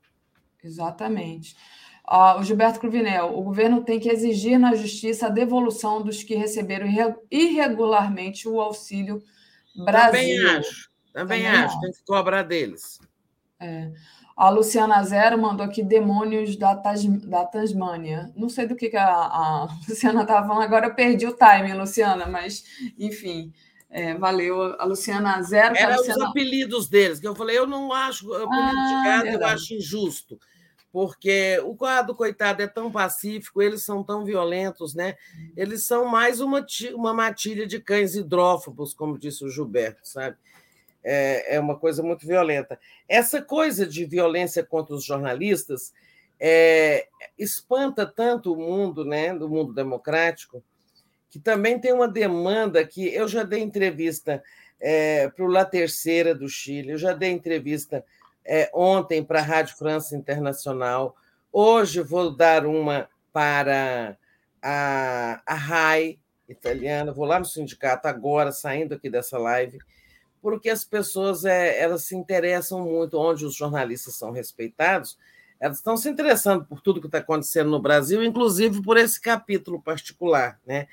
[0.64, 1.56] Exatamente.
[2.09, 6.35] Uh, o Gilberto Cruvinel, o governo tem que exigir na justiça a devolução dos que
[6.35, 6.87] receberam
[7.29, 9.21] irregularmente o auxílio
[9.75, 10.11] Brasil.
[10.11, 12.97] Também acho, também, também acho, tem que cobrar deles.
[13.59, 13.91] É.
[14.37, 18.31] A Luciana Zero mandou aqui demônios da, Tas, da Tasmânia.
[18.37, 21.73] Não sei do que, que a, a Luciana estava falando, agora eu perdi o timing,
[21.73, 22.63] Luciana, mas
[22.97, 23.51] enfim.
[23.89, 25.75] É, valeu, a Luciana Zero.
[25.75, 26.23] Era Luciana...
[26.23, 30.37] os apelidos deles, que eu falei, eu não acho, ah, de gado eu acho injusto
[30.98, 35.16] porque o quadro, coitado, é tão pacífico, eles são tão violentos, né?
[35.56, 40.38] Eles são mais uma, uma matilha de cães hidrófobos, como disse o Gilberto, sabe?
[41.03, 42.80] É, é uma coisa muito violenta.
[43.08, 45.93] Essa coisa de violência contra os jornalistas
[46.40, 50.64] é, espanta tanto o mundo, né, do mundo democrático,
[51.30, 54.43] que também tem uma demanda que eu já dei entrevista
[54.80, 58.03] é, para o La Terceira do Chile, eu já dei entrevista
[58.48, 61.16] é, ontem para a Rádio França Internacional.
[61.51, 64.17] Hoje vou dar uma para
[64.61, 66.17] a, a RAI
[66.48, 67.11] italiana.
[67.11, 69.77] Vou lá no sindicato agora, saindo aqui dessa live,
[70.42, 75.17] porque as pessoas é, elas se interessam muito onde os jornalistas são respeitados.
[75.59, 79.82] Elas estão se interessando por tudo que está acontecendo no Brasil, inclusive por esse capítulo
[79.82, 80.88] particular, né?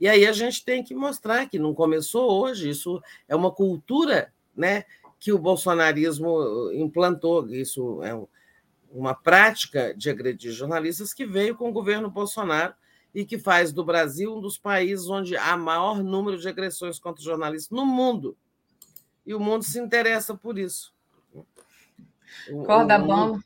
[0.00, 4.32] E aí a gente tem que mostrar que não começou hoje, isso é uma cultura,
[4.54, 4.84] né?
[5.18, 7.48] Que o bolsonarismo implantou.
[7.50, 8.18] Isso é
[8.90, 12.74] uma prática de agredir jornalistas que veio com o governo Bolsonaro
[13.14, 17.22] e que faz do Brasil um dos países onde há maior número de agressões contra
[17.22, 18.36] jornalistas no mundo.
[19.26, 20.94] E o mundo se interessa por isso.
[22.64, 23.42] Corda bamba.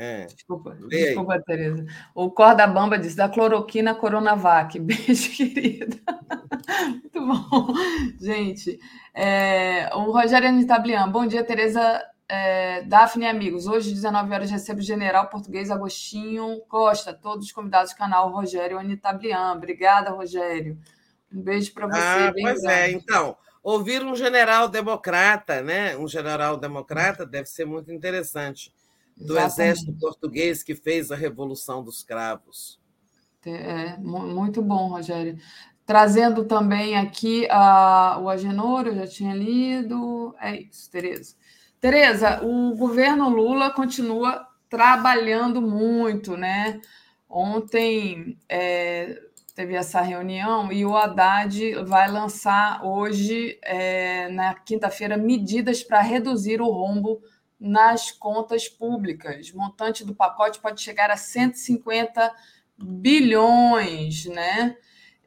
[0.00, 0.26] É.
[0.26, 1.84] Desculpa, desculpa, Tereza.
[2.14, 4.78] O Corda Bamba diz da cloroquina Coronavac.
[4.78, 5.96] Beijo, querida.
[6.88, 7.74] Muito bom.
[8.20, 8.78] Gente,
[9.12, 11.08] é, o Rogério Anitablian.
[11.08, 13.66] Bom dia, Tereza é, Daphne e amigos.
[13.66, 18.78] Hoje, 19 horas, recebo o general português Agostinho Costa, todos os convidados do canal Rogério
[18.78, 19.54] Anitablian.
[19.54, 20.78] Obrigada, Rogério.
[21.32, 21.98] Um beijo para você.
[22.00, 22.80] Ah, pois é, grande.
[22.80, 23.36] é, então.
[23.64, 25.96] Ouvir um general democrata, né?
[25.96, 28.72] Um general democrata deve ser muito interessante.
[29.18, 29.52] Do Exatamente.
[29.52, 32.78] exército português que fez a Revolução dos Cravos.
[33.44, 35.36] É, muito bom, Rogério.
[35.84, 40.34] Trazendo também aqui a, o Agenor, eu já tinha lido.
[40.40, 41.34] É isso, Tereza.
[41.80, 46.80] Tereza, o governo Lula continua trabalhando muito, né?
[47.28, 49.20] Ontem é,
[49.54, 56.60] teve essa reunião e o Haddad vai lançar hoje, é, na quinta-feira, medidas para reduzir
[56.60, 57.20] o rombo
[57.60, 59.50] nas contas públicas.
[59.50, 62.32] O montante do pacote pode chegar a 150
[62.78, 64.76] bilhões, né?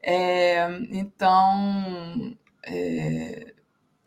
[0.02, 3.54] É, então, é,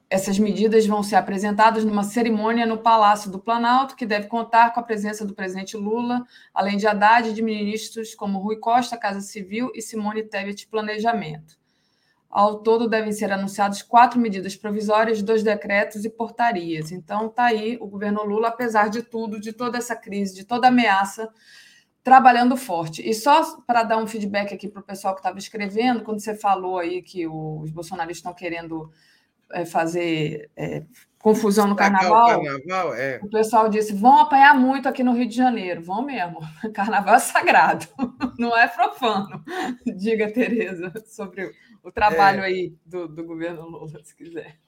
[0.10, 4.80] essas medidas vão ser apresentadas numa cerimônia no Palácio do Planalto, que deve contar com
[4.80, 9.22] a presença do presidente Lula, além de Haddad e de ministros como Rui Costa, Casa
[9.22, 11.58] Civil, e Simone Tebet, Planejamento.
[12.36, 16.92] Ao todo, devem ser anunciadas quatro medidas provisórias, dois decretos e portarias.
[16.92, 20.68] Então, está aí o governo Lula, apesar de tudo, de toda essa crise, de toda
[20.68, 21.30] ameaça,
[22.04, 23.02] trabalhando forte.
[23.10, 26.36] E só para dar um feedback aqui para o pessoal que estava escrevendo, quando você
[26.36, 28.92] falou aí que os bolsonaristas estão querendo
[29.54, 30.84] é, fazer é,
[31.26, 33.20] confusão no carnaval, o, carnaval é.
[33.24, 35.82] o pessoal disse: vão apanhar muito aqui no Rio de Janeiro.
[35.82, 36.40] Vão mesmo.
[36.72, 37.88] Carnaval é sagrado,
[38.38, 39.44] não é profano.
[39.98, 41.52] Diga, Tereza, sobre
[41.84, 42.46] o trabalho é.
[42.46, 44.60] aí do, do governo Lula, se quiser.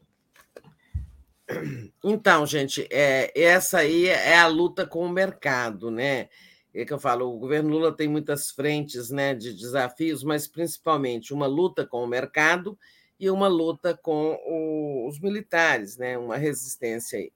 [2.03, 6.27] Então, gente, é, essa aí é a luta com o mercado, né?
[6.73, 11.33] é que eu falo, o governo Lula tem muitas frentes né, de desafios, mas principalmente
[11.33, 12.77] uma luta com o mercado
[13.19, 17.31] e uma luta com o, os militares, né, uma resistência aí.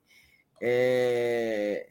[0.60, 1.88] É...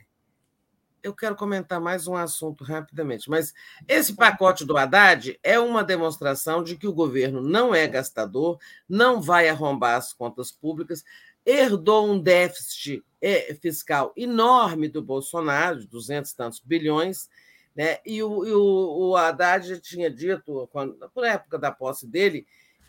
[1.03, 3.53] Eu quero comentar mais um assunto rapidamente, mas
[3.88, 9.20] esse pacote do Haddad é uma demonstração de que o governo não é gastador, não
[9.20, 11.03] vai arrombar as contas públicas,
[11.44, 17.28] herdou um déficit é, fiscal enorme do Bolsonaro, de 200 e tantos bilhões,
[17.76, 17.98] né?
[18.06, 22.45] e, o, e o, o Haddad já tinha dito, quando, por época da posse dele,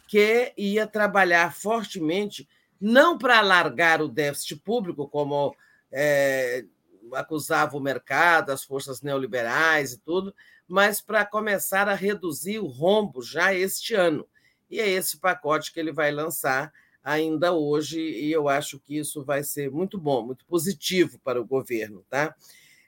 [0.07, 2.49] que ia trabalhar fortemente,
[2.81, 5.55] não para alargar o déficit público, como
[5.91, 6.65] é,
[7.13, 10.35] acusava o mercado, as forças neoliberais e tudo,
[10.67, 14.27] mas para começar a reduzir o rombo já este ano.
[14.71, 16.73] E é esse pacote que ele vai lançar
[17.05, 21.45] ainda hoje, e eu acho que isso vai ser muito bom, muito positivo para o
[21.45, 22.05] governo.
[22.09, 22.35] Tá?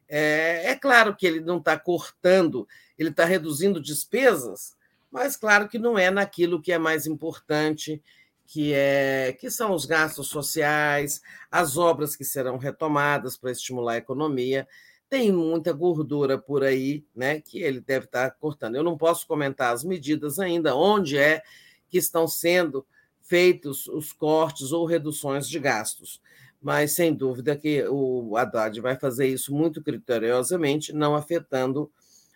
[0.09, 2.67] É, é claro que ele não está cortando,
[2.99, 4.76] ele está reduzindo despesas,
[5.15, 8.02] mas claro que não é naquilo que é mais importante,
[8.44, 13.99] que, é, que são os gastos sociais, as obras que serão retomadas para estimular a
[13.99, 14.67] economia.
[15.09, 18.75] tem muita gordura por aí, né, que ele deve estar cortando.
[18.75, 21.43] Eu não posso comentar as medidas ainda, onde é
[21.89, 22.84] que estão sendo
[23.23, 26.20] feitos os cortes ou reduções de gastos.
[26.60, 31.89] Mas, sem dúvida, que o Haddad vai fazer isso muito criteriosamente, não afetando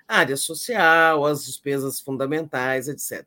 [0.09, 3.25] área social, as despesas fundamentais, etc.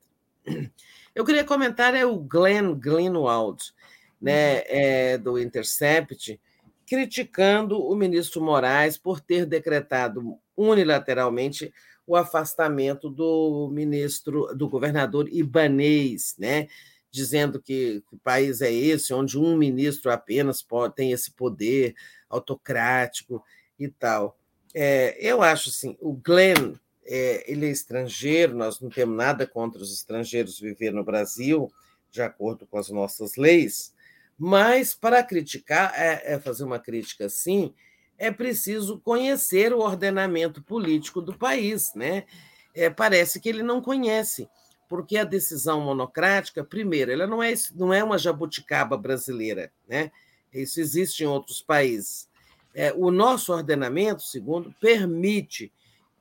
[1.14, 3.74] Eu queria comentar é o Glenn Greenwald,
[4.20, 6.40] né, é, do Intercept,
[6.88, 11.74] criticando o ministro Moraes por ter decretado unilateralmente
[12.06, 16.68] o afastamento do ministro, do governador Ibanês, né?
[17.12, 21.94] dizendo que, que país é esse onde um ministro apenas pode, tem esse poder
[22.30, 23.44] autocrático
[23.78, 24.38] e tal.
[24.74, 26.76] É, eu acho assim, o Glenn,
[27.06, 31.72] é, ele é estrangeiro, nós não temos nada contra os estrangeiros viver no Brasil,
[32.10, 33.94] de acordo com as nossas leis,
[34.38, 37.74] mas para criticar, é, é fazer uma crítica assim,
[38.18, 42.26] é preciso conhecer o ordenamento político do país, né?
[42.74, 44.48] É, parece que ele não conhece,
[44.88, 50.12] porque a decisão monocrática, primeiro, ela não é, não é uma jabuticaba brasileira, né?
[50.54, 52.30] Isso existe em outros países.
[52.74, 55.72] É, o nosso ordenamento, segundo, permite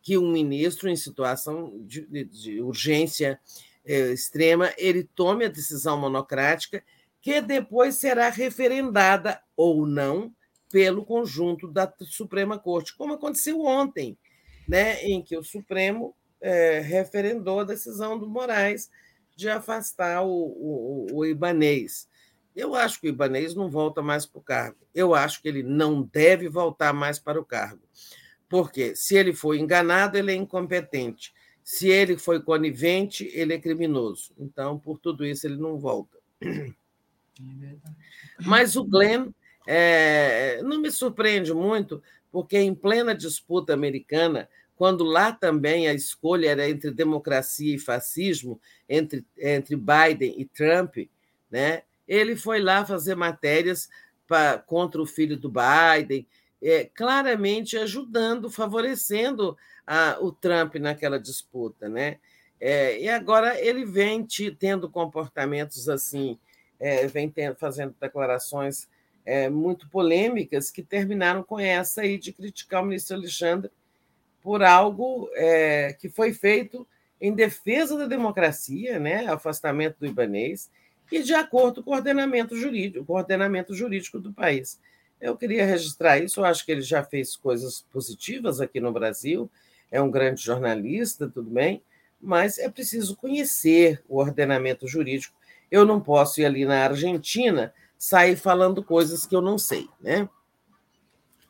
[0.02, 3.38] que um ministro, em situação de, de, de urgência
[3.84, 6.82] é, extrema, ele tome a decisão monocrática
[7.20, 10.34] que depois será referendada ou não
[10.70, 14.16] pelo conjunto da Suprema Corte, como aconteceu ontem,
[14.66, 18.90] né, em que o Supremo é, referendou a decisão do Moraes
[19.36, 22.08] de afastar o, o, o Ibanês.
[22.60, 24.76] Eu acho que o Ibanês não volta mais para o cargo.
[24.94, 27.80] Eu acho que ele não deve voltar mais para o cargo.
[28.50, 31.32] Porque se ele foi enganado, ele é incompetente.
[31.64, 34.32] Se ele foi conivente, ele é criminoso.
[34.38, 36.18] Então, por tudo isso, ele não volta.
[36.42, 37.76] É
[38.44, 39.30] Mas o Glenn
[39.66, 46.50] é, não me surpreende muito, porque em plena disputa americana, quando lá também a escolha
[46.50, 50.96] era entre democracia e fascismo, entre, entre Biden e Trump,
[51.50, 53.88] né, ele foi lá fazer matérias
[54.26, 56.26] pra, contra o filho do Biden,
[56.62, 59.56] é, claramente ajudando, favorecendo
[59.86, 61.88] a, o Trump naquela disputa.
[61.88, 62.18] Né?
[62.60, 66.38] É, e agora ele vem te, tendo comportamentos assim
[66.80, 68.88] é, vem tendo, fazendo declarações
[69.24, 73.70] é, muito polêmicas que terminaram com essa aí de criticar o ministro Alexandre
[74.42, 76.88] por algo é, que foi feito
[77.20, 80.70] em defesa da democracia, né, afastamento do ibanês,
[81.10, 84.80] e de acordo com o ordenamento jurídico, com o ordenamento jurídico do país.
[85.20, 89.50] Eu queria registrar isso, eu acho que ele já fez coisas positivas aqui no Brasil,
[89.90, 91.82] é um grande jornalista, tudo bem,
[92.20, 95.40] mas é preciso conhecer o ordenamento jurídico
[95.70, 100.28] eu não posso ir ali na Argentina sair falando coisas que eu não sei, né?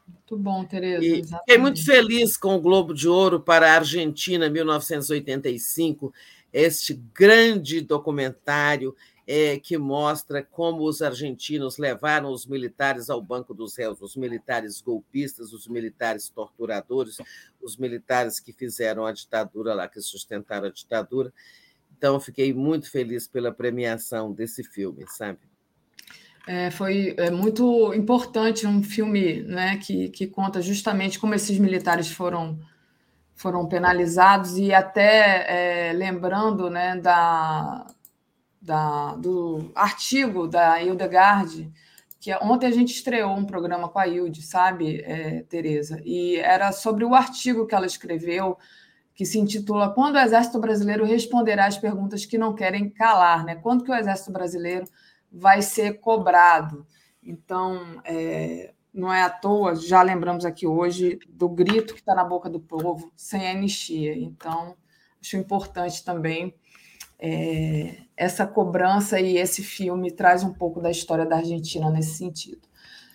[0.06, 1.04] Muito bom, Tereza.
[1.04, 6.12] E fiquei muito feliz com o Globo de Ouro para a Argentina 1985,
[6.52, 8.94] este grande documentário
[9.32, 14.80] é, que mostra como os argentinos levaram os militares ao banco dos réus, os militares
[14.80, 17.18] golpistas, os militares torturadores,
[17.62, 21.32] os militares que fizeram a ditadura lá, que sustentaram a ditadura.
[21.96, 25.38] Então, fiquei muito feliz pela premiação desse filme, sabe?
[26.44, 32.10] É, foi é, muito importante um filme né, que, que conta justamente como esses militares
[32.10, 32.58] foram,
[33.36, 37.86] foram penalizados e até é, lembrando né, da,
[38.60, 41.72] da, do artigo da Hildegard,
[42.20, 46.02] que ontem a gente estreou um programa com a Hilde, sabe, é, Tereza?
[46.04, 48.58] E era sobre o artigo que ela escreveu
[49.14, 53.54] que se intitula Quando o Exército Brasileiro responderá às perguntas que não querem calar, né?
[53.56, 54.84] Quando que o Exército Brasileiro
[55.30, 56.86] vai ser cobrado?
[57.22, 62.24] Então, é, não é à toa, já lembramos aqui hoje do grito que está na
[62.24, 64.16] boca do povo sem anistia.
[64.16, 64.76] Então,
[65.20, 66.54] acho importante também
[67.20, 72.68] é, essa cobrança e esse filme traz um pouco da história da Argentina nesse sentido.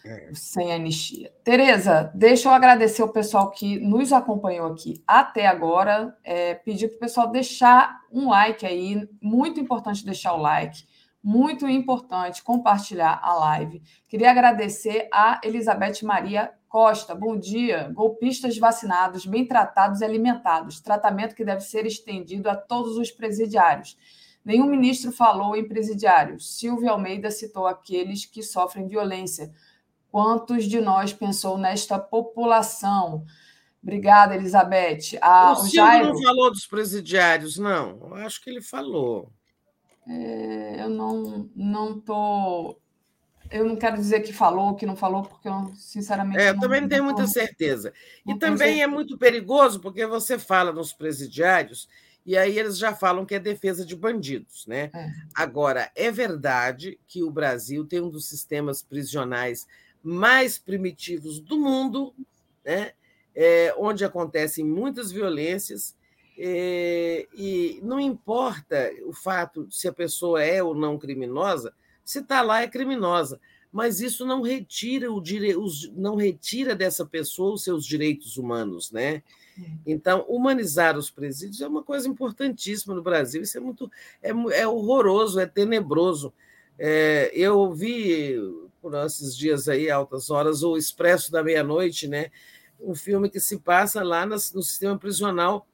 [0.06, 0.30] É.
[0.34, 1.32] Sem anistia.
[1.43, 6.16] Tereza, deixa eu agradecer o pessoal que nos acompanhou aqui até agora.
[6.24, 9.09] É, pedir para o pessoal deixar um like aí.
[9.19, 10.85] Muito importante deixar o like.
[11.28, 13.82] Muito importante compartilhar a live.
[14.08, 17.16] Queria agradecer a Elizabeth Maria Costa.
[17.16, 17.90] Bom dia.
[17.95, 20.80] Golpistas vacinados, bem tratados e alimentados.
[20.80, 23.98] Tratamento que deve ser estendido a todos os presidiários.
[24.45, 26.60] Nenhum ministro falou em presidiários.
[26.60, 29.52] Silvio Almeida citou aqueles que sofrem violência
[30.16, 33.26] Quantos de nós pensou nesta população?
[33.84, 35.20] Obrigada, Elizabeth.
[35.22, 38.00] Ah, o, o Jairo não falou dos presidiários, não.
[38.00, 39.30] Eu acho que ele falou.
[40.08, 42.77] É, eu não não tô
[43.50, 46.40] Eu não quero dizer que falou, que não falou, porque eu, sinceramente.
[46.40, 47.93] É, eu também não tenho muita certeza.
[48.25, 51.88] E também é muito perigoso, porque você fala nos presidiários,
[52.25, 54.66] e aí eles já falam que é defesa de bandidos.
[54.67, 54.90] Né?
[54.93, 55.09] É.
[55.35, 59.67] Agora, é verdade que o Brasil tem um dos sistemas prisionais
[60.03, 62.14] mais primitivos do mundo,
[62.64, 62.92] né?
[63.38, 65.93] É, onde acontecem muitas violências
[66.38, 71.74] é, e não importa o fato se a pessoa é ou não criminosa,
[72.04, 73.40] se está lá é criminosa,
[73.72, 75.56] mas isso não retira o dire...
[75.94, 79.22] não retira dessa pessoa os seus direitos humanos, né?
[79.58, 79.72] É.
[79.86, 83.42] Então, humanizar os presídios é uma coisa importantíssima no Brasil.
[83.42, 83.92] Isso é muito
[84.22, 86.34] é, é horroroso, é tenebroso.
[86.78, 88.38] É, eu vi
[88.82, 92.30] por esses dias aí, altas horas, o Expresso da Meia-Noite, né?
[92.80, 95.66] Um filme que se passa lá no sistema prisional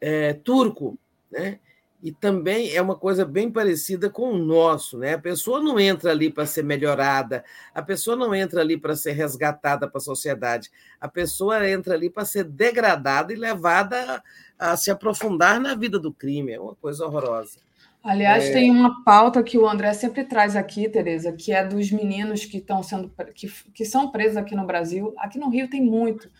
[0.00, 0.98] é, turco,
[1.30, 1.58] né?
[2.02, 5.14] E também é uma coisa bem parecida com o nosso, né?
[5.14, 9.12] A pessoa não entra ali para ser melhorada, a pessoa não entra ali para ser
[9.12, 14.22] resgatada para a sociedade, a pessoa entra ali para ser degradada e levada
[14.58, 16.52] a, a se aprofundar na vida do crime.
[16.52, 17.58] É uma coisa horrorosa.
[18.02, 18.52] Aliás, é...
[18.52, 22.56] tem uma pauta que o André sempre traz aqui, Tereza, que é dos meninos que
[22.56, 25.12] estão sendo que, que são presos aqui no Brasil.
[25.18, 26.30] Aqui no Rio tem muito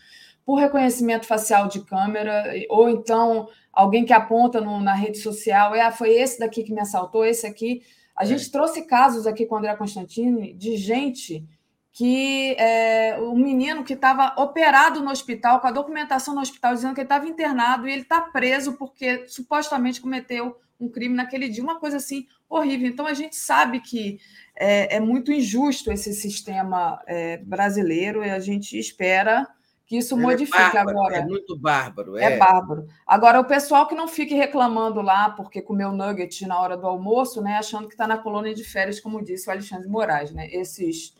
[0.45, 5.81] por reconhecimento facial de câmera, ou então alguém que aponta no, na rede social, é,
[5.81, 7.83] ah, foi esse daqui que me assaltou, esse aqui.
[8.15, 8.27] A é.
[8.27, 11.47] gente trouxe casos aqui com o André Constantini de gente
[11.93, 16.93] que é, um menino que estava operado no hospital, com a documentação no hospital dizendo
[16.93, 21.61] que ele estava internado e ele está preso porque supostamente cometeu um crime naquele dia,
[21.61, 22.87] uma coisa assim horrível.
[22.87, 24.19] Então a gente sabe que
[24.55, 29.47] é, é muito injusto esse sistema é, brasileiro e a gente espera
[29.91, 31.17] que isso Ele é modifique é bárbaro, agora.
[31.17, 32.17] É muito bárbaro.
[32.17, 32.23] É.
[32.23, 32.87] é bárbaro.
[33.05, 37.41] Agora, o pessoal que não fique reclamando lá porque comeu nugget na hora do almoço,
[37.41, 40.47] né, achando que está na colônia de férias, como disse o Alexandre Moraes, né?
[40.49, 41.13] Esses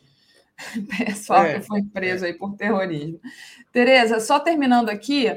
[0.96, 2.28] pessoal é, que foi preso é.
[2.28, 3.20] aí por terrorismo.
[3.70, 5.28] Tereza, só terminando aqui,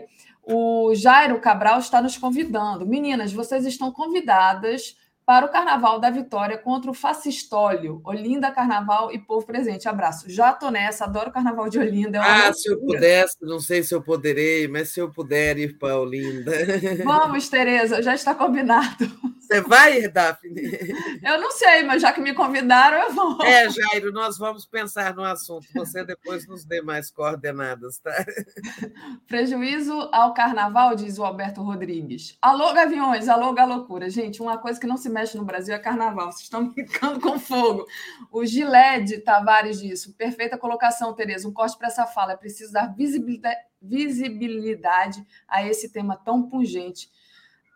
[0.42, 2.88] o Jairo Cabral está nos convidando.
[2.88, 8.00] Meninas, vocês estão convidadas para o Carnaval da Vitória contra o Fascistólio.
[8.04, 9.90] Olinda, Carnaval e Povo Presente.
[9.90, 10.30] Abraço.
[10.30, 12.20] Já tô nessa, adoro o Carnaval de Olinda.
[12.20, 15.80] É ah, se eu pudesse, não sei se eu poderei, mas se eu puder ir
[15.80, 16.52] para Olinda.
[17.04, 19.06] Vamos, Tereza, já está combinado.
[19.46, 20.60] Você vai, Daphne?
[21.22, 23.44] Eu não sei, mas já que me convidaram, eu vou.
[23.44, 25.68] É, Jairo, nós vamos pensar no assunto.
[25.76, 28.26] Você depois nos dê mais coordenadas, tá?
[29.28, 32.36] Prejuízo ao carnaval, diz o Alberto Rodrigues.
[32.42, 34.10] Alô, Gaviões, alô, Galocura.
[34.10, 36.32] Gente, uma coisa que não se mexe no Brasil é carnaval.
[36.32, 37.86] Vocês estão ficando com fogo.
[38.32, 41.48] O Gilede Tavares diz: perfeita colocação, Tereza.
[41.48, 42.34] Um corte para essa fala.
[42.34, 42.96] É preciso dar
[43.80, 47.14] visibilidade a esse tema tão pungente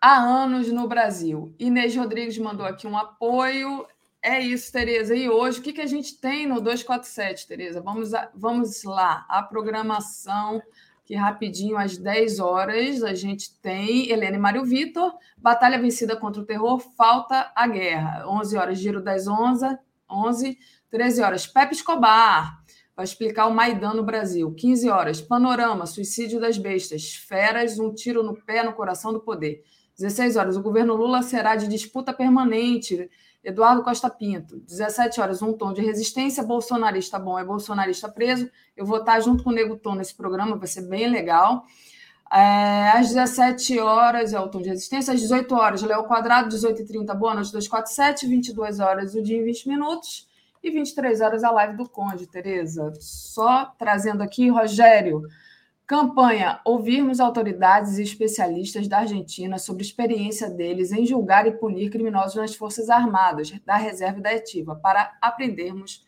[0.00, 1.54] há anos no Brasil.
[1.58, 3.86] Inês Rodrigues mandou aqui um apoio.
[4.22, 5.14] É isso, Tereza.
[5.14, 7.80] E hoje, o que, que a gente tem no 247, Tereza?
[7.80, 9.24] Vamos, vamos lá.
[9.28, 10.62] A programação,
[11.04, 16.42] que rapidinho, às 10 horas, a gente tem Helena e Mário Vitor, Batalha Vencida contra
[16.42, 18.24] o Terror, Falta a Guerra.
[18.28, 19.78] 11 horas, Giro das 11,
[20.10, 20.58] 11
[20.90, 22.64] 13 horas, Pepe Escobar,
[22.96, 24.52] vai explicar o Maidan no Brasil.
[24.52, 29.62] 15 horas, Panorama, Suicídio das Bestas, Feras, um tiro no pé, no coração do poder.
[30.00, 33.10] 16 horas, o governo Lula será de disputa permanente.
[33.44, 34.58] Eduardo Costa Pinto.
[34.60, 36.42] 17 horas, um tom de resistência.
[36.42, 38.50] Bolsonarista bom é bolsonarista preso.
[38.74, 41.64] Eu vou estar junto com o Nego Tom nesse programa, vai ser bem legal.
[42.32, 45.12] É, às 17 horas é o tom de resistência.
[45.12, 48.26] Às 18 horas, Léo Quadrado, 18h30, boa noite, 247.
[48.26, 50.28] 22 horas, o dia em 20 minutos.
[50.62, 52.92] E 23 horas, a live do Conde, Tereza.
[53.00, 55.22] Só trazendo aqui, Rogério.
[55.90, 61.90] Campanha: ouvirmos autoridades e especialistas da Argentina sobre a experiência deles em julgar e punir
[61.90, 66.06] criminosos nas Forças Armadas, da Reserva e da Ativa, para aprendermos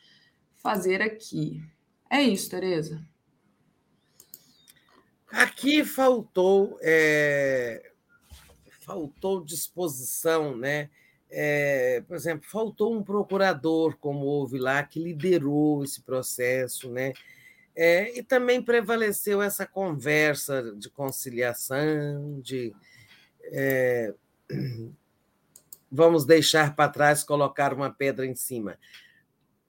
[0.54, 1.60] fazer aqui.
[2.08, 3.04] É isso, Tereza.
[5.32, 7.90] Aqui faltou é,
[8.82, 10.90] faltou disposição, né?
[11.28, 17.12] É, por exemplo, faltou um procurador, como houve lá, que liderou esse processo, né?
[17.74, 22.74] É, e também prevaleceu essa conversa de conciliação, de
[23.44, 24.12] é,
[25.90, 28.78] vamos deixar para trás, colocar uma pedra em cima.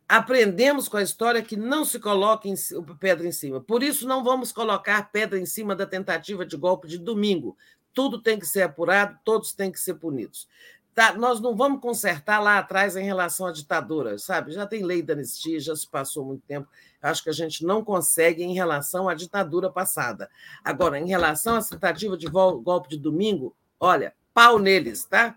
[0.07, 2.55] Aprendemos com a história que não se coloca em,
[2.99, 3.61] pedra em cima.
[3.61, 7.57] Por isso, não vamos colocar pedra em cima da tentativa de golpe de domingo.
[7.93, 10.47] Tudo tem que ser apurado, todos têm que ser punidos.
[10.93, 14.51] Tá, nós não vamos consertar lá atrás em relação à ditadura, sabe?
[14.51, 16.67] Já tem lei da anistia, já se passou muito tempo.
[17.01, 20.29] Acho que a gente não consegue em relação à ditadura passada.
[20.63, 25.35] Agora, em relação à tentativa de golpe de domingo, olha, pau neles, tá?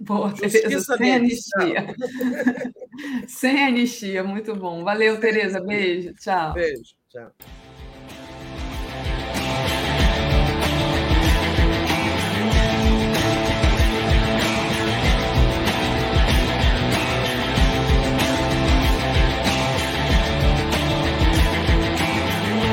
[0.00, 1.94] Boa, Justiça sem anistia.
[3.28, 4.82] Sem anistia, muito bom.
[4.82, 5.60] Valeu, Tereza.
[5.60, 6.14] Beijo.
[6.14, 6.54] Tchau.
[6.54, 6.94] Beijo.
[7.10, 7.30] Tchau.